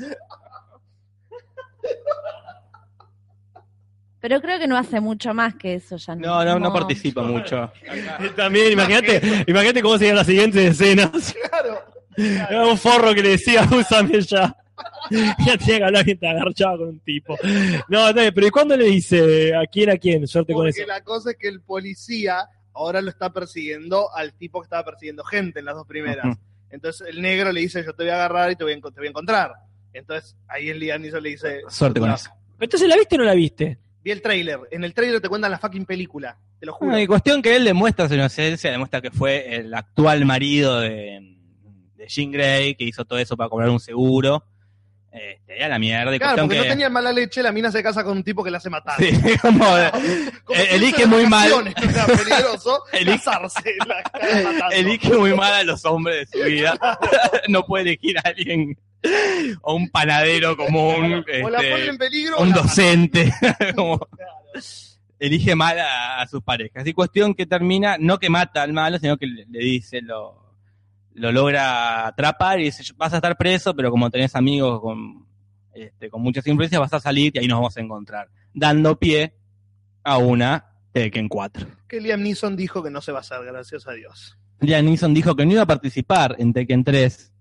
Pero 4.24 4.40
creo 4.40 4.58
que 4.58 4.66
no 4.66 4.78
hace 4.78 5.00
mucho 5.02 5.34
más 5.34 5.54
que 5.54 5.74
eso 5.74 5.98
ya. 5.98 6.14
No, 6.16 6.42
no, 6.46 6.58
no 6.58 6.72
participa 6.72 7.20
mucho. 7.20 7.70
También, 8.34 8.72
imagínate, 8.72 9.20
imagínate 9.46 9.82
cómo 9.82 9.98
serían 9.98 10.16
las 10.16 10.26
siguientes 10.26 10.80
escenas. 10.80 11.34
Claro. 11.50 11.82
Era 12.16 12.66
un 12.66 12.78
forro 12.78 13.12
que 13.14 13.22
le 13.22 13.28
decía, 13.28 13.68
úsame 13.70 14.18
ya. 14.22 14.56
Ya 15.10 15.58
tenía 15.58 15.76
que 15.76 15.84
hablar 15.84 16.06
mientras 16.06 16.36
agarchaba 16.36 16.78
con 16.78 16.88
un 16.88 17.00
tipo. 17.00 17.36
No, 17.88 18.14
no, 18.14 18.22
pero 18.34 18.46
¿y 18.46 18.50
cuándo 18.50 18.74
le 18.78 18.86
dice 18.86 19.54
a 19.54 19.66
quién 19.66 19.90
a 19.90 19.98
quién? 19.98 20.26
Suerte 20.26 20.54
con 20.54 20.62
Porque 20.64 20.80
eso. 20.80 20.88
la 20.88 21.02
cosa 21.04 21.32
es 21.32 21.36
que 21.36 21.48
el 21.48 21.60
policía 21.60 22.48
ahora 22.72 23.02
lo 23.02 23.10
está 23.10 23.30
persiguiendo 23.30 24.08
al 24.16 24.32
tipo 24.32 24.62
que 24.62 24.64
estaba 24.64 24.86
persiguiendo 24.86 25.22
gente 25.24 25.58
en 25.58 25.66
las 25.66 25.74
dos 25.74 25.86
primeras. 25.86 26.34
Entonces 26.70 27.06
el 27.08 27.20
negro 27.20 27.52
le 27.52 27.60
dice, 27.60 27.84
yo 27.84 27.92
te 27.92 28.04
voy 28.04 28.10
a 28.10 28.14
agarrar 28.14 28.52
y 28.52 28.56
te 28.56 28.64
voy 28.64 28.72
a, 28.72 28.76
te 28.76 28.90
voy 29.00 29.06
a 29.06 29.10
encontrar. 29.10 29.52
Entonces 29.92 30.34
ahí 30.48 30.70
el 30.70 30.78
Liam 30.80 31.02
Neeson 31.02 31.22
le 31.22 31.28
dice, 31.28 31.60
Suerte 31.68 32.00
con 32.00 32.08
"No". 32.08 32.14
eso. 32.14 32.30
Pero 32.56 32.64
entonces, 32.64 32.88
¿la 32.88 32.96
viste 32.96 33.16
o 33.16 33.18
no 33.18 33.24
la 33.24 33.34
viste? 33.34 33.78
Vi 34.04 34.10
el 34.10 34.20
trailer. 34.20 34.60
En 34.70 34.84
el 34.84 34.92
trailer 34.92 35.20
te 35.20 35.28
cuentan 35.30 35.50
la 35.50 35.58
fucking 35.58 35.86
película. 35.86 36.36
Te 36.60 36.66
lo 36.66 36.74
juro. 36.74 36.90
Bueno, 36.90 37.02
y 37.02 37.06
cuestión 37.06 37.40
que 37.40 37.56
él 37.56 37.64
demuestra 37.64 38.06
su 38.06 38.14
inocencia, 38.14 38.70
demuestra 38.70 39.00
que 39.00 39.10
fue 39.10 39.56
el 39.56 39.72
actual 39.72 40.26
marido 40.26 40.80
de, 40.80 41.38
de 41.94 42.06
Jean 42.06 42.30
Grey, 42.30 42.74
que 42.74 42.84
hizo 42.84 43.06
todo 43.06 43.18
eso 43.18 43.34
para 43.36 43.48
cobrar 43.48 43.70
un 43.70 43.80
seguro. 43.80 44.44
Este, 45.10 45.58
y 45.58 45.62
a 45.62 45.68
la 45.68 45.78
mierda. 45.78 46.14
Y 46.14 46.18
claro, 46.18 46.42
porque 46.42 46.56
que... 46.56 46.62
no 46.64 46.68
tenía 46.68 46.90
mala 46.90 47.12
leche, 47.12 47.40
la 47.40 47.52
mina 47.52 47.70
se 47.70 47.84
casa 47.84 48.02
con 48.02 48.16
un 48.16 48.24
tipo 48.24 48.42
que 48.42 48.50
la 48.50 48.58
hace 48.58 48.68
matar. 48.68 48.96
Sí, 48.98 49.12
como, 49.40 49.64
Como 49.64 49.78
Eh, 49.78 50.66
si 50.68 50.74
elige 50.74 51.06
muy 51.06 51.26
mal. 51.26 51.52
o 51.52 51.62
sea, 51.62 52.06
peligroso 52.06 52.82
casarse. 53.06 53.74
La 54.58 54.68
elige 54.72 55.16
muy 55.16 55.32
mal 55.32 55.52
a 55.52 55.62
los 55.62 55.84
hombres 55.84 56.28
de 56.30 56.38
su 56.38 56.44
vida. 56.44 56.76
no 57.48 57.64
puede 57.64 57.84
elegir 57.84 58.18
a 58.18 58.22
alguien 58.22 58.76
o 59.62 59.74
un 59.74 59.88
panadero 59.90 60.56
común, 60.56 61.24
o 61.42 61.50
la 61.50 61.58
ponen 61.58 61.72
este, 61.74 61.88
en 61.90 61.98
peligro. 61.98 62.36
o 62.38 62.42
un 62.42 62.52
docente. 62.52 63.32
como- 63.74 64.06
elige 65.18 65.54
mal 65.54 65.78
a, 65.78 66.20
a 66.20 66.26
sus 66.26 66.42
parejas. 66.42 66.86
Y 66.86 66.92
cuestión 66.92 67.34
que 67.34 67.46
termina, 67.46 67.96
no 67.98 68.18
que 68.18 68.28
mata 68.28 68.62
al 68.62 68.72
malo, 68.72 68.98
sino 68.98 69.16
que 69.16 69.26
le, 69.26 69.46
le 69.48 69.58
dice, 69.60 70.02
lo, 70.02 70.54
lo 71.14 71.32
logra 71.32 72.06
atrapar 72.06 72.60
y 72.60 72.64
dice, 72.64 72.84
vas 72.96 73.12
a 73.12 73.16
estar 73.16 73.36
preso, 73.36 73.74
pero 73.74 73.90
como 73.90 74.10
tenés 74.10 74.34
amigos 74.36 74.80
con, 74.80 75.26
este, 75.72 76.10
con 76.10 76.20
muchas 76.20 76.46
influencias, 76.46 76.80
vas 76.80 76.92
a 76.92 77.00
salir 77.00 77.32
y 77.34 77.38
ahí 77.38 77.46
nos 77.48 77.58
vamos 77.58 77.76
a 77.76 77.80
encontrar. 77.80 78.28
Dando 78.52 78.98
pie 78.98 79.34
a 80.02 80.18
una 80.18 80.66
Tekken 80.92 81.28
4. 81.28 81.66
Que 81.88 82.00
Liam 82.00 82.22
Neeson 82.22 82.54
dijo 82.56 82.82
que 82.82 82.90
no 82.90 83.00
se 83.00 83.12
va 83.12 83.18
a 83.18 83.20
hacer, 83.22 83.42
gracias 83.44 83.86
a 83.88 83.92
Dios. 83.92 84.36
Liam 84.60 84.84
Neeson 84.84 85.14
dijo 85.14 85.34
que 85.34 85.46
no 85.46 85.52
iba 85.52 85.62
a 85.62 85.66
participar 85.66 86.36
en 86.38 86.52
Tekken 86.52 86.84
3, 86.84 87.32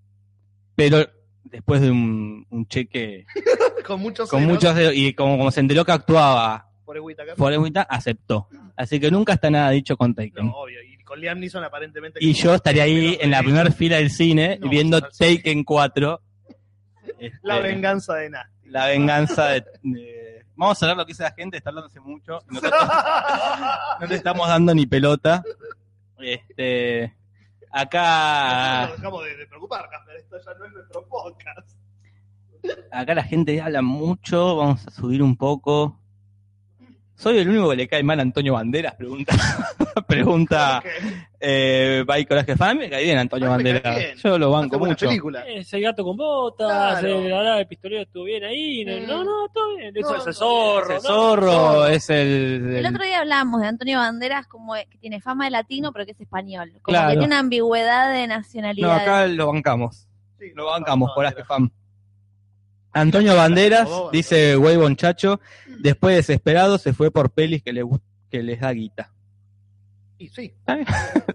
pero 0.76 1.06
después 1.44 1.82
de 1.82 1.91
un, 1.91 2.45
un 2.49 2.68
cheque 2.68 3.26
Con 3.86 3.99
muchos 3.99 4.30
con 4.30 4.45
muchos 4.45 4.76
y 4.94 5.14
como, 5.14 5.38
como 5.38 5.52
se 5.52 5.60
enteró 5.60 5.84
que 5.84 5.91
actuaba 5.91 6.70
por 6.86 6.95
Eguita. 6.98 7.24
Forewita, 7.36 7.82
aceptó. 7.84 8.48
Así 8.76 8.99
que 8.99 9.10
nunca 9.11 9.34
está 9.34 9.49
nada 9.49 9.70
dicho 9.72 9.95
con 9.98 10.14
Taken. 10.15 10.45
No, 10.48 10.52
obvio. 10.56 10.82
Y 10.84 10.98
con 11.03 11.20
Liam 11.20 11.40
Neeson 11.40 11.64
aparentemente. 11.64 12.20
Y 12.22 12.34
yo 12.34 12.53
estaría 12.56 12.84
ahí 12.84 13.18
en 13.22 13.32
la 13.32 13.40
primera 13.41 13.70
fila 13.72 13.98
del 13.98 14.10
cine 14.10 14.57
No, 14.61 14.70
viendo. 14.70 15.02
Taken 15.02 15.64
4. 15.64 16.22
Este, 17.20 17.40
La 17.44 17.60
venganza 17.60 18.15
de 18.15 18.30
Nasty. 18.30 18.70
la 18.70 18.88
venganza 18.88 19.48
de, 19.48 19.64
de- 19.84 20.45
Vamos 20.56 20.82
a 20.84 20.88
ver 20.88 20.98
lo 20.98 21.06
que 21.06 21.11
dice 21.11 21.24
la 21.24 21.32
gente, 21.32 21.57
está 21.57 21.70
hablando 21.70 21.88
hace 21.88 21.99
mucho. 21.99 22.40
Nosotros 22.48 22.82
no 23.99 24.06
le 24.07 24.15
estamos 24.15 24.48
dando 24.48 24.74
ni 24.76 24.86
pelota. 24.86 25.44
Este, 26.20 27.14
acá, 27.74 28.88
Nos 28.88 28.98
dejamos 28.98 29.24
de, 29.26 29.38
de 29.38 29.48
preocupar. 29.48 29.90
Esto 30.18 30.38
ya 30.45 30.54
no 30.54 30.66
es 30.66 30.72
nuestro 30.74 31.08
podcast. 31.08 31.78
acá 32.91 33.16
la 33.16 33.24
gente 33.24 33.60
habla 33.62 33.82
mucho. 33.82 34.56
Vamos 34.58 34.88
a 34.88 34.91
subir 34.91 35.22
un 35.22 35.36
poco. 35.36 36.00
¿Soy 37.15 37.38
el 37.38 37.48
único 37.49 37.69
que 37.69 37.76
le 37.77 37.88
cae 37.88 38.03
mal 38.03 38.19
a 38.19 38.23
Antonio 38.23 38.53
Banderas? 38.53 38.95
Pregunta, 38.95 39.34
pregunta 40.07 40.84
eh, 41.40 42.03
By 42.06 42.26
Coraje 42.26 42.56
Fan. 42.57 42.77
Me 42.77 42.90
cae 42.90 43.03
bien 43.03 43.18
Antonio 43.18 43.52
A 43.53 43.57
mí 43.57 43.64
me 43.64 43.72
cae 43.72 43.81
Banderas. 43.81 43.98
bien. 43.99 44.18
Yo 44.18 44.38
lo 44.38 44.48
hace 44.48 44.61
banco 44.61 44.80
buena 44.80 44.94
mucho. 44.94 45.07
película. 45.07 45.41
Ese 45.48 45.80
gato 45.80 46.03
con 46.03 46.18
botas, 46.18 46.99
Claro. 46.99 47.19
el, 47.19 47.30
la 47.30 47.38
verdad, 47.38 47.60
el 47.61 47.68
pistolero 47.68 48.02
estuvo 48.03 48.23
bien 48.26 48.44
ahí. 48.44 48.84
No, 48.84 48.94
Mm. 48.98 49.07
no, 49.07 49.23
no, 49.23 49.48
todo 49.53 49.76
bien. 49.77 49.95
Eso 49.95 50.11
No, 50.11 50.18
es 50.18 50.27
el 50.27 50.34
zorro. 50.34 50.95
Ese 50.98 51.07
¿no? 51.07 51.14
zorro 51.14 51.85
es 51.88 52.10
el, 52.10 52.18
El 52.69 52.76
el- 52.77 52.85
otro 52.88 53.03
día 53.06 53.19
hablábamos 53.19 53.61
de 53.61 53.68
Antonio 53.68 53.99
Banderas 53.99 54.48
como 54.48 54.73
que 54.73 54.98
tiene 54.99 55.22
fama 55.22 55.45
de 55.45 55.52
latino, 55.52 55.91
pero 55.94 56.06
que 56.06 56.11
es 56.11 56.19
español. 56.19 56.72
Como 56.81 56.81
Claro. 56.84 57.10
que 57.10 57.14
tiene 57.14 57.27
una 57.27 57.40
ambigüedad 57.40 58.11
de 58.11 58.27
No, 58.27 58.35
nacionalidad. 58.35 58.95
acá 58.98 59.27
lo 59.27 59.48
bancamos. 59.48 60.07
Sí, 60.40 60.48
Lo 60.56 60.64
no, 60.64 60.69
bancamos, 60.72 61.10
no, 61.10 61.14
Coraje 61.15 61.44
Fan. 61.45 61.72
Antonio 62.94 63.36
Banderas, 63.36 63.90
dice 64.11 64.56
Güey 64.56 64.78
Bonchacho, 64.78 65.40
después 65.80 66.15
desesperado 66.15 66.78
se 66.78 66.94
fue 66.94 67.11
por 67.11 67.32
pelis 67.32 67.64
que, 67.64 67.74
le, 67.74 67.84
que 68.30 68.44
les 68.44 68.60
da 68.61 68.72
guita. 68.72 69.11
Y 70.18 70.30
sí, 70.30 70.53
¿Está 70.60 70.76
bien? 70.76 70.88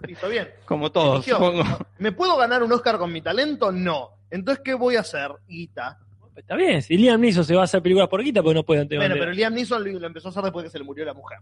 hizo 0.08 0.28
bien. 0.28 0.48
Como 0.64 0.90
todos, 0.90 1.16
Eligió. 1.16 1.34
supongo. 1.36 1.64
¿Me 1.98 2.12
puedo 2.12 2.36
ganar 2.36 2.62
un 2.62 2.72
Oscar 2.72 2.96
con 2.98 3.12
mi 3.12 3.20
talento? 3.20 3.70
No. 3.72 4.10
Entonces, 4.30 4.62
¿qué 4.64 4.74
voy 4.74 4.96
a 4.96 5.00
hacer? 5.00 5.30
Guita. 5.46 5.98
Está 6.36 6.54
bien, 6.54 6.80
si 6.82 6.96
Liam 6.96 7.20
Neeson 7.20 7.44
se 7.44 7.54
va 7.54 7.62
a 7.62 7.64
hacer 7.64 7.82
películas 7.82 8.08
por 8.08 8.22
guita, 8.22 8.42
porque 8.42 8.54
no 8.54 8.62
puede 8.62 8.82
Antonio 8.82 9.00
Bueno, 9.00 9.14
Banderas. 9.14 9.26
pero 9.26 9.36
Liam 9.36 9.54
Neeson 9.54 9.84
lo, 9.84 9.98
lo 9.98 10.06
empezó 10.06 10.28
a 10.28 10.30
hacer 10.30 10.44
después 10.44 10.64
que 10.64 10.70
se 10.70 10.78
le 10.78 10.84
murió 10.84 11.04
la 11.04 11.12
mujer. 11.14 11.38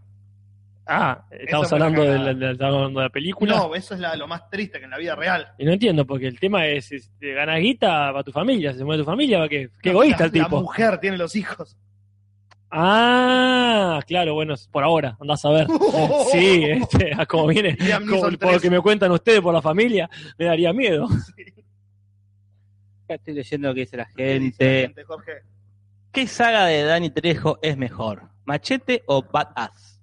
Ah, 0.89 1.25
estamos 1.31 1.71
hablando 1.73 2.01
de, 2.03 2.17
la, 2.19 2.33
de- 2.33 2.51
estamos 2.53 2.75
hablando 2.75 2.99
de 3.01 3.05
la 3.05 3.09
película. 3.09 3.55
No, 3.55 3.75
eso 3.75 3.93
es 3.93 3.99
la- 3.99 4.15
lo 4.15 4.27
más 4.27 4.49
triste 4.49 4.79
que 4.79 4.85
en 4.85 4.91
la 4.91 4.97
vida 4.97 5.15
real. 5.15 5.47
Y 5.57 5.65
no 5.65 5.73
entiendo, 5.73 6.05
porque 6.05 6.27
el 6.27 6.39
tema 6.39 6.65
es, 6.67 6.85
si 6.85 6.97
te 7.19 7.33
ganas 7.33 7.59
guita 7.59 8.11
para 8.11 8.23
tu 8.23 8.31
familia, 8.31 8.71
si 8.71 8.77
se 8.79 8.85
muere 8.85 9.01
tu 9.01 9.05
familia, 9.05 9.39
¿va 9.39 9.49
qué? 9.49 9.69
Qué 9.81 9.89
egoísta 9.89 10.19
la, 10.19 10.25
el 10.25 10.31
tipo. 10.31 10.55
La 10.57 10.61
mujer 10.61 10.97
tiene 10.99 11.17
los 11.17 11.35
hijos. 11.35 11.77
Ah, 12.69 13.99
claro, 14.05 14.33
bueno, 14.33 14.53
es 14.53 14.67
por 14.67 14.83
ahora, 14.83 15.17
andás 15.19 15.43
a 15.45 15.49
ver. 15.51 15.67
Sí, 16.31 16.63
este, 16.65 17.11
a 17.17 17.25
como 17.25 17.47
viene, 17.47 17.77
como- 18.07 18.21
por 18.21 18.31
lo 18.31 18.37
3. 18.37 18.61
que 18.61 18.69
me 18.69 18.81
cuentan 18.81 19.11
ustedes 19.11 19.41
por 19.41 19.53
la 19.53 19.61
familia, 19.61 20.09
me 20.37 20.45
daría 20.45 20.73
miedo. 20.73 21.07
Acá 23.05 23.15
estoy 23.15 23.33
leyendo 23.35 23.69
lo 23.69 23.73
que 23.73 23.79
dice 23.81 23.95
la 23.97 24.05
¿Qué 24.15 24.39
dice 24.39 24.63
la 24.63 24.69
gente. 24.69 24.81
gente, 24.87 25.03
Jorge? 25.05 25.31
¿Qué 26.11 26.27
saga 26.27 26.65
de 26.65 26.83
Dani 26.83 27.09
Trejo 27.09 27.57
es 27.61 27.77
mejor? 27.77 28.23
¿Machete 28.45 29.03
o 29.05 29.21
Badass? 29.23 29.96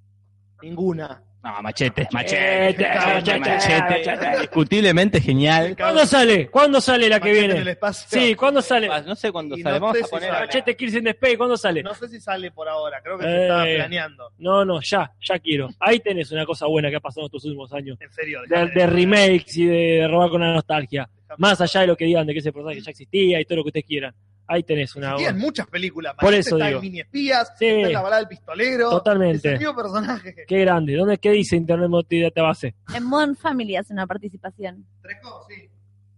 Ninguna. 0.65 1.23
No, 1.43 1.61
machete, 1.61 2.09
Machete, 2.11 2.73
machete, 2.89 3.39
machete, 3.39 3.39
machete. 3.39 3.81
machete. 4.17 4.41
Discutiblemente 4.41 5.21
genial. 5.21 5.77
¿Cuándo 5.77 6.07
sale? 6.07 6.49
¿Cuándo 6.49 6.81
sale 6.81 7.07
la 7.07 7.21
que 7.21 7.29
Machete 7.29 7.45
en 7.45 7.51
el 7.51 7.57
viene? 7.59 7.71
espacio. 7.73 8.19
Sí, 8.19 8.35
¿cuándo 8.35 8.63
sale? 8.63 8.89
Ah, 8.91 9.03
No 9.07 9.15
sé 9.15 9.31
cuándo 9.31 9.55
Y 9.55 9.61
sale. 9.61 9.75
no 9.79 9.81
Vamos 9.83 9.99
sé 9.99 10.05
a 10.05 10.07
si 10.07 10.11
poner. 10.11 10.31
sale. 10.31 10.47
Machete 10.47 10.75
Kills 10.77 10.95
in 10.95 11.05
the 11.05 11.11
Space, 11.11 11.37
¿cuándo 11.37 11.57
sale? 11.59 11.83
No 11.83 11.93
sé 11.95 12.09
si 12.09 12.19
sale 12.19 12.51
por 12.51 12.67
ahora, 12.67 12.99
creo 13.03 13.19
que 13.19 13.27
Eh. 13.27 13.29
se 13.29 13.43
estaba 13.43 13.65
planeando. 13.65 14.31
No, 14.39 14.65
no, 14.65 14.81
ya, 14.81 15.13
ya 15.21 15.39
quiero. 15.39 15.69
Ahí 15.81 16.01
tenés 16.01 16.33
una 16.33 16.47
cosa 16.47 16.65
buena 16.65 16.89
que 16.89 16.97
ha 16.97 17.01
pasado 17.01 17.23
en 17.23 17.27
estos 17.27 17.45
últimos 17.45 17.71
años. 17.75 17.99
En 18.01 18.11
serio. 18.11 18.41
De, 18.49 18.57
dejame 18.57 18.71
de 18.73 18.87
remakes 18.87 19.57
y 19.59 19.67
de, 19.67 19.77
de 19.77 20.09
robar 20.09 20.31
con 20.31 20.41
la 20.41 20.55
nostalgia. 20.55 21.11
Más 21.37 21.61
allá 21.61 21.81
de 21.83 21.87
lo 21.89 21.97
que 21.97 22.07
digan 22.07 22.27
de 22.27 22.33
que 22.33 22.39
ese 22.39 22.53
personaje 22.53 22.81
ya 22.81 22.91
existía 22.91 23.39
y 23.39 23.45
todo 23.45 23.57
lo 23.57 23.65
que 23.65 23.69
ustedes 23.69 23.87
quieran. 23.87 24.15
Ahí 24.47 24.63
tenés 24.63 24.95
una 24.95 25.11
Existían 25.13 25.39
muchas 25.39 25.67
películas. 25.69 26.15
Por 26.21 26.35
eso 26.35 26.57
está 26.57 26.67
digo. 26.69 26.79
en 26.79 26.83
Mini 26.83 27.01
Espías, 27.01 27.53
Sí. 27.59 27.67
está 27.67 27.87
en 27.89 27.93
la 27.93 28.03
balada 28.03 28.21
del 28.21 28.29
pistolero. 28.29 28.91
Totalmente. 28.91 29.37
Es 29.49 29.55
el 29.55 29.59
mismo 29.59 29.75
personaje. 29.77 30.35
Qué 30.47 30.59
grande. 30.61 30.95
¿Dónde 30.97 31.19
qué 31.19 31.31
dice 31.31 31.57
Internet 31.57 31.89
Database? 32.23 32.75
En 32.95 33.05
Modern 33.05 33.37
Family 33.37 33.77
hace 33.77 33.93
una 33.93 34.07
participación. 34.07 34.87
Trejo, 35.03 35.47
sí. 35.49 35.69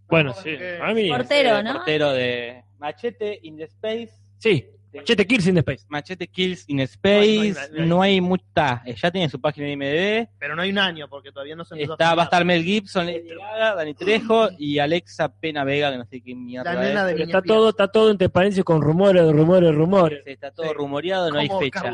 Bueno, 0.09 0.33
sí. 0.33 0.51
mí, 0.93 1.09
Portero, 1.09 1.55
Ese 1.55 1.63
¿no? 1.63 1.73
Portero 1.73 2.11
de 2.11 2.63
Machete 2.79 3.39
in 3.43 3.57
the 3.57 3.63
Space. 3.65 4.11
sí. 4.37 4.65
Machete 4.93 5.25
Kills 5.27 5.47
in 5.47 5.57
Space. 5.57 5.85
Machete 5.89 6.27
Kills 6.27 6.63
in 6.67 6.77
No 6.77 6.83
Space. 6.83 7.19
hay- 7.19 7.37
no 7.53 7.59
hay- 7.59 7.69
no 7.71 7.81
hay- 7.81 7.87
No 7.87 8.01
hay 8.01 8.21
mucha. 8.21 8.81
eh, 8.85 8.95
Ya 8.95 9.11
tiene 9.11 9.29
su 9.29 9.39
página 9.39 9.67
de 9.67 9.73
IMDb. 9.73 10.29
Pero 10.39 10.55
no 10.55 10.61
hay 10.61 10.69
un 10.71 10.79
año 10.79 11.07
porque 11.09 11.31
todavía 11.31 11.55
no 11.55 11.65
se 11.65 11.75
empezó 11.75 11.93
Está, 11.93 12.15
va 12.15 12.23
a 12.23 12.25
estar 12.25 12.43
Mel 12.45 12.63
Gibson, 12.63 13.05
Lady 13.05 13.29
Gaga, 13.29 13.75
Dani 13.75 13.93
Trejo 13.93 14.49
y 14.57 14.79
Alexa 14.79 15.29
Pena 15.29 15.63
Vega, 15.63 15.91
que 15.91 15.97
no 15.97 16.05
sé 16.05 16.21
qué 16.21 16.33
mierda 16.35 16.73
La 16.73 16.79
nena 16.81 17.01
es. 17.01 17.07
de 17.07 17.13
Pero 17.13 17.25
Mini 17.25 17.31
está 17.31 17.41
todo, 17.41 17.69
está 17.69 17.87
todo 17.89 18.11
entre 18.11 18.29
paréntesis 18.29 18.63
con 18.63 18.81
rumores, 18.81 19.29
rumores, 19.31 19.75
rumores. 19.75 20.21
Sí, 20.25 20.31
está 20.31 20.51
todo 20.51 20.67
Sí. 20.67 20.73
rumoreado, 20.73 21.29
no 21.31 21.39
hay 21.39 21.49
fecha. 21.59 21.93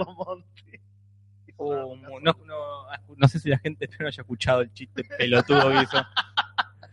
Uh, 1.57 1.95
no, 2.21 2.35
no, 2.45 2.85
no 3.15 3.27
sé 3.27 3.39
si 3.39 3.49
la 3.49 3.57
gente 3.59 3.87
no 3.99 4.07
haya 4.07 4.21
escuchado 4.21 4.61
el 4.61 4.73
chiste 4.73 5.03
pelotudo 5.17 5.69
que 5.69 5.81
hizo. 5.83 5.97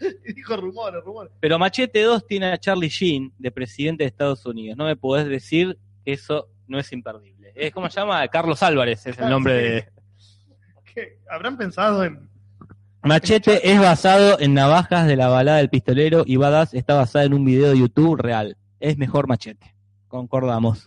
Dijo 0.35 0.56
rumores, 0.56 1.02
rumores. 1.02 1.32
Pero 1.40 1.59
Machete 1.59 2.02
2 2.02 2.27
tiene 2.27 2.47
a 2.52 2.59
Charlie 2.59 2.89
Sheen 2.89 3.32
de 3.39 3.51
presidente 3.51 4.05
de 4.05 4.09
Estados 4.09 4.44
Unidos. 4.47 4.77
No 4.78 4.85
me 4.85 4.97
podés 4.97 5.27
decir 5.28 5.78
eso 6.05 6.48
no 6.66 6.78
es 6.78 6.93
imperdible. 6.93 7.52
Es 7.55 7.72
como 7.72 7.90
se 7.90 8.01
llama 8.01 8.27
Carlos 8.28 8.62
Álvarez, 8.62 9.06
es 9.06 9.18
el 9.18 9.28
nombre 9.28 9.55
de. 9.55 9.89
¿Qué? 10.94 11.18
¿Habrán 11.28 11.56
pensado 11.56 12.05
en 12.05 12.31
Machete 13.02 13.72
es 13.72 13.81
basado 13.81 14.39
en 14.40 14.52
navajas 14.52 15.06
de 15.06 15.16
la 15.16 15.28
balada 15.28 15.59
del 15.59 15.70
pistolero 15.70 16.22
y 16.27 16.36
Badass 16.36 16.74
está 16.74 16.94
basada 16.94 17.24
en 17.24 17.32
un 17.32 17.44
video 17.47 17.70
de 17.70 17.78
YouTube 17.78 18.20
real. 18.20 18.59
Es 18.78 18.98
mejor 18.98 19.27
Machete. 19.27 19.74
Concordamos. 20.06 20.86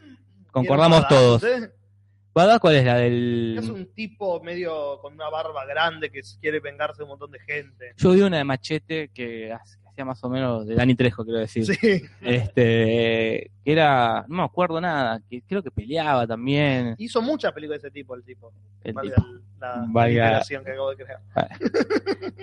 Concordamos 0.52 1.08
¿Vieron 1.10 1.40
todos. 1.40 1.44
Eh? 1.44 1.72
¿Badass 2.36 2.60
cuál 2.60 2.76
es 2.76 2.86
la 2.86 2.98
del.? 2.98 3.58
Es 3.58 3.68
un 3.68 3.92
tipo 3.94 4.44
medio 4.44 5.00
con 5.02 5.14
una 5.14 5.30
barba 5.30 5.66
grande 5.66 6.12
que 6.12 6.22
quiere 6.40 6.60
vengarse 6.60 7.00
de 7.00 7.04
un 7.04 7.10
montón 7.10 7.32
de 7.32 7.40
gente. 7.40 7.94
Yo 7.98 8.12
vi 8.12 8.22
una 8.22 8.38
de 8.38 8.44
Machete 8.44 9.10
que 9.10 9.52
hacía 9.94 10.06
más 10.06 10.24
o 10.24 10.30
menos 10.30 10.66
de 10.68 10.76
Dani 10.76 10.96
Trejo, 10.96 11.24
quiero 11.24 11.40
decir. 11.40 11.66
Sí. 11.66 12.02
Este, 12.22 13.52
que 13.64 13.72
era, 13.72 14.26
no 14.28 14.38
me 14.38 14.44
acuerdo 14.44 14.82
nada, 14.82 15.22
que 15.30 15.42
creo 15.44 15.62
que 15.64 15.72
peleaba 15.72 16.28
también. 16.28 16.96
Hizo 16.98 17.22
muchas 17.22 17.54
películas 17.54 17.82
de 17.82 17.88
ese 17.88 17.94
tipo, 17.94 18.16
el 18.16 18.24
tipo. 18.24 18.52
El 18.84 18.94
Valga 18.94 19.16
tipo. 19.16 19.28
la 19.60 19.86
Valga- 19.88 20.08
literación 20.10 20.64
que 20.66 20.72
acabo 20.72 20.90
de 20.90 20.96
crear. 20.98 21.20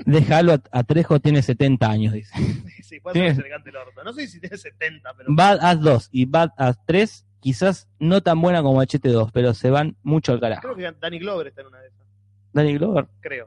Déjalo 0.06 0.52
a, 0.54 0.62
a 0.72 0.82
Trejo, 0.84 1.20
tiene 1.20 1.42
70 1.42 1.90
años, 1.90 2.12
dice. 2.14 2.32
Sí, 2.90 2.98
puede 2.98 3.14
ser 3.20 3.22
Sí. 3.22 3.28
que 3.30 3.34
se 3.36 3.42
le 3.42 3.50
cante 3.54 3.70
el 3.70 3.76
orto. 3.76 4.02
No 4.02 4.12
sé 4.12 4.26
si 4.26 4.40
tiene 4.40 4.56
70, 4.56 5.14
pero. 5.16 5.28
Badass 5.32 5.80
2 5.80 6.08
y 6.10 6.24
Badass 6.24 6.76
3, 6.86 7.24
quizás 7.38 7.88
no 8.00 8.20
tan 8.20 8.40
buena 8.40 8.62
como 8.62 8.78
Machete 8.78 9.10
2, 9.10 9.30
pero 9.30 9.54
se 9.54 9.70
van 9.70 9.96
mucho 10.02 10.32
al 10.32 10.40
carajo. 10.40 10.62
Creo 10.62 10.74
que 10.74 10.98
Danny 11.00 11.20
Glover 11.20 11.46
está 11.48 11.60
en 11.60 11.68
una 11.68 11.78
de 11.78 11.86
esas. 11.88 12.00
Danny 12.52 12.74
Glover, 12.78 13.06
Creo. 13.20 13.46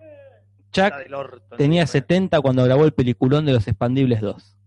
Chuck 0.74 0.94
orto, 1.16 1.56
tenía 1.56 1.84
¿no? 1.84 1.88
70 1.88 2.42
cuando 2.42 2.64
grabó 2.66 2.84
el 2.86 2.92
peliculón 2.94 3.46
de 3.46 3.54
los 3.54 3.68
Expandibles 3.68 4.20
2. 4.22 4.58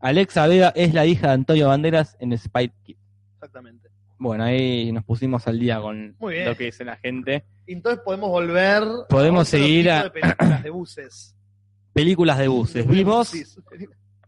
Alexa 0.00 0.46
Vega 0.46 0.72
es 0.76 0.94
la 0.94 1.04
hija 1.06 1.26
de 1.28 1.32
Antonio 1.34 1.68
Banderas 1.68 2.16
en 2.20 2.36
Spy 2.38 2.70
Kids. 2.84 2.98
Exactamente. 3.34 3.88
Bueno, 4.20 4.44
ahí 4.44 4.90
nos 4.92 5.04
pusimos 5.04 5.46
al 5.46 5.58
día 5.60 5.80
con 5.80 6.16
lo 6.18 6.28
que 6.56 6.64
dice 6.64 6.84
la 6.84 6.96
gente. 6.96 7.44
Y 7.66 7.72
Entonces 7.74 8.00
podemos 8.04 8.30
volver. 8.30 8.82
Podemos 9.08 9.42
a 9.42 9.44
seguir 9.50 9.90
a- 9.90 10.04
de 10.04 10.10
películas 10.10 10.62
de 10.62 10.70
buses. 10.70 11.34
Películas 11.92 12.38
de 12.38 12.48
buses. 12.48 12.86
Vimos 12.86 13.28
Sí. 13.28 13.44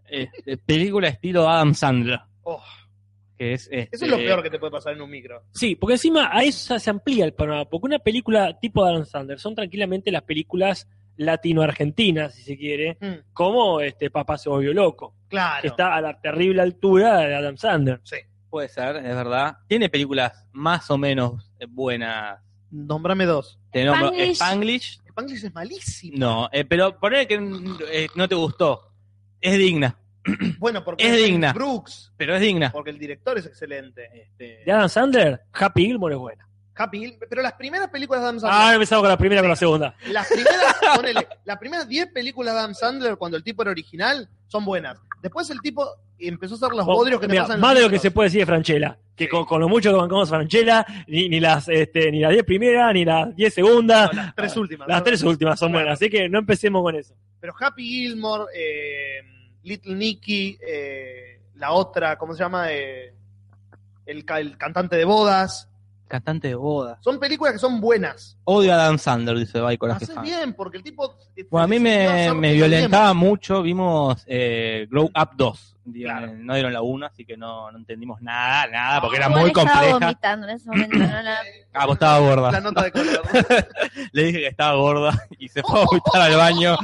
este, 0.09 0.57
película 0.59 1.09
estilo 1.09 1.49
Adam 1.49 1.75
Sandler. 1.75 2.21
Oh, 2.43 2.63
Que 3.39 3.55
es, 3.55 3.69
este, 3.71 3.97
eso 3.97 4.05
es 4.07 4.11
lo 4.11 4.17
peor 4.17 4.43
que 4.43 4.51
te 4.51 4.59
puede 4.59 4.73
pasar 4.73 4.93
en 4.95 5.03
un 5.03 5.11
micro. 5.11 5.43
Sí, 5.53 5.77
porque 5.77 5.95
encima 5.95 6.31
a 6.33 6.43
eso 6.43 6.79
se 6.79 6.91
amplía 6.91 7.25
el 7.25 7.33
panorama, 7.33 7.65
porque 7.67 7.87
una 7.87 7.99
película 8.01 8.59
tipo 8.59 8.85
Adam 8.85 9.05
Sandler 9.07 9.39
son 9.39 9.55
tranquilamente 9.55 10.11
las 10.11 10.23
películas 10.23 10.89
latino-argentinas, 11.17 12.35
si 12.35 12.43
se 12.43 12.57
quiere, 12.57 12.97
Mm, 13.01 13.33
como 13.33 13.81
este 13.81 14.11
Papá 14.11 14.39
se 14.39 14.49
volvió 14.49 14.73
loco, 14.73 15.15
claro. 15.29 15.63
que 15.63 15.69
está 15.69 15.95
a 15.95 16.01
la 16.01 16.21
terrible 16.21 16.63
altura 16.63 17.19
de 17.19 17.35
Adam 17.35 17.57
Sandler. 17.57 18.01
Sí. 18.05 18.17
Puede 18.49 18.69
ser, 18.69 18.97
es 18.97 19.15
verdad. 19.15 19.59
Tiene 19.69 19.89
películas 19.89 20.45
más 20.53 20.91
o 20.91 20.99
menos 20.99 21.53
buenas. 21.69 22.41
Nombrame 22.71 23.25
dos. 23.27 23.59
Te 23.71 23.85
nombro 23.85 24.09
Spanglish. 24.09 24.33
Spanglish. 24.35 25.01
Spanglish 25.09 25.45
es 25.45 25.55
malísimo. 25.55 26.17
No, 26.19 26.49
eh, 26.53 26.65
pero 26.65 26.99
poner 26.99 27.27
que 27.29 27.35
eh, 27.93 28.09
no 28.17 28.29
te 28.29 28.35
gustó. 28.35 28.93
Es 29.41 29.57
digna, 29.57 29.97
Bueno, 30.59 30.85
porque 30.85 31.07
Es 31.09 31.17
digna. 31.17 31.53
Brooks, 31.53 32.13
pero 32.17 32.35
es 32.35 32.41
digna. 32.41 32.71
porque 32.73 32.91
el 32.91 32.99
director 32.99 33.39
es 33.39 33.47
excelente. 33.47 34.09
Este, 34.23 34.63
De 34.67 34.73
Adam 34.73 34.89
Sandler, 34.89 35.41
Happy 35.53 35.87
Gilmore 35.87 36.15
es 36.15 36.21
buena. 36.21 36.49
Happy 36.77 37.19
pero 37.29 37.43
las 37.43 37.53
primeras 37.55 37.89
películas 37.89 38.23
de 38.23 38.29
Adam 38.29 38.37
Ah, 38.39 38.41
Sandler, 38.41 38.75
empezamos 38.75 39.03
con 39.03 39.09
la 39.11 39.17
primera 39.19 39.41
con 39.43 39.51
la 39.51 39.57
segunda. 39.57 39.95
las 40.11 40.27
primeras, 40.29 40.75
ponele, 40.97 41.29
las 41.45 41.59
primeras 41.59 41.89
10 41.89 42.07
películas 42.13 42.55
de 42.55 42.61
Adam 42.61 42.75
Sandler 42.75 43.17
cuando 43.17 43.37
el 43.37 43.43
tipo 43.45 43.63
era 43.63 43.71
original 43.71 44.29
son 44.47 44.65
buenas. 44.65 44.99
Después 45.23 45.51
el 45.51 45.61
tipo 45.61 45.87
empezó 46.19 46.55
a 46.55 46.57
hacer 46.57 46.71
los 46.77 46.87
bodrios 46.87 47.21
que 47.21 47.29
Mira, 47.29 47.43
pasan 47.43 47.61
más 47.61 47.75
de 47.75 47.83
lo 47.83 47.91
que 47.91 47.99
se 47.99 48.11
puede 48.11 48.29
decir 48.29 48.41
de 48.41 48.47
Franchella, 48.47 48.99
que 49.17 49.25
Sí. 49.25 49.31
con, 49.31 49.45
con 49.45 49.61
lo 49.61 49.69
mucho 49.69 49.91
que 49.91 49.97
bancamos 49.97 50.29
Franchella, 50.29 50.85
ni, 51.07 51.29
ni 51.29 51.41
las 51.41 51.69
este, 51.69 52.11
ni 52.11 52.21
las 52.21 52.31
10 52.33 52.45
primeras, 52.45 52.93
ni 52.95 53.05
las 53.05 53.35
10 53.37 53.53
segundas, 53.55 54.11
No, 54.13 54.23
las 54.23 54.35
tres 54.35 54.57
últimas. 54.57 54.89
las 54.89 54.99
¿no? 54.99 55.05
tres 55.05 55.23
últimas 55.23 55.59
son 55.59 55.71
Claro. 55.73 55.85
buenas, 55.85 55.99
así 56.01 56.09
que 56.11 56.29
no 56.29 56.39
empecemos 56.39 56.83
con 56.83 56.97
eso. 56.97 57.15
Pero 57.41 57.55
Happy 57.59 57.85
Gilmore, 57.85 58.45
eh, 58.55 59.21
Little 59.63 59.95
Nicky, 59.95 60.59
eh, 60.67 61.41
la 61.57 61.73
otra, 61.73 62.17
¿cómo 62.17 62.33
se 62.35 62.43
llama? 62.43 62.71
Eh, 62.73 63.15
el, 64.07 64.25
el 64.39 64.57
cantante 64.59 64.97
de 64.97 65.05
bodas. 65.05 65.69
Cantante 66.11 66.49
de 66.49 66.55
boda. 66.55 66.99
Son 67.01 67.19
películas 67.19 67.55
que 67.55 67.59
son 67.59 67.81
buenas. 67.81 68.37
Odio 68.45 68.75
a 68.75 68.77
Dan 68.77 68.99
Sandler, 68.99 69.39
dice 69.39 69.61
Bay 69.61 69.79
Coraje 69.79 70.05
Haces 70.05 70.21
bien, 70.21 70.53
porque 70.53 70.77
el 70.77 70.83
tipo. 70.83 71.17
eh, 71.37 71.47
Bueno, 71.51 71.65
a 71.65 71.69
mí 71.69 71.79
me, 71.79 72.35
me 72.35 72.53
violentaba 72.53 73.15
mucho. 73.15 73.63
Vimos 73.63 74.23
eh, 74.27 74.87
Grow 74.91 75.07
Up 75.07 75.31
2. 75.37 75.77
Dieron- 75.87 76.19
Claro. 76.21 76.33
No 76.37 76.55
dieron 76.55 76.73
la 76.75 76.83
1, 76.83 77.07
así 77.07 77.25
que 77.25 77.37
no, 77.37 77.73
no 77.73 77.79
entendimos 77.79 78.21
nada, 78.21 78.67
nada, 78.69 79.01
porque 79.01 79.17
era 79.17 79.27
Igual 79.27 79.41
muy 79.41 79.49
estaba 79.51 79.71
compleja. 79.71 79.99
vomitando 79.99 80.47
en 80.49 80.55
ese 80.57 80.69
momento. 80.69 80.99
no 80.99 81.23
la- 81.23 81.39
Ah, 81.73 81.87
vos 81.87 81.95
estaba 81.95 82.19
gorda. 82.19 82.53
La 82.53 82.61
nota 82.61 82.83
de 82.83 82.93
color. 82.93 83.23
Le 84.13 84.23
dije 84.25 84.39
que 84.41 84.47
estaba 84.49 84.75
gorda 84.77 85.27
y 85.39 85.49
se 85.49 85.63
fue 85.63 85.81
a 85.81 85.85
vomitar 85.85 86.21
al 86.23 86.37
baño. 86.37 86.77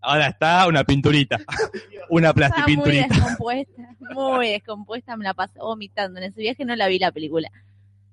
Ahora 0.00 0.28
está 0.28 0.66
una 0.68 0.84
pinturita. 0.84 1.38
Una 2.08 2.28
Estaba 2.28 2.48
muy 2.48 2.54
plastipinturita. 2.76 3.08
descompuesta, 3.08 3.82
muy 4.14 4.48
descompuesta, 4.50 5.16
me 5.16 5.24
la 5.24 5.34
pasé 5.34 5.58
vomitando. 5.58 6.20
En 6.20 6.26
ese 6.30 6.40
viaje 6.40 6.64
no 6.64 6.76
la 6.76 6.86
vi 6.86 7.00
la 7.00 7.10
película. 7.10 7.50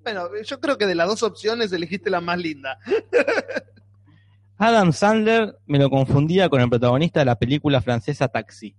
Bueno, 0.04 0.28
yo 0.44 0.60
creo 0.60 0.78
que 0.78 0.86
de 0.86 0.96
las 0.96 1.08
dos 1.08 1.24
opciones 1.24 1.72
elegiste 1.72 2.10
la 2.10 2.22
más 2.22 2.38
linda. 2.38 2.78
Adam 4.58 4.94
Sandler 4.94 5.58
me 5.66 5.80
lo 5.80 5.90
confundía 5.90 6.48
con 6.50 6.62
el 6.62 6.70
protagonista 6.70 7.20
de 7.20 7.26
la 7.26 7.36
película 7.38 7.82
francesa 7.82 8.28
Taxi. 8.28 8.76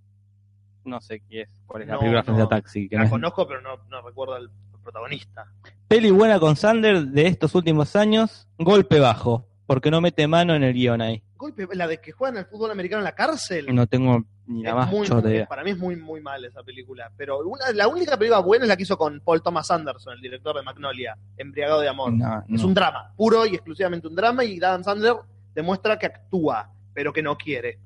No 0.84 1.00
sé 1.00 1.20
qué 1.28 1.42
es, 1.42 1.48
cuál 1.66 1.82
es 1.82 1.88
la 1.88 1.94
No, 1.94 2.00
película 2.00 2.20
no. 2.20 2.24
francesa 2.24 2.48
Taxi. 2.48 2.88
que 2.88 2.96
no 2.96 3.00
La 3.02 3.06
es- 3.06 3.10
conozco, 3.10 3.46
pero 3.46 3.60
no, 3.60 3.76
no 3.90 4.02
recuerdo 4.02 4.34
al 4.34 4.50
protagonista. 4.82 5.46
Peli 5.88 6.10
buena 6.10 6.38
con 6.38 6.56
Sandler 6.56 7.06
de 7.06 7.26
estos 7.26 7.54
últimos 7.54 7.96
años, 7.96 8.48
golpe 8.58 9.00
bajo, 9.00 9.48
porque 9.66 9.90
no 9.90 10.00
mete 10.00 10.26
mano 10.28 10.54
en 10.54 10.62
el 10.62 10.74
guion 10.74 11.00
ahí. 11.00 11.22
Golpe, 11.36 11.66
la 11.72 11.86
de 11.86 12.00
que 12.00 12.12
juegan 12.12 12.38
al 12.38 12.46
fútbol 12.46 12.70
americano 12.70 13.00
en 13.00 13.04
la 13.04 13.14
cárcel. 13.14 13.74
No 13.74 13.86
tengo 13.86 14.24
ni 14.46 14.66
Es 14.66 14.74
más 14.74 14.90
muy- 14.90 15.08
muy- 15.08 15.44
para 15.46 15.64
mí 15.64 15.70
es 15.70 15.78
muy, 15.78 15.96
muy 15.96 16.20
mal 16.20 16.44
esa 16.44 16.62
película. 16.62 17.10
Pero 17.16 17.38
una- 17.40 17.72
la 17.72 17.88
única 17.88 18.16
película 18.16 18.40
buena 18.40 18.64
es 18.64 18.68
la 18.68 18.76
que 18.76 18.82
hizo 18.82 18.96
con 18.98 19.20
Paul 19.20 19.42
Thomas 19.42 19.70
Anderson, 19.70 20.14
el 20.14 20.20
director 20.20 20.56
de 20.56 20.62
Magnolia, 20.62 21.16
Embriagado 21.36 21.80
de 21.80 21.88
Amor. 21.88 22.12
No, 22.12 22.44
Es 22.48 22.62
un 22.62 22.74
drama, 22.74 23.12
puro 23.16 23.46
y 23.46 23.54
exclusivamente 23.54 24.06
un 24.08 24.14
drama, 24.14 24.44
y 24.44 24.58
Adam 24.58 24.84
Sandler 24.84 25.14
demuestra 25.54 25.98
que 25.98 26.06
actúa, 26.06 26.70
pero 26.92 27.12
que 27.12 27.22
no 27.22 27.36
quiere. 27.38 27.78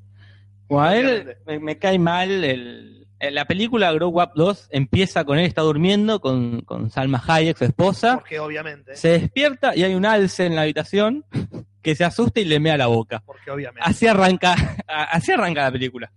A 0.70 0.94
él 0.97 1.36
me, 1.47 1.59
me 1.60 1.78
cae 1.78 1.98
mal 1.98 2.30
el, 2.44 3.06
en 3.20 3.35
la 3.35 3.47
película 3.47 3.90
Grow 3.93 4.20
Up 4.20 4.32
2 4.35 4.68
empieza 4.70 5.24
con 5.24 5.39
él 5.39 5.47
está 5.47 5.62
durmiendo 5.62 6.20
con, 6.20 6.60
con 6.62 6.90
Salma 6.90 7.22
Hayek, 7.26 7.56
su 7.56 7.64
esposa. 7.64 8.16
Porque 8.16 8.39
obviamente. 8.39 8.94
Se 8.97 9.09
despierta 9.18 9.74
y 9.74 9.82
hay 9.85 9.94
un 9.94 10.05
alce 10.05 10.47
en 10.47 10.55
la 10.55 10.62
habitación 10.62 11.24
que 11.82 11.94
se 11.94 12.05
asusta 12.05 12.40
y 12.40 12.44
le 12.44 12.60
mea 12.60 12.76
la 12.76 12.86
boca. 12.86 13.22
Porque 13.24 13.51
obviamente. 13.51 13.80
Así 13.82 14.06
arranca, 14.06 14.55
así 14.86 15.32
arranca 15.32 15.62
la 15.62 15.72
película. 15.72 16.12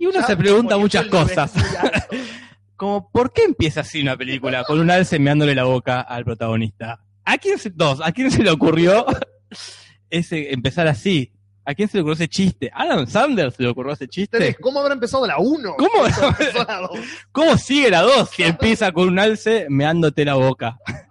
Y 0.00 0.06
uno 0.06 0.18
Ya 0.18 0.26
se 0.26 0.36
pregunta 0.36 0.78
muchas 0.78 1.06
cosas. 1.08 1.52
Como, 2.76 3.10
¿por 3.10 3.34
qué 3.34 3.44
empieza 3.44 3.82
así 3.82 4.00
una 4.00 4.16
película? 4.16 4.64
Con 4.64 4.80
un 4.80 4.90
alce 4.90 5.18
meándole 5.18 5.54
la 5.54 5.64
boca 5.64 6.00
al 6.00 6.24
protagonista. 6.24 7.04
¿A 7.22 7.36
quién 7.36 7.58
se, 7.58 7.68
dos, 7.68 8.00
¿a 8.02 8.10
quién 8.10 8.30
se 8.30 8.42
le 8.42 8.50
ocurrió 8.50 9.04
ese, 10.10 10.54
empezar 10.54 10.88
así? 10.88 11.34
¿A 11.66 11.74
quién 11.74 11.86
se 11.86 11.98
le 11.98 12.00
ocurrió 12.00 12.14
ese 12.14 12.28
chiste? 12.28 12.70
¿A 12.72 12.84
Adam 12.84 13.06
Sandler 13.06 13.52
se 13.52 13.62
le 13.62 13.68
ocurrió 13.68 13.92
ese 13.92 14.08
chiste? 14.08 14.56
¿Cómo 14.58 14.80
habrá 14.80 14.94
empezado 14.94 15.26
la 15.26 15.36
1? 15.38 15.74
¿Cómo? 15.76 16.06
empezó 16.06 16.64
la 16.64 16.78
2? 16.78 16.90
¿Cómo 17.30 17.58
sigue 17.58 17.90
la 17.90 18.00
2 18.00 18.30
si 18.30 18.42
empieza 18.44 18.92
con 18.92 19.06
un 19.06 19.18
alce 19.18 19.66
meándote 19.68 20.24
la 20.24 20.34
boca? 20.34 20.78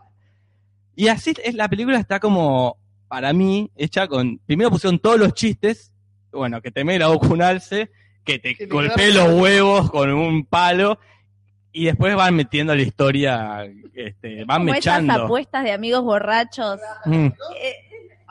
Y 0.95 1.07
así 1.07 1.33
es, 1.45 1.53
la 1.53 1.69
película 1.69 1.97
está 1.97 2.19
como, 2.19 2.77
para 3.07 3.31
mí, 3.31 3.71
hecha 3.77 4.09
con. 4.09 4.39
Primero 4.39 4.69
pusieron 4.69 4.99
todos 4.99 5.17
los 5.17 5.33
chistes, 5.33 5.93
bueno, 6.29 6.61
que 6.61 6.71
te 6.71 6.83
mee 6.83 6.99
la 6.99 7.07
boca 7.07 7.27
un 7.29 7.41
alce, 7.41 7.89
que 8.29 8.55
te 8.55 8.65
golpee 8.67 9.13
los 9.13 9.29
huevos 9.33 9.89
con 9.91 10.11
un 10.11 10.45
palo, 10.45 10.99
y 11.71 11.85
después 11.85 12.15
van 12.15 12.35
metiendo 12.35 12.75
la 12.75 12.81
historia, 12.81 13.65
este, 13.93 14.43
van 14.45 14.61
Como 14.61 14.73
esas 14.73 15.01
mechando. 15.03 15.25
apuestas 15.25 15.63
de 15.63 15.71
amigos 15.71 16.03
borrachos. 16.03 16.79
Mm. 17.05 17.27
Eh, 17.61 17.75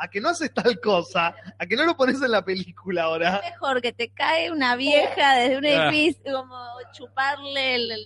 A 0.01 0.09
que 0.09 0.21
no 0.21 0.29
haces 0.29 0.53
tal 0.55 0.79
cosa, 0.81 1.35
a 1.59 1.67
que 1.67 1.75
no 1.75 1.85
lo 1.85 1.97
pones 1.97 2.21
en 2.23 2.31
la 2.31 2.45
película 2.45 3.03
ahora. 3.05 3.41
mejor 3.45 3.81
que 3.83 3.93
te 3.93 4.09
cae 4.11 4.51
una 4.53 4.77
vieja 4.77 5.35
desde 5.37 5.59
un 5.59 5.67
Ah. 5.67 5.89
edificio, 5.89 6.23
como 6.33 6.57
chuparle 6.93 7.75
el... 7.75 7.91
el- 7.93 8.01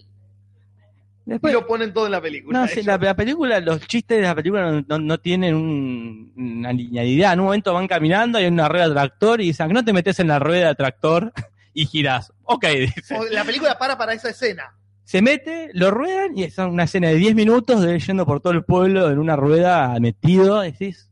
Y 1.25 1.31
Después, 1.31 1.53
lo 1.55 1.67
ponen 1.67 1.93
todo 1.93 2.07
en 2.07 2.13
la 2.13 2.21
película. 2.21 2.59
no, 2.67 2.83
la, 2.83 2.97
la 2.99 3.15
película, 3.15 3.61
los 3.61 3.87
chistes 3.87 4.17
de 4.19 4.25
la 4.25 4.35
película 4.35 4.71
no, 4.73 4.85
no- 4.89 4.99
no 4.99 5.19
tienen 5.19 5.55
un- 5.55 6.33
una 6.37 6.73
linealidad. 6.73 7.35
En 7.35 7.41
un 7.41 7.47
momento 7.47 7.73
van 7.73 7.87
caminando, 7.87 8.39
hay 8.39 8.47
una 8.47 8.69
rueda 8.69 8.89
de 8.89 8.95
tractor 8.95 9.41
y 9.41 9.47
dicen, 9.47 9.69
no 9.73 9.85
te 9.85 9.93
metes 9.93 10.19
en 10.19 10.29
la 10.29 10.39
rueda 10.41 10.69
de 10.69 10.75
tractor 10.75 11.33
y 11.75 11.87
girás. 11.87 12.33
Ok, 12.45 12.67
dice. 12.67 13.17
O 13.17 13.25
la 13.25 13.45
película 13.45 13.79
para 13.79 13.97
para 13.99 14.13
esa 14.15 14.31
escena. 14.31 14.75
Se 15.05 15.21
mete, 15.21 15.71
lo 15.75 15.91
ruedan 15.91 16.37
y 16.39 16.45
es 16.45 16.57
una 16.59 16.85
escena 16.85 17.09
de 17.09 17.17
10 17.17 17.35
minutos 17.35 17.83
de 17.83 17.99
yendo 17.99 18.25
por 18.25 18.41
todo 18.41 18.53
el 18.53 18.65
pueblo 18.65 19.11
en 19.11 19.19
una 19.19 19.37
rueda 19.37 19.99
metido. 20.01 20.61
Decís, 20.61 21.11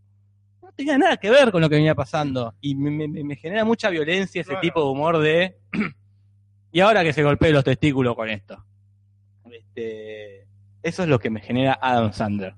no 0.63 0.71
tenía 0.73 0.97
nada 0.97 1.17
que 1.17 1.29
ver 1.31 1.51
con 1.51 1.61
lo 1.61 1.69
que 1.69 1.75
venía 1.77 1.95
pasando. 1.95 2.55
Y 2.61 2.75
me, 2.77 2.91
me- 3.09 3.25
me 3.25 3.37
genera 3.37 3.65
mucha 3.65 3.91
violencia 3.91 4.41
ese 4.43 4.51
Claro. 4.51 4.61
tipo 4.63 4.81
de 4.85 4.91
humor 4.91 5.19
de. 5.19 5.59
y 6.73 6.81
ahora 6.81 7.03
que 7.03 7.13
se 7.13 7.23
golpee 7.25 7.51
los 7.53 7.65
testículos 7.65 8.15
con 8.15 8.29
esto. 8.31 8.65
Este, 9.51 10.47
eso 10.83 11.03
es 11.03 11.09
lo 11.09 11.19
que 11.19 11.31
me 11.31 11.41
genera 11.41 11.79
Adam 11.81 12.13
Sandler. 12.13 12.55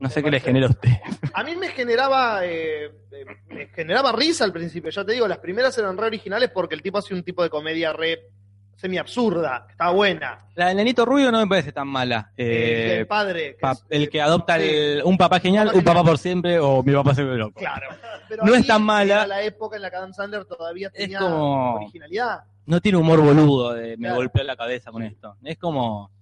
No 0.00 0.08
sé 0.08 0.22
qué 0.22 0.30
le 0.30 0.40
genera 0.40 0.66
a 0.66 0.70
usted. 0.70 0.90
A 1.34 1.42
mí 1.42 1.56
me 1.56 1.68
generaba 1.68 2.44
eh, 2.44 2.84
eh, 3.10 3.24
me 3.48 3.66
generaba 3.68 4.12
risa 4.12 4.44
al 4.44 4.52
principio, 4.52 4.90
ya 4.90 5.04
te 5.04 5.12
digo, 5.12 5.26
las 5.28 5.38
primeras 5.38 5.76
eran 5.78 5.96
re 5.96 6.06
originales 6.06 6.50
porque 6.50 6.74
el 6.74 6.82
tipo 6.82 6.98
hace 6.98 7.14
un 7.14 7.22
tipo 7.24 7.42
de 7.42 7.50
comedia 7.50 7.92
re 7.92 8.30
semi 8.76 8.96
absurda, 8.96 9.66
está 9.68 9.90
buena. 9.90 10.46
La 10.54 10.68
del 10.68 10.76
nenito 10.76 11.04
rubio 11.04 11.32
no 11.32 11.40
me 11.40 11.48
parece 11.48 11.72
tan 11.72 11.88
mala. 11.88 12.30
Eh, 12.36 12.44
Eh, 12.46 12.98
el 13.00 13.06
padre. 13.08 13.54
que 13.56 13.60
pa- 13.60 13.72
es- 13.72 13.84
el 13.90 14.08
que 14.08 14.20
adopta 14.20 14.56
sí, 14.58 14.68
el- 14.68 15.02
un 15.04 15.16
papá 15.18 15.40
genial, 15.40 15.66
Papá 15.66 15.78
un 15.78 15.84
papá 15.84 15.96
genial. 15.98 16.06
por 16.12 16.18
siempre 16.18 16.58
o 16.60 16.82
mi 16.84 16.92
papá 16.92 17.12
se 17.14 17.24
ve 17.24 17.36
loco. 17.36 17.58
Claro. 17.58 17.88
Pero 18.28 18.44
No 18.44 18.54
es 18.54 18.64
tan 18.66 18.82
mala. 18.84 19.26
la 19.26 19.42
época 19.42 19.74
en 19.76 19.82
la 19.82 19.90
que 19.90 19.96
Adam 19.96 20.12
Sandler 20.12 20.44
todavía 20.44 20.88
Es 20.88 20.92
tenía 20.92 21.18
como- 21.18 21.74
originalidad. 21.74 22.44
no 22.66 22.80
tiene 22.80 22.98
humor 22.98 23.20
boludo 23.20 23.72
de 23.74 23.96
me 23.96 24.04
Claro. 24.06 24.14
golpear 24.16 24.46
la 24.46 24.56
cabeza 24.56 24.92
con 24.92 25.02
esto. 25.02 25.36
Es 25.42 25.58
como. 25.58 26.12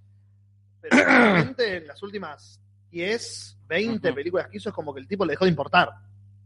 Pero 0.81 0.97
realmente 1.55 1.77
en 1.77 1.87
las 1.89 2.03
últimas 2.03 2.59
10, 2.91 3.59
20 3.67 4.09
Ujú. 4.09 4.15
películas 4.15 4.49
que 4.49 4.57
hizo 4.59 4.69
es 4.71 4.75
como 4.75 4.95
que 4.95 5.01
el 5.01 5.09
tipo 5.09 5.25
le 5.25 5.33
dejó 5.33 5.45
de 5.45 5.51
importar. 5.51 5.91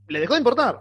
Le 0.09 0.21
dejó 0.21 0.35
de 0.35 0.39
importar. 0.41 0.81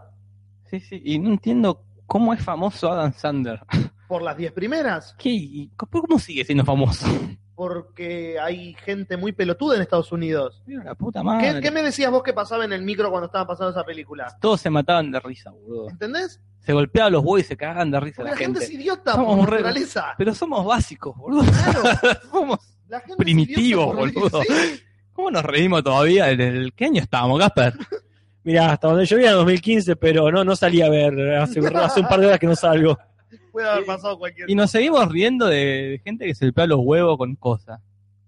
Sí, 0.70 0.80
sí. 0.80 1.02
Y 1.04 1.20
no 1.20 1.30
entiendo 1.30 1.84
cómo 2.06 2.34
es 2.34 2.44
famoso 2.44 2.92
Adam 2.92 3.14
Sandler. 3.14 3.62
Por 4.08 4.22
las 4.24 4.36
10 4.38 4.52
primeras. 4.54 5.16
¿Qué? 5.20 5.30
¿Y 5.30 5.72
¿Cómo 5.76 6.18
sigue 6.20 6.44
siendo 6.46 6.66
famoso? 6.66 7.06
porque 7.56 8.40
hay 8.40 8.74
gente 8.86 9.18
muy 9.18 9.34
pelotuda 9.34 9.76
en 9.76 9.82
Estados 9.82 10.14
Unidos. 10.14 10.64
Mira 10.66 10.82
la 10.86 10.96
puta 10.96 11.20
¿Qué, 11.20 11.26
madre. 11.26 11.60
qué 11.62 11.72
me 11.72 11.84
decías 11.84 12.10
vos 12.10 12.24
que 12.24 12.32
pasaba 12.32 12.64
en 12.64 12.72
el 12.72 12.82
micro 12.84 13.10
cuando 13.12 13.26
estaba 13.26 13.46
pasando 13.48 13.72
esa 13.72 13.84
película? 13.84 14.34
Todos 14.40 14.62
se 14.62 14.70
mataban 14.70 15.12
de 15.12 15.20
risa, 15.20 15.52
boludo. 15.52 15.90
¿Entendés? 15.90 16.40
Se 16.62 16.72
golpeaban 16.72 17.12
los 17.12 17.22
huevos 17.22 17.42
y 17.42 17.44
se 17.44 17.58
cagaban 17.58 17.92
de 17.92 18.00
risa 18.00 18.16
Porque 18.24 18.30
la 18.30 18.36
la 18.36 18.38
gente 18.38 18.60
gente. 18.62 18.74
es 18.76 18.80
idiota 18.80 19.12
Somos 19.12 19.36
por 19.40 19.50
re- 19.50 19.56
naturaleza. 19.58 20.06
Pero 20.18 20.34
somos 20.34 20.66
básicos, 20.66 21.18
boludo. 21.18 21.44
Claro, 21.52 21.82
somos 22.32 22.60
la 22.88 23.00
gente 23.02 23.12
es 23.12 23.18
Primitivos, 23.18 23.94
idiota 23.94 24.20
boludo. 24.30 24.42
Sí. 24.44 24.82
¿Cómo 25.20 25.32
nos 25.32 25.44
reímos 25.44 25.84
todavía? 25.84 26.30
¿En 26.32 26.40
el 26.40 26.72
qué 26.74 26.86
año 26.86 27.02
estábamos, 27.02 27.38
Gasper? 27.40 27.74
Mira, 28.46 28.72
hasta 28.72 28.88
donde 28.88 29.06
yo 29.06 29.18
vi 29.18 29.24
era 29.26 29.34
2015, 29.34 29.98
pero 29.98 30.32
no, 30.32 30.46
no 30.46 30.56
salí 30.56 30.82
a 30.82 30.90
ver. 30.90 31.36
Hace, 31.36 31.60
hace 31.76 32.00
un 32.00 32.08
par 32.08 32.22
de 32.22 32.28
horas 32.28 32.40
que 32.40 32.48
no 32.48 32.56
salgo. 32.56 32.98
Puede 33.52 33.70
haber 33.70 33.86
pasado 33.86 34.18
cualquier 34.18 34.50
Y 34.50 34.56
nos 34.56 34.72
seguimos 34.72 35.12
riendo 35.12 35.48
de, 35.48 36.00
gente 36.06 36.26
que 36.26 36.34
se 36.34 36.46
golpea 36.46 36.68
los 36.68 36.80
huevos 36.82 37.18
con 37.18 37.36
cosas. 37.36 37.82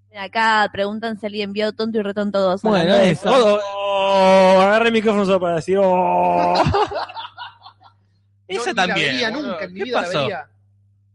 Mira, 0.10 0.24
Acá 0.24 0.70
preguntan 0.74 1.18
si 1.18 1.28
alguien 1.28 1.54
vio 1.54 1.72
Tonto 1.72 1.98
y 1.98 2.02
Retonto 2.02 2.42
2. 2.42 2.62
Bueno, 2.64 2.94
eso. 2.96 3.32
Oh, 3.32 3.58
oh, 3.74 4.60
agarré 4.60 4.88
el 4.88 4.94
micrófono 4.94 5.24
solo 5.24 5.40
para 5.40 5.56
decir. 5.56 5.78
Oh. 5.82 6.56
Eso 8.50 8.66
No, 8.66 8.66
ni 8.66 8.76
la 8.76 8.86
también. 8.88 9.12
vería 9.14 9.30
boludo. 9.32 9.48
nunca 9.48 9.64
en 9.64 9.74
mi 9.74 9.80
¿Qué 9.80 9.86
vida 9.86 10.02
la 10.02 10.08
pasó? 10.08 10.28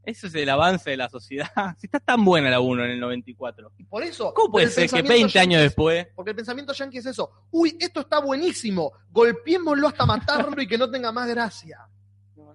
Eso 0.07 0.29
es 0.29 0.35
el 0.37 0.49
avance 0.49 0.91
de 0.91 0.97
la 0.97 1.09
sociedad. 1.09 1.51
Si 1.79 1.89
está 1.89 1.99
tan 1.99 2.25
buena 2.25 2.49
la 2.49 2.61
1 2.61 2.85
en 2.85 2.91
el 2.93 3.01
94. 3.01 3.73
Y 3.77 3.85
por 3.85 4.03
eso. 4.05 4.33
¿Cómo 4.33 4.53
puede 4.53 4.69
ser 4.69 4.85
que 4.85 5.03
pensamiento 5.03 5.25
20 5.25 5.39
años 5.41 5.63
después 5.63 6.07
Porque 6.15 6.31
el 6.31 6.37
pensamiento 6.37 6.73
yankee 6.73 6.99
es 6.99 7.07
eso. 7.07 7.31
Uy, 7.51 7.77
esto 7.81 8.01
está 8.01 8.21
buenísimo. 8.21 8.93
Golpeémoslo 9.11 9.89
hasta 9.89 10.07
matarlo 10.07 10.63
y 10.63 10.69
que 10.69 10.79
no 10.79 10.89
tenga 10.89 11.11
más 11.11 11.29
gracia. 11.29 11.81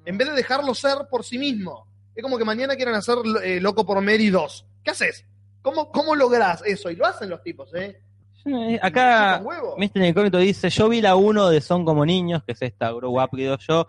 En 0.06 0.18
vez 0.18 0.30
de 0.30 0.36
dejarlo 0.36 0.74
ser 0.74 0.98
por 1.10 1.24
sí 1.26 1.38
mismo. 1.38 1.86
Es 2.16 2.24
como 2.24 2.38
que 2.38 2.46
mañana 2.46 2.76
quieran 2.76 2.96
hacer 2.96 3.18
eh, 3.44 3.60
Loco 3.60 3.86
por 3.86 4.02
Mary 4.02 4.30
2. 4.30 4.66
¿Qué 4.84 4.92
haces? 4.92 5.26
¿Cómo, 5.62 5.92
¿Cómo 5.92 6.16
lográs 6.16 6.64
eso? 6.66 6.90
Y 6.90 6.96
lo 6.96 7.06
hacen 7.06 7.30
los 7.30 7.44
tipos, 7.44 7.74
¿eh? 7.76 8.02
Eh, 8.46 8.80
Acá. 8.82 9.44
Mr. 9.78 10.04
Incógnito 10.04 10.38
dice, 10.40 10.70
yo 10.70 10.90
vi 10.90 11.02
la 11.02 11.16
1 11.16 11.50
de 11.50 11.62
Son 11.62 11.86
como 11.86 12.06
niños, 12.06 12.44
que 12.44 12.54
es 12.54 12.62
esta 12.62 12.92
Grow 12.92 13.22
Up 13.22 13.30
que 13.36 13.58
yo, 13.68 13.88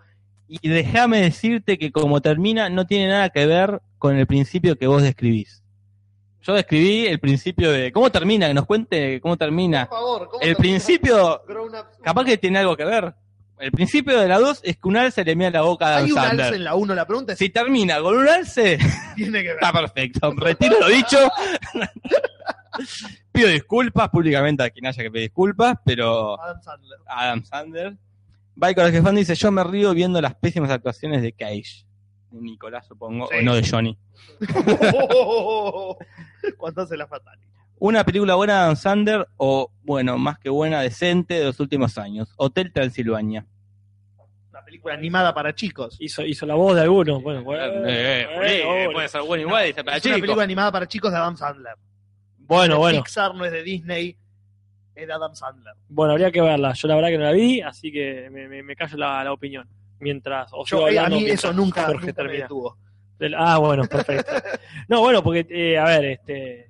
y 0.61 0.69
déjame 0.69 1.23
decirte 1.23 1.79
que 1.79 1.91
como 1.93 2.21
termina 2.21 2.69
no 2.69 2.87
tiene 2.87 3.09
nada 3.09 3.31
que 3.31 3.47
ver 3.47 3.81
con 3.99 4.17
el 4.17 4.27
principio 4.27 4.77
que 4.77 4.87
vos 4.87 5.03
describís. 5.03 5.63
Yo 6.43 6.55
describí 6.55 7.07
el 7.07 7.21
principio 7.21 7.71
de 7.71 7.93
cómo 7.93 8.11
termina, 8.11 8.49
que 8.49 8.55
nos 8.55 8.67
cuente 8.67 9.21
cómo 9.21 9.37
termina. 9.37 9.87
Por 9.87 9.99
favor, 9.99 10.29
¿cómo 10.29 10.41
El 10.43 10.57
termina 10.57 10.59
principio, 10.59 11.43
capaz 12.03 12.25
que 12.25 12.37
tiene 12.37 12.59
algo 12.59 12.77
que 12.77 12.85
ver. 12.85 13.15
El 13.59 13.71
principio 13.71 14.19
de 14.19 14.27
la 14.27 14.41
2 14.41 14.61
es 14.65 14.77
que 14.77 14.89
un 14.89 14.97
alce 14.97 15.25
le 15.25 15.37
mira 15.37 15.51
la 15.51 15.63
boca 15.63 15.87
a 15.87 15.99
Hay 15.99 16.05
Adam 16.07 16.13
un 16.13 16.19
alce 16.19 16.37
Sandler. 16.37 16.55
en 16.55 16.65
la 16.65 16.75
1, 16.75 16.95
la 16.97 17.07
pregunta 17.07 17.33
es 17.35 17.39
Si 17.39 17.49
termina 17.49 18.01
con 18.01 18.17
un 18.17 18.29
alce, 18.29 18.77
tiene 19.15 19.43
que 19.43 19.49
ver. 19.49 19.57
está 19.63 19.73
perfecto. 19.73 20.33
Retiro 20.37 20.81
lo 20.81 20.89
dicho. 20.89 21.17
Pido 23.31 23.49
disculpas 23.49 24.09
públicamente 24.09 24.63
a 24.65 24.71
quien 24.71 24.87
haya 24.87 25.03
que 25.03 25.11
pedir 25.11 25.29
disculpas, 25.29 25.77
pero 25.85 26.41
Adam 26.43 26.61
Sandler. 26.61 26.99
Adam 27.07 27.45
Sandler. 27.45 27.97
Bike 28.55 28.91
Jefán 28.93 29.15
dice, 29.17 29.35
yo 29.35 29.51
me 29.51 29.65
río 29.65 29.93
viendo 29.95 30.21
las 30.21 30.35
pésimas 30.35 30.71
actuaciones 30.71 31.23
de 31.23 31.33
Cage. 31.33 31.85
De 32.31 32.41
Nicolás, 32.41 32.87
supongo, 32.87 33.29
Sí. 33.31 33.37
o 33.39 33.43
no 33.43 33.55
de 33.55 33.67
Johnny. 33.69 33.99
Cuando 36.57 36.83
hace 36.83 36.97
la 36.97 37.07
fatal. 37.07 37.39
Una 37.79 38.05
película 38.05 38.35
buena 38.37 38.55
de 38.55 38.61
Adam 38.61 38.77
Sandler, 38.77 39.27
o, 39.37 39.71
bueno, 39.83 40.17
más 40.19 40.39
que 40.39 40.49
buena, 40.49 40.81
decente 40.83 41.35
de 41.35 41.45
los 41.47 41.59
últimos 41.61 41.99
años. 41.99 42.33
Hotel 42.37 42.73
Transilvania. 42.73 43.45
Una 44.51 44.63
película 44.65 44.95
animada 44.95 45.35
para 45.35 45.55
chicos. 45.55 45.97
Hizo, 45.99 46.23
hizo 46.25 46.47
la 46.47 46.55
voz 46.55 46.77
de 46.77 46.83
algunos. 46.83 47.23
Bueno, 47.23 47.43
bueno, 47.43 47.65
Eh, 47.89 48.27
bueno, 48.37 48.67
bueno. 48.69 48.93
puede 48.93 49.09
ser 49.09 49.23
bueno 49.23 49.43
igual, 49.43 49.67
dice 49.67 49.83
para 49.83 49.97
es 49.97 50.07
una 50.07 50.15
película 50.17 50.45
animada 50.45 50.71
para 50.71 50.87
chicos 50.87 51.11
de 51.11 51.17
Adam 51.19 51.37
Sandler. 51.37 51.75
Bueno, 52.39 52.69
No 52.69 52.75
es 52.75 52.79
bueno. 52.79 53.03
Pixar 53.03 53.35
no 53.35 53.45
es 53.45 53.51
de 53.53 53.63
Disney, 53.63 54.17
es 54.95 55.07
de 55.07 55.13
Adam 55.13 55.35
Sandler. 55.35 55.75
Bueno, 55.89 56.13
habría 56.13 56.31
que 56.31 56.41
verla. 56.41 56.73
Yo 56.73 56.89
la 56.89 56.95
verdad 56.97 57.09
que 57.11 57.19
no 57.19 57.25
la 57.25 57.33
vi, 57.33 57.61
así 57.61 57.91
que 57.93 58.29
me, 58.31 58.49
me, 58.49 58.63
me 58.63 58.77
callo 58.77 58.97
la, 58.97 59.25
la 59.25 59.33
opinión. 59.33 59.69
Mientras, 60.01 60.51
o 60.53 60.67
sigo 60.67 60.83
Yo, 60.83 60.89
eh, 60.89 60.99
a 60.99 61.09
mí 61.09 61.25
eso 61.27 61.53
nunca, 61.53 61.83
Jorge 61.87 61.95
nunca 61.95 62.07
me 62.07 62.13
termina. 62.13 62.43
detuvo. 62.45 62.77
Del- 63.19 63.35
ah, 63.37 63.59
bueno, 63.59 63.85
perfecto. 63.85 64.33
No, 64.89 65.01
bueno, 65.01 65.23
porque, 65.23 65.47
eh, 65.49 65.79
a 65.79 65.85
ver, 65.85 66.05
este, 66.07 66.69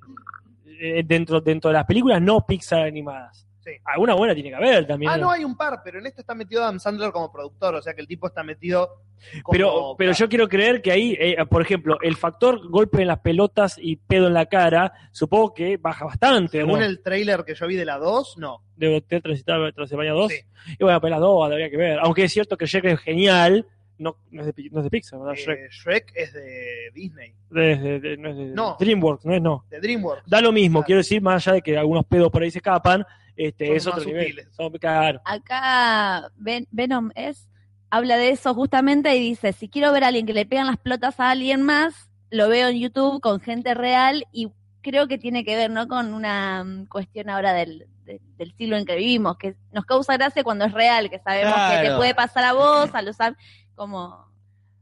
eh, 0.67 1.03
dentro, 1.05 1.41
dentro 1.41 1.71
de 1.71 1.75
las 1.75 1.87
películas 1.87 2.21
no 2.21 2.45
Pixar 2.47 2.83
animadas. 2.83 3.47
Sí. 3.65 3.71
Alguna 3.85 4.15
buena 4.15 4.35
tiene 4.35 4.49
que 4.51 4.57
haber 4.57 4.87
también. 4.87 5.11
Ah, 5.13 5.17
¿no? 5.17 5.25
no, 5.27 5.31
hay 5.31 5.45
un 5.45 5.57
par, 5.57 5.81
pero 5.85 5.99
en 6.01 6.07
este 6.07 6.21
está 6.23 6.35
metido 6.35 6.63
Adam 6.63 6.81
Sandler 6.81 7.13
como 7.13 7.31
productor, 7.33 7.77
o 7.77 7.83
sea 7.83 7.95
que 7.95 8.01
el 8.01 8.09
tipo 8.09 8.27
está 8.27 8.43
metido 8.43 9.03
como... 9.45 9.53
Pero, 9.53 9.95
pero 9.97 10.13
yo 10.13 10.29
quiero 10.29 10.49
creer 10.49 10.83
que 10.83 10.91
ahí, 10.91 11.17
eh, 11.19 11.37
por 11.49 11.63
ejemplo, 11.63 11.97
el 12.03 12.17
factor 12.17 12.69
golpe 12.69 13.03
en 13.03 13.09
las 13.09 13.21
pelotas 13.21 13.79
y 13.81 13.97
pedo 13.97 14.27
en 14.27 14.35
la 14.35 14.47
cara, 14.47 14.93
supongo 15.13 15.55
que 15.55 15.77
baja 15.77 16.05
bastante, 16.07 16.59
¿no? 16.59 16.67
Según 16.67 16.83
el 16.83 17.01
trailer 17.03 17.45
que 17.45 17.55
yo 17.55 17.67
vi 17.69 17.77
de 17.77 17.85
la 17.85 17.99
2, 17.99 18.39
no. 18.39 18.63
De 18.77 18.97
Hotel 18.97 19.23
Transilvania 19.23 20.13
2. 20.13 20.33
Sí. 20.33 20.41
Y 20.79 20.83
bueno, 20.85 21.01
pero 21.01 21.11
las 21.13 21.21
dos 21.21 21.45
habría 21.51 21.71
que 21.71 21.77
ver. 21.77 21.99
Aunque 22.01 22.25
es 22.25 22.33
cierto 22.33 22.57
que 22.57 22.67
Shrek 22.67 22.85
es 22.87 23.01
genial, 23.01 23.65
no, 23.99 24.17
no, 24.33 24.41
es, 24.43 24.53
de, 24.57 24.69
no 24.73 24.79
es 24.81 24.85
de 24.85 24.91
Pixar, 24.91 25.21
¿verdad? 25.21 25.35
Shrek. 25.35 25.59
Eh, 25.61 25.69
Shrek 25.71 26.13
es 26.17 26.33
de 26.33 26.91
Disney, 26.93 27.35
De- 27.51 28.01
de- 28.01 28.17
no 28.17 28.31
es 28.31 28.37
de 28.37 28.45
No. 28.47 28.77
DreamWorks, 28.81 29.25
no 29.25 29.35
es 29.35 29.41
no. 29.43 29.65
de 29.71 29.81
DreamWorks. 29.81 30.29
Da 30.29 30.41
lo 30.41 30.51
mismo, 30.51 30.81
Claro. 30.81 30.87
quiero 30.87 30.99
decir, 30.99 31.23
más 31.23 31.47
allá 31.47 31.55
de 31.55 31.63
que 31.63 31.79
algunos 31.79 32.05
pedos 32.07 32.29
por 32.33 32.43
ahí 32.43 32.51
se 32.51 32.59
escapan, 32.59 33.07
este, 33.37 33.67
Son 33.69 33.77
es 33.77 33.87
otro 33.87 34.05
nivel. 34.05 34.25
sutiles. 34.29 34.49
Son- 34.57 34.73
claro. 34.73 35.21
Acá 35.25 36.31
Ven- 36.37 36.69
Venom 36.71 37.11
es 37.15 37.49
habla 37.91 38.17
de 38.17 38.31
eso 38.31 38.55
justamente 38.55 39.15
y 39.17 39.21
dice, 39.21 39.53
si 39.53 39.69
quiero 39.69 39.93
ver 39.93 40.05
a 40.05 40.09
alguien 40.09 40.25
que 40.27 40.33
le 40.33 40.47
pegan 40.47 40.67
las 40.67 40.79
pelotas 40.79 41.21
a 41.21 41.31
alguien 41.31 41.63
más, 41.63 42.11
lo 42.31 42.49
veo 42.49 42.69
en 42.69 42.79
YouTube 42.79 43.21
con 43.21 43.41
gente 43.41 43.75
real 43.75 44.25
y 44.33 44.51
creo 44.81 45.07
que 45.09 45.19
tiene 45.19 45.45
que 45.45 45.55
ver, 45.57 45.71
¿no? 45.71 45.87
Con 45.89 46.15
una 46.15 46.65
mm, 46.65 46.87
cuestión 46.87 47.29
ahora 47.29 47.53
del, 47.53 47.87
de- 48.05 48.21
del 48.39 48.55
siglo 48.57 48.77
en 48.77 48.87
que 48.87 48.97
vivimos, 48.97 49.37
que 49.37 49.57
nos 49.73 49.85
causa 49.85 50.17
gracia 50.17 50.43
cuando 50.43 50.65
es 50.65 50.73
real, 50.73 51.11
que 51.11 51.19
sabemos 51.19 51.55
que 51.71 51.89
te 51.89 51.95
puede 51.97 52.15
pasar 52.15 52.45
a 52.45 52.53
vos, 52.55 52.91
a 52.95 53.03
los 53.03 53.21
am- 53.21 53.37
como 53.75 54.27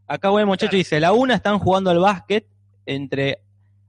Acá 0.06 0.28
buen 0.30 0.46
muchacho 0.46 0.70
Claro. 0.70 0.78
dice, 0.78 0.98
la 1.00 1.12
una 1.12 1.34
están 1.34 1.58
jugando 1.58 1.90
al 1.90 1.98
básquet 2.00 2.46
entre 2.86 3.42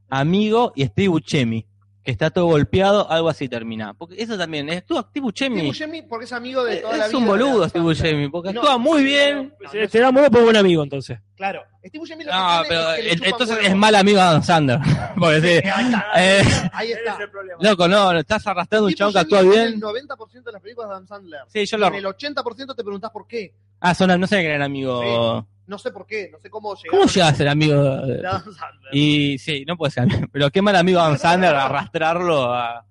Amigo 0.09 0.71
y 0.75 0.85
Steve 0.85 1.07
Buscemi, 1.07 1.65
que 2.03 2.11
está 2.11 2.29
todo 2.31 2.45
golpeado, 2.45 3.09
algo 3.11 3.29
así 3.29 3.47
termina. 3.47 3.93
Porque 3.93 4.15
eso 4.21 4.37
también, 4.37 4.69
actúa 4.71 5.05
Steve 5.09 5.23
Buscemi. 5.23 5.55
Steve 5.57 5.67
Buscemi, 5.67 6.01
porque 6.03 6.25
es 6.25 6.33
amigo 6.33 6.63
de 6.63 6.77
toda 6.77 6.97
la 6.97 7.05
Es 7.05 7.09
vida. 7.11 7.17
un 7.19 7.23
de 7.25 7.29
boludo 7.31 7.69
Steve. 7.69 7.83
Buscemi, 7.83 8.29
porque 8.29 8.53
No, 8.53 8.61
actúa 8.61 8.77
muy 8.77 9.03
bien. 9.03 9.53
no, 9.61 9.99
da 10.01 10.11
muy 10.11 10.27
buen 10.29 10.43
buen 10.45 10.55
amigo, 10.57 10.81
entonces. 10.83 11.19
Claro. 11.35 11.61
Steve 11.79 11.99
Buscemi 11.99 12.23
lo 12.23 12.31
que 12.31 12.37
No, 12.37 12.61
pero 12.67 12.91
es 12.93 13.21
que 13.21 13.29
entonces 13.29 13.55
huevo. 13.55 13.67
es 13.69 13.75
mal 13.75 13.95
amigo 13.95 14.17
de 14.17 14.23
Adam 14.23 14.43
Sandler. 14.43 14.79
Porque 15.19 15.41
sí, 15.41 15.67
Ahí 15.69 15.85
está. 15.85 16.05
eh, 16.17 16.69
Ahí 16.73 16.91
está. 16.91 17.17
loco, 17.59 17.87
no, 17.87 18.11
estás 18.17 18.45
arrastrando 18.47 18.87
un 18.87 18.93
chabón 18.93 19.13
que 19.13 19.19
actúa 19.19 19.39
es 19.41 19.49
bien. 19.49 19.61
el 19.61 19.79
90% 19.81 20.43
de 20.43 20.51
las 20.51 20.61
películas 20.61 20.89
de 20.89 20.95
Adam 20.95 21.07
Sandler. 21.07 21.41
Sí, 21.47 21.65
yo 21.65 21.77
En 21.77 21.81
lo... 21.81 21.87
el 21.87 22.05
80% 22.05 22.75
te 22.75 22.83
preguntás 22.83 23.11
por 23.11 23.27
qué. 23.27 23.53
Ah, 23.79 23.93
son, 23.95 24.19
no 24.19 24.27
sé 24.27 24.37
que 24.41 24.45
eran 24.47 24.61
amigos. 24.63 25.43
No 25.71 25.77
sé 25.77 25.89
por 25.91 26.05
qué, 26.05 26.29
no 26.29 26.37
sé 26.37 26.49
cómo 26.49 26.75
llegar. 26.75 26.91
¿Cómo 26.91 27.05
llega 27.05 27.27
a 27.29 27.33
ser 27.33 27.47
amigo? 27.47 27.81
de 28.05 28.17
de- 28.21 28.27
Adam 28.27 28.43
Sandler? 28.53 28.93
Y 28.93 29.37
sí, 29.37 29.63
no 29.65 29.77
puede 29.77 29.91
ser. 29.91 30.05
Pero 30.29 30.51
qué 30.51 30.61
mal 30.61 30.75
amigo 30.75 30.99
Adam 30.99 31.17
Sandler 31.17 31.55
arrastrarlo 31.55 32.53
a. 32.53 32.85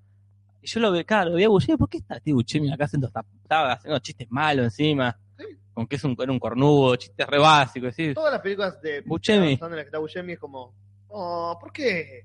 Y 0.63 0.67
yo 0.67 0.81
lo 0.81 0.91
ve, 0.91 1.05
claro, 1.05 1.29
lo 1.31 1.37
veía 1.37 1.47
a 1.47 1.51
Buscemi, 1.51 1.77
¿por 1.77 1.89
qué 1.91 1.99
está 1.99 2.19
Steve 2.19 2.35
Buscemi 2.35 2.73
acá 2.73 2.87
haciendo, 2.87 3.07
esta- 3.09 3.25
estaba 3.43 3.73
haciendo 3.75 3.99
chistes 3.99 4.27
malos 4.31 4.65
encima? 4.65 5.15
Sí. 5.39 5.45
Con 5.75 5.87
que 5.87 5.97
es 5.97 6.05
un, 6.05 6.17
era 6.21 6.33
un 6.33 6.39
cornudo, 6.39 6.97
chistes 6.97 7.27
re 7.27 7.39
básicos, 7.39 7.95
¿sí? 7.95 8.15
Todas 8.15 8.33
las 8.33 8.41
películas 8.41 8.81
de 8.81 9.03
Buscemi. 9.03 9.47
Adam 9.49 9.59
Sandler 9.59 9.81
que 9.85 9.89
está 9.89 9.99
Buscemi 9.99 10.33
es 10.33 10.39
como, 10.39 10.75
oh, 11.09 11.59
¿por 11.61 11.73
qué? 11.73 12.25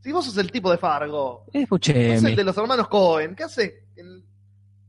Si 0.00 0.12
vos 0.12 0.24
sos 0.24 0.36
el 0.38 0.50
tipo 0.50 0.70
de 0.70 0.78
Fargo, 0.78 1.44
Es 1.52 1.68
Buscemi. 1.68 2.30
el 2.30 2.36
de 2.36 2.44
los 2.44 2.56
hermanos 2.56 2.88
Cohen, 2.88 3.34
¿qué 3.34 3.44
hace? 3.44 3.84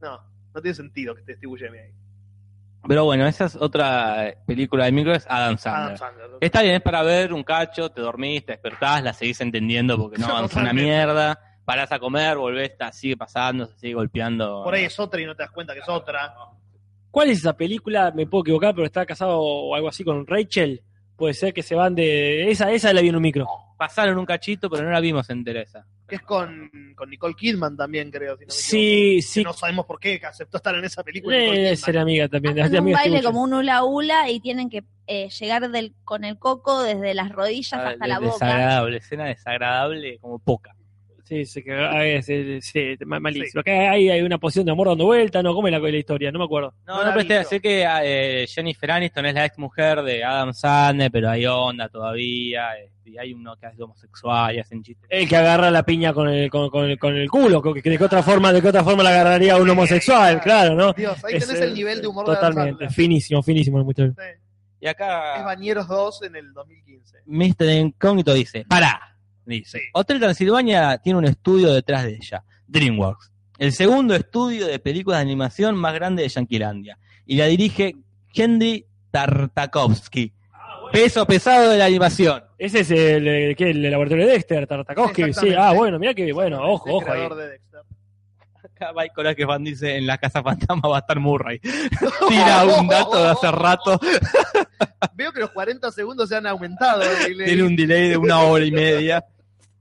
No, 0.01 0.19
no 0.53 0.61
tiene 0.61 0.73
sentido 0.75 1.13
que 1.13 1.19
esté 1.21 1.33
Steve 1.35 1.47
Buscemi 1.49 1.77
ahí. 1.77 1.91
Pero 2.87 3.05
bueno, 3.05 3.27
esa 3.27 3.45
es 3.45 3.55
otra 3.55 4.33
película 4.45 4.85
de 4.85 4.91
micro, 4.91 5.13
es 5.13 5.25
Adam 5.29 5.57
Sandler. 5.57 5.83
Adam 5.85 5.97
Sandler. 5.97 6.29
Está 6.41 6.61
bien, 6.61 6.75
es 6.75 6.81
para 6.81 7.03
ver 7.03 7.33
un 7.33 7.43
cacho, 7.43 7.89
te 7.89 8.01
dormís, 8.01 8.45
te 8.45 8.53
despertás, 8.53 9.03
la 9.03 9.13
seguís 9.13 9.39
entendiendo 9.41 9.97
porque 9.97 10.17
no 10.17 10.27
avanza 10.29 10.59
una 10.59 10.73
mierda. 10.73 11.39
Parás 11.63 11.91
a 11.91 11.99
comer, 11.99 12.37
volvés, 12.37 12.71
está, 12.71 12.91
sigue 12.91 13.15
pasando, 13.15 13.67
se 13.67 13.77
sigue 13.77 13.93
golpeando. 13.93 14.63
Por 14.63 14.73
ahí 14.73 14.85
es 14.85 14.99
otra 14.99 15.21
y 15.21 15.25
no 15.25 15.35
te 15.35 15.43
das 15.43 15.51
cuenta 15.51 15.73
que 15.73 15.79
es 15.81 15.89
otra. 15.89 16.33
¿Cuál 17.11 17.29
es 17.29 17.39
esa 17.39 17.53
película? 17.53 18.11
Me 18.15 18.25
puedo 18.25 18.43
equivocar, 18.43 18.73
pero 18.73 18.87
está 18.87 19.05
casado 19.05 19.39
o 19.39 19.75
algo 19.75 19.89
así 19.89 20.03
con 20.03 20.25
Rachel. 20.25 20.81
Puede 21.15 21.33
ser 21.35 21.53
que 21.53 21.61
se 21.61 21.75
van 21.75 21.93
de. 21.93 22.49
Esa, 22.49 22.71
esa 22.71 22.91
la 22.93 23.01
vi 23.01 23.09
en 23.09 23.15
un 23.15 23.21
micro. 23.21 23.47
Pasaron 23.81 24.15
un 24.19 24.27
cachito, 24.27 24.69
pero 24.69 24.83
no 24.83 24.91
la 24.91 24.99
vimos 24.99 25.27
en 25.31 25.43
Teresa. 25.43 25.87
Que 26.07 26.17
es 26.17 26.21
con, 26.21 26.69
con 26.95 27.09
Nicole 27.09 27.33
Kidman 27.33 27.75
también, 27.75 28.11
creo. 28.11 28.37
Si 28.37 28.41
no 28.43 28.47
me 28.47 28.51
Sí, 28.53 28.77
equivoco. 29.17 29.27
sí. 29.27 29.39
Que 29.39 29.43
No 29.45 29.53
sabemos 29.53 29.85
por 29.87 29.99
qué 29.99 30.19
que 30.19 30.27
aceptó 30.27 30.57
estar 30.57 30.75
en 30.75 30.85
esa 30.85 31.03
película. 31.03 31.35
Debe 31.35 31.75
ser 31.75 31.97
amiga 31.97 32.27
también. 32.27 32.59
hacen 32.59 32.85
un 32.85 32.91
baile 32.91 33.23
como 33.23 33.41
un 33.41 33.55
hula 33.55 33.83
hula 33.83 34.29
y 34.29 34.39
tienen 34.39 34.69
que 34.69 34.83
eh, 35.07 35.29
llegar 35.29 35.67
del, 35.71 35.95
con 36.03 36.23
el 36.25 36.37
coco 36.37 36.83
desde 36.83 37.15
las 37.15 37.31
rodillas 37.31 37.73
Ah, 37.73 37.87
hasta 37.89 38.05
la 38.05 38.19
boca. 38.19 38.33
Desagradable, 38.45 38.97
escena 38.97 39.25
desagradable 39.25 40.19
como 40.19 40.37
poca. 40.37 40.75
Sí, 41.31 41.45
sí, 41.45 41.63
que, 41.63 41.71
ah, 41.73 42.05
es, 42.05 42.27
es- 42.27 42.65
sí, 42.65 42.95
ma- 43.05 43.21
malísimo. 43.21 43.61
Acá 43.61 43.71
hay, 43.91 44.09
hay 44.09 44.21
una 44.21 44.37
posición 44.37 44.65
de 44.65 44.73
amor 44.73 44.89
dando 44.89 45.05
vuelta, 45.05 45.41
¿no? 45.41 45.53
¿Cómo 45.53 45.69
es 45.69 45.71
la, 45.71 45.79
la 45.79 45.89
historia? 45.97 46.29
No 46.29 46.39
me 46.39 46.43
acuerdo. 46.45 46.73
No, 46.85 46.97
No 46.97 47.05
no, 47.05 47.13
pero 47.13 47.25
te 47.25 47.33
decir 47.35 47.61
que 47.61 47.85
eh, 48.03 48.45
Jennifer 48.49 48.91
Aniston 48.91 49.25
es 49.27 49.33
la 49.33 49.45
ex 49.45 49.57
mujer 49.57 50.01
de 50.01 50.25
Adam 50.25 50.53
Sandler, 50.53 51.09
pero 51.09 51.29
hay 51.29 51.45
onda 51.45 51.87
todavía. 51.87 52.77
este, 52.77 53.11
y 53.11 53.17
hay 53.17 53.33
uno 53.33 53.55
que 53.55 53.65
es 53.65 53.79
homosexual 53.79 54.53
y 54.55 54.59
hacen 54.59 54.83
chistes. 54.83 55.07
El 55.09 55.27
que 55.29 55.35
agarra 55.37 55.71
la 55.71 55.83
piña 55.83 56.11
con 56.13 56.27
el, 56.27 56.49
con, 56.49 56.69
con 56.69 56.89
el, 56.89 56.99
con 56.99 57.15
el 57.15 57.29
culo, 57.29 57.61
que, 57.61 57.81
que 57.81 57.89
de 57.91 57.97
qué 57.97 58.03
otra 58.03 58.21
forma, 58.23 58.51
de 58.51 58.61
qué 58.61 58.67
otra 58.67 58.83
forma 58.83 59.01
la 59.01 59.11
agarraría 59.11 59.55
un 59.55 59.69
homosexual, 59.69 60.41
claro, 60.41 60.75
¿no? 60.75 60.91
Dios, 60.91 61.23
ahí 61.23 61.35
Es, 61.35 61.47
tenés 61.47 61.61
eh, 61.61 61.65
el 61.65 61.73
nivel 61.73 62.01
de 62.01 62.07
humor 62.07 62.25
de 62.25 62.31
Adam 62.33 62.41
Totalmente, 62.51 62.71
Sandler. 62.85 62.91
finísimo, 62.91 63.41
finísimo 63.41 63.77
el 63.77 63.85
muchacho. 63.85 64.13
Sí. 64.17 64.23
Y 64.81 64.87
acá 64.87 65.37
Es 65.37 65.43
Bañeros 65.45 65.87
2 65.87 66.23
en 66.23 66.35
el 66.35 66.51
2015. 66.53 67.19
Mr. 67.25 67.69
Incógnito 67.69 68.33
dice, 68.33 68.59
dice, 68.59 68.67
Sí. 69.45 69.79
Hotel 69.93 70.19
Transilvania 70.19 70.97
tiene 70.97 71.19
un 71.19 71.25
estudio 71.25 71.73
detrás 71.73 72.03
de 72.03 72.15
ella, 72.15 72.43
DreamWorks, 72.67 73.31
el 73.57 73.71
segundo 73.71 74.15
estudio 74.15 74.67
de 74.67 74.79
películas 74.79 75.19
de 75.19 75.23
animación 75.23 75.75
más 75.75 75.93
grande 75.93 76.23
de 76.23 76.29
Yanquilandia, 76.29 76.97
y 77.25 77.37
la 77.37 77.45
dirige 77.45 77.95
Henry 78.33 78.85
Tartakovsky, 79.11 80.33
peso 80.91 81.25
pesado 81.25 81.71
de 81.71 81.77
la 81.77 81.85
animación. 81.85 82.43
Ese 82.57 82.81
es 82.81 82.91
el, 82.91 83.27
el, 83.27 83.55
el 83.57 83.91
laboratorio 83.91 84.25
de 84.25 84.33
Dexter, 84.33 84.67
Tartakovsky, 84.67 85.33
sí. 85.33 85.53
Ah, 85.57 85.73
bueno, 85.73 85.97
mira 85.99 86.13
que, 86.13 86.31
bueno, 86.31 86.61
ojo, 86.63 86.89
el 86.89 86.95
ojo 86.95 87.11
ahí. 87.11 87.29
de 87.37 87.47
Dexter. 87.49 87.81
Acá 88.81 88.93
Mike 88.95 89.13
Coraje 89.13 89.45
Fan 89.45 89.63
dice, 89.63 89.95
en 89.95 90.07
la 90.07 90.17
Casa 90.17 90.41
Fantasma 90.41 90.89
va 90.89 90.97
a 90.97 90.99
estar 91.01 91.19
Murray. 91.19 91.59
Tira 92.27 92.63
un 92.65 92.87
dato 92.87 93.21
de 93.21 93.29
hace 93.29 93.51
rato, 93.51 93.99
Veo 95.13 95.31
que 95.31 95.39
los 95.39 95.51
40 95.51 95.91
segundos 95.91 96.29
se 96.29 96.35
han 96.35 96.47
aumentado. 96.47 97.03
tiene 97.45 97.63
un 97.63 97.75
delay 97.75 98.09
de 98.09 98.17
una 98.17 98.39
hora 98.41 98.65
y 98.65 98.71
media. 98.71 99.23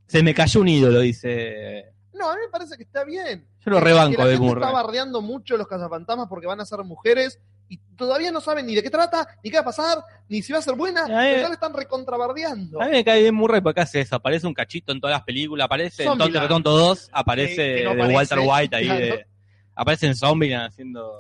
Se 0.07 0.23
me 0.23 0.35
cayó 0.35 0.61
un 0.61 0.69
ídolo, 0.69 1.01
dice. 1.01 1.93
No, 2.13 2.31
a 2.31 2.35
mí 2.35 2.41
me 2.45 2.51
parece 2.51 2.77
que 2.77 2.83
está 2.83 3.05
bien. 3.05 3.47
Yo 3.65 3.71
lo 3.71 3.79
Que 3.79 3.85
rebanco 3.85 4.19
la 4.19 4.27
de 4.27 4.33
gente 4.33 4.47
Murray. 4.47 4.63
está 4.65 4.73
bardeando 4.73 5.23
mucho 5.23 5.57
los 5.57 5.67
cazafantasmas 5.67 6.29
porque 6.29 6.47
van 6.47 6.61
a 6.61 6.67
ser 6.67 6.81
mujeres 6.85 7.39
y 7.71 7.79
todavía 7.97 8.33
no 8.33 8.41
saben 8.41 8.67
ni 8.67 8.75
de 8.75 8.83
qué 8.83 8.91
trata, 8.91 9.27
ni 9.45 9.51
qué 9.51 9.57
va 9.59 9.63
a 9.63 9.65
pasar, 9.65 9.99
ni 10.29 10.43
si 10.43 10.53
va 10.53 10.59
a 10.59 10.63
ser 10.63 10.75
buena, 10.75 11.05
Ay, 11.05 11.31
pero 11.31 11.43
ya 11.43 11.49
le 11.49 11.55
están 11.55 11.73
recontrabardeando. 11.73 12.83
A 12.83 12.87
mí 12.87 12.91
me 12.91 13.05
cae 13.05 13.23
bien 13.23 13.35
Murray 13.35 13.61
porque 13.61 13.81
hace 13.81 14.01
eso, 14.01 14.17
aparece 14.17 14.49
un 14.49 14.55
cachito 14.55 14.91
en 14.91 15.01
todas 15.01 15.15
las 15.15 15.23
películas, 15.23 15.67
aparece 15.67 16.03
en 16.03 16.19
Tonto. 16.19 16.41
Retonto 16.41 16.77
2, 16.77 17.11
aparece 17.13 17.85
no 17.85 17.95
de 17.95 18.13
Walter 18.13 18.41
White 18.41 18.77
ahí, 18.77 18.85
claro. 18.87 19.01
de, 19.01 19.27
aparece 19.77 20.09
en 20.09 20.17
Zombieland 20.17 20.69
haciendo 20.73 21.17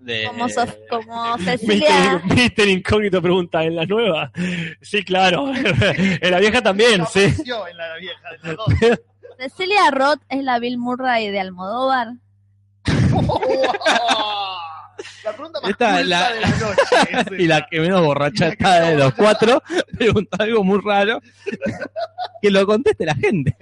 de... 0.00 0.24
Como, 0.26 1.38
Cecilia. 1.38 2.20
Mister, 2.24 2.36
Mister 2.36 2.68
Incógnito 2.68 3.22
pregunta, 3.22 3.62
¿en 3.62 3.76
la 3.76 3.86
nueva? 3.86 4.32
Sí, 4.80 5.04
claro. 5.04 5.52
en 5.54 6.30
la 6.30 6.40
vieja 6.40 6.60
también, 6.60 7.06
sí. 7.06 7.26
Apareció 7.26 7.68
en 7.68 7.76
la 7.76 7.96
vieja 7.96 8.28
las 8.42 8.56
dos. 8.56 8.66
Cecilia 9.38 9.90
Roth 9.92 10.20
es 10.28 10.42
la 10.42 10.58
Bill 10.58 10.78
Murray 10.78 11.30
de 11.30 11.38
Almodóvar. 11.38 12.08
La 15.24 15.32
pregunta 15.32 15.60
más 15.60 15.70
Esta, 15.70 16.02
la- 16.04 16.32
de 16.32 16.40
la 16.40 16.48
noche. 16.48 17.32
es 17.32 17.32
y 17.40 17.46
la 17.46 17.66
que 17.66 17.80
menos 17.80 18.02
borracha 18.02 18.48
está 18.48 18.80
de 18.82 18.96
los 18.96 19.14
cuatro, 19.14 19.62
preguntó 19.98 20.42
algo 20.42 20.64
muy 20.64 20.80
raro, 20.84 21.20
que 22.42 22.50
lo 22.50 22.66
conteste 22.66 23.04
la 23.06 23.14
gente. 23.14 23.56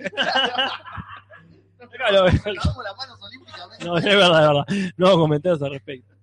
Claro. 1.96 2.30
No, 3.84 3.96
es 3.98 4.04
verdad, 4.04 4.42
es 4.42 4.48
verdad. 4.48 4.92
No 4.96 5.12
comentarios 5.16 5.62
al 5.62 5.70
respecto. 5.72 6.14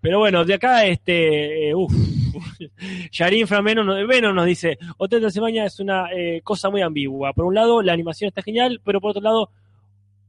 Pero 0.00 0.18
bueno, 0.20 0.44
de 0.44 0.54
acá, 0.54 0.84
este, 0.86 1.70
eh, 1.70 1.74
uff, 1.74 1.92
Yarin 3.12 3.46
Frameno 3.48 3.82
nos, 3.82 4.06
Venom 4.06 4.34
nos 4.34 4.46
dice, 4.46 4.78
Hotel 4.96 5.20
Transilvania 5.20 5.64
es 5.64 5.80
una 5.80 6.12
eh, 6.12 6.40
cosa 6.44 6.70
muy 6.70 6.82
ambigua. 6.82 7.32
Por 7.32 7.44
un 7.46 7.54
lado, 7.54 7.82
la 7.82 7.92
animación 7.94 8.28
está 8.28 8.42
genial, 8.42 8.80
pero 8.84 9.00
por 9.00 9.10
otro 9.10 9.22
lado, 9.22 9.50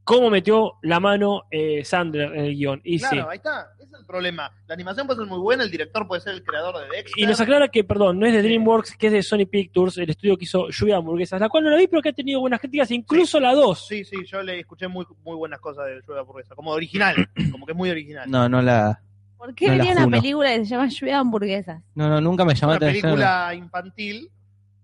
cómo 0.10 0.32
metió 0.32 0.74
la 0.82 1.00
mano 1.00 1.44
eh, 1.52 1.86
Sandler 1.86 2.34
en 2.34 2.46
el 2.46 2.56
guion. 2.56 2.82
Y 2.84 2.98
Claro, 2.98 3.16
sí. 3.16 3.28
ahí 3.30 3.38
está. 3.38 3.68
Ese 3.78 3.84
es 3.94 4.00
el 4.00 4.06
problema. 4.08 4.52
La 4.66 4.74
animación 4.74 5.06
puede 5.06 5.20
ser 5.20 5.30
muy 5.30 5.38
buena, 5.38 5.64
el 5.64 5.70
director 5.70 6.08
puede 6.08 6.20
ser 6.20 6.34
el 6.34 6.44
creador 6.44 6.80
de 6.80 6.88
Dexter. 6.98 7.24
Y 7.24 7.28
nos 7.28 7.40
aclara 7.40 7.68
que, 7.68 7.84
perdón, 7.84 8.18
no 8.18 8.26
es 8.26 8.34
de 8.34 8.42
DreamWorks, 8.42 8.98
que 8.98 9.06
es 9.06 9.14
de 9.14 9.22
Sony 9.22 9.46
Pictures, 9.46 10.00
el 10.00 10.10
estudio 10.10 10.36
que 10.36 10.46
hizo 10.46 10.68
Lluvia 10.70 10.96
de 10.96 11.00
Hamburguesas, 11.02 11.40
la 11.40 11.48
cual 11.48 11.64
no 11.64 11.70
la 11.70 11.78
vi, 11.78 11.86
pero 11.86 12.02
que 12.02 12.10
ha 12.10 12.14
tenido 12.14 12.40
buenas 12.40 12.60
críticas, 12.60 12.90
incluso 12.90 13.40
la 13.40 13.54
2. 13.54 13.88
Sí, 13.88 14.04
sí, 14.04 14.26
yo 14.26 14.42
le 14.42 14.62
escuché 14.62 14.88
muy, 14.88 15.06
muy 15.24 15.36
buenas 15.36 15.60
cosas 15.60 15.86
de 15.86 16.02
Lluvia 16.02 16.22
Hamburguesa. 16.22 16.56
Como 16.56 16.72
original, 16.72 17.16
como 17.52 17.68
que 17.68 17.74
es 17.74 17.78
muy 17.78 17.92
original. 17.92 18.32
No, 18.32 18.50
no 18.50 18.64
la... 18.64 19.00
¿Por 19.38 19.54
qué 19.54 19.68
No 19.68 19.92
una 19.92 20.08
película 20.10 20.50
que 20.50 20.66
se 20.66 20.72
llama 20.72 20.88
Lluvia 20.88 21.14
de 21.14 21.20
hamburguesas? 21.20 21.84
No, 21.94 22.10
no, 22.10 22.20
nunca 22.20 22.44
me 22.44 22.56
llamó 22.56 22.74
una 22.74 22.80
la 22.80 22.88
atención. 22.88 23.12
película 23.12 23.54
infantil 23.54 24.32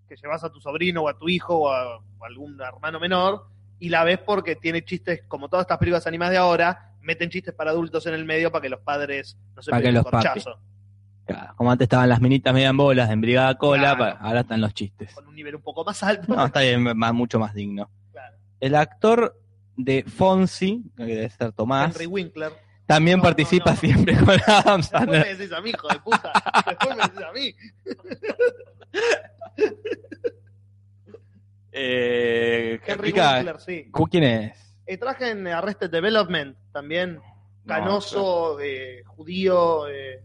que 0.07 0.15
llevas 0.15 0.43
a 0.43 0.52
tu 0.52 0.61
sobrino 0.61 1.02
o 1.02 1.10
a 1.10 1.18
tu 1.18 1.27
hijo 1.27 1.57
o 1.57 1.69
a, 1.72 1.97
o 1.97 2.23
a 2.23 2.27
algún 2.27 2.61
hermano 2.61 2.99
menor 2.99 3.55
y 3.85 3.89
la 3.89 4.03
ves 4.03 4.17
porque 4.19 4.55
tiene 4.55 4.83
chistes, 4.83 5.21
como 5.27 5.47
todas 5.49 5.63
estas 5.65 5.77
películas 5.77 6.07
animadas 6.07 6.31
de 6.31 6.37
ahora, 6.37 6.93
meten 7.01 7.29
chistes 7.29 7.53
para 7.53 7.69
adultos 7.71 8.05
en 8.07 8.13
el 8.15 8.25
medio 8.25 8.51
para 8.51 8.63
que 8.63 8.69
los 8.69 8.79
padres 8.81 9.37
no 9.55 9.61
se 9.61 9.69
Para 9.69 9.81
que 9.81 9.87
peguen 9.89 9.95
los 9.95 10.05
un 10.05 10.11
papis. 10.11 10.29
corchazo. 10.43 10.59
Claro, 11.25 11.53
Como 11.55 11.71
antes 11.71 11.85
estaban 11.85 12.09
las 12.09 12.19
minitas 12.21 12.53
media 12.53 12.69
en 12.69 12.77
bolas 12.77 13.09
en 13.11 13.21
Brigada 13.21 13.55
Cola, 13.57 13.95
Claro. 13.95 14.17
ahora 14.21 14.39
están 14.41 14.61
los 14.61 14.73
chistes. 14.73 15.13
Con 15.13 15.27
un 15.27 15.35
nivel 15.35 15.55
un 15.55 15.61
poco 15.61 15.83
más 15.85 16.01
alto. 16.03 16.33
No, 16.35 16.45
está 16.45 16.61
bien, 16.61 16.81
más, 16.97 17.13
mucho 17.13 17.39
más 17.39 17.53
digno. 17.53 17.89
Claro. 18.11 18.37
El 18.59 18.75
actor 18.75 19.39
de 19.77 20.03
Fonzie, 20.03 20.81
que 20.97 21.03
debe 21.03 21.29
ser 21.29 21.51
Tomás, 21.51 21.93
Henry 21.95 22.05
Winkler. 22.07 22.53
también 22.85 23.17
No, 23.17 23.23
participa 23.23 23.71
no, 23.71 23.75
no. 23.75 23.79
siempre 23.81 24.15
con 24.17 24.29
Adam 24.47 24.81
Después 24.81 24.81
me 24.81 24.83
Sandler. 24.83 25.37
decís 25.37 25.51
a 25.53 25.61
mí, 25.61 25.69
hijo 25.71 25.87
de 25.89 25.99
puta. 25.99 26.31
Después 26.67 26.95
me 26.97 27.03
decís 27.03 27.21
a 27.23 27.31
mí. 27.33 27.55
Eh, 31.77 32.80
Henry 32.85 33.11
Winkler, 33.11 33.60
sí. 33.60 33.89
¿cu- 33.91 34.07
¿Quién 34.07 34.23
es? 34.23 34.76
Eh, 34.88 34.97
traje 34.97 35.31
en 35.31 35.45
Arrested 35.47 35.89
Development 35.89 36.56
también. 36.72 37.19
Canoso, 37.68 38.60
eh, 38.61 39.03
judío. 39.06 39.88
Eh, 39.89 40.22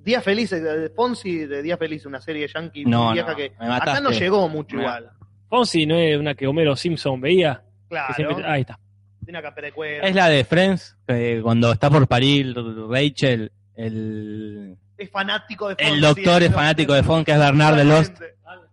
Día 0.00 0.20
Feliz, 0.22 0.50
eh, 0.52 0.60
de 0.60 0.88
Fonsi 0.90 1.44
de 1.46 1.62
Día 1.62 1.76
Feliz, 1.76 2.06
una 2.06 2.20
serie 2.20 2.48
yankee 2.48 2.84
No, 2.84 3.12
vieja 3.12 3.30
no, 3.30 3.36
que 3.36 3.52
acá 3.58 4.00
no 4.00 4.10
llegó 4.10 4.48
mucho 4.48 4.76
Me- 4.76 4.82
igual. 4.82 5.10
Fonsi 5.48 5.86
no 5.86 5.96
es 5.96 6.18
una 6.18 6.34
que 6.34 6.46
Homero 6.46 6.74
Simpson 6.76 7.20
veía. 7.20 7.62
Claro, 7.88 8.14
siempre- 8.14 8.44
ahí 8.46 8.62
está. 8.62 8.78
tiene 9.24 9.38
una 9.38 9.48
capera 9.48 9.66
de 9.66 9.72
cuero. 9.72 10.04
Es 10.06 10.14
la 10.14 10.28
de 10.28 10.44
Friends, 10.44 10.96
que 11.06 11.40
cuando 11.42 11.70
está 11.72 11.90
por 11.90 12.06
parir 12.08 12.54
Rachel, 12.88 13.52
el, 13.74 14.76
Es 14.96 15.10
fanático 15.10 15.68
de 15.68 15.76
Fonsi. 15.76 15.92
el 15.92 16.00
doctor 16.00 16.42
es 16.42 16.52
fanático 16.52 16.94
de 16.94 17.02
Fonzie, 17.02 17.24
que 17.26 17.32
es 17.32 17.38
Bernard 17.38 17.76
de 17.76 17.84
Lost, 17.84 18.18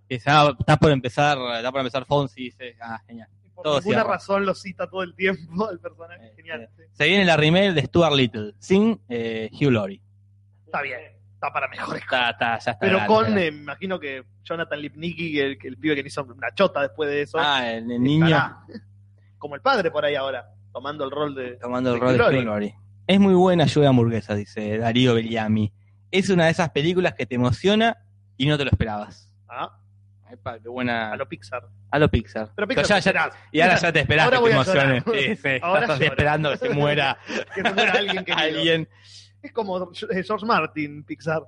está, 0.10 0.56
está 0.60 0.78
por 0.78 0.92
empezar, 0.92 1.38
está 1.58 1.72
por 1.72 1.82
empezar 1.82 2.06
Fonzie, 2.06 2.42
y 2.44 2.46
dice, 2.46 2.76
ah, 2.82 3.02
genial. 3.08 3.28
Y 3.44 3.50
Por 3.50 3.64
Todo 3.64 3.82
cierra. 3.82 4.04
razón 4.04 4.46
lo 4.46 4.54
cita 4.54 4.90
todo 4.90 5.04
el 5.04 5.16
tiempo 5.16 5.70
el 5.72 5.80
personaje. 5.80 6.28
Eh, 6.28 6.34
Genial. 6.36 6.62
eh. 6.64 6.70
sí. 6.78 6.84
Se 6.94 7.06
viene 7.06 7.26
la 7.26 7.38
remake 7.38 7.74
de 7.74 7.82
Stuart 7.86 8.14
Little, 8.16 8.54
sin 8.60 9.00
eh, 9.10 9.50
Hugh 9.54 9.72
Laurie. 9.72 10.02
Está 10.66 10.82
bien. 10.82 11.00
Está 11.34 11.52
para 11.52 11.68
mejores 11.68 12.02
Está, 12.02 12.30
está, 12.32 12.46
ya 12.60 12.72
está. 12.72 12.80
Pero 12.80 12.98
grande, 12.98 13.08
con, 13.14 13.38
eh, 13.38 13.52
me 13.52 13.58
imagino 13.62 14.00
que 14.00 14.24
Jonathan 14.44 14.80
Lipnicki, 14.80 15.40
el, 15.40 15.58
el 15.62 15.78
pibe 15.78 15.96
que 15.96 16.08
hizo 16.08 16.24
una 16.24 16.54
chota 16.54 16.82
después 16.82 17.10
de 17.10 17.22
eso, 17.24 17.38
Ah, 17.40 17.70
el, 17.72 17.92
el 17.92 18.02
niño 18.02 18.58
como 19.38 19.56
el 19.56 19.62
padre 19.62 19.92
por 19.92 20.04
ahí 20.06 20.16
ahora, 20.16 20.50
tomando 20.72 21.04
el 21.06 21.12
rol 21.12 21.36
de... 21.36 21.58
tomando 21.58 21.94
el 21.94 22.00
de 22.00 22.06
rol 22.06 22.10
de 22.10 22.16
Hugh 22.16 22.20
Laurie. 22.22 22.40
Hugh 22.40 22.46
Laurie. 22.46 22.76
Es 23.08 23.20
muy 23.20 23.34
buena 23.36 23.66
lluvia 23.66 23.90
hamburguesa, 23.90 24.34
dice 24.34 24.78
Darío 24.80 25.14
Belliami. 25.14 25.72
Es 26.10 26.30
una 26.30 26.46
de 26.46 26.52
esas 26.52 26.70
películas 26.72 27.14
que 27.14 27.26
te 27.28 27.36
emociona 27.36 27.98
y 28.38 28.48
no 28.48 28.58
te 28.58 28.64
lo 28.64 28.72
esperabas. 28.72 29.30
Ah, 29.48 29.78
Epa, 30.30 30.60
qué 30.60 30.68
buena. 30.70 31.12
a 31.12 31.16
lo 31.18 31.28
Pixar. 31.30 31.68
A 31.92 32.00
lo 32.00 32.10
Pixar. 32.10 32.50
Pero 32.56 32.68
Pixar 32.68 32.86
ya, 32.86 32.96
te 32.96 33.02
ya- 33.02 33.10
esperás. 33.10 33.36
y 33.52 33.60
ahora 33.62 33.76
ya 33.78 33.92
te 33.94 34.00
esperás 34.00 34.26
Ahora 34.26 34.38
que 34.38 34.44
te 34.44 34.52
emociones. 34.52 35.04
Sí, 35.06 35.36
sí, 35.36 35.50
Ahora 35.62 35.82
estás 35.82 36.00
lloro. 36.00 36.12
esperando 36.12 36.52
que 36.52 36.58
se 36.58 36.70
muera 36.70 37.18
Que 37.56 37.62
se 37.62 37.74
muera 37.74 37.92
alguien 37.94 38.26
querido. 38.26 38.38
alguien. 38.44 38.90
Es 39.44 39.52
como 39.52 39.84
eh, 39.84 40.24
George 40.24 40.46
Martin, 40.46 41.04
Pixar. 41.04 41.44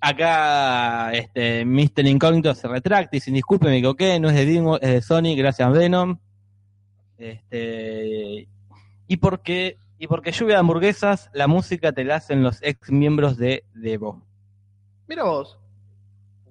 Acá, 0.00 1.12
este, 1.12 1.64
Mr. 1.64 2.06
Incógnito 2.06 2.54
se 2.54 2.66
retracta 2.66 3.14
y 3.14 3.18
dice, 3.20 3.30
disculpe, 3.30 3.66
me 3.68 3.76
equivoqué, 3.76 4.18
no 4.18 4.30
es 4.30 4.34
de, 4.34 4.46
Dimo- 4.48 4.78
es 4.80 4.90
de 4.90 5.02
Sony, 5.02 5.36
gracias 5.36 5.70
Venom. 5.70 6.18
Este, 7.18 8.48
y 9.06 9.16
porque, 9.18 9.76
y 9.98 10.06
porque 10.08 10.32
lluvia 10.32 10.54
de 10.56 10.60
hamburguesas, 10.60 11.30
la 11.34 11.46
música 11.46 11.92
te 11.92 12.02
la 12.04 12.16
hacen 12.16 12.42
los 12.42 12.58
ex 12.62 12.90
miembros 12.90 13.36
de 13.36 13.64
Devo. 13.74 14.22
Mira 15.06 15.24
vos. 15.24 15.58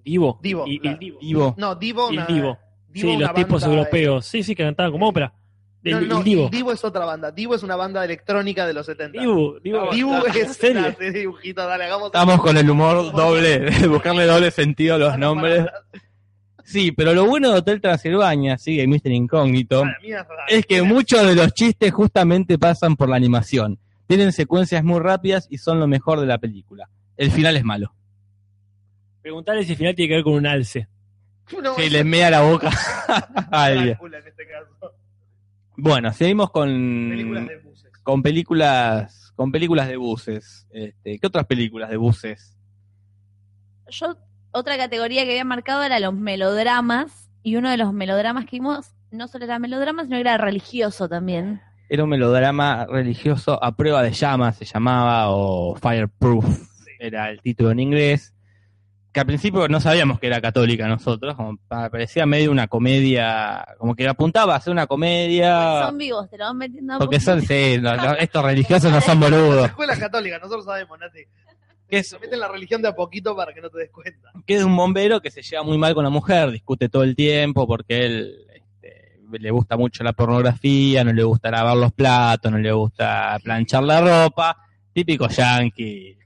Divo. 0.04 0.40
Divo, 0.42 0.66
Y, 0.68 0.76
y 0.76 0.80
claro. 0.80 0.98
Divo. 1.00 1.20
Divo. 1.22 1.56
No, 1.58 1.76
Divo. 1.76 2.12
Y 2.12 2.18
una- 2.18 2.26
Divo. 2.26 2.58
Divo, 2.90 3.12
sí, 3.14 3.18
los 3.18 3.34
tipos 3.34 3.64
europeos. 3.64 4.26
Sí, 4.26 4.44
sí, 4.44 4.54
que 4.56 4.64
cantaban 4.64 4.92
como 4.92 5.08
ópera. 5.08 5.34
El, 5.84 5.94
no, 5.94 6.02
no, 6.02 6.18
el 6.20 6.24
Divo. 6.24 6.50
Divo 6.50 6.72
es 6.74 6.84
otra 6.84 7.06
banda. 7.06 7.32
Divo 7.32 7.56
es 7.56 7.64
una 7.64 7.76
banda 7.76 8.04
electrónica 8.06 8.68
de 8.68 8.74
los 8.74 8.86
70. 8.86 9.20
Divo, 9.22 9.60
Divo. 9.64 9.90
Divo 9.92 10.28
¿En 10.28 10.36
es 10.36 10.56
serio? 10.58 10.96
dibujitos, 11.00 11.66
dale, 11.66 11.86
hagamos 11.86 12.08
Estamos 12.08 12.42
con 12.42 12.56
el 12.58 12.70
humor 12.70 13.12
doble, 13.14 13.70
buscarle 13.88 14.26
doble 14.26 14.52
sentido 14.52 14.96
a 14.96 14.98
los 15.00 15.18
nombres. 15.18 15.66
Sí, 16.64 16.92
pero 16.92 17.14
lo 17.14 17.26
bueno 17.26 17.52
de 17.52 17.58
Hotel 17.60 17.82
Transilvania, 17.82 18.58
sigue 18.58 18.88
Mr. 18.88 19.12
Incógnito, 19.12 19.82
para 19.82 20.00
mí 20.00 20.10
es 20.12 20.18
raro. 20.20 20.42
es 20.48 20.66
que 20.66 20.82
muchos 20.84 21.26
de 21.28 21.36
los 21.36 21.54
chistes 21.54 21.92
justamente 21.92 22.58
pasan 22.58 22.96
por 22.96 23.10
la 23.10 23.16
animación. 23.16 23.80
Tienen 24.08 24.32
secuencias 24.32 24.84
muy 24.84 25.00
rápidas 25.00 25.48
y 25.50 25.58
son 25.58 25.80
lo 25.80 25.88
mejor 25.88 26.20
de 26.20 26.28
la 26.28 26.38
película. 26.38 26.90
El 27.18 27.32
final 27.32 27.58
es 27.58 27.64
malo. 27.64 27.94
Preguntarle 29.22 29.64
si 29.64 29.72
al 29.72 29.78
final 29.78 29.96
tiene 29.96 30.10
que 30.10 30.16
ver 30.16 30.24
con 30.24 30.34
un 30.34 30.48
alce. 30.48 30.88
No, 31.62 31.76
Si 31.76 31.82
eso 31.82 31.92
le 31.92 32.00
es 32.00 32.06
mea 32.06 32.30
la 32.32 32.42
boca 32.42 32.70
a 33.52 33.72
en 33.72 33.90
este 33.90 34.48
caso. 34.48 34.94
Bueno, 35.76 36.14
seguimos 36.14 36.52
con 36.52 36.70
Películas 36.70 37.48
de 37.48 37.58
buses. 37.58 37.92
con 38.04 38.22
películas 38.24 39.34
con 39.36 39.52
películas 39.52 39.88
de 39.88 39.98
buses. 39.98 40.68
Este, 40.72 41.18
¿Qué 41.20 41.28
otras 41.28 41.46
películas 41.48 41.90
de 41.90 41.98
buses? 41.98 42.56
Yo, 43.90 44.16
otra 44.52 44.78
categoría 44.78 45.24
que 45.24 45.32
había 45.32 45.46
marcado 45.46 45.84
era 45.84 46.00
los 46.00 46.14
melodramas, 46.14 47.30
y 47.44 47.56
uno 47.56 47.70
de 47.70 47.78
los 47.78 47.92
melodramas 47.92 48.46
que 48.46 48.58
vimos 48.58 48.94
no 49.10 49.28
solo 49.28 49.46
era 49.46 49.60
melodrama, 49.60 50.04
sino 50.04 50.16
que 50.18 50.22
era 50.22 50.38
religioso 50.38 51.10
también. 51.10 51.62
Era 51.90 52.04
un 52.04 52.10
melodrama 52.10 52.86
religioso 52.86 53.62
a 53.64 53.76
prueba 53.76 54.04
de 54.04 54.12
llamas, 54.12 54.58
se 54.58 54.66
llamaba, 54.66 55.30
o 55.32 55.76
Fireproof, 55.76 56.46
era 57.00 57.30
el 57.30 57.42
título 57.42 57.72
en 57.72 57.80
inglés. 57.80 58.34
Que 59.12 59.20
al 59.20 59.26
principio 59.26 59.68
no 59.68 59.82
sabíamos 59.82 60.20
que 60.20 60.28
era 60.28 60.40
católica 60.40 60.88
nosotros, 60.88 61.36
como 61.36 61.58
pa- 61.68 61.90
parecía 61.90 62.26
medio 62.26 62.50
una 62.50 62.68
comedia, 62.68 63.66
como 63.78 63.94
que 63.94 64.08
apuntaba 64.08 64.56
a 64.56 64.62
ser 64.62 64.72
una 64.72 64.88
comedia. 64.88 65.88
Son 65.88 65.98
vivos, 65.98 66.30
te 66.30 66.38
lo 66.38 66.46
van 66.46 66.58
metiendo 66.58 66.94
a. 66.94 66.98
Porque 67.00 67.20
son, 67.20 67.42
sí, 67.42 67.78
estos 68.20 68.44
religiosos 68.44 68.90
no 68.92 69.02
son 69.02 69.20
Las 69.20 69.30
boludos. 69.32 69.66
escuelas 69.66 70.00
católicas, 70.00 70.40
nosotros 70.42 70.64
sabemos, 70.66 70.98
Nati. 70.98 71.20
Que 71.90 71.98
es, 71.98 72.08
Se 72.08 72.20
meten 72.20 72.40
la 72.40 72.48
religión 72.48 72.82
de 72.82 72.88
a 72.88 72.96
poquito 72.96 73.36
para 73.36 73.54
que 73.54 73.60
no 73.60 73.70
te 73.70 73.80
des 73.80 73.90
cuenta. 73.92 74.32
que 74.48 74.56
es 74.56 74.64
un 74.64 74.78
bombero 74.78 75.20
que 75.20 75.30
se 75.30 75.42
lleva 75.42 75.64
muy 75.64 75.78
mal 75.78 75.94
con 75.94 76.06
la 76.06 76.10
mujer, 76.10 76.50
discute 76.52 76.88
todo 76.88 77.04
el 77.04 77.14
tiempo 77.18 77.68
porque 77.68 78.06
él 78.06 78.38
este, 78.54 79.20
le 79.30 79.52
gusta 79.52 79.76
mucho 79.76 80.02
la 80.06 80.14
pornografía, 80.14 81.04
no 81.04 81.12
le 81.12 81.24
gusta 81.24 81.52
lavar 81.52 81.76
los 81.76 81.92
platos, 81.92 82.50
no 82.50 82.60
le 82.60 82.72
gusta 82.72 83.38
planchar 83.44 83.84
la 83.84 84.00
ropa, 84.00 84.56
típico 84.94 85.28
yankee. 85.28 86.18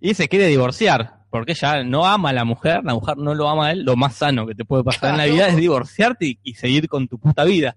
Y 0.00 0.14
se 0.14 0.28
quiere 0.28 0.46
divorciar, 0.46 1.15
porque 1.36 1.52
ella 1.52 1.82
no 1.84 2.06
ama 2.06 2.30
a 2.30 2.32
la 2.32 2.44
mujer, 2.44 2.82
la 2.84 2.94
mujer 2.94 3.16
no 3.16 3.34
lo 3.34 3.48
ama 3.48 3.68
a 3.68 3.72
él, 3.72 3.82
lo 3.82 3.96
más 3.96 4.14
sano 4.14 4.46
que 4.46 4.54
te 4.54 4.64
puede 4.64 4.84
pasar 4.84 5.10
en 5.12 5.18
la 5.18 5.26
vida 5.26 5.48
es 5.48 5.56
divorciarte 5.56 6.26
y, 6.26 6.38
y 6.42 6.54
seguir 6.54 6.88
con 6.88 7.08
tu 7.08 7.18
puta 7.18 7.44
vida. 7.44 7.76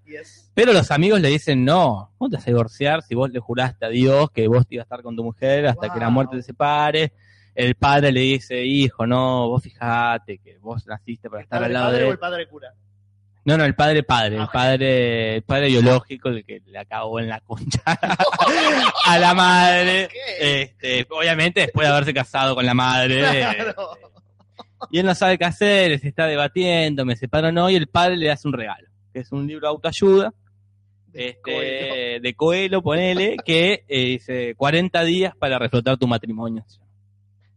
Pero 0.54 0.72
los 0.72 0.90
amigos 0.90 1.20
le 1.20 1.28
dicen, 1.28 1.64
no, 1.64 2.12
¿cómo 2.18 2.28
te 2.28 2.36
vas 2.36 2.46
a 2.46 2.50
divorciar 2.50 3.02
si 3.02 3.14
vos 3.14 3.30
le 3.30 3.38
juraste 3.38 3.86
a 3.86 3.88
Dios 3.88 4.30
que 4.30 4.48
vos 4.48 4.66
te 4.66 4.74
ibas 4.74 4.84
a 4.84 4.86
estar 4.86 5.02
con 5.02 5.16
tu 5.16 5.22
mujer 5.22 5.66
hasta 5.66 5.92
que 5.92 6.00
la 6.00 6.10
muerte 6.10 6.36
te 6.36 6.42
separe? 6.42 7.12
El 7.54 7.74
padre 7.74 8.12
le 8.12 8.20
dice, 8.20 8.64
hijo, 8.64 9.06
no, 9.06 9.48
vos 9.48 9.62
fijate 9.62 10.38
que 10.38 10.58
vos 10.58 10.86
naciste 10.86 11.28
para 11.28 11.40
¿El 11.40 11.44
estar 11.44 11.64
al 11.64 11.72
lado 11.72 11.86
padre 11.86 12.02
o 12.02 12.06
de... 12.06 12.12
el 12.12 12.18
padre 12.18 12.48
cura? 12.48 12.74
No, 13.44 13.56
no, 13.56 13.64
el 13.64 13.74
padre 13.74 14.02
padre, 14.02 14.36
Ah, 14.38 14.42
el 14.42 14.48
padre, 14.48 15.36
el 15.36 15.42
padre 15.42 15.68
biológico, 15.68 16.28
el 16.28 16.44
que 16.44 16.60
le 16.66 16.78
acabó 16.78 17.20
en 17.20 17.28
la 17.28 17.40
concha 17.40 17.82
a 17.84 19.18
la 19.18 19.34
madre. 19.34 20.08
Este, 20.40 21.06
obviamente 21.10 21.60
después 21.60 21.86
de 21.86 21.92
haberse 21.92 22.14
casado 22.14 22.54
con 22.54 22.64
la 22.64 22.74
madre. 22.74 23.20
Claro. 23.20 23.74
Y 24.90 24.98
él 24.98 25.06
no 25.06 25.14
sabe 25.14 25.36
qué 25.36 25.44
hacer, 25.44 25.98
se 25.98 26.08
está 26.08 26.26
debatiendo, 26.26 27.04
me 27.04 27.16
separo 27.16 27.48
o 27.48 27.52
no, 27.52 27.68
y 27.68 27.76
el 27.76 27.86
padre 27.88 28.16
le 28.16 28.30
hace 28.30 28.48
un 28.48 28.54
regalo, 28.54 28.88
que 29.12 29.20
es 29.20 29.30
un 29.32 29.46
libro 29.46 29.66
de 29.66 29.68
autoayuda, 29.68 30.32
este, 31.12 31.40
Coelho. 31.42 32.20
de 32.22 32.34
Coelho, 32.34 32.82
ponele, 32.82 33.36
que 33.44 33.84
eh, 33.88 34.04
dice 34.04 34.54
40 34.56 35.04
días 35.04 35.34
para 35.36 35.58
reflotar 35.58 35.98
tu 35.98 36.06
matrimonio. 36.06 36.64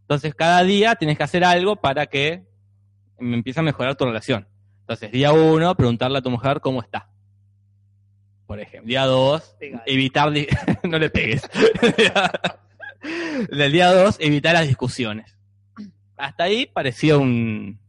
Entonces, 0.02 0.36
cada 0.36 0.64
día 0.64 0.96
tienes 0.96 1.18
que 1.18 1.24
hacer 1.24 1.44
algo 1.46 1.78
para 1.78 2.08
que 2.08 2.44
empiece 3.20 3.62
a 3.62 3.64
mejorar 3.64 3.96
tu 3.96 4.06
relación. 4.06 4.46
Entonces, 4.84 5.12
día 5.12 5.34
uno, 5.34 5.76
preguntarle 5.76 6.18
a 6.18 6.22
tu 6.22 6.30
mujer 6.30 6.60
cómo 6.62 6.82
está. 6.82 7.10
Por 8.46 8.60
ejemplo. 8.60 8.88
Día 8.88 9.06
dos, 9.06 9.56
Pegale. 9.60 9.84
evitar... 9.86 10.32
no 10.84 11.00
le 11.00 11.10
pegues. 11.10 11.42
Del 13.52 13.72
día 13.72 13.92
dos, 13.92 14.16
evitar 14.20 14.54
las 14.54 14.68
discusiones. 14.68 15.36
Hasta 16.18 16.44
ahí 16.46 16.66
parecía 16.68 17.18
un, 17.18 17.80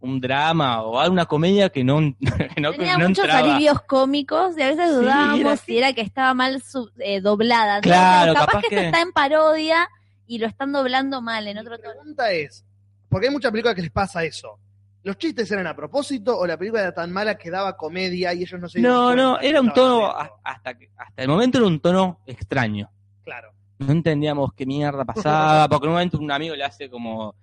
un 0.00 0.20
drama 0.20 0.82
o 0.82 0.98
alguna 1.00 1.26
comedia 1.26 1.68
que 1.70 1.84
no, 1.84 1.98
que 2.54 2.60
no, 2.60 2.72
Tenía 2.72 2.96
no 2.96 3.08
muchos 3.08 3.24
entraba. 3.24 3.54
alivios 3.54 3.82
cómicos 3.82 4.56
y 4.56 4.62
a 4.62 4.68
veces 4.68 4.90
Sí, 4.90 4.94
dudábamos 4.96 5.40
era 5.40 5.56
si 5.56 5.78
era 5.78 5.92
que 5.92 6.00
estaba 6.02 6.32
mal 6.34 6.62
sub- 6.62 6.92
eh, 6.98 7.20
doblada. 7.20 7.80
Claro, 7.80 8.34
capaz, 8.34 8.46
capaz 8.46 8.62
que, 8.68 8.86
está 8.86 9.00
en 9.02 9.12
parodia 9.12 9.88
y 10.26 10.38
lo 10.38 10.46
están 10.46 10.72
doblando 10.72 11.20
mal 11.20 11.46
en 11.48 11.58
otro 11.58 11.76
Mi 11.76 11.82
tono. 11.82 11.94
pregunta 11.94 12.32
es, 12.32 12.64
porque 13.08 13.26
hay 13.26 13.32
muchas 13.32 13.50
películas 13.50 13.74
que 13.74 13.82
les 13.82 13.90
pasa 13.90 14.24
eso. 14.24 14.58
¿Los 15.04 15.18
chistes 15.18 15.50
eran 15.50 15.66
a 15.66 15.74
propósito 15.74 16.38
o 16.38 16.46
la 16.46 16.56
película 16.56 16.82
era 16.82 16.94
tan 16.94 17.10
mala 17.12 17.36
que 17.36 17.50
daba 17.50 17.76
comedia 17.76 18.32
y 18.34 18.42
ellos 18.42 18.60
no 18.60 18.68
se 18.68 18.80
No, 18.80 19.16
no, 19.16 19.40
era 19.40 19.60
un 19.60 19.72
tono, 19.72 20.06
haciendo? 20.06 20.40
hasta, 20.44 20.76
hasta 20.96 21.22
el 21.22 21.28
momento 21.28 21.58
era 21.58 21.66
un 21.66 21.80
tono 21.80 22.20
extraño. 22.26 22.90
Claro. 23.24 23.52
No 23.78 23.90
entendíamos 23.90 24.52
qué 24.54 24.64
mierda 24.64 25.04
pasaba, 25.04 25.68
porque 25.68 25.86
en 25.86 25.88
un 25.88 25.94
momento 25.94 26.18
un 26.18 26.30
amigo 26.30 26.54
le 26.54 26.62
hace 26.62 26.88
como, 26.88 27.34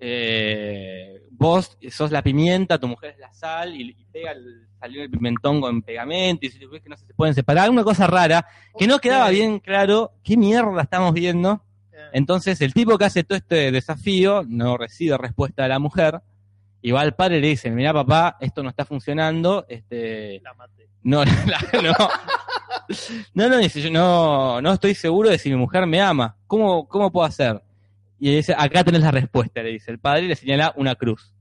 eh, 0.00 1.22
vos 1.32 1.76
sos 1.90 2.10
la 2.10 2.22
pimienta, 2.22 2.78
tu 2.78 2.88
mujer 2.88 3.10
es 3.10 3.18
la 3.18 3.32
sal, 3.34 3.76
y, 3.76 3.90
y 3.90 4.04
pega 4.10 4.32
el, 4.32 4.66
salió 4.80 5.02
el 5.02 5.10
pimentón 5.10 5.60
con 5.60 5.82
pegamento, 5.82 6.46
y 6.46 6.50
si 6.50 6.64
ves 6.66 6.82
que 6.82 6.88
no 6.88 6.96
se 6.96 7.04
pueden 7.14 7.34
separar, 7.34 7.68
una 7.68 7.84
cosa 7.84 8.06
rara, 8.06 8.46
que 8.78 8.86
no 8.86 8.98
quedaba 8.98 9.28
bien 9.28 9.58
claro 9.60 10.12
qué 10.24 10.36
mierda 10.36 10.82
estamos 10.82 11.12
viendo. 11.12 11.62
Entonces 12.14 12.60
el 12.60 12.74
tipo 12.74 12.98
que 12.98 13.04
hace 13.04 13.24
todo 13.24 13.38
este 13.38 13.70
desafío 13.70 14.44
no 14.46 14.76
recibe 14.76 15.16
respuesta 15.16 15.62
de 15.62 15.68
la 15.68 15.78
mujer, 15.78 16.20
y 16.82 16.90
va 16.90 17.00
al 17.02 17.14
padre 17.14 17.38
y 17.38 17.40
le 17.40 17.48
dice, 17.48 17.70
mira 17.70 17.92
papá, 17.94 18.36
esto 18.40 18.62
no 18.62 18.68
está 18.68 18.84
funcionando, 18.84 19.64
este, 19.68 20.40
La 20.42 20.52
maté. 20.54 20.88
no, 21.04 21.24
la- 21.46 21.82
no. 21.82 21.94
No, 23.34 23.48
no, 23.48 23.58
dice, 23.58 23.80
yo 23.80 23.90
no, 23.90 24.60
no 24.60 24.72
estoy 24.72 24.94
seguro 24.94 25.30
de 25.30 25.38
si 25.38 25.48
mi 25.48 25.56
mujer 25.56 25.86
me 25.86 26.00
ama. 26.00 26.36
¿Cómo, 26.46 26.86
cómo 26.88 27.10
puedo 27.12 27.24
hacer? 27.26 27.62
Y 28.18 28.30
él 28.30 28.36
dice, 28.36 28.54
acá 28.56 28.82
tenés 28.84 29.02
la 29.02 29.10
respuesta, 29.10 29.62
le 29.62 29.70
dice 29.70 29.90
el 29.90 29.98
padre 29.98 30.22
y 30.24 30.28
le 30.28 30.36
señala 30.36 30.72
una 30.76 30.94
cruz. 30.96 31.32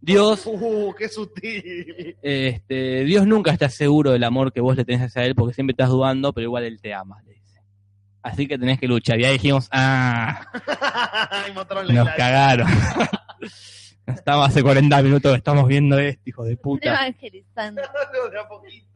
Dios, 0.00 0.42
Uh, 0.46 0.92
qué 0.98 1.08
sutil. 1.08 2.16
este, 2.22 3.04
Dios 3.04 3.26
nunca 3.26 3.52
está 3.52 3.68
seguro 3.70 4.10
del 4.12 4.24
amor 4.24 4.52
que 4.52 4.60
vos 4.60 4.76
le 4.76 4.84
tenés 4.84 5.02
hacia 5.02 5.24
él 5.24 5.34
porque 5.34 5.54
siempre 5.54 5.72
estás 5.72 5.88
dudando, 5.88 6.32
pero 6.32 6.44
igual 6.46 6.64
él 6.64 6.80
te 6.80 6.92
ama, 6.92 7.20
le 7.24 7.34
dice. 7.34 7.60
Así 8.22 8.46
que 8.46 8.58
tenés 8.58 8.78
que 8.78 8.86
luchar. 8.86 9.18
Y 9.20 9.24
ahí 9.24 9.32
dijimos, 9.34 9.68
ah, 9.72 10.46
la 11.86 11.92
nos 11.94 12.08
cagaron. 12.10 12.68
Estamos 14.06 14.48
hace 14.48 14.62
40 14.62 15.02
minutos 15.02 15.32
que 15.32 15.38
estamos 15.38 15.66
viendo 15.68 15.98
esto, 15.98 16.22
hijo 16.26 16.44
de 16.44 16.56
puta. 16.56 16.88
Evangelizando. 16.88 17.82
De 18.32 18.38
a 18.38 18.48
poquito. 18.48 18.86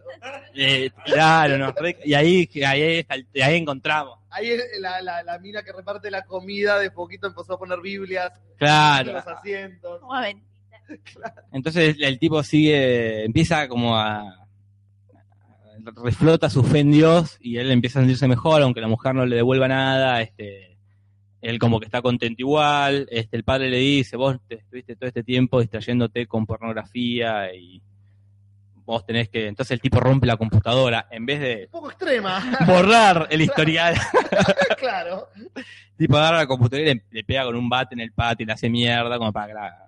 Eh, 0.54 0.90
claro, 1.04 1.72
re- 1.80 1.98
y 2.04 2.14
ahí, 2.14 2.48
ahí, 2.66 3.06
ahí 3.42 3.56
encontramos. 3.56 4.18
Ahí 4.30 4.50
es 4.50 4.62
la, 4.80 5.00
la, 5.02 5.22
la 5.22 5.38
mina 5.38 5.62
que 5.62 5.72
reparte 5.72 6.10
la 6.10 6.24
comida 6.24 6.78
de 6.78 6.90
poquito 6.90 7.26
empezó 7.26 7.54
a 7.54 7.58
poner 7.58 7.80
Biblias 7.80 8.32
en 8.34 8.56
Claro. 8.56 9.12
los 9.14 9.26
asientos. 9.26 10.00
Como 10.00 10.20
ven. 10.20 10.42
Entonces 11.52 11.96
el, 11.96 12.04
el 12.04 12.18
tipo 12.18 12.42
sigue, 12.44 13.24
empieza 13.24 13.66
como 13.68 13.96
a, 13.96 14.46
reflota 16.04 16.48
su 16.50 16.62
fe 16.62 16.80
en 16.80 16.92
Dios 16.92 17.36
y 17.40 17.58
él 17.58 17.70
empieza 17.70 17.98
a 17.98 18.02
sentirse 18.02 18.28
mejor, 18.28 18.62
aunque 18.62 18.80
la 18.80 18.88
mujer 18.88 19.14
no 19.14 19.26
le 19.26 19.36
devuelva 19.36 19.68
nada, 19.68 20.20
este, 20.22 20.75
él 21.48 21.58
como 21.58 21.78
que 21.80 21.86
está 21.86 22.02
contento 22.02 22.36
igual, 22.42 23.06
este, 23.10 23.36
el 23.36 23.44
padre 23.44 23.70
le 23.70 23.78
dice, 23.78 24.16
vos 24.16 24.36
te 24.48 24.56
estuviste 24.56 24.96
todo 24.96 25.06
este 25.08 25.22
tiempo 25.22 25.60
distrayéndote 25.60 26.26
con 26.26 26.46
pornografía 26.46 27.54
y 27.54 27.80
vos 28.84 29.04
tenés 29.04 29.28
que, 29.28 29.48
entonces 29.48 29.72
el 29.72 29.80
tipo 29.80 29.98
rompe 29.98 30.26
la 30.26 30.36
computadora, 30.36 31.08
en 31.10 31.26
vez 31.26 31.40
de 31.40 31.64
Un 31.66 31.70
poco 31.72 31.90
extrema. 31.90 32.42
borrar 32.66 33.26
el 33.30 33.40
historial, 33.48 33.94
claro. 34.78 35.28
el 35.34 35.64
tipo 35.96 36.16
agarra 36.16 36.38
la 36.38 36.46
computadora 36.46 36.90
y 36.90 36.94
le, 36.94 37.02
le 37.10 37.24
pega 37.24 37.44
con 37.44 37.56
un 37.56 37.68
bate 37.68 37.94
en 37.94 38.00
el 38.00 38.12
patio 38.12 38.44
y 38.44 38.46
le 38.46 38.52
hace 38.52 38.68
mierda 38.70 39.18
como 39.18 39.32
para 39.32 39.46
que 39.48 39.54
la... 39.54 39.82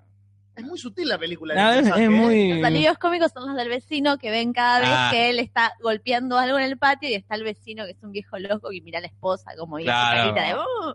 Es 0.56 0.64
muy 0.64 0.76
sutil 0.76 1.06
la 1.08 1.16
película. 1.18 1.54
No, 1.54 1.70
es, 1.70 1.96
¿eh? 1.96 2.08
muy... 2.08 2.54
Los 2.54 2.64
alivios 2.64 2.98
cómicos 2.98 3.30
son 3.30 3.46
los 3.46 3.56
del 3.56 3.68
vecino 3.68 4.18
que 4.18 4.32
ven 4.32 4.52
cada 4.52 4.80
vez 4.80 4.88
Ah. 4.90 5.08
que 5.12 5.30
él 5.30 5.38
está 5.38 5.72
golpeando 5.80 6.36
algo 6.36 6.58
en 6.58 6.64
el 6.64 6.76
patio 6.76 7.08
y 7.08 7.14
está 7.14 7.36
el 7.36 7.44
vecino 7.44 7.84
que 7.84 7.92
es 7.92 8.02
un 8.02 8.10
viejo 8.10 8.36
loco 8.40 8.68
que 8.70 8.80
mira 8.80 8.98
a 8.98 9.02
la 9.02 9.06
esposa 9.06 9.52
como 9.56 9.76
dice 9.76 9.86
Claro. 9.90 10.34
carita 10.34 10.48
de 10.48 10.54
"Uh". 10.60 10.94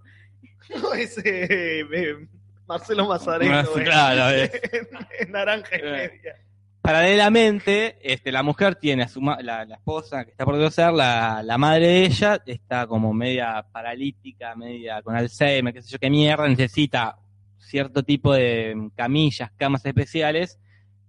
No, 0.81 0.93
ese 0.93 1.21
eh, 1.25 2.27
Marcelo 2.67 3.07
Mazareno. 3.07 3.59
Eh, 3.77 4.43
es. 4.43 4.73
en, 4.73 4.87
en 5.19 5.31
naranja 5.31 5.75
y 5.75 5.79
Eh. 5.79 5.91
media. 5.91 6.35
Paralelamente, 6.81 7.97
este, 8.03 8.29
la 8.31 8.43
mujer 8.43 8.75
tiene 8.75 9.03
a 9.03 9.07
su 9.07 9.21
ma- 9.21 9.41
la, 9.41 9.63
la 9.63 9.75
esposa 9.75 10.25
que 10.25 10.31
está 10.31 10.43
por 10.43 10.55
divorciar, 10.55 10.93
la, 10.93 11.41
la 11.41 11.57
madre 11.57 11.87
de 11.87 12.05
ella 12.05 12.41
está 12.45 12.87
como 12.87 13.13
media 13.13 13.65
paralítica, 13.71 14.53
media 14.55 15.01
con 15.01 15.15
Alzheimer, 15.15 15.73
qué 15.73 15.81
sé 15.81 15.91
yo 15.91 15.97
qué 15.99 16.09
mierda, 16.09 16.45
necesita 16.47 17.17
cierto 17.57 18.03
tipo 18.03 18.33
de 18.33 18.89
camillas, 18.95 19.49
camas 19.57 19.85
especiales, 19.85 20.59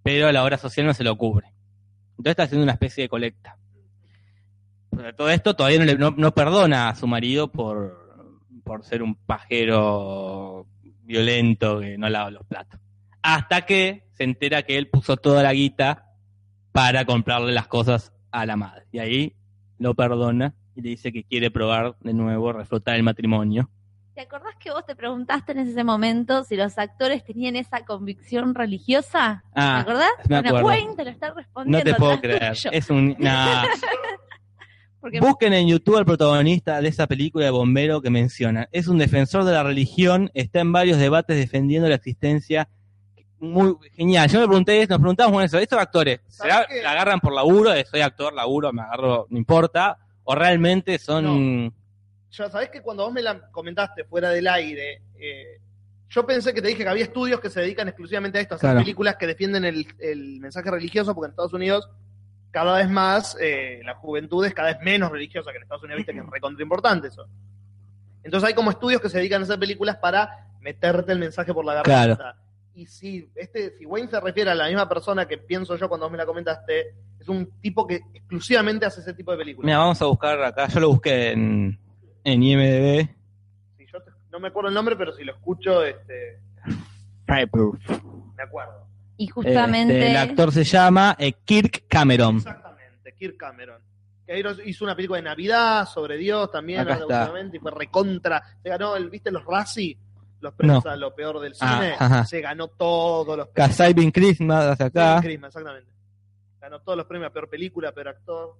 pero 0.04 0.28
a 0.28 0.32
la 0.32 0.44
obra 0.44 0.58
social 0.58 0.86
no 0.86 0.94
se 0.94 1.02
lo 1.04 1.16
cubre. 1.18 1.48
Entonces 2.10 2.30
está 2.30 2.42
haciendo 2.44 2.62
una 2.62 2.72
especie 2.74 3.02
de 3.02 3.08
colecta. 3.08 3.56
Pero 4.96 5.12
todo 5.16 5.30
esto 5.30 5.54
todavía 5.56 5.80
no, 5.80 5.84
le- 5.86 5.98
no, 5.98 6.12
no 6.16 6.32
perdona 6.34 6.88
a 6.88 6.94
su 6.94 7.08
marido 7.08 7.50
por, 7.50 8.03
por 8.64 8.84
ser 8.84 9.02
un 9.02 9.14
pajero 9.14 10.66
violento 11.02 11.80
que 11.80 11.98
no 11.98 12.08
lava 12.08 12.30
los 12.30 12.44
platos. 12.46 12.80
Hasta 13.22 13.62
que 13.62 14.08
se 14.12 14.24
entera 14.24 14.62
que 14.62 14.76
él 14.78 14.88
puso 14.88 15.16
toda 15.16 15.42
la 15.42 15.52
guita 15.52 16.06
para 16.72 17.04
comprarle 17.04 17.52
las 17.52 17.66
cosas 17.68 18.12
a 18.30 18.44
la 18.46 18.56
madre. 18.56 18.86
Y 18.90 18.98
ahí 18.98 19.36
lo 19.78 19.94
perdona 19.94 20.54
y 20.74 20.82
le 20.82 20.90
dice 20.90 21.12
que 21.12 21.24
quiere 21.24 21.50
probar 21.50 21.96
de 22.00 22.12
nuevo, 22.14 22.52
reflotar 22.52 22.96
el 22.96 23.02
matrimonio. 23.02 23.70
¿Te 24.14 24.20
acordás 24.20 24.54
que 24.60 24.70
vos 24.70 24.86
te 24.86 24.94
preguntaste 24.94 25.52
en 25.52 25.58
ese 25.58 25.82
momento 25.82 26.44
si 26.44 26.54
los 26.56 26.78
actores 26.78 27.24
tenían 27.24 27.56
esa 27.56 27.84
convicción 27.84 28.54
religiosa? 28.54 29.42
¿Te 29.54 29.60
Ah, 29.60 29.80
acordás? 29.80 30.10
me 30.28 30.40
Bueno, 30.40 30.48
acuerdo. 30.48 30.66
Wayne 30.68 30.94
te 30.96 31.04
lo 31.04 31.10
está 31.10 31.34
no 31.66 31.82
te 31.82 31.94
puedo 31.94 32.20
creer. 32.20 32.54
tuyo. 32.54 32.70
Es 32.72 32.90
un. 32.90 33.16
nah. 33.18 33.64
Porque 35.04 35.20
Busquen 35.20 35.52
en 35.52 35.68
YouTube 35.68 35.98
al 35.98 36.06
protagonista 36.06 36.80
de 36.80 36.88
esa 36.88 37.06
película 37.06 37.44
de 37.44 37.50
bombero 37.50 38.00
que 38.00 38.08
mencionan. 38.08 38.68
Es 38.72 38.88
un 38.88 38.96
defensor 38.96 39.44
de 39.44 39.52
la 39.52 39.62
religión, 39.62 40.30
está 40.32 40.60
en 40.60 40.72
varios 40.72 40.96
debates 40.98 41.36
defendiendo 41.36 41.86
la 41.90 41.96
existencia. 41.96 42.70
Muy 43.38 43.74
genial. 43.92 44.30
Yo 44.30 44.40
me 44.40 44.46
pregunté 44.46 44.80
esto, 44.80 44.94
nos 44.94 45.02
preguntamos 45.02 45.34
con 45.34 45.44
eso. 45.44 45.58
Estos 45.58 45.78
actores, 45.78 46.20
¿será, 46.26 46.54
¿Sabes 46.54 46.68
qué? 46.70 46.82
la 46.82 46.92
agarran 46.92 47.20
por 47.20 47.34
laburo? 47.34 47.70
Soy 47.84 48.00
actor, 48.00 48.32
laburo, 48.32 48.72
me 48.72 48.80
agarro, 48.80 49.26
no 49.28 49.36
importa. 49.36 49.98
¿O 50.22 50.34
realmente 50.34 50.98
son... 50.98 51.70
Ya 52.30 52.48
sabés 52.48 52.70
que 52.70 52.80
cuando 52.80 53.04
vos 53.04 53.12
me 53.12 53.20
la 53.20 53.50
comentaste 53.50 54.04
fuera 54.04 54.30
del 54.30 54.48
aire, 54.48 55.02
eh, 55.20 55.60
yo 56.08 56.24
pensé 56.24 56.54
que 56.54 56.62
te 56.62 56.68
dije 56.68 56.82
que 56.82 56.88
había 56.88 57.04
estudios 57.04 57.40
que 57.40 57.50
se 57.50 57.60
dedican 57.60 57.88
exclusivamente 57.88 58.38
a 58.38 58.40
esto, 58.40 58.54
a 58.54 58.56
hacer 58.56 58.68
Claro. 58.70 58.80
películas 58.80 59.16
que 59.16 59.26
defienden 59.26 59.66
el, 59.66 59.86
el 59.98 60.40
mensaje 60.40 60.70
religioso, 60.70 61.14
porque 61.14 61.26
en 61.26 61.30
Estados 61.32 61.52
Unidos 61.52 61.90
cada 62.54 62.76
vez 62.76 62.88
más 62.88 63.36
eh, 63.40 63.80
la 63.84 63.96
juventud 63.96 64.44
es 64.46 64.54
cada 64.54 64.68
vez 64.72 64.78
menos 64.80 65.10
religiosa 65.10 65.50
que 65.50 65.56
en 65.56 65.64
Estados 65.64 65.82
Unidos, 65.82 65.98
viste 65.98 66.12
que 66.12 66.20
es 66.20 66.26
recontra 66.30 66.62
importante 66.62 67.08
eso. 67.08 67.26
Entonces 68.22 68.48
hay 68.48 68.54
como 68.54 68.70
estudios 68.70 69.00
que 69.02 69.08
se 69.10 69.18
dedican 69.18 69.40
a 69.42 69.44
hacer 69.44 69.58
películas 69.58 69.96
para 69.96 70.46
meterte 70.60 71.10
el 71.12 71.18
mensaje 71.18 71.52
por 71.52 71.64
la 71.64 71.74
garganta. 71.74 72.36
Y 72.76 72.86
si 72.86 73.28
este, 73.34 73.76
si 73.76 73.84
Wayne 73.86 74.08
se 74.08 74.20
refiere 74.20 74.50
a 74.50 74.54
la 74.54 74.66
misma 74.68 74.88
persona 74.88 75.26
que 75.26 75.36
pienso 75.38 75.76
yo 75.76 75.88
cuando 75.88 76.08
me 76.08 76.16
la 76.16 76.24
comentaste, 76.26 76.94
es 77.20 77.28
un 77.28 77.50
tipo 77.60 77.86
que 77.86 77.96
exclusivamente 78.14 78.86
hace 78.86 79.00
ese 79.00 79.14
tipo 79.14 79.32
de 79.32 79.38
películas. 79.38 79.66
Mira, 79.66 79.78
vamos 79.78 80.00
a 80.00 80.06
buscar 80.06 80.40
acá. 80.42 80.68
Yo 80.68 80.80
lo 80.80 80.88
busqué 80.90 81.32
en, 81.32 81.78
en 82.24 82.42
IMDb. 82.42 83.08
Si 83.76 83.86
yo 83.92 84.00
te- 84.02 84.10
no 84.30 84.38
me 84.40 84.48
acuerdo 84.48 84.68
el 84.68 84.74
nombre, 84.74 84.96
pero 84.96 85.12
si 85.12 85.22
lo 85.24 85.32
escucho, 85.34 85.84
este, 85.84 86.40
me 88.36 88.42
acuerdo. 88.42 88.86
Y 89.16 89.26
justamente 89.28 89.94
Este, 89.98 90.10
el 90.10 90.16
actor 90.16 90.52
se 90.52 90.64
llama 90.64 91.16
eh, 91.18 91.32
Kirk 91.44 91.84
Cameron. 91.88 92.36
Exactamente, 92.36 93.14
Kirk 93.18 93.36
Cameron. 93.36 93.80
Que 94.26 94.42
hizo 94.64 94.84
una 94.84 94.96
película 94.96 95.18
de 95.18 95.24
Navidad 95.24 95.86
sobre 95.86 96.16
Dios 96.16 96.50
también 96.50 96.86
y 97.52 97.58
fue 97.58 97.70
recontra. 97.70 98.42
Se 98.62 98.70
ganó, 98.70 98.96
el, 98.96 99.10
¿viste 99.10 99.30
los 99.30 99.44
Razzie? 99.44 99.98
Los 100.40 100.54
premios 100.54 100.84
No. 100.84 100.90
a 100.90 100.96
lo 100.96 101.14
peor 101.14 101.40
del 101.40 101.54
Ah, 101.60 101.94
cine. 101.98 102.26
Se 102.26 102.40
ganó 102.40 102.68
todos 102.68 103.36
los 103.36 103.48
premios. 103.48 103.76
Saving 103.76 104.10
Christmas 104.10 104.64
hacia 104.66 104.86
acá. 104.86 105.20
Christmas, 105.22 105.48
exactamente. 105.48 105.90
Ganó 106.60 106.80
todos 106.80 106.96
los 106.98 107.06
premios 107.06 107.30
a 107.30 107.32
peor 107.32 107.48
película, 107.50 107.92
peor 107.92 108.08
actor. 108.08 108.54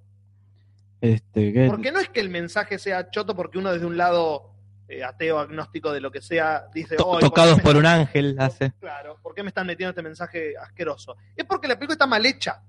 Este, 1.01 1.53
¿qué? 1.53 1.67
Porque 1.67 1.93
no 1.93 1.99
es 2.01 2.09
que 2.09 2.21
el 2.21 2.31
mensaje 2.31 2.79
sea 2.79 3.11
choto 3.11 3.35
porque 3.35 3.59
uno 3.59 3.73
desde 3.73 3.87
un 3.87 3.97
lado 3.97 4.54
eh, 4.89 5.03
ateo, 5.03 5.39
agnóstico 5.39 5.93
de 5.93 6.01
lo 6.01 6.11
que 6.11 6.21
sea, 6.21 6.65
dice, 6.75 6.97
To- 6.97 7.05
"Ay, 7.05 7.11
¿por 7.11 7.19
qué 7.21 7.27
tocados 7.27 7.61
por 7.61 7.77
un 7.77 7.87
ángel 7.87 8.37
hace. 8.39 8.73
Claro, 8.81 9.19
¿por 9.23 9.35
qué 9.35 9.43
me 9.43 9.49
están 9.49 9.67
metiendo 9.67 9.91
este 9.91 10.03
mensaje 10.03 10.55
asqueroso? 10.57 11.17
Es 11.37 11.45
porque 11.47 11.69
la 11.69 11.75
película 11.77 11.95
está 11.95 12.07
mal 12.07 12.25
hecha. 12.27 12.61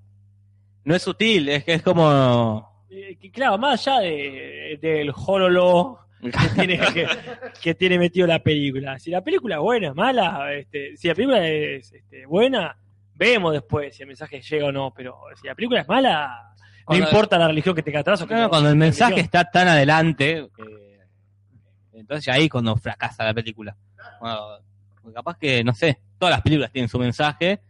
No 0.84 0.96
es 0.96 1.02
sutil, 1.02 1.50
es 1.50 1.64
que 1.64 1.74
es 1.74 1.82
como. 1.82 2.86
Eh, 2.90 3.18
que 3.20 3.32
claro, 3.32 3.58
más 3.58 3.86
allá 3.88 4.00
de, 4.02 4.80
del 4.82 5.12
hololo 5.16 6.00
que 6.22 6.32
tiene, 6.68 6.80
que, 6.94 7.08
que 7.62 7.76
tiene 7.76 8.00
metido 8.00 8.26
la 8.28 8.40
película. 8.40 8.98
Si 9.00 9.10
la 9.12 9.22
película 9.22 9.56
es 9.56 9.62
buena, 9.62 9.94
mala, 9.94 10.54
este, 10.54 10.96
si 10.96 11.08
la 11.08 11.16
película 11.16 11.46
es 11.48 11.92
este, 11.92 12.26
buena, 12.26 12.78
vemos 13.16 13.52
después 13.54 13.96
si 13.96 14.04
el 14.04 14.08
mensaje 14.08 14.42
llega 14.42 14.68
o 14.68 14.72
no, 14.72 14.94
pero 14.96 15.18
si 15.40 15.48
la 15.48 15.56
película 15.56 15.82
es 15.82 15.88
mala, 15.88 16.54
no 16.88 16.96
importa 16.96 17.38
la 17.40 17.48
religión 17.48 17.76
que 17.76 17.82
te 17.84 17.96
atrás 17.98 18.22
o 18.22 18.26
que 18.26 18.30
Claro, 18.30 18.44
no- 18.44 18.50
cuando 18.50 18.70
el 18.70 18.76
mensaje 18.76 19.12
religión. 19.16 19.26
está 19.26 19.52
tan 19.52 19.68
adelante, 19.68 20.48
que- 20.56 20.95
entonces 22.00 22.28
ahí 22.34 22.50
cuando 22.50 22.76
fracasa 22.76 23.24
la 23.24 23.34
película. 23.34 23.76
Bueno, 24.20 24.40
porque 25.02 25.14
capaz 25.14 25.38
que, 25.38 25.64
no 25.64 25.74
sé, 25.74 26.00
todas 26.18 26.34
las 26.36 26.42
películas 26.42 26.72
tienen 26.72 26.90
su 26.90 26.98
mensaje 27.00 27.62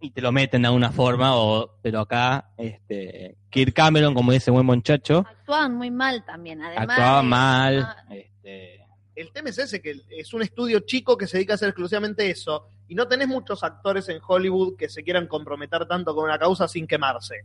y 0.00 0.10
te 0.10 0.20
lo 0.20 0.30
meten 0.32 0.62
de 0.62 0.68
alguna 0.68 0.92
forma, 0.92 1.34
o, 1.36 1.78
pero 1.82 2.00
acá, 2.00 2.50
este, 2.58 3.36
Kirk 3.50 3.72
Cameron, 3.74 4.14
como 4.14 4.30
dice 4.32 4.50
buen 4.50 4.66
muchacho, 4.66 5.24
actuaban 5.28 5.74
muy 5.74 5.90
mal 5.90 6.24
también, 6.24 6.60
además. 6.62 6.88
actuaba 6.90 7.22
de- 7.22 7.28
mal. 7.28 7.78
Ah, 7.80 8.04
Este, 8.14 8.84
El 9.14 9.32
tema 9.32 9.48
es 9.48 9.56
ese, 9.58 9.80
que 9.80 10.02
es 10.10 10.34
un 10.34 10.42
estudio 10.42 10.80
chico 10.80 11.16
que 11.16 11.26
se 11.26 11.38
dedica 11.38 11.54
a 11.54 11.56
hacer 11.56 11.70
exclusivamente 11.70 12.28
eso, 12.28 12.68
y 12.88 12.94
no 12.94 13.08
tenés 13.08 13.26
muchos 13.28 13.64
actores 13.64 14.06
en 14.10 14.20
Hollywood 14.24 14.76
que 14.76 14.90
se 14.90 15.02
quieran 15.02 15.26
comprometer 15.26 15.86
tanto 15.86 16.14
con 16.14 16.24
una 16.24 16.38
causa 16.38 16.68
sin 16.68 16.86
quemarse. 16.86 17.36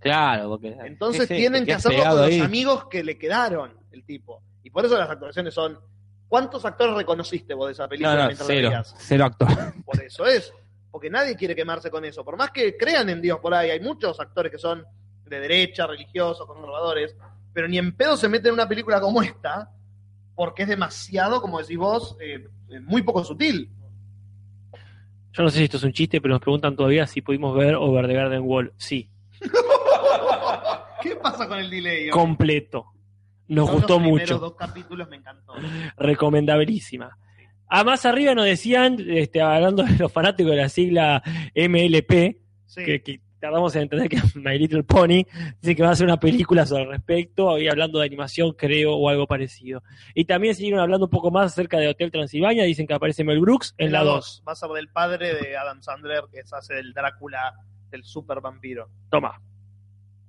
claro, 0.00 0.48
porque. 0.48 0.74
Entonces 0.84 1.28
sí, 1.28 1.34
sí, 1.34 1.40
tienen 1.40 1.64
que 1.66 1.74
hacerlo 1.74 2.02
con 2.04 2.16
los 2.16 2.26
ahí. 2.26 2.40
amigos 2.40 2.86
que 2.90 3.04
le 3.04 3.18
quedaron, 3.18 3.72
el 3.92 4.04
tipo. 4.04 4.42
Por 4.74 4.84
eso 4.84 4.98
las 4.98 5.08
actuaciones 5.08 5.54
son... 5.54 5.78
¿Cuántos 6.26 6.64
actores 6.64 6.96
reconociste 6.96 7.54
vos 7.54 7.68
de 7.68 7.72
esa 7.74 7.86
película 7.86 8.14
No, 8.14 8.20
no, 8.22 8.26
mientras 8.26 8.48
la 8.48 8.54
cero, 8.54 8.68
veías? 8.70 8.94
cero 8.98 9.24
actor. 9.24 9.48
Por 9.84 10.02
eso 10.02 10.26
es. 10.26 10.52
Porque 10.90 11.08
nadie 11.08 11.36
quiere 11.36 11.54
quemarse 11.54 11.90
con 11.90 12.04
eso. 12.04 12.24
Por 12.24 12.36
más 12.36 12.50
que 12.50 12.76
crean 12.76 13.08
en 13.08 13.22
Dios 13.22 13.38
por 13.38 13.54
ahí, 13.54 13.70
hay 13.70 13.78
muchos 13.80 14.18
actores 14.18 14.50
que 14.50 14.58
son 14.58 14.84
de 15.26 15.38
derecha, 15.40 15.86
religiosos, 15.86 16.44
conservadores, 16.46 17.14
pero 17.52 17.68
ni 17.68 17.78
en 17.78 17.96
pedo 17.96 18.16
se 18.16 18.28
meten 18.28 18.48
en 18.48 18.54
una 18.54 18.68
película 18.68 19.00
como 19.00 19.22
esta, 19.22 19.70
porque 20.34 20.62
es 20.62 20.68
demasiado, 20.68 21.40
como 21.40 21.60
decís 21.60 21.78
vos, 21.78 22.16
eh, 22.20 22.44
eh, 22.70 22.80
muy 22.80 23.02
poco 23.02 23.22
sutil. 23.22 23.70
Yo 25.32 25.42
no 25.44 25.50
sé 25.50 25.58
si 25.58 25.64
esto 25.64 25.76
es 25.76 25.84
un 25.84 25.92
chiste, 25.92 26.20
pero 26.20 26.34
nos 26.34 26.40
preguntan 26.40 26.74
todavía 26.74 27.06
si 27.06 27.22
pudimos 27.22 27.56
ver 27.56 27.76
Over 27.76 28.08
the 28.08 28.14
Garden 28.14 28.42
Wall. 28.42 28.72
Sí, 28.76 29.08
¿Qué 31.02 31.16
pasa 31.16 31.46
con 31.46 31.58
el 31.58 31.70
delay? 31.70 32.08
completo. 32.10 32.86
Nos 33.48 33.70
gustó 33.70 33.94
los 33.98 34.02
mucho. 34.02 34.38
dos 34.38 34.54
capítulos 34.56 35.08
me 35.08 35.16
encantó. 35.16 35.54
recomendabilísima. 35.96 37.16
A 37.68 37.82
más 37.84 38.04
arriba 38.06 38.34
nos 38.34 38.44
decían, 38.44 38.96
este, 39.08 39.40
hablando 39.40 39.82
de 39.82 39.96
los 39.98 40.12
fanáticos 40.12 40.52
de 40.52 40.58
la 40.58 40.68
sigla 40.68 41.22
MLP, 41.54 42.38
Sí. 42.66 42.84
que, 42.84 43.02
que 43.02 43.20
tardamos 43.40 43.74
en 43.76 43.82
entender 43.82 44.08
que 44.08 44.16
es 44.16 44.34
My 44.36 44.58
Little 44.58 44.82
Pony, 44.84 45.24
dicen 45.60 45.76
que 45.76 45.82
va 45.82 45.90
a 45.90 45.92
hacer 45.92 46.06
una 46.06 46.18
película 46.18 46.66
sobre 46.66 46.84
el 46.84 46.88
respecto, 46.90 47.58
y 47.58 47.68
hablando 47.68 47.98
de 47.98 48.06
animación, 48.06 48.52
creo, 48.52 48.94
o 48.94 49.08
algo 49.08 49.26
parecido. 49.26 49.82
Y 50.14 50.24
también 50.24 50.54
siguieron 50.54 50.80
hablando 50.80 51.06
un 51.06 51.10
poco 51.10 51.30
más 51.30 51.52
acerca 51.52 51.78
de 51.78 51.88
Hotel 51.88 52.10
Transilvania, 52.10 52.64
dicen 52.64 52.86
que 52.86 52.94
aparece 52.94 53.22
Mel 53.24 53.40
Brooks 53.40 53.74
en 53.78 53.92
la 53.92 54.02
2. 54.02 54.42
Va 54.46 54.52
a 54.52 54.56
ser 54.56 54.70
del 54.70 54.88
padre 54.88 55.34
de 55.34 55.56
Adam 55.56 55.82
Sandler, 55.82 56.24
que 56.32 56.42
se 56.44 56.56
hace 56.56 56.74
del 56.74 56.92
Drácula, 56.92 57.54
del 57.90 58.04
super 58.04 58.40
vampiro. 58.40 58.88
Toma. 59.10 59.40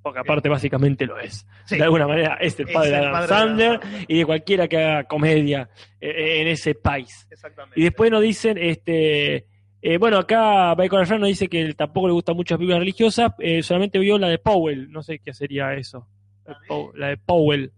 Porque 0.06 0.20
aparte 0.20 0.50
básicamente 0.50 1.08
lo 1.08 1.18
es. 1.20 1.48
Sí. 1.66 1.78
De 1.78 1.84
alguna 1.84 2.06
manera 2.06 2.38
es 2.40 2.60
el 2.60 2.68
padre 2.68 2.92
de 2.92 2.96
el 2.98 3.02
Adam 3.06 3.12
padre 3.14 3.28
de 3.28 3.34
Adam 3.34 3.48
Sandler 3.58 3.80
y 4.08 4.18
de 4.20 4.26
cualquiera 4.28 4.68
que 4.68 4.78
haga 4.78 5.04
comedia 5.06 5.68
eh, 6.00 6.42
en 6.42 6.48
ese 6.48 6.76
país. 6.76 7.28
Exactamente. 7.32 7.80
Y 7.80 7.86
después 7.86 8.12
nos 8.12 8.22
dicen, 8.22 8.60
este, 8.60 9.48
eh, 9.82 9.98
bueno, 9.98 10.20
acá 10.20 10.76
Bacon 10.76 11.08
Fran 11.08 11.22
nos 11.22 11.30
dice 11.30 11.48
que 11.48 11.60
él 11.60 11.76
tampoco 11.76 12.06
le 12.06 12.14
gustan 12.14 12.36
mucho 12.36 12.54
las 12.54 12.60
películas 12.60 12.80
religiosas, 12.82 13.32
eh, 13.40 13.64
solamente 13.64 13.98
vio 13.98 14.20
la 14.20 14.28
de 14.30 14.38
Powell, 14.38 14.92
no 14.92 15.02
sé 15.02 15.18
qué 15.18 15.34
sería 15.34 15.74
eso. 15.74 16.08
¿La 16.46 16.54
de? 16.60 16.68
Pow- 16.68 16.92
La 16.94 17.08
de 17.08 17.18
Powell. 17.18 17.72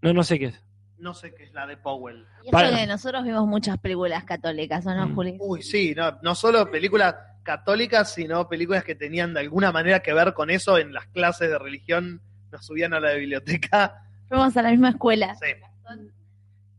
No, 0.00 0.12
no 0.12 0.22
sé 0.22 0.38
qué 0.38 0.44
es. 0.46 0.63
No 1.04 1.12
sé 1.12 1.34
qué 1.34 1.44
es 1.44 1.52
la 1.52 1.66
de 1.66 1.76
Powell. 1.76 2.26
Y 2.42 2.48
eso 2.48 2.74
que 2.76 2.86
nosotros 2.86 3.24
vimos 3.24 3.46
muchas 3.46 3.76
películas 3.76 4.24
católicas, 4.24 4.86
¿o 4.86 4.94
no, 4.94 5.06
Mm. 5.08 5.14
Juli? 5.14 5.36
Uy, 5.38 5.62
sí, 5.62 5.94
no, 5.94 6.18
no 6.22 6.34
solo 6.34 6.70
películas 6.70 7.14
católicas, 7.42 8.14
sino 8.14 8.48
películas 8.48 8.84
que 8.84 8.94
tenían 8.94 9.34
de 9.34 9.40
alguna 9.40 9.70
manera 9.70 10.00
que 10.00 10.14
ver 10.14 10.32
con 10.32 10.48
eso 10.48 10.78
en 10.78 10.94
las 10.94 11.04
clases 11.08 11.50
de 11.50 11.58
religión. 11.58 12.22
Nos 12.50 12.64
subían 12.64 12.94
a 12.94 13.00
la 13.00 13.12
biblioteca 13.12 14.02
Fuimos 14.30 14.56
a 14.56 14.62
la 14.62 14.70
misma 14.70 14.88
escuela. 14.88 15.34
sí, 15.34 15.48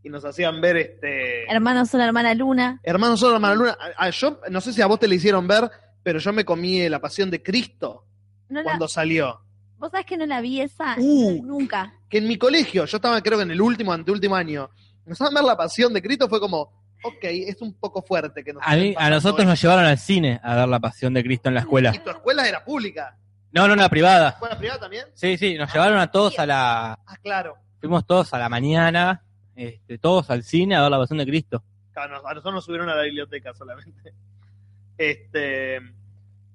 y 0.01 0.09
nos 0.09 0.25
hacían 0.25 0.59
ver 0.59 0.77
este. 0.77 1.43
Hermanos 1.51 1.89
son 1.91 2.01
hermana 2.01 2.33
Luna. 2.33 2.79
Hermano 2.81 3.17
solo, 3.17 3.35
hermana 3.35 3.53
Luna. 3.53 3.77
A- 3.97 4.05
a- 4.05 4.09
yo 4.09 4.39
no 4.49 4.59
sé 4.59 4.73
si 4.73 4.81
a 4.81 4.87
vos 4.87 4.99
te 4.99 5.07
le 5.07 5.15
hicieron 5.15 5.47
ver, 5.47 5.69
pero 6.01 6.17
yo 6.17 6.33
me 6.33 6.43
comí 6.45 6.89
la 6.89 6.99
pasión 6.99 7.29
de 7.29 7.43
Cristo 7.43 8.07
No 8.49 8.59
la- 8.61 8.63
cuando 8.63 8.87
salió. 8.87 9.41
¿Vos 9.85 9.91
sabés 9.91 10.07
que 10.07 10.17
no 10.17 10.25
la 10.25 10.41
vi 10.41 10.61
esa? 10.61 10.95
Uh. 10.97 11.45
Nunca. 11.45 11.93
Que 12.09 12.17
en 12.17 12.27
mi 12.27 12.39
colegio, 12.39 12.85
yo 12.85 12.97
estaba 12.97 13.21
creo 13.21 13.37
que 13.37 13.43
en 13.43 13.51
el 13.51 13.61
último, 13.61 13.93
anteúltimo 13.93 14.35
año, 14.35 14.67
nos 15.05 15.21
a 15.21 15.29
ver 15.29 15.43
la 15.43 15.55
pasión 15.55 15.93
de 15.93 16.01
Cristo, 16.01 16.27
fue 16.27 16.39
como, 16.39 16.71
ok, 17.03 17.19
es 17.21 17.61
un 17.61 17.71
poco 17.75 18.01
fuerte 18.01 18.43
que 18.43 18.51
nos 18.51 18.63
A, 18.65 18.75
mí- 18.75 18.95
a 18.97 19.11
nosotros 19.11 19.45
nos 19.45 19.61
llevaron 19.61 19.85
al 19.85 19.99
cine 19.99 20.39
a 20.41 20.55
ver 20.55 20.67
la 20.69 20.79
pasión 20.79 21.13
de 21.13 21.23
Cristo 21.23 21.49
en 21.49 21.53
la 21.53 21.59
escuela. 21.59 21.93
Y 21.93 21.99
tu 21.99 22.09
escuela 22.09 22.49
era 22.49 22.65
pública. 22.65 23.15
No, 23.51 23.67
no, 23.67 23.75
la 23.75 23.87
privada. 23.87 24.29
¿Escuela 24.29 24.57
privada 24.57 24.79
también? 24.79 25.05
Sí, 25.13 25.37
sí, 25.37 25.53
nos 25.53 25.71
llevaron 25.71 25.99
a 25.99 26.09
todos 26.09 26.39
a 26.39 26.47
la. 26.47 26.93
Ah, 27.05 27.17
claro. 27.21 27.55
Fuimos 27.79 28.07
todos 28.07 28.33
a 28.33 28.39
la 28.39 28.49
mañana, 28.49 29.23
este, 29.55 29.99
todos 29.99 30.31
al 30.31 30.41
cine 30.41 30.75
a 30.77 30.81
ver 30.81 30.89
la 30.89 30.97
pasión 30.97 31.19
de 31.19 31.27
Cristo. 31.27 31.63
Claro, 31.93 32.27
a 32.27 32.33
nosotros 32.33 32.55
nos 32.55 32.65
subieron 32.65 32.89
a 32.89 32.95
la 32.95 33.03
biblioteca 33.03 33.53
solamente. 33.53 34.15
Este, 34.97 35.79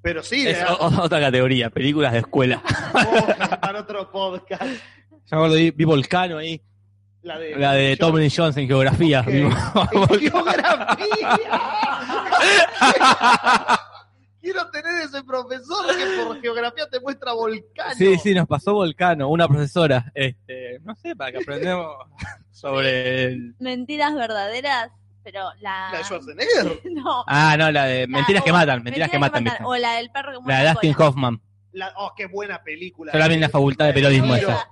pero 0.02 0.22
sí, 0.22 0.46
Es 0.46 0.58
otra 0.78 1.20
categoría, 1.20 1.70
películas 1.70 2.12
de 2.12 2.20
escuela. 2.20 2.62
oh, 2.94 3.60
para 3.60 3.80
otro 3.80 4.10
podcast. 4.10 4.62
Yo 4.62 4.78
me 5.32 5.36
acuerdo, 5.36 5.56
vi, 5.56 5.70
vi 5.70 5.84
Volcano 5.84 6.38
ahí, 6.38 6.60
La 7.22 7.38
de, 7.38 7.56
la 7.56 7.72
de 7.72 7.96
Lee 7.96 8.32
Jones 8.34 8.56
en 8.56 8.66
geografía. 8.66 9.24
En 9.26 9.50
Volcano. 9.92 10.18
geografía. 10.18 11.38
Quiero 14.40 14.70
tener 14.70 15.02
ese 15.02 15.22
profesor 15.22 15.86
que 15.96 16.24
por 16.24 16.40
geografía 16.40 16.88
te 16.88 16.98
muestra 16.98 17.32
volcanes. 17.34 17.98
Sí, 17.98 18.16
sí, 18.16 18.34
nos 18.34 18.48
pasó 18.48 18.72
Volcano, 18.72 19.28
una 19.28 19.46
profesora. 19.46 20.10
Este, 20.14 20.80
no 20.82 20.94
sé, 20.96 21.14
para 21.14 21.30
que 21.30 21.38
aprendamos 21.38 21.94
sobre 22.50 23.24
el... 23.26 23.54
Mentiras 23.58 24.14
verdaderas, 24.14 24.90
pero 25.32 25.50
la. 25.60 25.90
La 25.92 25.98
de 25.98 26.04
Schwarzenegger. 26.04 26.80
No. 26.92 27.24
Ah, 27.26 27.56
no, 27.58 27.70
la 27.70 27.84
de 27.84 28.00
La- 28.02 28.06
Mentiras 28.18 28.42
que 28.44 28.52
matan, 28.52 28.82
Mentiras 28.82 29.10
que 29.10 29.18
matan. 29.18 29.46
O 29.64 29.76
la 29.76 29.92
del 29.94 30.10
perro 30.10 30.28
que 30.30 30.34
La 30.34 30.40
muerde 30.40 30.62
de 30.62 30.68
Dustin. 30.70 30.94
Hoffman. 30.98 31.40
La- 31.72 31.92
oh, 31.96 32.12
qué 32.16 32.26
buena 32.26 32.62
película. 32.62 33.12
Yo 33.12 33.18
la 33.18 33.28
vi 33.28 33.34
en 33.34 33.40
la 33.42 33.48
facultad 33.48 33.86
de 33.86 33.92
periodismo 33.92 34.34
esa. 34.34 34.68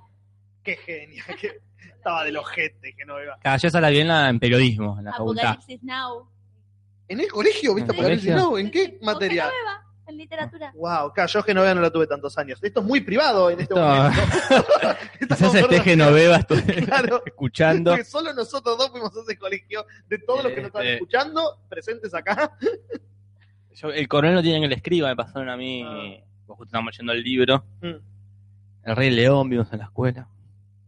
Qué 0.63 0.75
genial. 0.75 1.25
qué- 1.39 1.59
Estaba 1.95 2.23
de 2.23 2.31
los 2.31 2.43
ojete 2.43 2.93
que 2.95 3.05
no 3.05 3.21
iba. 3.21 3.37
Cada 3.41 3.57
yo 3.57 3.67
esa 3.67 3.81
la 3.81 3.89
vi 3.89 3.99
en, 3.99 4.07
la- 4.07 4.29
en 4.29 4.39
periodismo, 4.39 4.97
en 4.99 5.05
la 5.05 5.11
facultad. 5.11 5.49
Apocalipsis 5.49 5.83
Now. 5.83 6.29
¿En 7.07 7.19
el 7.19 7.27
colegio 7.31 7.73
viste 7.75 7.91
¿En 7.91 7.95
el 7.97 8.01
Apocalipsis? 8.05 8.35
Now? 8.35 8.57
¿En 8.57 8.71
qué 8.71 8.97
Con 8.97 9.05
materia? 9.05 9.49
En 10.09 10.17
literatura. 10.17 10.71
Wow, 10.75 11.13
claro, 11.13 11.27
yo 11.29 11.43
Genoveva 11.43 11.75
no 11.75 11.81
la 11.81 11.91
tuve 11.91 12.07
tantos 12.07 12.35
años. 12.39 12.57
Esto 12.63 12.79
es 12.79 12.85
muy 12.85 13.01
privado 13.01 13.49
en 13.51 13.59
este 13.59 13.73
Esto- 13.75 13.85
momento. 13.85 14.21
Quizás 15.29 15.53
esté 15.55 15.79
Genoveva 15.81 16.41
Claro. 16.85 17.21
escuchando. 17.25 17.91
Porque 17.91 18.05
solo 18.05 18.33
nosotros 18.33 18.75
dos 18.77 18.89
fuimos 18.89 19.15
a 19.15 19.21
ese 19.21 19.37
colegio. 19.37 19.85
De 20.07 20.17
todos 20.17 20.43
los 20.45 20.53
que 20.53 20.61
nos 20.61 20.67
están 20.67 20.81
Este- 20.81 20.93
escuchando, 20.95 21.59
presentes 21.69 22.13
acá. 22.15 22.57
Yo- 23.75 23.89
el 23.91 24.07
coronel 24.07 24.35
no 24.35 24.41
tiene 24.41 24.57
en 24.57 24.63
el 24.63 24.73
escriba, 24.73 25.09
me 25.09 25.15
pasaron 25.15 25.47
a 25.49 25.55
mí. 25.55 25.83
Ah. 25.85 26.23
pues 26.47 26.57
justo 26.57 26.65
estábamos 26.65 26.93
leyendo 26.93 27.13
el 27.13 27.23
libro. 27.23 27.63
Mm. 27.81 28.89
El 28.89 28.95
Rey 28.95 29.11
León 29.11 29.47
vimos 29.49 29.71
en 29.71 29.79
la 29.79 29.85
escuela. 29.85 30.27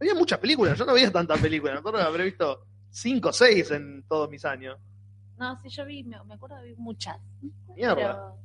Había 0.00 0.14
muchas 0.14 0.40
películas, 0.40 0.76
yo 0.76 0.84
no 0.84 0.94
veía 0.94 1.12
tantas 1.12 1.38
películas. 1.40 1.76
Nosotros 1.76 2.02
habré 2.02 2.24
visto 2.24 2.66
cinco 2.90 3.28
o 3.28 3.32
seis 3.32 3.70
en 3.70 4.02
todos 4.08 4.28
mis 4.28 4.44
años. 4.44 4.76
No, 5.38 5.56
sí, 5.60 5.68
yo 5.68 5.84
vi, 5.84 6.02
me, 6.02 6.16
me 6.24 6.34
acuerdo 6.34 6.56
de 6.56 6.70
vi 6.70 6.74
muchas. 6.76 7.16
Mierda. 7.76 7.94
Pero, 7.94 8.36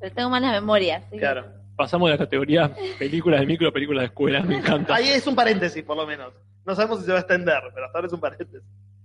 pero 0.00 0.14
tengo 0.14 0.30
malas 0.30 0.52
memorias. 0.52 1.04
que- 1.10 1.18
Claro. 1.18 1.46
Pasamos 1.76 2.08
de 2.10 2.14
la 2.16 2.18
categoría 2.18 2.74
películas 2.98 3.40
de 3.40 3.46
micro, 3.46 3.72
películas 3.72 4.02
de 4.02 4.06
escuela, 4.06 4.42
me 4.42 4.56
encanta. 4.58 4.94
Ahí 4.96 5.08
es 5.08 5.26
un 5.26 5.34
paréntesis, 5.34 5.82
por 5.82 5.96
lo 5.96 6.06
menos. 6.06 6.32
No 6.66 6.74
sabemos 6.74 6.98
si 7.00 7.06
se 7.06 7.12
va 7.12 7.18
a 7.18 7.20
extender, 7.20 7.58
pero 7.72 7.86
hasta 7.86 7.98
ahora 7.98 8.06
es 8.06 8.12
un 8.12 8.20
paréntesis. 8.20 8.60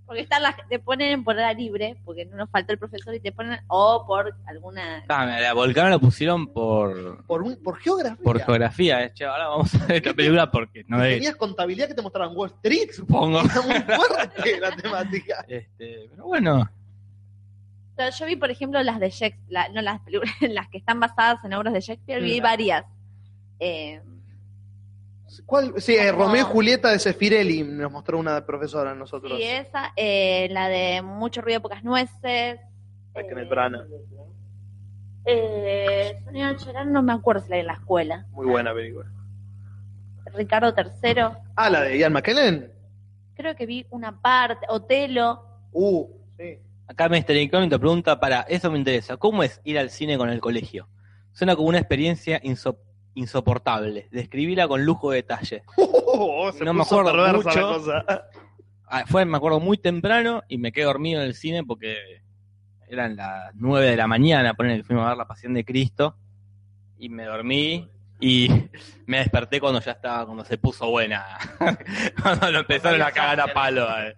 Porque 0.06 0.22
están 0.22 0.44
las, 0.44 0.56
te 0.70 0.78
ponen 0.78 1.24
por 1.24 1.36
hora 1.36 1.52
libre, 1.54 1.96
porque 2.06 2.26
no 2.26 2.36
nos 2.36 2.50
faltó 2.52 2.74
el 2.74 2.78
profesor 2.78 3.16
y 3.16 3.20
te 3.22 3.32
ponen, 3.32 3.60
o 3.68 4.04
por 4.06 4.36
alguna. 4.46 5.04
Ah, 5.08 5.26
la 5.26 5.54
volcaron 5.54 5.90
la 5.90 5.98
pusieron 6.00 6.48
por, 6.54 7.26
Por, 7.26 7.42
un, 7.44 7.56
por 7.64 7.78
geografía. 7.80 8.24
por 8.24 8.40
geografía. 8.42 9.04
eh. 9.06 9.12
Che, 9.16 9.24
ahora 9.26 9.48
vamos 9.48 9.74
a 9.74 9.86
ver 9.88 9.96
esta 9.98 10.14
película 10.14 10.52
porque 10.52 10.84
no 10.88 11.02
es. 11.04 11.16
Tenías 11.16 11.36
contabilidad 11.38 11.88
que 11.88 11.94
te 11.96 12.02
mostraban 12.02 12.36
Wall 12.36 12.50
Street. 12.62 12.90
Supongo. 12.92 13.40
Era 13.40 13.62
muy 13.62 13.96
fuerte 13.96 14.60
la 14.60 14.76
temática. 14.76 15.46
Este, 15.48 16.08
pero 16.12 16.26
bueno, 16.26 16.70
Yo 18.20 18.26
vi, 18.26 18.36
por 18.36 18.52
ejemplo, 18.52 18.82
las 18.84 19.00
de 19.00 19.10
Shakespeare, 19.10 19.72
no 19.74 19.82
las 19.82 20.02
películas, 20.02 20.34
las 20.42 20.68
que 20.70 20.78
están 20.78 21.00
basadas 21.00 21.44
en 21.46 21.54
obras 21.54 21.74
de 21.74 21.82
Shakespeare, 21.82 22.22
vi 22.22 22.40
Mm. 22.40 22.44
varias. 22.44 22.86
Eh, 23.60 24.02
¿Cuál? 25.46 25.74
Sí, 25.82 25.96
eh, 25.96 26.12
Como- 26.12 26.26
Romeo 26.26 26.42
y 26.42 26.52
Julieta 26.52 26.90
de 26.92 27.00
Sefirelli 27.00 27.64
nos 27.64 27.92
mostró 27.92 28.18
una 28.20 28.46
profesora 28.46 28.92
a 28.92 28.96
nosotros. 28.96 29.38
sí, 29.38 29.44
esa, 29.44 29.92
eh, 29.96 30.48
la 30.52 30.68
de 30.70 31.02
Mucho 31.02 31.42
ruido, 31.42 31.62
pocas 31.62 31.84
nueces. 31.84 32.60
Ay, 33.14 33.28
Kenneth 33.28 33.46
eh, 33.46 33.50
Branagh. 33.50 33.88
Eh, 35.26 36.22
Sonia 36.24 36.52
Nocherán, 36.52 36.92
no 36.92 37.02
me 37.02 37.14
acuerdo 37.14 37.42
si 37.44 37.50
la 37.50 37.56
vi 37.56 37.62
en 37.62 37.68
la 37.68 37.74
escuela. 37.74 38.26
Muy 38.32 38.46
buena 38.46 38.74
película. 38.74 39.08
Ricardo 40.34 40.74
III, 40.76 41.22
Ah, 41.56 41.70
la 41.70 41.82
de 41.82 41.98
Ian 41.98 42.14
McKellen. 42.14 42.72
creo 43.36 43.56
que 43.56 43.66
vi 43.66 43.86
una 43.90 44.22
parte, 44.22 44.66
Otelo. 44.70 45.44
Uh, 45.72 46.08
sí. 46.38 46.60
Acá 46.88 47.10
Mr. 47.10 47.36
Incógnito 47.38 47.80
pregunta 47.80 48.20
para, 48.20 48.42
eso 48.42 48.72
me 48.72 48.78
interesa, 48.78 49.18
¿cómo 49.18 49.44
es 49.44 49.62
ir 49.64 49.78
al 49.80 49.90
cine 49.90 50.18
con 50.18 50.30
el 50.30 50.40
colegio? 50.40 50.88
Suena 51.34 51.56
como 51.56 51.68
una 51.70 51.80
experiencia 51.80 52.42
inso- 52.42 52.78
insoportable, 53.14 54.08
describirla 54.12 54.68
con 54.68 54.86
lujo 54.86 55.12
de 55.12 55.18
detalle. 55.18 55.64
Oh, 56.18 56.50
No 56.64 56.74
me 56.74 56.84
acuerdo 56.84 57.12
mucho. 57.34 57.50
la 57.50 57.62
cosa. 57.62 58.06
Ah, 58.88 59.04
fue, 59.06 59.26
me 59.26 59.36
acuerdo, 59.36 59.60
muy 59.60 59.78
temprano 59.78 60.44
y 60.48 60.58
me 60.58 60.72
quedé 60.72 60.86
dormido 60.86 61.20
en 61.20 61.28
el 61.28 61.34
cine 61.34 61.66
porque 61.66 61.98
eran 62.88 63.18
las 63.18 63.54
9 63.56 63.86
de 63.90 63.98
la 63.98 64.08
mañana, 64.08 64.54
ponen 64.54 64.78
que 64.78 64.84
fuimos 64.86 65.04
a 65.06 65.10
ver 65.10 65.18
la 65.18 65.28
Pasión 65.28 65.54
de 65.54 65.66
Cristo 65.66 66.16
y 66.98 67.10
me 67.10 67.26
dormí 67.26 67.90
y 68.22 68.48
me 69.08 69.18
desperté 69.18 69.60
cuando 69.60 69.82
ya 69.82 69.92
estaba, 69.92 70.24
cuando 70.26 70.46
se 70.46 70.58
puso 70.58 70.90
buena, 70.90 71.26
cuando 72.22 72.50
lo 72.50 72.60
empezaron 72.60 73.02
a 73.02 73.12
cagar 73.12 73.42
a 73.42 73.54
palo. 73.54 73.86
eh. 74.00 74.16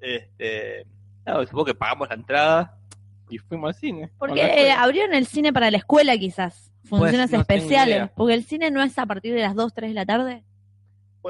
Este, 0.00 0.86
no, 1.26 1.42
supongo 1.44 1.64
que 1.66 1.74
pagamos 1.74 2.08
la 2.08 2.14
entrada 2.14 2.78
y 3.28 3.38
fuimos 3.38 3.68
al 3.68 3.80
cine. 3.80 4.10
Porque 4.18 4.40
eh, 4.40 4.70
abrieron 4.72 5.14
el 5.14 5.26
cine 5.26 5.52
para 5.52 5.70
la 5.70 5.78
escuela, 5.78 6.16
quizás. 6.16 6.72
Funciones 6.84 7.20
no 7.20 7.26
tengo 7.28 7.40
especiales. 7.42 8.10
Porque 8.16 8.34
el 8.34 8.44
cine 8.44 8.70
no 8.70 8.82
es 8.82 8.96
a 8.98 9.06
partir 9.06 9.34
de 9.34 9.40
las 9.42 9.54
2, 9.56 9.74
3 9.74 9.90
de 9.90 9.94
la 9.94 10.06
tarde. 10.06 10.44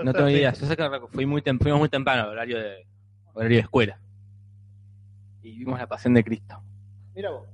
No 0.05 0.13
tengo 0.13 0.29
idea, 0.29 0.53
yo 0.53 0.67
sé 0.67 0.77
que 0.77 0.87
fui 1.11 1.25
muy 1.25 1.41
tem- 1.41 1.59
fuimos 1.59 1.81
muy 1.81 1.89
temprano, 1.89 2.29
horario 2.29 2.59
de, 2.59 2.87
horario 3.33 3.57
de 3.57 3.63
escuela. 3.63 3.99
Y 5.43 5.59
vimos 5.59 5.79
la 5.79 5.87
Pasión 5.87 6.13
de 6.13 6.23
Cristo. 6.23 6.61
Mira 7.15 7.31
vos. 7.31 7.49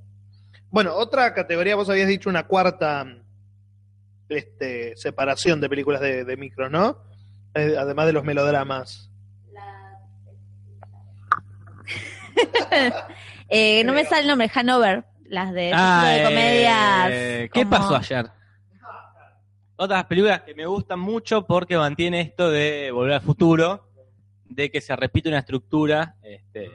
Bueno, 0.69 0.93
otra 0.95 1.33
categoría, 1.33 1.77
vos 1.77 1.89
habías 1.89 2.09
dicho 2.09 2.29
una 2.29 2.45
cuarta 2.45 3.05
este, 4.27 4.97
separación 4.97 5.61
de 5.61 5.69
películas 5.69 6.01
de, 6.01 6.25
de 6.25 6.37
micro, 6.37 6.69
¿no? 6.69 6.97
Eh, 7.53 7.75
además 7.77 8.07
de 8.07 8.13
los 8.13 8.23
melodramas. 8.25 9.09
Eh, 13.49 13.83
no 13.83 13.93
me 13.93 14.03
sale 14.05 14.21
el 14.23 14.27
nombre, 14.29 14.49
Hanover. 14.53 15.05
Las 15.25 15.53
de, 15.53 15.71
Ah, 15.73 16.05
de 16.07 16.23
comedias. 16.23 17.09
eh, 17.11 17.49
¿Qué 17.53 17.63
como- 17.65 17.69
pasó 17.77 17.95
ayer? 17.95 18.31
Otras 19.75 20.05
películas 20.05 20.41
que 20.41 20.53
me 20.55 20.65
gustan 20.65 20.99
mucho 20.99 21.45
porque 21.45 21.77
mantiene 21.77 22.21
esto 22.21 22.49
de 22.49 22.91
volver 22.91 23.13
al 23.15 23.21
futuro, 23.21 23.89
de 24.45 24.71
que 24.71 24.81
se 24.81 24.95
repite 24.95 25.29
una 25.29 25.39
estructura, 25.39 26.15
este, 26.23 26.71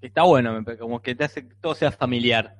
que 0.00 0.06
está 0.08 0.22
bueno, 0.22 0.62
como 0.78 1.00
que 1.00 1.14
te 1.14 1.24
hace 1.24 1.46
que 1.48 1.54
todo 1.56 1.74
sea 1.74 1.90
familiar. 1.92 2.56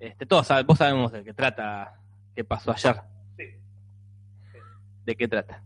Este, 0.00 0.26
todos 0.26 0.48
vos 0.66 0.78
sabemos 0.78 1.12
de 1.12 1.24
qué 1.24 1.32
trata, 1.32 1.94
qué 2.34 2.44
pasó 2.44 2.72
ayer. 2.72 3.00
Sí. 3.36 3.44
¿De 5.04 5.16
qué 5.16 5.28
trata? 5.28 5.62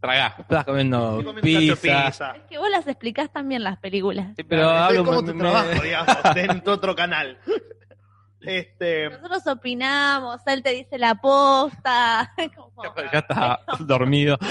Tragá, 0.00 0.36
estás 0.38 0.64
comiendo 0.64 1.34
pizza. 1.42 1.74
pizza. 2.06 2.30
Es 2.36 2.42
que 2.48 2.56
vos 2.58 2.70
las 2.70 2.86
explicás 2.86 3.32
también 3.32 3.64
las 3.64 3.78
películas. 3.78 4.28
Sí, 4.36 4.44
pero 4.44 4.62
Claro, 4.62 4.84
hablo 4.84 5.04
como 5.04 5.24
tu 5.24 5.34
me- 5.34 5.40
trabajo, 5.40 5.82
digamos, 5.82 6.16
dentro 6.34 6.72
de 6.72 6.76
otro 6.76 6.94
canal. 6.94 7.38
Este, 8.40 9.10
Nosotros 9.10 9.44
opinamos, 9.48 10.40
él 10.46 10.62
te 10.62 10.70
dice 10.70 10.98
la 10.98 11.16
posta. 11.16 12.32
como- 12.56 12.84
ya 13.12 13.18
está 13.18 13.60
dormido. 13.80 14.38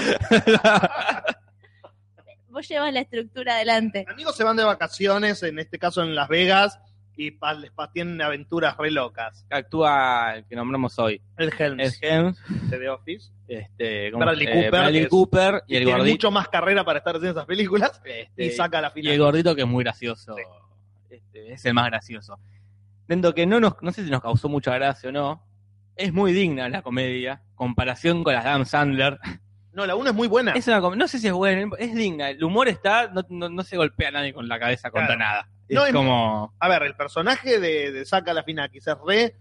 Vos 2.48 2.66
llevas 2.68 2.92
la 2.92 3.00
estructura 3.00 3.54
adelante. 3.54 4.04
amigos 4.08 4.36
se 4.36 4.42
van 4.44 4.56
de 4.56 4.64
vacaciones, 4.64 5.42
en 5.42 5.58
este 5.58 5.78
caso 5.78 6.02
en 6.02 6.14
Las 6.14 6.28
Vegas, 6.28 6.78
y 7.20 7.32
pa- 7.32 7.52
les 7.52 7.72
pa- 7.72 7.90
tienen 7.90 8.22
aventuras 8.22 8.76
re 8.76 8.92
locas. 8.92 9.44
Actúa 9.50 10.34
el 10.36 10.44
que 10.46 10.54
nombramos 10.54 10.96
hoy, 11.00 11.20
El 11.36 11.52
Helms 11.58 11.82
Ed 11.82 11.92
Helms, 12.00 12.38
de 12.70 12.78
The 12.78 12.88
Office. 12.88 13.32
este, 13.48 14.12
¿cómo 14.12 14.24
Bradley 14.24 14.46
Cooper, 14.46 14.70
Bradley 14.70 15.02
es- 15.02 15.08
Cooper 15.08 15.62
y 15.66 15.76
el 15.76 15.82
tiene 15.84 15.98
gordito. 15.98 16.14
mucho 16.14 16.30
más 16.30 16.48
carrera 16.48 16.84
para 16.84 16.98
estar 16.98 17.16
haciendo 17.16 17.32
esas 17.40 17.46
películas 17.46 18.00
este, 18.04 18.44
y 18.44 18.50
saca 18.52 18.80
la 18.80 18.88
y 18.94 19.00
el 19.00 19.04
final. 19.04 19.18
gordito 19.18 19.54
que 19.56 19.62
es 19.62 19.66
muy 19.68 19.82
gracioso. 19.82 20.36
Sí. 20.36 20.42
Este, 21.10 21.52
es 21.54 21.64
el 21.64 21.74
más 21.74 21.86
gracioso. 21.86 22.38
Dentro 23.08 23.34
que 23.34 23.46
no 23.46 23.58
nos, 23.58 23.74
no 23.82 23.90
sé 23.90 24.04
si 24.04 24.10
nos 24.10 24.20
causó 24.22 24.48
mucha 24.48 24.72
gracia 24.74 25.08
o 25.08 25.12
no, 25.12 25.44
es 25.96 26.12
muy 26.12 26.32
digna 26.32 26.68
la 26.68 26.82
comedia, 26.82 27.42
comparación 27.56 28.22
con 28.22 28.32
las 28.34 28.44
Adam 28.46 28.64
Sandler. 28.64 29.18
No, 29.72 29.86
la 29.86 29.96
una 29.96 30.10
es 30.10 30.16
muy 30.16 30.28
buena. 30.28 30.52
Es 30.52 30.68
una 30.68 30.80
no 30.80 31.08
sé 31.08 31.18
si 31.18 31.26
es 31.26 31.32
buena, 31.32 31.68
es 31.78 31.94
digna. 31.94 32.30
El 32.30 32.44
humor 32.44 32.68
está, 32.68 33.08
no, 33.08 33.22
no, 33.28 33.48
no 33.48 33.62
se 33.64 33.76
golpea 33.76 34.08
a 34.08 34.12
nadie 34.12 34.32
con 34.32 34.46
la 34.46 34.58
cabeza 34.60 34.90
contra 34.90 35.16
Claro. 35.16 35.18
nada. 35.20 35.48
Es 35.68 35.74
No, 35.76 35.84
es- 35.86 35.92
como. 35.92 36.54
A 36.58 36.68
ver, 36.68 36.82
el 36.84 36.94
personaje 36.96 37.58
de, 37.60 37.92
de 37.92 38.04
Saca 38.04 38.32
la 38.32 38.42
Finakis 38.42 38.86
es 38.86 38.96
re 39.06 39.36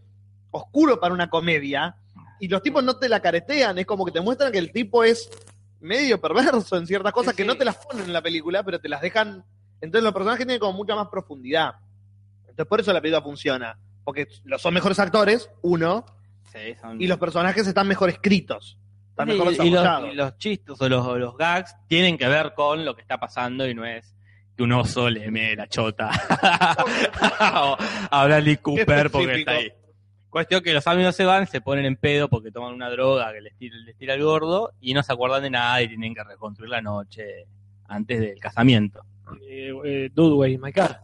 oscuro 0.51 0.99
para 0.99 1.13
una 1.13 1.29
comedia 1.29 1.95
y 2.39 2.47
los 2.47 2.61
tipos 2.61 2.83
no 2.83 2.97
te 2.97 3.09
la 3.09 3.19
caretean, 3.21 3.77
es 3.77 3.85
como 3.85 4.05
que 4.05 4.11
te 4.11 4.21
muestran 4.21 4.51
que 4.51 4.57
el 4.59 4.71
tipo 4.71 5.03
es 5.03 5.29
medio 5.79 6.19
perverso 6.19 6.77
en 6.77 6.87
ciertas 6.87 7.11
cosas 7.13 7.31
Sí, 7.31 7.37
que 7.37 7.43
sí. 7.43 7.47
no 7.47 7.55
te 7.55 7.65
las 7.65 7.77
ponen 7.77 8.05
en 8.05 8.13
la 8.13 8.21
película, 8.21 8.63
pero 8.63 8.79
te 8.79 8.89
las 8.89 9.01
dejan. 9.01 9.43
Entonces 9.81 10.03
los 10.03 10.13
personajes 10.13 10.45
tienen 10.45 10.59
como 10.59 10.73
mucha 10.73 10.95
más 10.95 11.07
profundidad. 11.09 11.75
Entonces 12.41 12.65
por 12.65 12.79
eso 12.79 12.91
la 12.93 13.01
película 13.01 13.21
funciona. 13.21 13.77
Porque 14.03 14.27
los 14.45 14.61
son 14.61 14.73
mejores 14.73 14.99
actores, 14.99 15.49
uno, 15.61 16.05
sí, 16.51 16.75
son- 16.81 17.01
y 17.01 17.07
los 17.07 17.17
personajes 17.19 17.67
están 17.67 17.87
mejor 17.87 18.09
escritos. 18.09 18.77
Están 19.09 19.27
Sí, 19.29 19.33
mejor 19.33 19.53
y, 19.53 19.57
los, 19.57 19.65
desarrollados. 19.71 20.13
y 20.13 20.15
los 20.15 20.37
chistes 20.37 20.81
o 20.81 20.89
los, 20.89 21.05
o 21.05 21.17
los 21.17 21.37
gags 21.37 21.75
tienen 21.87 22.17
que 22.17 22.27
ver 22.27 22.53
con 22.55 22.85
lo 22.85 22.95
que 22.95 23.01
está 23.01 23.19
pasando 23.19 23.67
y 23.67 23.73
no 23.75 23.85
es 23.85 24.15
que 24.57 24.63
un 24.63 24.71
oso 24.73 25.09
le 25.09 25.29
mee 25.31 25.55
la 25.55 25.67
chota 25.67 26.09
o 27.55 27.77
a 28.11 28.25
Bradley 28.25 28.57
Cooper 28.57 29.09
porque 29.11 29.35
está 29.35 29.51
ahí. 29.51 29.71
Cuestión 30.29 30.61
que 30.61 30.73
los 30.73 30.85
amigos 30.88 31.15
se 31.15 31.23
van, 31.25 31.47
se 31.47 31.61
ponen 31.61 31.85
en 31.85 31.95
pedo 31.95 32.27
porque 32.27 32.51
toman 32.51 32.73
una 32.73 32.89
droga 32.89 33.31
que 33.34 33.41
les 33.41 33.55
tira, 33.57 33.77
les 33.77 33.95
tira 33.95 34.13
el 34.15 34.23
gordo 34.23 34.73
y 34.81 34.93
no 34.93 35.01
se 35.03 35.13
acuerdan 35.13 35.43
de 35.43 35.49
nada 35.51 35.81
y 35.81 35.88
tienen 35.88 36.13
que 36.13 36.23
reconstruir 36.23 36.69
la 36.69 36.81
noche 36.81 37.45
antes 37.88 38.19
del 38.19 38.39
casamiento. 38.39 39.03
Eh, 39.47 39.71
eh, 39.85 40.09
Dudway, 40.13 40.57
My 40.57 40.71
Car. 40.73 40.99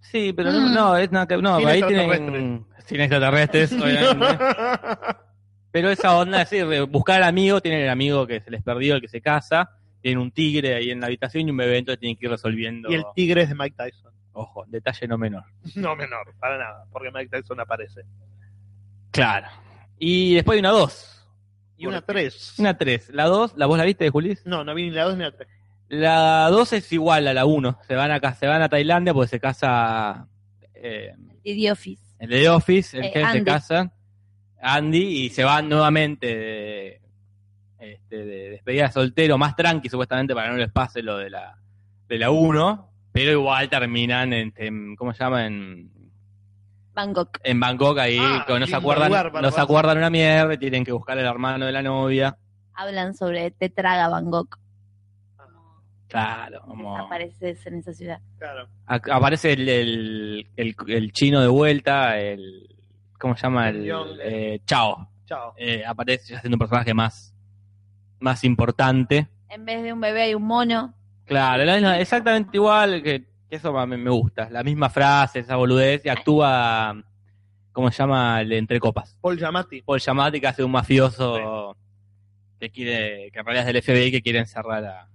Sí, 0.00 0.32
pero 0.32 0.50
no, 0.52 0.60
Mm. 0.60 0.74
no, 0.74 0.96
es 0.96 1.12
nada 1.12 1.26
que, 1.26 1.36
no, 1.36 1.58
Sin 1.58 1.68
ahí 1.68 1.82
tienen 1.82 2.64
sin 2.86 3.00
extraterrestres, 3.00 3.72
obviamente. 3.72 4.44
Pero 5.70 5.90
esa 5.90 6.16
onda, 6.16 6.40
es 6.42 6.48
decir, 6.48 6.84
buscar 6.86 7.16
al 7.22 7.28
amigo, 7.28 7.60
tienen 7.60 7.82
el 7.82 7.90
amigo 7.90 8.26
que 8.26 8.40
se 8.40 8.50
les 8.50 8.62
perdió, 8.62 8.94
el 8.94 9.02
que 9.02 9.08
se 9.08 9.20
casa, 9.20 9.70
tienen 10.00 10.18
un 10.18 10.30
tigre 10.30 10.74
ahí 10.74 10.90
en 10.90 11.00
la 11.00 11.06
habitación 11.06 11.46
y 11.48 11.50
un 11.50 11.56
bebé, 11.56 11.78
entonces 11.78 12.00
tienen 12.00 12.16
que 12.16 12.26
ir 12.26 12.30
resolviendo. 12.30 12.90
y 12.90 12.94
el 12.94 13.04
tigre 13.14 13.42
es 13.42 13.48
de 13.48 13.54
Mike 13.54 13.76
Tyson. 13.76 14.12
Ojo, 14.32 14.64
detalle 14.68 15.08
no 15.08 15.18
menor. 15.18 15.44
No 15.74 15.96
menor, 15.96 16.34
para 16.38 16.58
nada, 16.58 16.84
porque 16.92 17.10
Mike 17.10 17.28
Tyson 17.30 17.58
aparece. 17.60 18.02
Claro. 19.10 19.46
Y 19.98 20.34
después 20.34 20.54
hay 20.56 20.60
una 20.60 20.70
2. 20.70 21.14
Y 21.76 21.86
una 21.86 22.02
3. 22.02 22.54
Una 22.58 22.76
3. 22.76 23.10
La 23.10 23.24
2, 23.26 23.54
¿la 23.56 23.66
vos 23.66 23.78
la 23.78 23.84
viste, 23.84 24.08
Julis? 24.10 24.44
No, 24.46 24.64
no 24.64 24.74
vi 24.74 24.84
ni 24.84 24.90
la 24.90 25.04
2 25.04 25.16
ni 25.16 25.24
la 25.24 25.32
3. 25.32 25.48
La 25.88 26.48
2 26.50 26.72
es 26.74 26.92
igual 26.92 27.26
a 27.28 27.34
la 27.34 27.46
1. 27.46 27.78
Se 27.86 27.94
van 27.94 28.10
a, 28.10 28.34
se 28.34 28.46
van 28.46 28.62
a 28.62 28.68
Tailandia 28.68 29.14
porque 29.14 29.28
se 29.28 29.40
casa 29.40 30.28
eh, 30.74 31.14
Y 31.42 31.60
The 31.64 31.72
Office. 31.72 32.02
el 32.18 32.30
de 32.30 32.40
The 32.40 32.48
Office, 32.50 32.98
el 32.98 33.04
Eh, 33.04 33.10
jefe 33.12 33.32
se 33.32 33.44
casa, 33.44 33.92
Andy, 34.60 35.24
y 35.24 35.30
se 35.30 35.44
van 35.44 35.68
nuevamente 35.68 36.26
de, 36.26 37.00
este, 37.78 38.16
de 38.24 38.50
despedida 38.50 38.84
de 38.86 38.92
soltero, 38.92 39.38
más 39.38 39.54
tranqui 39.56 39.88
supuestamente 39.88 40.34
para 40.34 40.46
que 40.48 40.52
no 40.52 40.58
les 40.58 40.70
pase 40.72 41.02
lo 41.02 41.18
de 41.18 41.30
la 41.30 41.56
de 42.08 42.18
la 42.18 42.30
1, 42.30 42.90
pero 43.12 43.32
igual 43.32 43.68
terminan 43.68 44.32
en, 44.32 44.52
en- 44.56 44.96
¿cómo 44.96 45.12
se 45.12 45.22
llama? 45.24 45.46
En, 45.46 45.90
Bangkok. 46.94 47.38
en 47.44 47.60
Bangkok 47.60 47.98
ahí, 47.98 48.18
Ah, 48.20 48.44
que 48.46 48.58
no 48.58 48.66
se 48.66 48.74
acuerdan, 48.74 49.12
no 49.42 49.50
se 49.50 49.60
acuerdan 49.60 49.98
una 49.98 50.10
mierda, 50.10 50.54
y 50.54 50.58
tienen 50.58 50.84
que 50.84 50.92
buscar 50.92 51.18
al 51.18 51.24
hermano 51.26 51.66
de 51.66 51.72
la 51.72 51.82
novia. 51.82 52.36
Hablan 52.74 53.14
sobre 53.14 53.50
Te 53.52 53.68
traga 53.68 54.08
Bangkok. 54.08 54.58
Claro, 56.08 56.62
como 56.62 56.96
Apareces 56.96 57.66
en 57.66 57.74
esa 57.76 57.92
ciudad. 57.92 58.18
Claro. 58.38 58.66
a- 58.86 58.94
aparece 59.12 59.52
el, 59.52 59.68
el, 59.68 60.48
el, 60.56 60.74
el 60.88 61.12
chino 61.12 61.40
de 61.42 61.48
vuelta, 61.48 62.18
el 62.18 62.74
¿cómo 63.18 63.36
se 63.36 63.42
llama? 63.42 63.68
El 63.68 63.90
eh, 64.22 64.60
Chao. 64.64 65.06
Chao. 65.26 65.52
eh, 65.58 65.84
aparece 65.86 66.32
ya 66.32 66.40
siendo 66.40 66.54
un 66.54 66.60
personaje 66.60 66.94
más, 66.94 67.34
más 68.20 68.44
importante. 68.44 69.28
En 69.48 69.64
vez 69.64 69.82
de 69.82 69.92
un 69.92 70.00
bebé 70.00 70.22
hay 70.22 70.34
un 70.34 70.44
mono. 70.44 70.94
Claro, 71.24 71.64
la 71.64 71.74
misma- 71.76 71.98
exactamente 71.98 72.50
igual, 72.56 73.02
que, 73.02 73.24
que 73.48 73.56
eso 73.56 73.72
me, 73.86 73.96
me 73.96 74.10
gusta. 74.10 74.48
La 74.50 74.62
misma 74.62 74.88
frase, 74.90 75.40
esa 75.40 75.56
boludez, 75.56 76.04
y 76.04 76.08
actúa, 76.08 77.02
¿cómo 77.72 77.90
se 77.90 77.98
llama? 77.98 78.40
El 78.40 78.52
entre 78.52 78.80
copas. 78.80 79.16
Paul 79.20 79.38
Giamatti. 79.38 79.82
Paul 79.82 80.00
Giamatti, 80.00 80.40
que 80.40 80.46
hace 80.48 80.64
un 80.64 80.70
mafioso 80.72 81.76
que 82.58 82.70
quiere, 82.70 83.30
que 83.30 83.38
en 83.38 83.44
realidad 83.44 83.68
es 83.68 83.72
del 83.74 83.82
FBI, 83.82 84.10
que 84.10 84.22
quiere 84.22 84.40
encerrar 84.40 84.84
a... 84.84 85.08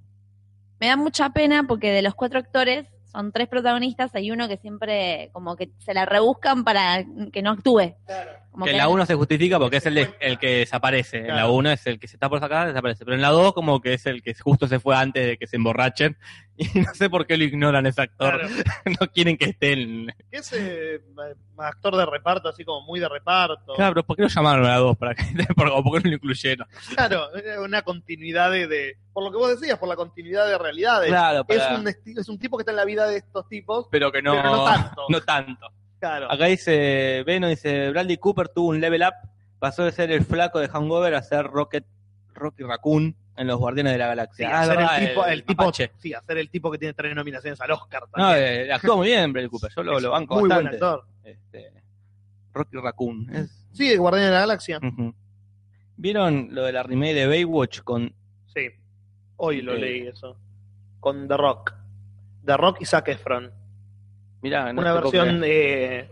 Me 0.79 0.87
da 0.87 0.95
mucha 0.95 1.29
pena 1.31 1.63
porque 1.67 1.91
de 1.91 2.01
los 2.01 2.13
cuatro 2.15 2.39
actores 2.39 2.87
son 3.05 3.31
tres 3.31 3.47
protagonistas, 3.47 4.13
hay 4.15 4.31
uno 4.31 4.47
que 4.47 4.57
siempre 4.57 5.29
como 5.33 5.55
que 5.55 5.69
se 5.79 5.93
la 5.93 6.05
rebuscan 6.05 6.63
para 6.63 7.03
que 7.31 7.41
no 7.41 7.51
actúe. 7.51 7.93
Como 8.53 8.65
que 8.65 8.71
en 8.71 8.77
la 8.77 8.83
no- 8.85 8.91
1 8.91 9.05
se 9.05 9.15
justifica 9.15 9.59
porque 9.59 9.77
es 9.77 9.85
el, 9.87 9.95
de- 9.95 10.13
el 10.21 10.39
que 10.39 10.57
desaparece. 10.59 11.17
En 11.17 11.27
la 11.27 11.33
Claro. 11.33 11.53
1 11.53 11.71
es 11.71 11.85
el 11.87 11.99
que 11.99 12.07
se 12.07 12.15
está 12.15 12.29
por 12.29 12.39
sacar, 12.39 12.67
desaparece. 12.67 13.03
Pero 13.03 13.15
en 13.15 13.21
la 13.21 13.29
2 13.29 13.53
como 13.53 13.81
que 13.81 13.93
es 13.95 14.05
el 14.05 14.21
que 14.23 14.33
justo 14.35 14.67
se 14.67 14.79
fue 14.79 14.95
antes 14.95 15.25
de 15.25 15.37
que 15.37 15.47
se 15.47 15.57
emborrachen. 15.57 16.17
Y 16.55 16.67
no 16.81 16.93
sé 16.93 17.09
por 17.09 17.25
qué 17.25 17.35
lo 17.35 17.45
ignoran 17.45 17.87
ese 17.87 18.03
actor. 18.03 18.39
Claro. 18.39 18.47
no 19.01 19.07
quieren 19.11 19.37
que 19.37 19.45
esté 19.45 19.73
en... 19.73 20.13
Que 20.29 20.37
es 20.37 20.53
eh, 20.53 21.01
actor 21.57 21.95
de 21.97 22.05
reparto, 22.05 22.47
así 22.47 22.63
como 22.63 22.85
muy 22.85 22.99
de 22.99 23.09
reparto. 23.09 23.73
Claro, 23.73 23.95
pero 23.95 24.05
¿por 24.05 24.15
qué 24.17 24.21
lo 24.21 24.27
llamaron 24.27 24.63
a 24.65 24.69
la 24.69 24.77
2? 24.77 24.95
¿Para 24.97 25.15
o 25.73 25.83
¿Por 25.83 25.97
qué 25.97 26.03
no 26.03 26.09
lo 26.11 26.15
incluyeron? 26.17 26.67
Claro, 26.93 27.29
una 27.63 27.81
continuidad 27.81 28.51
de, 28.51 28.67
de- 28.67 28.97
Por 29.13 29.23
lo 29.23 29.31
que 29.31 29.37
vos 29.37 29.59
decías, 29.59 29.79
por 29.79 29.89
la 29.89 29.95
continuidad 29.95 30.45
de 30.47 30.59
realidades. 30.59 31.09
Claro, 31.09 31.43
es, 31.47 31.57
para- 31.59 31.75
un 31.79 31.85
esti- 31.87 32.19
es 32.19 32.29
un 32.29 32.37
tipo 32.37 32.55
que 32.57 32.61
está 32.61 32.71
en 32.71 32.77
la 32.77 32.85
vida 32.85 33.07
de 33.07 33.17
estos 33.17 33.49
tipos, 33.49 33.87
pero 33.89 34.11
que 34.11 34.21
no, 34.21 34.33
pero 34.33 34.51
no 34.55 34.63
tanto. 34.65 35.05
no 35.09 35.21
tanto. 35.21 35.67
Claro. 36.03 36.29
Acá 36.29 36.45
dice, 36.47 37.23
Beno 37.25 37.47
dice, 37.47 37.89
Bradley 37.91 38.17
Cooper 38.17 38.49
tuvo 38.49 38.69
un 38.71 38.81
level 38.81 39.03
up, 39.03 39.13
pasó 39.57 39.85
de 39.85 39.93
ser 39.93 40.11
el 40.11 40.25
flaco 40.25 40.59
de 40.59 40.67
Hangover 40.67 41.15
a 41.15 41.23
ser 41.23 41.45
Rocket, 41.45 41.85
Rocky 42.33 42.63
Raccoon 42.63 43.15
en 43.37 43.47
Los 43.47 43.57
Guardianes 43.57 43.93
de 43.93 43.99
la 43.99 44.05
Sí, 44.05 44.09
Galaxia. 44.09 44.49
Ah, 44.51 44.61
hacer 44.63 44.77
verdad, 44.77 45.01
el 45.01 45.07
tipo, 45.07 45.25
el, 45.25 45.43
tipo 45.45 45.63
mapache. 45.63 45.91
sí, 45.99 46.13
hacer 46.13 46.37
el 46.39 46.49
tipo 46.49 46.69
que 46.71 46.77
tiene 46.77 46.93
tres 46.93 47.15
nominaciones 47.15 47.61
al 47.61 47.71
Oscar 47.71 48.01
No, 48.17 48.27
también. 48.27 48.43
eh, 48.69 48.73
actúa 48.73 48.97
muy 48.97 49.07
bien 49.07 49.31
Bradley 49.31 49.49
Cooper, 49.49 49.71
yo 49.73 49.81
lo, 49.83 49.99
lo 50.01 50.11
banco 50.11 50.39
muy 50.41 50.49
bastante. 50.49 50.77
buen 50.77 50.83
actor. 50.91 51.05
Este, 51.23 51.71
Rocky 52.53 52.77
Raccoon. 52.77 53.33
es- 53.33 53.65
Sí, 53.71 53.87
de 53.87 53.95
Guardián 53.97 54.25
de 54.25 54.31
la 54.31 54.39
Galaxia. 54.41 54.79
¿Vieron 55.95 56.49
lo 56.51 56.63
de 56.65 56.73
la 56.73 56.83
remake 56.83 57.13
de 57.13 57.27
Baywatch 57.27 57.79
con... 57.81 58.13
Sí. 58.53 58.67
Hoy 59.37 59.61
lo 59.61 59.73
Ok. 59.73 59.79
leí 59.79 60.07
eso. 60.07 60.37
Con 60.99 61.27
The 61.29 61.37
Rock. 61.37 61.73
The 62.45 62.57
Rock 62.57 62.81
y 62.81 62.85
Zac 62.85 63.07
Efron. 63.07 63.51
Mirá, 64.43 64.71
no 64.73 64.81
Una 64.81 64.93
te 64.95 65.01
puedo 65.01 65.11
versión 65.23 65.41
de... 65.41 66.09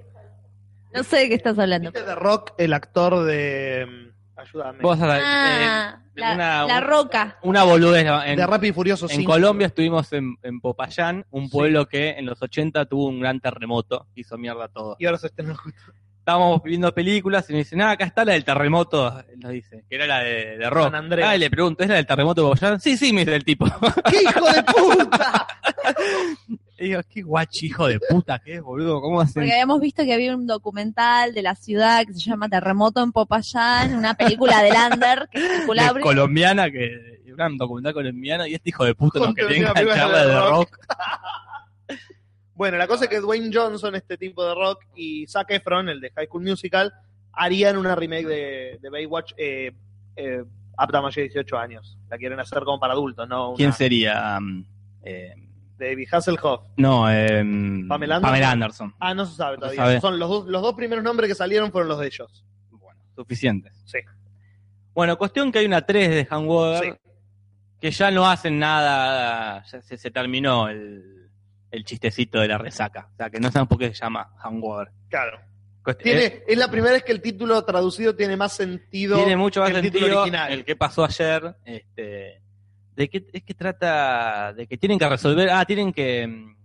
No 0.93 1.03
sé 1.03 1.17
de 1.17 1.29
qué 1.29 1.35
estás 1.35 1.57
hablando. 1.59 1.91
¿Viste 1.91 2.05
The 2.05 2.15
Rock, 2.15 2.53
el 2.57 2.73
actor 2.73 3.23
de... 3.25 3.85
mm, 3.87 4.39
Ayúdame. 4.39 4.79
Vos 4.81 4.97
sabés, 4.97 5.21
Ah, 5.23 5.99
eh, 5.99 6.19
la, 6.19 6.33
una- 6.33 6.65
la 6.65 6.79
roca. 6.81 7.37
una 7.43 7.63
boludez. 7.63 8.05
En, 8.25 8.37
de 8.37 8.47
Rápido 8.47 8.71
y 8.71 8.73
Furioso 8.73 9.05
en 9.05 9.17
5. 9.17 9.31
Colombia 9.31 9.67
estuvimos 9.67 10.11
en, 10.13 10.35
en 10.41 10.59
Popayán, 10.59 11.25
un 11.29 11.45
Sí. 11.45 11.51
pueblo 11.51 11.87
que 11.87 12.09
en 12.11 12.25
los 12.25 12.41
80 12.41 12.85
tuvo 12.85 13.05
un 13.07 13.19
gran 13.19 13.39
terremoto, 13.39 14.07
hizo 14.15 14.37
mierda 14.37 14.67
todo. 14.67 14.95
Y 14.99 15.05
ahora 15.05 15.17
se 15.19 15.27
estrenó 15.27 15.55
justo. 15.55 15.93
estábamos 16.19 16.61
viendo 16.63 16.93
películas 16.93 17.49
y 17.49 17.53
me 17.53 17.59
dicen, 17.59 17.81
ah, 17.81 17.91
acá 17.91 18.05
está 18.05 18.25
la 18.25 18.33
del 18.33 18.43
terremoto, 18.45 19.23
nos 19.37 19.51
dice, 19.51 19.85
que 19.89 19.95
era 19.95 20.07
la 20.07 20.19
de, 20.23 20.57
de 20.57 20.69
Rock. 20.69 20.85
San 20.85 20.95
Andreas. 20.95 21.29
Ah, 21.29 21.35
y 21.35 21.39
le 21.39 21.49
pregunto, 21.49 21.83
¿es 21.83 21.89
la 21.89 21.95
del 21.95 22.05
terremoto 22.07 22.41
de 22.41 22.47
Popayán? 22.49 22.79
Sí, 22.81 22.97
sí, 22.97 23.13
me 23.13 23.21
dice 23.21 23.35
el 23.35 23.43
tipo. 23.45 23.65
¡Qué 24.09 24.21
hijo 24.23 24.45
de 24.51 24.63
puta! 24.63 25.47
y 26.81 26.87
digo, 26.89 27.01
qué 27.07 27.21
guachi, 27.21 27.67
hijo 27.67 27.87
de 27.87 27.99
puta 27.99 28.39
que 28.39 28.55
es, 28.55 28.61
boludo, 28.61 29.01
¿cómo 29.01 29.21
hacen? 29.21 29.35
Porque 29.35 29.51
habíamos 29.51 29.79
visto 29.79 30.03
que 30.03 30.13
había 30.13 30.35
un 30.35 30.47
documental 30.47 31.33
de 31.33 31.41
la 31.41 31.55
ciudad 31.55 32.05
que 32.05 32.13
se 32.13 32.19
llama 32.19 32.49
Terremoto 32.49 33.03
en 33.03 33.11
Popayán, 33.11 33.95
una 33.95 34.15
película 34.15 34.63
de 34.63 34.71
Lander 34.71 35.29
que 35.31 35.39
es 35.39 35.57
circulable. 35.57 36.01
colombiana, 36.01 36.71
que 36.71 37.21
era 37.25 37.47
un 37.47 37.57
documental 37.57 37.93
colombiano, 37.93 38.47
y 38.47 38.55
este 38.55 38.69
hijo 38.69 38.83
de 38.83 38.95
puta 38.95 39.19
nos 39.19 39.27
Ponte 39.27 39.41
quería 39.41 39.65
una 39.65 39.73
película 39.73 39.95
enganchar 39.95 40.11
la 40.11 40.25
de 40.25 40.33
de 40.33 40.49
rock. 40.49 40.77
Rock. 40.77 40.87
Bueno, 42.53 42.77
la 42.77 42.85
cosa 42.85 43.05
es 43.05 43.09
que 43.09 43.19
Dwayne 43.19 43.49
Johnson, 43.51 43.95
este 43.95 44.19
tipo 44.19 44.45
de 44.45 44.53
rock, 44.53 44.83
y 44.95 45.25
Zac 45.25 45.49
Efron, 45.49 45.89
el 45.89 45.99
de 45.99 46.11
High 46.11 46.27
School 46.27 46.43
Musical, 46.43 46.93
harían 47.33 47.75
una 47.75 47.95
remake 47.95 48.27
de, 48.27 48.79
de 48.79 48.89
Baywatch 48.91 49.33
eh, 49.35 49.71
eh, 50.15 50.43
apta 50.77 50.99
a 50.99 51.01
mayores 51.01 51.33
de 51.33 51.39
18 51.41 51.57
años. 51.57 51.97
La 52.07 52.19
quieren 52.19 52.39
hacer 52.39 52.59
como 52.63 52.79
para 52.79 52.93
adultos, 52.93 53.27
¿no? 53.27 53.49
Una 53.49 53.57
¿Quién 53.57 53.73
sería? 53.73 54.37
Um, 54.37 54.63
eh, 55.01 55.33
David 55.81 56.07
Hasselhoff. 56.11 56.61
no, 56.77 57.11
eh, 57.11 57.43
¿Pamela 57.87 58.15
Anderson? 58.17 58.43
Anderson. 58.43 58.95
Ah, 58.99 59.13
no 59.13 59.25
se 59.25 59.35
sabe 59.35 59.57
No 59.57 59.69
se 59.69 59.75
todavía. 59.75 59.81
sabe. 59.99 60.01
Son 60.01 60.19
los 60.19 60.29
dos, 60.29 60.47
los 60.47 60.61
dos 60.61 60.73
primeros 60.75 61.03
nombres 61.03 61.27
que 61.27 61.35
salieron 61.35 61.71
fueron 61.71 61.89
los 61.89 61.99
de 61.99 62.07
ellos. 62.07 62.45
Bueno, 62.69 62.99
suficientes. 63.15 63.73
Sí. 63.85 63.99
Bueno, 64.93 65.17
cuestión 65.17 65.51
que 65.51 65.59
hay 65.59 65.65
una 65.65 65.85
3 65.85 66.09
de 66.09 66.25
Hangover 66.25 66.83
Sí. 66.83 66.91
que 67.79 67.91
ya 67.91 68.11
no 68.11 68.29
hacen 68.29 68.59
nada, 68.59 69.63
ya 69.63 69.81
se, 69.81 69.97
se 69.97 70.11
terminó 70.11 70.67
el, 70.69 71.29
el 71.71 71.85
chistecito 71.85 72.39
de 72.39 72.47
la 72.47 72.57
resaca. 72.57 73.09
O 73.13 73.15
sea, 73.17 73.29
que 73.29 73.39
no 73.39 73.51
saben 73.51 73.67
por 73.67 73.77
qué 73.77 73.87
se 73.87 73.93
llama 74.01 74.31
Hangover. 74.37 74.89
Claro. 75.09 75.39
Tiene, 76.03 76.25
es- 76.25 76.33
es 76.47 76.57
la 76.59 76.69
primera 76.69 76.93
vez 76.93 77.03
que 77.03 77.11
el 77.11 77.21
título 77.23 77.63
traducido 77.65 78.15
tiene 78.15 78.37
más 78.37 78.53
sentido 78.53 79.15
tiene 79.17 79.35
mucho 79.35 79.61
más 79.61 79.71
que 79.71 79.77
el 79.77 79.81
título 79.81 80.01
sentido 80.05 80.21
original. 80.21 80.51
el 80.51 80.63
que 80.63 80.75
pasó 80.75 81.03
ayer. 81.03 81.55
Este, 81.65 82.39
de 83.01 83.09
qué 83.09 83.25
es 83.33 83.43
que 83.43 83.53
trata, 83.53 84.53
de 84.53 84.67
que 84.67 84.77
tienen 84.77 84.99
que 84.99 85.09
resolver, 85.09 85.49
ah, 85.49 85.65
tienen 85.65 85.91
que... 85.91 86.55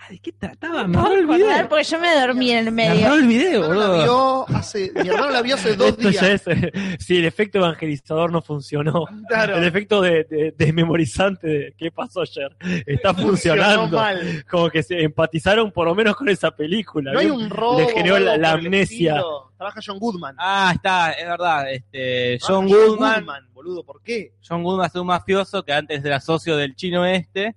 ah, 0.00 0.06
¿De 0.10 0.18
qué 0.18 0.32
trataba? 0.32 0.86
Me 0.86 0.98
video. 1.26 1.68
Porque 1.68 1.84
yo 1.84 1.98
me 2.00 2.14
dormí 2.20 2.50
en 2.52 2.58
el 2.58 2.72
Me 2.72 2.88
medio. 2.88 3.14
el 3.14 3.26
video, 3.26 3.66
boludo. 3.68 4.46
mi 4.94 5.08
hermano 5.08 5.30
la 5.30 5.42
vio 5.42 5.54
hace 5.54 5.76
dos 5.76 5.88
Esto 5.90 6.08
días. 6.08 6.22
ya 6.22 6.32
es, 6.32 6.46
eh, 6.46 6.72
si 6.98 7.16
el 7.18 7.24
efecto 7.26 7.58
evangelizador 7.58 8.32
no 8.32 8.42
funcionó, 8.42 9.04
Claro. 9.28 9.56
el 9.56 9.64
efecto 9.64 10.00
de, 10.00 10.24
de- 10.24 10.54
desmemorizante 10.56 11.46
de 11.46 11.74
qué 11.76 11.90
pasó 11.90 12.22
ayer 12.22 12.56
está 12.86 13.14
funcionando. 13.14 13.96
mal. 13.96 14.44
Como 14.50 14.70
que 14.70 14.82
se 14.82 15.02
empatizaron 15.02 15.70
por 15.70 15.86
lo 15.86 15.94
menos 15.94 16.16
con 16.16 16.28
esa 16.28 16.50
película. 16.50 17.12
No 17.12 17.18
hay 17.20 17.26
un 17.30 17.50
robo. 17.50 17.78
Le 17.78 17.88
generó 17.88 18.18
la- 18.18 18.50
amnesia. 18.52 19.22
Trabaja 19.56 19.80
John 19.86 19.98
Goodman. 19.98 20.34
Ah, 20.38 20.72
está, 20.74 21.12
es 21.12 21.26
verdad. 21.26 21.70
Este, 21.70 22.38
Trabaja 22.38 22.66
John 22.68 22.68
Goodman, 22.68 23.26
boludo, 23.52 23.84
¿por 23.84 24.02
qué? 24.02 24.32
John 24.46 24.62
Goodman 24.62 24.86
es 24.86 24.94
un 24.94 25.06
mafioso 25.06 25.62
que 25.62 25.72
antes 25.74 26.02
era 26.04 26.18
socio 26.18 26.56
del 26.56 26.74
chino 26.74 27.04
este 27.04 27.54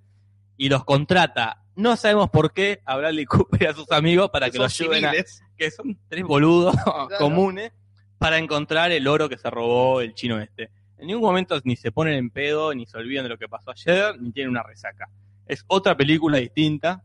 y 0.58 0.68
los 0.70 0.84
contrata. 0.84 1.63
No 1.76 1.96
sabemos 1.96 2.30
por 2.30 2.54
qué 2.54 2.82
a 2.86 2.98
Bradley 2.98 3.26
Cooper 3.26 3.64
y 3.64 3.66
a 3.66 3.74
sus 3.74 3.92
amigos 3.92 4.30
para 4.30 4.50
que 4.50 4.58
los 4.60 4.78
lleven 4.78 5.06
a, 5.06 5.14
que 5.58 5.72
son 5.72 5.98
tres 6.08 6.24
boludos 6.24 6.76
comunes 7.18 7.72
para 8.20 8.38
encontrar 8.38 8.92
el 8.92 9.08
oro 9.08 9.28
que 9.28 9.38
se 9.38 9.50
robó 9.50 10.02
el 10.02 10.14
chino 10.14 10.40
este. 10.40 10.70
En 10.98 11.08
ningún 11.08 11.24
momento 11.24 11.60
ni 11.64 11.76
se 11.76 11.92
ponen 11.92 12.14
en 12.14 12.30
pedo, 12.30 12.74
ni 12.74 12.86
se 12.86 12.98
olvidan 12.98 13.24
de 13.26 13.30
lo 13.30 13.38
que 13.38 13.50
pasó 13.50 13.72
ayer, 13.72 14.20
ni 14.22 14.32
tienen 14.32 14.52
una 14.52 14.64
resaca. 14.64 15.10
Es 15.46 15.66
otra 15.68 15.98
película 15.98 16.38
distinta. 16.38 17.04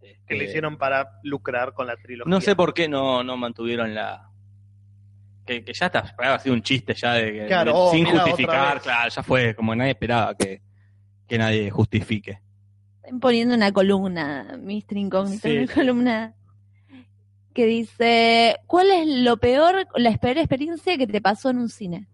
Que 0.00 0.34
le 0.34 0.38
Este, 0.40 0.44
hicieron 0.46 0.76
para 0.76 1.20
lucrar 1.22 1.72
con 1.72 1.86
la 1.86 1.96
trilogía. 1.96 2.28
No 2.28 2.40
sé 2.40 2.56
por 2.56 2.74
qué 2.74 2.88
no, 2.88 3.22
no 3.22 3.36
mantuvieron 3.36 3.94
la. 3.94 4.30
Que, 5.44 5.62
que 5.64 5.72
ya 5.72 5.86
está, 5.86 6.16
ha 6.18 6.38
sido 6.40 6.54
un 6.56 6.62
chiste 6.62 6.94
ya 6.94 7.12
de 7.14 7.32
que 7.32 7.46
Claro, 7.46 7.70
de- 7.72 7.78
oh, 7.78 7.90
sin 7.92 8.06
otra 8.08 8.20
justificar, 8.22 8.80
claro, 8.80 9.08
ya 9.10 9.22
fue, 9.22 9.54
como 9.54 9.76
nadie 9.76 9.92
esperaba 9.92 10.34
que, 10.36 10.60
que 11.28 11.38
nadie 11.38 11.70
justifique. 11.70 12.40
Están 13.06 13.20
poniendo 13.20 13.54
una 13.54 13.72
columna, 13.72 14.58
Mr. 14.60 14.96
Incógnito, 14.96 15.46
Sí, 15.46 15.58
una 15.58 15.72
columna 15.72 16.34
que 17.54 17.64
dice, 17.64 18.56
¿cuál 18.66 18.90
es 18.90 19.06
lo 19.06 19.36
peor, 19.36 19.86
la 19.94 20.16
peor 20.18 20.38
experiencia 20.38 20.98
que 20.98 21.06
te 21.06 21.20
pasó 21.20 21.50
en 21.50 21.58
un 21.58 21.68
cine? 21.68 22.08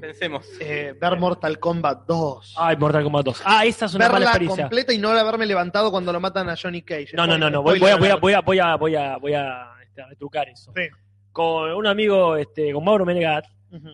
Pensemos. 0.00 0.44
Eh, 0.60 0.92
ver 1.00 1.18
Mortal 1.20 1.60
Kombat 1.60 2.04
2. 2.08 2.54
Ay, 2.58 2.76
Mortal 2.76 3.04
Kombat 3.04 3.26
2. 3.26 3.42
Ah, 3.44 3.64
esa 3.64 3.86
es 3.86 3.94
una 3.94 4.06
mala 4.06 4.14
Verla 4.14 4.30
experiencia. 4.30 4.64
completa 4.64 4.92
y 4.92 4.98
no 4.98 5.10
haberme 5.10 5.46
levantado 5.46 5.92
cuando 5.92 6.12
lo 6.12 6.18
matan 6.18 6.48
a 6.50 6.56
Johnny 6.60 6.82
Cage. 6.82 7.10
No, 7.14 7.28
no, 7.28 7.38
no, 7.38 7.48
no. 7.50 7.62
Voy, 7.62 7.78
voy 7.78 7.90
a, 7.90 7.96
voy 7.96 8.08
a, 8.08 8.16
voy 8.16 8.32
a, 8.32 8.40
voy 8.40 8.58
a, 8.58 8.76
voy 8.76 8.96
a, 8.96 9.16
voy 9.18 9.34
a, 9.34 9.68
este, 9.84 10.02
a 10.02 10.06
retrucar 10.08 10.48
eso. 10.48 10.72
Sí. 10.74 10.82
Con 11.30 11.70
un 11.70 11.86
amigo, 11.86 12.36
este, 12.36 12.72
con 12.72 12.82
Mauro 12.84 13.06
Menegat, 13.06 13.44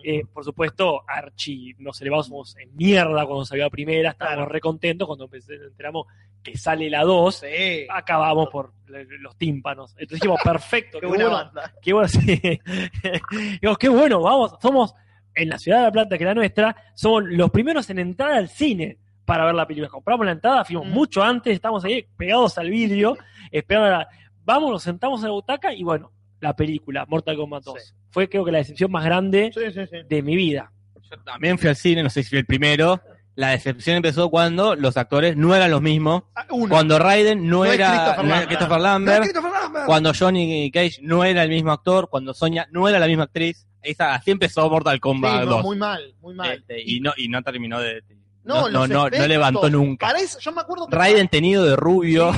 Eh, 0.03 0.23
por 0.31 0.43
supuesto, 0.43 1.01
Archie, 1.07 1.75
nos 1.79 1.99
elevamos 2.01 2.55
en 2.57 2.75
mierda 2.75 3.25
cuando 3.25 3.45
salió 3.45 3.63
la 3.65 3.69
primera, 3.69 4.11
estábamos 4.11 4.37
Claro. 4.37 4.51
re 4.51 4.59
contentos 4.61 5.07
cuando 5.07 5.29
enteramos 5.33 6.05
que 6.43 6.57
sale 6.57 6.89
la 6.89 7.03
2, 7.03 7.35
Sí. 7.35 7.85
acabamos 7.89 8.49
por 8.49 8.73
los 8.87 9.35
tímpanos. 9.37 9.91
Entonces 9.97 10.19
dijimos, 10.21 10.39
perfecto, 10.43 10.97
Qué 10.99 11.01
qué, 11.01 11.07
buena 11.07 11.23
bueno, 11.29 11.37
banda. 11.37 11.73
qué 11.81 11.93
bueno, 11.93 12.07
sí. 12.07 12.59
Digo, 13.61 13.75
qué 13.75 13.89
bueno, 13.89 14.21
vamos, 14.21 14.55
somos 14.61 14.93
en 15.33 15.49
la 15.49 15.57
ciudad 15.57 15.77
de 15.79 15.83
La 15.85 15.91
Plata, 15.91 16.17
que 16.17 16.23
es 16.23 16.27
la 16.27 16.33
nuestra, 16.35 16.75
somos 16.95 17.23
los 17.25 17.49
primeros 17.51 17.89
en 17.89 17.99
entrar 17.99 18.33
al 18.33 18.49
cine 18.49 18.97
para 19.25 19.45
ver 19.45 19.55
la 19.55 19.65
película. 19.65 19.89
Compramos 19.89 20.25
la 20.25 20.33
entrada, 20.33 20.65
fuimos 20.65 20.87
Mm. 20.87 20.91
mucho 20.91 21.23
antes, 21.23 21.53
estamos 21.53 21.83
ahí 21.85 22.05
pegados 22.17 22.57
al 22.57 22.69
vidrio, 22.69 23.17
esperando 23.51 23.87
a 23.87 23.99
la- 23.99 24.07
Vamos, 24.43 24.71
nos 24.71 24.83
sentamos 24.83 25.21
en 25.21 25.27
la 25.27 25.33
butaca 25.33 25.73
y 25.73 25.83
bueno, 25.83 26.11
la 26.39 26.55
película, 26.55 27.05
Mortal 27.07 27.37
Kombat 27.37 27.63
2. 27.63 27.75
Sí. 27.83 27.93
Fue 28.11 28.29
creo 28.29 28.45
que 28.45 28.51
la 28.51 28.59
decepción 28.59 28.91
más 28.91 29.03
grande 29.03 29.51
Sí, 29.53 29.61
sí, 29.73 29.81
sí. 29.89 29.97
de 30.07 30.21
mi 30.21 30.35
vida. 30.35 30.71
Yo 31.09 31.17
también 31.23 31.57
fui 31.57 31.69
al 31.69 31.75
cine, 31.75 32.03
no 32.03 32.09
sé 32.09 32.23
si 32.23 32.29
fui 32.29 32.37
el 32.39 32.45
primero. 32.45 33.01
La 33.35 33.49
decepción 33.51 33.95
empezó 33.97 34.29
cuando 34.29 34.75
los 34.75 34.97
actores 34.97 35.37
no 35.37 35.55
eran 35.55 35.71
los 35.71 35.81
mismos. 35.81 36.23
Ah. 36.35 36.45
Cuando 36.47 36.99
Raiden 36.99 37.47
no, 37.47 37.63
era, 37.65 37.87
Christopher 37.87 38.25
no 38.25 38.29
era 38.29 38.35
Lambert. 38.35 38.47
Christopher 38.47 38.77
No, 38.77 38.83
Lambert. 38.83 39.21
Christopher 39.23 39.51
Lambert. 39.51 39.85
Cuando 39.85 40.11
Johnny 40.17 40.71
Cage 40.71 40.99
no 41.01 41.23
era 41.23 41.43
el 41.43 41.49
mismo 41.49 41.71
actor. 41.71 42.09
Cuando 42.09 42.33
Sonia 42.33 42.67
no 42.71 42.87
era 42.89 42.99
la 42.99 43.07
misma 43.07 43.23
actriz. 43.23 43.65
Esa, 43.81 44.13
así 44.13 44.31
empezó 44.31 44.69
Mortal 44.69 44.95
Sí, 44.95 44.99
Kombat 44.99 45.45
no, 45.45 45.51
2. 45.51 45.63
muy 45.63 45.77
mal, 45.77 46.13
muy 46.19 46.35
mal. 46.35 46.51
Este, 46.51 46.81
y, 46.85 46.99
no, 46.99 47.13
y 47.17 47.29
no 47.29 47.41
terminó 47.41 47.79
de. 47.79 48.03
No, 48.43 48.55
no, 48.55 48.69
no, 48.69 48.69
los 48.69 48.89
no, 48.89 48.95
no 48.97 49.07
efectos. 49.07 49.27
levantó 49.29 49.69
nunca. 49.69 50.07
Para 50.07 50.19
eso, 50.19 50.37
yo 50.39 50.51
me 50.51 50.61
acuerdo 50.61 50.87
que 50.87 50.95
Raiden 50.95 51.27
tenido 51.29 51.63
de 51.65 51.75
rubio. 51.77 52.31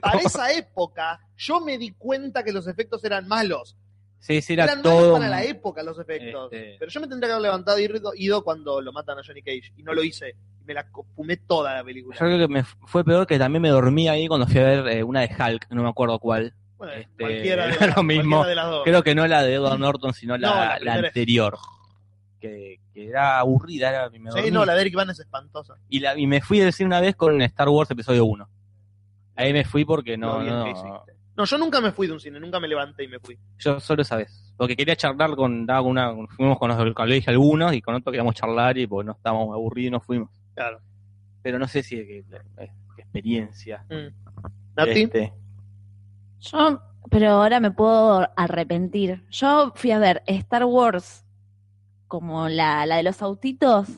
para 0.00 0.18
esa 0.24 0.50
época 0.52 1.20
yo 1.36 1.60
me 1.60 1.78
di 1.78 1.90
cuenta 1.90 2.42
que 2.42 2.52
los 2.52 2.66
efectos 2.66 3.04
eran 3.04 3.28
malos. 3.28 3.76
Sí, 4.20 4.42
sí, 4.42 4.52
era 4.54 4.64
eran 4.64 4.82
todo. 4.82 5.14
para 5.14 5.28
la 5.28 5.44
época 5.44 5.82
los 5.82 5.98
efectos. 5.98 6.52
Este- 6.52 6.76
Pero 6.78 6.90
yo 6.90 7.00
me 7.00 7.06
tendría 7.06 7.28
que 7.28 7.32
haber 7.34 7.42
levantado 7.42 7.78
y 7.78 7.88
ido, 8.16 8.42
cuando 8.42 8.80
lo 8.80 8.92
matan 8.92 9.18
a 9.18 9.22
Johnny 9.24 9.42
Cage. 9.42 9.72
Y 9.76 9.82
no 9.82 9.94
lo 9.94 10.02
hice. 10.02 10.34
Me 10.64 10.74
la 10.74 10.86
fumé 11.14 11.36
toda 11.36 11.74
la 11.74 11.84
película. 11.84 12.16
Yo 12.18 12.26
creo 12.26 12.38
que 12.38 12.48
me 12.48 12.62
fue 12.62 13.04
peor 13.04 13.26
que 13.26 13.38
también 13.38 13.62
me 13.62 13.70
dormí 13.70 14.08
ahí 14.08 14.28
cuando 14.28 14.46
fui 14.46 14.60
a 14.60 14.64
ver 14.64 14.88
eh, 14.88 15.02
una 15.02 15.20
de 15.20 15.28
Hulk, 15.28 15.70
no 15.70 15.82
me 15.82 15.88
acuerdo 15.88 16.18
cuál. 16.18 16.52
Bueno, 16.76 16.92
este, 16.92 17.22
cualquiera, 17.22 17.66
de 17.68 17.86
las, 17.86 17.96
lo 17.96 18.02
mismo. 18.02 18.36
cualquiera 18.36 18.48
de 18.62 18.66
las 18.66 18.70
dos. 18.70 18.84
Creo 18.84 19.02
que 19.02 19.14
no 19.14 19.26
la 19.26 19.42
de 19.42 19.54
Edward 19.54 19.78
Norton, 19.78 20.12
sino 20.12 20.36
la, 20.36 20.78
No, 20.78 20.92
anterior. 20.92 21.56
Que, 22.38 22.80
que 22.92 23.08
era 23.08 23.38
aburrida, 23.38 23.88
era, 23.88 24.10
me 24.10 24.30
Sí, 24.30 24.50
no, 24.50 24.64
la 24.64 24.74
de 24.74 24.82
Eric 24.82 24.94
Van 24.94 25.10
es 25.10 25.18
espantosa. 25.18 25.76
y, 25.88 26.00
la, 26.00 26.16
y 26.16 26.26
me 26.26 26.40
fui 26.40 26.60
a 26.60 26.66
decir 26.66 26.86
una 26.86 27.00
vez 27.00 27.16
con 27.16 27.40
Star 27.42 27.68
Wars 27.68 27.90
Episodio 27.90 28.24
1. 28.26 28.48
Ahí 29.36 29.52
me 29.52 29.64
fui 29.64 29.84
porque 29.84 30.16
no, 30.16 30.42
no, 30.42 30.70
hiciste. 30.70 31.17
No, 31.38 31.44
yo 31.44 31.56
nunca 31.56 31.80
me 31.80 31.92
fui 31.92 32.08
de 32.08 32.12
un 32.14 32.18
cine, 32.20 32.40
nunca 32.40 32.58
me 32.58 32.66
levanté 32.66 33.04
y 33.04 33.08
me 33.08 33.20
fui. 33.20 33.38
yo 33.58 33.78
solo 33.78 34.02
esa 34.02 34.16
vez. 34.16 34.52
Porque 34.56 34.76
quería 34.76 34.96
charlar 34.96 35.36
con, 35.36 35.66
una, 35.70 36.12
fuimos 36.36 36.58
con 36.58 36.68
los 36.68 36.78
del 36.78 36.92
colegio 36.94 37.30
algunos 37.30 37.72
y 37.74 37.80
con 37.80 37.94
otros 37.94 38.10
queríamos 38.12 38.34
charlar 38.34 38.76
y 38.76 38.88
pues 38.88 39.06
no 39.06 39.12
estábamos 39.12 39.54
aburridos 39.54 39.86
y 39.86 39.90
nos 39.92 40.04
fuimos. 40.04 40.30
Claro. 40.54 40.80
Pero 41.40 41.60
no 41.60 41.68
sé 41.68 41.84
si 41.84 41.96
qué 41.96 42.24
experiencia. 42.96 43.84
¿Nati? 44.76 45.02
Este, 45.04 45.32
Yo, 46.40 46.80
pero 47.08 47.30
ahora 47.30 47.60
me 47.60 47.70
puedo 47.70 48.28
arrepentir. 48.36 49.24
Yo 49.30 49.72
fui 49.76 49.92
a 49.92 50.00
ver 50.00 50.24
Star 50.26 50.64
Wars 50.64 51.24
como 52.08 52.48
la, 52.48 52.84
la 52.84 52.96
de 52.96 53.04
los 53.04 53.22
autitos, 53.22 53.88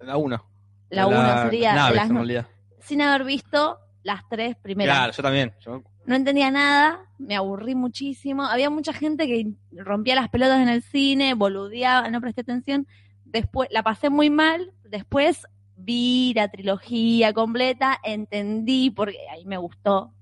la 0.00 0.16
1. 0.16 0.44
la 0.90 1.06
1 1.06 1.42
sería 1.44 1.74
Naves, 1.74 1.96
las 1.96 2.06
en 2.08 2.14
no- 2.14 2.20
realidad. 2.20 2.46
sin 2.80 3.02
haber 3.02 3.24
visto 3.24 3.78
las 4.02 4.28
tres 4.28 4.56
primeras. 4.56 4.96
Claro, 4.96 5.12
yo 5.12 5.22
también. 5.22 5.54
Yo- 5.60 5.82
No 6.04 6.16
entendía 6.16 6.50
nada, 6.50 7.06
me 7.18 7.36
aburrí 7.36 7.74
muchísimo. 7.74 8.44
Había 8.44 8.70
mucha 8.70 8.92
gente 8.92 9.26
que 9.26 9.52
rompía 9.72 10.14
las 10.14 10.28
pelotas 10.28 10.60
en 10.60 10.68
el 10.68 10.82
cine, 10.82 11.34
boludeaba, 11.34 12.08
no 12.10 12.20
presté 12.20 12.40
atención. 12.40 12.86
Después 13.24 13.68
la 13.70 13.82
pasé 13.82 14.10
muy 14.10 14.28
mal. 14.28 14.72
Después 14.84 15.46
vi 15.76 16.32
la 16.34 16.48
trilogía 16.48 17.32
completa, 17.32 17.98
entendí 18.02 18.90
porque 18.90 19.18
ahí 19.30 19.44
me 19.44 19.56
gustó. 19.56 20.12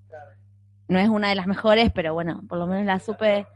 No 0.89 0.98
es 0.98 1.09
una 1.09 1.28
de 1.28 1.35
las 1.35 1.47
mejores, 1.47 1.90
pero 1.93 2.12
bueno, 2.15 2.43
por 2.48 2.59
lo 2.59 2.66
menos 2.66 2.85
la 2.85 2.98
supe. 2.98 3.47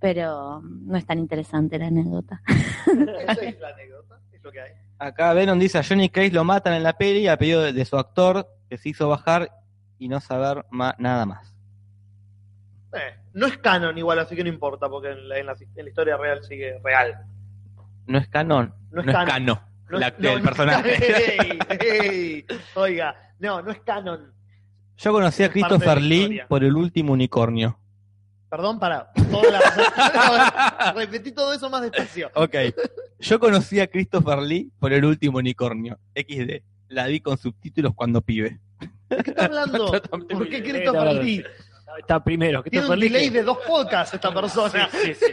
Pero 0.00 0.60
no 0.62 0.96
es 0.96 1.06
tan 1.06 1.18
interesante 1.18 1.78
la 1.78 1.86
anécdota. 1.86 2.42
Esa 2.86 3.32
es 3.42 3.60
la 3.60 3.68
anécdota, 3.68 4.20
es 4.32 4.42
lo 4.42 4.50
que 4.50 4.60
hay. 4.60 4.72
Acá 4.98 5.32
Venom 5.34 5.58
dice 5.58 5.78
a 5.78 5.84
Johnny 5.84 6.08
Cage 6.08 6.32
lo 6.32 6.42
matan 6.42 6.74
en 6.74 6.82
la 6.82 6.94
peli 6.94 7.28
a 7.28 7.36
pedido 7.36 7.62
de, 7.62 7.72
de 7.72 7.84
su 7.84 7.96
actor 7.96 8.48
que 8.68 8.78
se 8.78 8.88
hizo 8.88 9.08
bajar 9.08 9.50
y 10.04 10.08
no 10.08 10.20
saber 10.20 10.64
ma- 10.70 10.94
nada 10.98 11.26
más. 11.26 11.54
Eh, 12.94 13.16
no 13.34 13.46
es 13.46 13.56
canon 13.58 13.96
igual, 13.96 14.18
así 14.18 14.36
que 14.36 14.42
no 14.44 14.50
importa, 14.50 14.88
porque 14.88 15.10
en 15.12 15.28
la, 15.28 15.38
en 15.38 15.46
la- 15.46 15.54
en 15.54 15.84
la 15.84 15.88
historia 15.88 16.16
real 16.16 16.42
sigue 16.44 16.78
real. 16.84 17.14
No 18.06 18.18
es 18.18 18.28
canon. 18.28 18.74
No 18.90 18.96
No 18.96 19.00
es 19.02 19.06
es, 19.08 19.12
canon. 19.14 19.28
cano. 19.28 19.68
No 19.90 19.98
la- 19.98 20.08
es- 20.08 20.14
no, 20.18 20.30
el 20.30 20.38
no- 20.38 20.44
personaje. 20.44 20.94
Ey, 21.40 21.58
ey, 21.80 22.46
oiga, 22.74 23.14
no, 23.38 23.62
no 23.62 23.70
es 23.70 23.80
canon. 23.80 24.32
Yo 24.96 25.12
conocí 25.12 25.42
a 25.42 25.50
Christopher 25.50 26.00
Lee 26.02 26.40
por 26.48 26.62
el 26.64 26.76
último 26.76 27.12
unicornio. 27.12 27.78
Perdón, 28.50 28.78
para. 28.78 29.10
Toda 29.30 29.50
la... 29.50 30.92
Repetí 30.96 31.32
todo 31.32 31.54
eso 31.54 31.70
más 31.70 31.80
despacio. 31.82 32.30
Ok. 32.34 32.54
Yo 33.20 33.40
conocí 33.40 33.80
a 33.80 33.86
Christopher 33.86 34.38
Lee 34.40 34.70
por 34.78 34.92
el 34.92 35.04
último 35.06 35.38
unicornio. 35.38 35.98
XD. 36.14 36.62
La 36.88 37.06
vi 37.06 37.20
con 37.20 37.38
subtítulos 37.38 37.94
cuando 37.94 38.20
pibe. 38.20 38.60
¿De 39.16 39.22
qué 39.24 39.30
está 39.30 39.44
hablando? 39.46 39.92
¿Por 40.10 40.48
qué 40.48 40.60
bien. 41.14 41.26
Lee? 41.26 41.44
Está 41.98 42.22
primero. 42.24 42.62
Tiene 42.62 42.70
Christopher 42.86 42.94
un 42.98 43.00
Lee. 43.00 43.08
delay 43.08 43.28
que- 43.30 43.38
de 43.38 43.42
dos 43.44 43.58
podcasts 43.66 44.14
esta 44.14 44.32
persona. 44.32 44.88
Sí, 44.90 44.98
sí, 45.08 45.14
sí. 45.14 45.32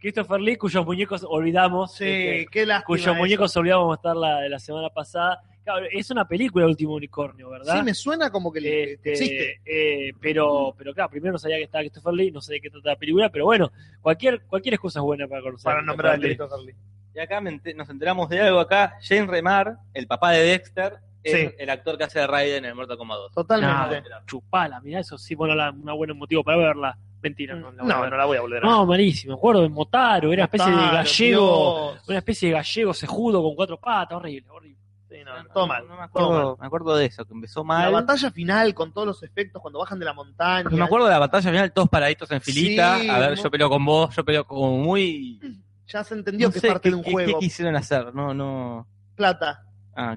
Christopher 0.00 0.40
Lee, 0.40 0.56
cuyos 0.56 0.84
muñecos 0.84 1.24
olvidamos. 1.28 1.94
Sí, 1.94 2.04
este, 2.06 2.46
qué 2.50 2.66
lástima. 2.66 2.86
cuyos 2.86 3.06
eso. 3.06 3.14
muñecos 3.14 3.56
olvidamos 3.56 3.86
mostrar 3.86 4.16
la 4.16 4.40
de 4.40 4.48
la 4.48 4.58
semana 4.58 4.88
pasada. 4.88 5.42
Claro, 5.62 5.84
es 5.92 6.10
una 6.10 6.26
película 6.26 6.64
el 6.64 6.70
último 6.70 6.94
unicornio, 6.94 7.50
¿verdad? 7.50 7.76
Sí, 7.76 7.82
me 7.82 7.92
suena 7.94 8.30
como 8.30 8.50
que, 8.50 8.60
le- 8.62 8.92
Este, 8.94 9.10
existe. 9.12 9.60
eh, 9.66 10.12
pero, 10.18 10.74
pero 10.76 10.94
claro, 10.94 11.10
primero 11.10 11.32
no 11.32 11.38
sabía 11.38 11.58
que 11.58 11.64
estaba 11.64 11.82
Christopher 11.82 12.14
Lee, 12.14 12.30
no 12.30 12.40
sé 12.40 12.54
de 12.54 12.60
qué 12.62 12.70
trata 12.70 12.88
la 12.88 12.96
película, 12.96 13.28
pero 13.28 13.44
bueno, 13.44 13.70
cualquier, 14.00 14.40
cualquier 14.46 14.74
excusa 14.74 15.00
es 15.00 15.04
buena 15.04 15.28
para 15.28 15.42
conocer. 15.42 15.64
Para 15.64 15.82
nombrar 15.82 16.14
a. 16.14 16.18
Christopher 16.18 16.58
Lee. 16.60 16.74
Y 17.14 17.18
acá 17.20 17.40
nos 17.42 17.90
enteramos 17.90 18.28
de 18.30 18.40
algo 18.40 18.58
acá. 18.58 18.96
Jane 19.02 19.26
Remar, 19.26 19.76
el 19.92 20.06
papá 20.06 20.30
de 20.32 20.44
Dexter, 20.44 20.94
es 21.22 21.32
Sí. 21.50 21.54
el 21.58 21.70
actor 21.70 21.98
que 21.98 22.04
hace 22.04 22.18
de 22.20 22.26
Raiden 22.26 22.64
en 22.64 22.70
el 22.70 22.74
Mortal 22.74 22.96
Kombat 22.96 23.18
2. 23.18 23.32
Totalmente. 23.34 24.08
No, 24.08 24.16
chupala, 24.26 24.80
mirá, 24.80 25.00
eso 25.00 25.18
sí, 25.18 25.34
bueno, 25.34 25.54
la, 25.54 25.70
una 25.70 25.92
buena 25.92 26.14
motivo 26.14 26.42
para 26.44 26.56
verla. 26.58 26.96
Mentira, 27.22 27.54
no, 27.54 27.70
la 27.72 27.82
voy 27.82 27.90
a 27.92 27.94
no, 27.96 28.00
ver. 28.00 28.10
no 28.10 28.16
la 28.16 28.24
voy 28.24 28.36
a 28.38 28.40
volver 28.40 28.58
a 28.64 28.66
ver. 28.66 28.70
No, 28.70 28.86
malísimo, 28.86 29.34
me 29.34 29.38
acuerdo 29.38 29.60
de 29.62 29.68
Motaro, 29.68 30.32
era 30.32 30.42
una 30.42 30.44
especie 30.44 30.70
de 30.70 30.76
gallego, 30.76 31.90
Dios. 31.92 32.08
una 32.08 32.18
especie 32.18 32.48
de 32.48 32.54
gallego 32.54 32.94
cejudo 32.94 33.42
con 33.42 33.54
cuatro 33.54 33.78
patas, 33.78 34.16
horrible, 34.16 34.48
horrible. 34.50 34.78
Sí, 35.10 35.16
no, 35.24 35.32
todo 35.52 35.66
mal. 35.66 35.86
No 35.88 35.96
me 35.96 36.02
acuerdo, 36.04 36.56
me 36.60 36.66
acuerdo 36.66 36.96
de 36.96 37.06
eso, 37.06 37.24
que 37.26 37.34
empezó 37.34 37.60
La 37.60 37.64
mal. 37.66 37.92
batalla 37.92 38.30
final 38.30 38.72
con 38.74 38.92
todos 38.94 39.08
los 39.08 39.22
efectos 39.22 39.60
cuando 39.60 39.80
bajan 39.80 39.98
de 39.98 40.04
la 40.06 40.14
montaña. 40.14 40.64
Pero 40.64 40.76
me 40.76 40.84
acuerdo 40.84 41.06
de 41.06 41.12
la 41.12 41.18
batalla 41.18 41.50
final, 41.50 41.72
todos 41.72 41.88
paraditos 41.88 42.30
en 42.30 42.40
filita. 42.40 42.98
Sí, 43.00 43.08
a 43.10 43.18
ver, 43.18 43.34
yo 43.36 43.50
peleo 43.50 43.68
con 43.68 43.84
vos, 43.84 44.14
yo 44.16 44.24
peleo 44.24 44.46
como 44.46 44.78
muy. 44.78 45.40
Ya 45.88 46.04
se 46.04 46.14
entendió 46.14 46.46
No 46.46 46.52
que 46.54 46.60
sé 46.60 46.68
es 46.68 46.72
parte 46.72 46.84
qué, 46.84 46.90
de 46.90 46.96
un 46.96 47.02
qué- 47.02 47.10
juego. 47.10 47.38
qué 47.40 47.44
quisieron 47.44 47.74
hacer, 47.76 48.14
no, 48.14 48.32
no. 48.32 48.86
Plata. 49.16 49.64
Ah, 50.02 50.16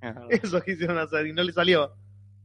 Eso 0.30 0.60
quisieron 0.62 0.98
hacer 0.98 1.26
y 1.26 1.32
no 1.32 1.42
le 1.42 1.52
salió. 1.52 1.92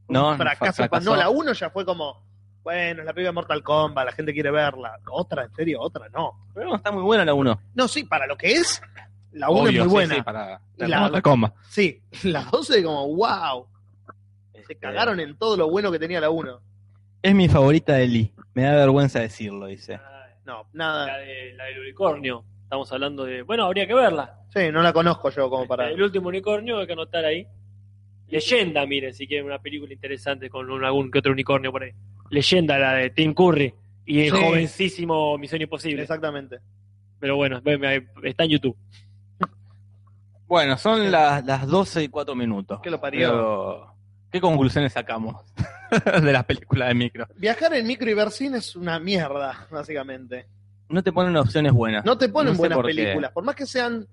No, 0.07 0.31
Un 0.31 0.37
fracaso. 0.37 0.83
No, 1.01 1.15
la 1.15 1.29
1 1.29 1.53
ya 1.53 1.69
fue 1.69 1.85
como, 1.85 2.23
bueno, 2.63 3.01
es 3.01 3.05
la 3.05 3.13
película 3.13 3.29
de 3.29 3.33
Mortal 3.33 3.63
Kombat, 3.63 4.05
la 4.05 4.11
gente 4.11 4.33
quiere 4.33 4.51
verla. 4.51 4.99
Otra, 5.09 5.45
en 5.45 5.53
serio, 5.55 5.79
otra, 5.81 6.09
no. 6.09 6.47
Pero 6.53 6.67
no, 6.69 6.75
está 6.75 6.91
muy 6.91 7.03
buena 7.03 7.23
la 7.25 7.33
1. 7.33 7.61
No, 7.75 7.87
sí, 7.87 8.03
para 8.03 8.27
lo 8.27 8.37
que 8.37 8.51
es, 8.53 8.81
la 9.31 9.49
1 9.49 9.69
es 9.69 9.79
muy 9.79 9.87
buena. 9.87 10.15
Sí, 10.15 10.21
para 10.21 10.61
la, 10.77 10.99
Mortal 10.99 11.21
Kombat. 11.21 11.53
Sí, 11.69 12.01
la 12.23 12.43
12 12.43 12.83
como, 12.83 13.15
wow. 13.15 13.67
Se 14.53 14.59
Este, 14.61 14.75
cagaron 14.77 15.19
en 15.19 15.37
todo 15.37 15.57
lo 15.57 15.69
bueno 15.69 15.91
que 15.91 15.99
tenía 15.99 16.19
la 16.19 16.29
1. 16.29 16.59
Es 17.21 17.33
mi 17.35 17.47
favorita 17.49 17.93
de 17.93 18.07
Lee. 18.07 18.33
Me 18.53 18.63
da 18.63 18.75
vergüenza 18.75 19.19
decirlo, 19.19 19.65
dice. 19.67 19.99
No, 20.45 20.67
La, 20.73 20.85
nada. 20.85 21.17
de- 21.17 21.53
la 21.55 21.63
del 21.65 21.79
unicornio, 21.79 22.45
estamos 22.65 22.91
hablando 22.91 23.23
de, 23.23 23.41
bueno, 23.43 23.63
habría 23.63 23.87
que 23.87 23.93
verla. 23.93 24.39
Sí, 24.53 24.71
no 24.71 24.81
la 24.81 24.91
conozco 24.91 25.29
yo 25.29 25.49
como 25.49 25.65
para... 25.67 25.89
El 25.89 26.01
último 26.01 26.27
unicornio 26.29 26.79
hay 26.79 26.87
que 26.87 26.93
anotar 26.93 27.23
ahí. 27.25 27.47
Leyenda, 28.27 28.85
miren, 28.85 29.13
si 29.13 29.27
quieren 29.27 29.45
una 29.45 29.59
película 29.59 29.93
interesante 29.93 30.49
con 30.49 30.69
un- 30.69 30.83
algún 30.83 31.11
que 31.11 31.19
otro 31.19 31.31
unicornio 31.31 31.71
por 31.71 31.83
ahí. 31.83 31.91
Leyenda, 32.31 32.77
la 32.79 32.93
de 32.93 33.11
Tim 33.11 33.33
Curry 33.33 33.73
y 34.05 34.21
el 34.21 34.31
Sí. 34.31 34.41
jovencísimo 34.43 35.37
Misión 35.37 35.61
Imposible. 35.61 36.01
Exactamente. 36.01 36.57
Pero 37.19 37.35
bueno, 37.37 37.61
está 38.23 38.43
en 38.43 38.49
YouTube. 38.49 38.75
Bueno, 40.47 40.77
son 40.77 41.11
las, 41.11 41.43
las 41.45 41.67
12 41.67 42.03
y 42.03 42.07
4 42.09 42.35
minutos. 42.35 42.79
¿Qué 42.81 42.89
lo 42.91 42.99
parió? 43.01 43.29
Pero, 43.29 43.95
¿Qué 44.31 44.41
conclusiones 44.41 44.93
sacamos 44.93 45.43
de 46.23 46.31
las 46.33 46.43
películas 46.45 46.89
de 46.89 46.93
micro? 46.95 47.27
Viajar 47.37 47.73
en 47.73 47.87
micro 47.87 48.09
y 48.09 48.13
ver 48.13 48.31
cine 48.31 48.57
es 48.57 48.75
una 48.75 48.99
mierda, 48.99 49.67
básicamente. 49.71 50.47
No 50.89 51.03
te 51.03 51.11
ponen 51.11 51.35
opciones 51.37 51.71
buenas. 51.73 52.05
No 52.05 52.17
te 52.17 52.29
ponen 52.29 52.53
No 52.53 52.57
buenas 52.59 52.77
por 52.77 52.85
qué. 52.87 52.93
películas, 52.95 53.31
por 53.31 53.43
más 53.43 53.55
que 53.55 53.65
sean. 53.65 54.05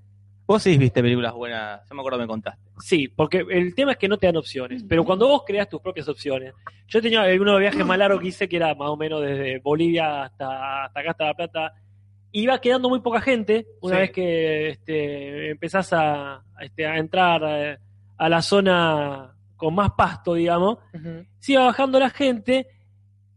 Vos 0.44 0.61
sí 0.62 0.77
viste 0.77 1.01
películas 1.01 1.32
buenas, 1.35 1.81
yo 1.89 1.94
me 1.94 2.01
acuerdo 2.01 2.19
que 2.19 2.24
me 2.24 2.28
contaste. 2.28 2.61
Sí, 2.81 3.07
porque 3.09 3.44
el 3.49 3.74
tema 3.77 3.93
es 3.93 3.99
que 3.99 4.09
no 4.09 4.19
te 4.19 4.27
dan 4.27 4.36
opciones, 4.36 4.85
pero 4.89 5.05
cuando 5.05 5.28
vos 5.28 5.44
creas 5.47 5.69
tus 5.69 5.81
propias 5.81 6.09
opciones. 6.09 6.53
Yo 6.89 7.01
tenía 7.01 7.23
uno 7.40 7.55
de 7.55 7.61
viajes 7.61 7.86
más 7.86 7.97
largos 7.97 8.20
que 8.20 8.28
hice, 8.28 8.49
que 8.49 8.57
era 8.57 8.74
más 8.74 8.89
o 8.89 8.97
menos 8.97 9.23
desde 9.23 9.61
Bolivia 9.61 10.24
hasta, 10.24 10.85
hasta 10.85 11.01
acá, 11.01 11.11
hasta 11.12 11.24
La 11.27 11.35
Plata. 11.35 11.73
Iba 12.32 12.61
quedando 12.61 12.89
muy 12.89 13.01
poca 13.01 13.20
gente 13.20 13.66
una 13.81 13.94
Sí. 13.94 14.01
vez 14.01 14.11
que 14.11 14.69
este, 14.70 15.51
empezás 15.51 15.93
a, 15.93 16.35
a, 16.36 16.44
este, 16.65 16.86
a 16.86 16.99
entrar 16.99 17.43
eh, 17.47 17.78
a 18.19 18.28
la 18.28 18.43
zona 18.43 19.32
con 19.57 19.74
más 19.74 19.93
pasto, 19.93 20.35
digamos. 20.35 20.78
se 21.39 21.53
iba 21.53 21.65
bajando 21.66 22.01
la 22.01 22.11
gente 22.11 22.66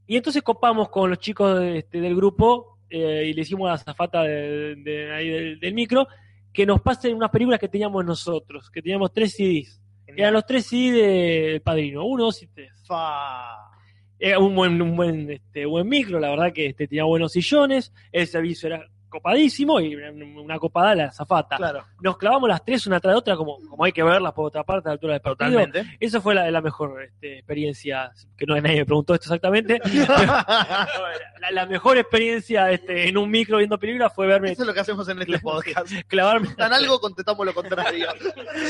y 0.08 0.18
entonces 0.18 0.42
copamos 0.42 0.90
con 0.90 1.10
los 1.12 1.20
chicos 1.20 1.60
de- 1.60 1.78
este, 1.80 2.02
del 2.02 2.16
grupo 2.16 2.75
eh, 2.90 3.26
y 3.28 3.34
le 3.34 3.42
hicimos 3.42 3.68
a 3.68 3.74
la 3.74 3.78
zafata 3.78 4.24
de, 4.24 4.76
de 4.76 5.14
ahí 5.14 5.30
del, 5.30 5.60
del 5.60 5.74
micro 5.74 6.08
que 6.56 6.66
nos 6.66 6.82
pasen 6.82 7.16
unas 7.16 7.30
películas 7.32 7.60
que 7.60 7.68
teníamos 7.68 8.06
nosotros, 8.06 8.72
que 8.72 8.82
teníamos 8.82 9.12
tres 9.12 9.34
CDs. 9.34 9.82
Eran 10.08 10.34
los 10.34 10.46
tres 10.46 10.66
CDs 10.66 10.94
del 10.94 11.62
Padrino, 11.62 12.06
uno, 12.06 12.26
dos 12.26 12.42
y 12.42 12.48
tres. 12.48 12.72
Fa. 12.88 13.58
Era 14.18 14.40
un 14.40 14.56
buen, 14.56 14.82
un 14.82 14.96
buen, 14.96 15.30
este, 15.30 15.66
buen 15.66 15.90
micro, 15.90 16.20
la 16.20 16.30
verdad 16.30 16.54
que 16.54 16.68
este, 16.68 16.88
tenía 16.88 17.04
buenos 17.04 17.34
sillones, 17.34 17.92
el 18.14 18.26
servicio 18.28 18.68
era 18.68 18.88
copadísimo 19.16 19.80
y 19.80 19.96
una- 19.96 20.60
copada 20.60 20.96
la 20.96 21.12
zafata. 21.12 21.58
Claro, 21.58 21.86
Nos 22.02 22.18
clavamos 22.18 22.48
las 22.50 22.64
tres 22.64 22.86
una 22.88 23.00
tras 23.00 23.16
otra, 23.16 23.36
como, 23.36 23.58
como 23.70 23.84
hay 23.84 23.92
que 23.92 24.04
verlas 24.04 24.34
por 24.34 24.46
otra 24.48 24.64
parte 24.64 24.88
a 24.88 24.92
la 24.92 24.94
altura 24.94 25.14
del 25.14 25.22
partido. 25.22 25.52
totalmente. 25.52 25.98
Esa 26.00 26.22
fue 26.22 26.36
la, 26.36 26.50
la 26.52 26.62
mejor 26.62 27.02
este, 27.04 27.40
experiencia, 27.40 28.12
que 28.38 28.46
no 28.46 28.56
nadie 28.60 28.78
me 28.80 28.86
preguntó 28.86 29.14
esto 29.14 29.26
exactamente. 29.26 29.80
la, 31.40 31.52
la 31.52 31.66
mejor 31.66 31.98
experiencia 31.98 32.72
este, 32.72 33.08
en 33.08 33.18
un 33.18 33.30
micro 33.30 33.58
viendo 33.58 33.78
películas 33.78 34.14
fue 34.14 34.28
verme 34.28 34.52
Eso 34.52 34.64
es 34.64 34.68
lo 34.68 34.74
que 34.74 34.80
hacemos 34.80 35.08
en 35.10 35.22
este 35.22 35.40
podcast. 35.40 35.88
clavarme. 36.08 36.50
Tan 36.56 36.74
algo, 36.74 37.00
contestamos 37.00 37.46
lo 37.46 37.54
contrario. 37.54 38.08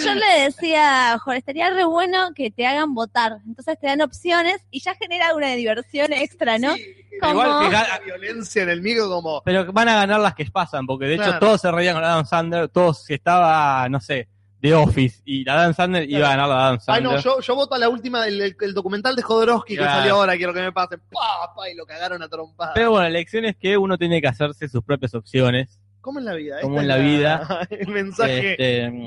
Yo 0.04 0.14
le 0.14 0.44
decía, 0.46 1.18
Jorge, 1.20 1.40
estaría 1.40 1.70
re 1.70 1.86
bueno 1.86 2.30
que 2.36 2.52
te 2.52 2.66
hagan 2.66 2.94
votar. 2.94 3.38
Entonces 3.46 3.80
te 3.80 3.88
dan 3.88 4.02
opciones 4.02 4.66
y 4.72 4.80
ya 4.82 4.96
genera 4.96 5.34
una 5.36 5.54
diversión 5.56 6.14
extra, 6.14 6.58
¿no? 6.58 6.74
Sí, 6.76 6.86
Como- 7.22 7.32
Igual 7.42 7.66
que 7.70 7.72
la 7.72 8.00
violencia 8.06 8.64
en 8.64 8.70
el 8.70 8.82
micro 8.82 9.10
como 9.10 9.42
pero 9.44 9.72
van 9.72 9.90
a 9.90 9.96
ganar 9.96 10.20
las 10.20 10.35
que 10.36 10.46
pasan, 10.46 10.86
porque 10.86 11.06
de 11.06 11.16
hecho 11.16 11.40
todos 11.40 11.62
se 11.62 11.72
reían 11.72 11.96
con 11.96 12.04
Adam 12.04 12.26
Sandler, 12.26 12.70
todos 12.70 13.04
si 13.04 13.14
estaba, 13.16 13.88
no 13.90 14.00
sé, 14.00 14.28
The 14.62 14.74
Office 14.74 15.22
y 15.26 15.44
la 15.44 15.54
Adam 15.62 15.74
Sandler 15.74 16.10
iba 16.10 16.28
a 16.28 16.32
ganar 16.32 16.50
la 16.50 16.56
Adam 16.68 16.74
Ay, 16.80 16.80
Sandler. 16.86 17.14
no, 17.14 17.20
yo, 17.20 17.40
yo 17.40 17.56
voto 17.56 17.76
a 17.76 17.78
la 17.78 17.90
última, 17.90 18.28
el, 18.28 18.42
el- 18.42 18.58
el 18.60 18.74
documental 18.74 19.16
de 19.16 19.22
Jodorowsky 19.22 19.76
que 19.78 19.84
salió 19.84 20.16
ahora, 20.16 20.36
quiero 20.38 20.54
que 20.54 20.62
me 20.62 20.72
pasen. 20.72 21.00
Pa, 21.12 21.54
pa, 21.56 21.70
y 21.70 21.76
lo 21.76 21.86
cagaron 21.86 22.22
a 22.24 22.28
trompadas. 22.30 22.74
Pero 22.76 22.92
bueno, 22.92 23.04
la 23.04 23.10
lección 23.12 23.46
es 23.46 23.56
que 23.56 23.78
uno 23.78 23.98
tiene 23.98 24.22
que 24.22 24.28
hacerse 24.28 24.68
sus 24.68 24.84
propias 24.84 25.14
opciones. 25.14 25.80
¿Cómo 26.02 26.20
en 26.20 26.26
la 26.26 26.34
vida? 26.36 26.62
Como 26.62 26.80
Esta 26.82 26.98
en 27.00 27.24
la 27.24 27.68
El 27.72 27.88
mensaje 27.88 28.52
Este, 28.52 28.64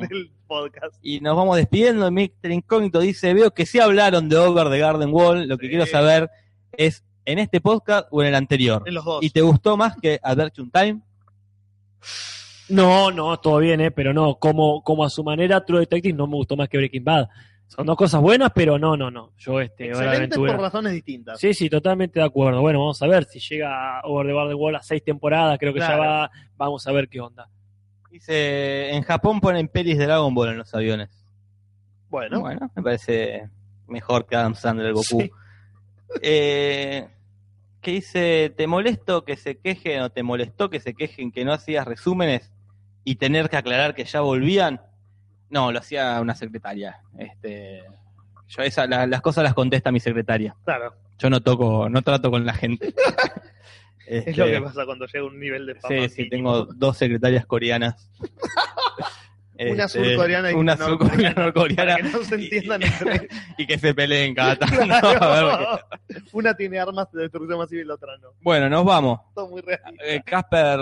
del 0.08 0.30
podcast. 0.48 0.96
y 1.00 1.20
nos 1.20 1.36
vamos 1.36 1.56
despidiendo. 1.56 2.10
Mr. 2.10 2.50
Incógnito 2.50 2.98
dice, 3.00 3.32
veo 3.34 3.52
que 3.52 3.66
sí 3.66 3.78
hablaron 3.78 4.28
de 4.28 4.36
Over 4.36 4.68
the 4.68 4.78
Garden 4.78 5.10
Wall. 5.12 5.46
Lo 5.46 5.58
que 5.58 5.66
Sí. 5.66 5.70
quiero 5.70 5.86
saber 5.86 6.28
es, 6.72 7.04
¿en 7.24 7.38
este 7.38 7.60
podcast 7.60 8.08
o 8.10 8.20
en 8.22 8.28
el 8.28 8.34
anterior? 8.34 8.82
En 8.84 8.94
los 8.94 9.04
dos. 9.04 9.22
¿Y 9.22 9.30
te 9.30 9.42
gustó 9.42 9.76
más 9.76 9.94
que 10.00 10.18
Adventure 10.22 10.70
Time? 10.72 11.00
No, 12.68 13.10
no, 13.10 13.38
todo 13.38 13.58
bien, 13.58 13.80
¿eh? 13.80 13.90
pero 13.90 14.12
no, 14.12 14.34
como, 14.36 14.82
como 14.82 15.04
a 15.04 15.10
su 15.10 15.24
manera, 15.24 15.64
True 15.64 15.80
Detective 15.80 16.14
no 16.14 16.26
me 16.26 16.34
gustó 16.36 16.56
más 16.56 16.68
que 16.68 16.76
Breaking 16.76 17.04
Bad. 17.04 17.28
Son 17.66 17.84
dos 17.86 17.96
cosas 17.96 18.20
buenas, 18.20 18.50
pero 18.54 18.78
no, 18.78 18.96
no, 18.96 19.10
no. 19.10 19.32
Yo, 19.38 19.60
este, 19.60 19.88
Excelente 19.88 20.36
por 20.36 20.58
razones 20.58 20.92
distintas. 20.92 21.38
Sí, 21.38 21.52
sí, 21.52 21.68
totalmente 21.68 22.18
de 22.18 22.24
acuerdo. 22.26 22.60
Bueno, 22.62 22.78
vamos 22.80 23.00
a 23.02 23.06
ver 23.06 23.24
si 23.24 23.40
llega 23.40 24.00
Over 24.04 24.26
the 24.26 24.32
Garden 24.34 24.56
Wall 24.58 24.76
a 24.76 24.82
seis 24.82 25.02
temporadas, 25.04 25.58
creo 25.58 25.72
que 25.74 25.80
Claro. 25.80 26.02
ya 26.02 26.08
va. 26.08 26.30
Vamos 26.56 26.86
a 26.86 26.92
ver 26.92 27.08
qué 27.08 27.20
onda. 27.20 27.48
Dice, 28.10 28.90
en 28.90 29.02
Japón 29.02 29.40
ponen 29.40 29.68
pelis 29.68 29.98
de 29.98 30.06
Dragon 30.06 30.34
Ball 30.34 30.48
en 30.50 30.58
los 30.58 30.74
aviones. 30.74 31.10
Bueno, 32.08 32.40
Bueno, 32.40 32.70
me 32.74 32.82
parece 32.82 33.48
mejor 33.86 34.24
que 34.26 34.36
Adam 34.36 34.54
Sandler, 34.54 34.92
Goku. 34.94 35.20
Sí. 35.20 35.30
Eh, 36.22 37.06
¿Qué 37.80 37.92
dice? 37.92 38.52
¿Te 38.56 38.66
molesto 38.66 39.24
que 39.24 39.36
se 39.36 39.58
quejen 39.58 40.00
o 40.02 40.10
te 40.10 40.22
molestó 40.22 40.68
que 40.70 40.80
se 40.80 40.94
quejen 40.94 41.30
que 41.32 41.44
no 41.44 41.52
hacías 41.52 41.86
resúmenes 41.86 42.52
y 43.04 43.16
tener 43.16 43.48
que 43.48 43.56
aclarar 43.56 43.94
que 43.94 44.04
ya 44.04 44.20
volvían? 44.20 44.80
No, 45.50 45.72
lo 45.72 45.78
hacía 45.78 46.20
una 46.20 46.34
secretaria. 46.34 47.00
Este, 47.18 47.82
yo 48.48 48.62
esa, 48.62 48.86
la- 48.86 49.06
las 49.06 49.20
cosas 49.20 49.44
las 49.44 49.54
contesta 49.54 49.92
mi 49.92 50.00
secretaria. 50.00 50.56
claro. 50.64 50.94
Yo 51.20 51.30
no 51.30 51.40
toco, 51.40 51.88
no 51.88 52.02
trato 52.02 52.30
con 52.30 52.44
la 52.46 52.54
gente. 52.54 52.94
Es 54.06 54.26
Este, 54.28 54.40
lo 54.40 54.46
que 54.46 54.60
pasa 54.62 54.86
cuando 54.86 55.04
llega 55.06 55.26
un 55.26 55.38
nivel 55.38 55.66
de 55.66 55.74
fama. 55.74 55.94
Sí, 56.04 56.08
sí, 56.08 56.28
tengo 56.30 56.64
dos 56.64 56.96
secretarias 56.96 57.44
coreanas. 57.44 58.08
Una 59.58 59.84
Este, 59.84 60.04
surcoreana 60.04 60.50
y 60.52 60.54
una 60.54 60.76
surcoreana 60.76 61.30
norcoreana 61.44 61.96
que 61.96 62.02
no 62.04 62.18
se 62.24 62.34
entiendan 62.36 62.82
entre 62.82 63.28
y 63.58 63.66
que 63.66 63.78
se 63.78 63.94
peleen 63.94 64.34
cada 64.34 64.56
tanto. 64.58 64.82
A 65.24 65.42
ver 65.76 65.84
qué- 66.08 66.22
Una 66.32 66.54
tiene 66.54 66.78
armas 66.78 67.10
de 67.12 67.22
destrucción 67.22 67.58
masiva 67.58 67.82
y 67.82 67.84
la 67.84 67.94
otra 67.94 68.16
no. 68.18 68.28
Bueno, 68.40 68.68
nos 68.68 68.84
vamos. 68.84 69.20
Todo 69.34 69.48
muy 69.48 69.60
real. 69.62 69.80
Eh, 70.04 70.20
Casper, 70.24 70.78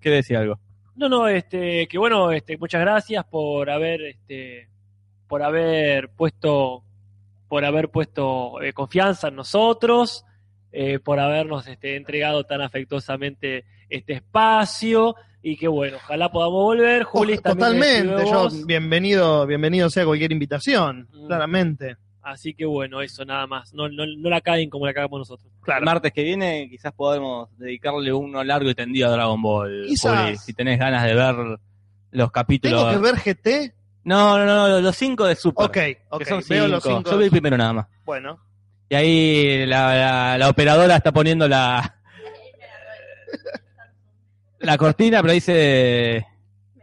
¿quiere 0.00 0.16
decir 0.18 0.36
algo? 0.36 0.58
No, 0.94 1.08
no, 1.08 1.26
este, 1.26 1.86
que 1.88 1.98
bueno, 1.98 2.30
este, 2.32 2.56
muchas 2.58 2.80
gracias 2.82 3.24
por 3.24 3.70
haber, 3.70 4.02
este, 4.02 4.68
por 5.26 5.42
haber 5.42 6.10
puesto, 6.10 6.84
por 7.48 7.64
haber 7.64 7.88
puesto 7.88 8.60
eh, 8.62 8.72
confianza 8.72 9.28
en 9.28 9.36
nosotros, 9.36 10.24
eh, 10.70 10.98
por 11.00 11.18
habernos 11.18 11.66
este, 11.66 11.96
entregado 11.96 12.44
tan 12.44 12.60
afectuosamente 12.60 13.64
este 13.96 14.14
espacio 14.14 15.14
y 15.42 15.56
que 15.56 15.68
bueno, 15.68 15.96
ojalá 15.96 16.30
podamos 16.30 16.62
volver. 16.62 17.02
Juli, 17.04 17.38
Totalmente, 17.38 18.24
yo 18.26 18.48
bienvenido, 18.66 19.46
bienvenido 19.46 19.90
sea 19.90 20.04
cualquier 20.04 20.32
invitación, 20.32 21.08
Mm. 21.12 21.26
claramente. 21.26 21.96
Así 22.22 22.54
que 22.54 22.64
bueno, 22.64 23.02
eso 23.02 23.24
nada 23.24 23.48
más. 23.48 23.74
No, 23.74 23.88
no, 23.88 24.04
no 24.06 24.30
la 24.30 24.40
caen 24.40 24.70
como 24.70 24.86
la 24.86 24.94
cagamos 24.94 25.18
nosotros. 25.18 25.50
El 25.66 25.84
martes 25.84 26.12
que 26.12 26.22
viene 26.22 26.68
quizás 26.70 26.92
podemos 26.92 27.48
dedicarle 27.58 28.12
uno 28.12 28.44
largo 28.44 28.70
y 28.70 28.74
tendido 28.76 29.08
a 29.08 29.10
Dragon 29.12 29.42
Ball. 29.42 29.86
Juli, 30.00 30.36
si 30.36 30.52
tenés 30.52 30.78
ganas 30.78 31.04
de 31.04 31.14
ver 31.14 31.34
los 32.12 32.30
capítulos. 32.30 32.80
¿Tengo 32.92 33.02
que 33.02 33.10
ver 33.12 33.20
GT? 33.20 33.74
No, 34.04 34.38
no, 34.38 34.44
no, 34.68 34.80
los 34.80 34.96
cinco 34.96 35.24
de 35.26 35.34
Super. 35.34 35.66
Ok, 35.66 35.78
ok, 36.10 36.18
que 36.20 36.24
son 36.28 36.42
veo 36.48 36.68
los 36.68 36.82
cinco. 36.84 37.10
Yo 37.10 37.18
vi 37.18 37.24
el 37.24 37.30
primero 37.30 37.56
nada 37.56 37.72
más. 37.72 37.86
Bueno, 38.04 38.38
Y 38.88 38.94
ahí 38.94 39.66
la, 39.66 39.94
la- 39.96 40.38
la 40.38 40.48
operadora 40.48 40.96
está 40.96 41.10
poniendo 41.12 41.48
la 41.48 41.96
la 44.62 44.78
cortina, 44.78 45.20
pero 45.22 45.32
dice 45.34 46.26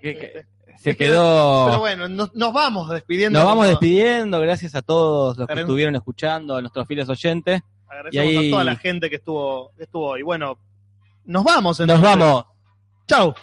que, 0.02 0.18
que 0.18 0.46
se 0.78 0.94
pero 0.96 1.12
quedó. 1.14 1.80
bueno, 1.80 2.08
nos, 2.08 2.34
nos 2.36 2.54
vamos 2.54 2.90
despidiendo. 2.90 3.40
Nos 3.40 3.48
vamos 3.48 3.68
despidiendo, 3.68 4.40
gracias 4.40 4.76
a 4.76 4.82
todos 4.82 5.38
los 5.38 5.48
que 5.48 5.60
estuvieron 5.62 5.96
escuchando, 5.96 6.56
a 6.56 6.62
nuestros 6.62 6.88
fieles 6.88 7.10
oyentes. 7.10 7.62
Agradecemos 7.88 8.14
Y 8.34 8.38
ahí- 8.38 8.48
a 8.48 8.52
toda 8.52 8.64
la 8.64 8.76
gente 8.76 9.10
que 9.10 9.16
estuvo, 9.18 9.72
que 9.78 9.84
estuvo 9.84 10.08
hoy. 10.10 10.22
Bueno, 10.22 10.58
nos 11.26 11.44
vamos 11.44 11.80
Nos 11.80 11.90
entonces. 11.90 12.04
vamos. 12.04 12.46
Chau. 13.08 13.34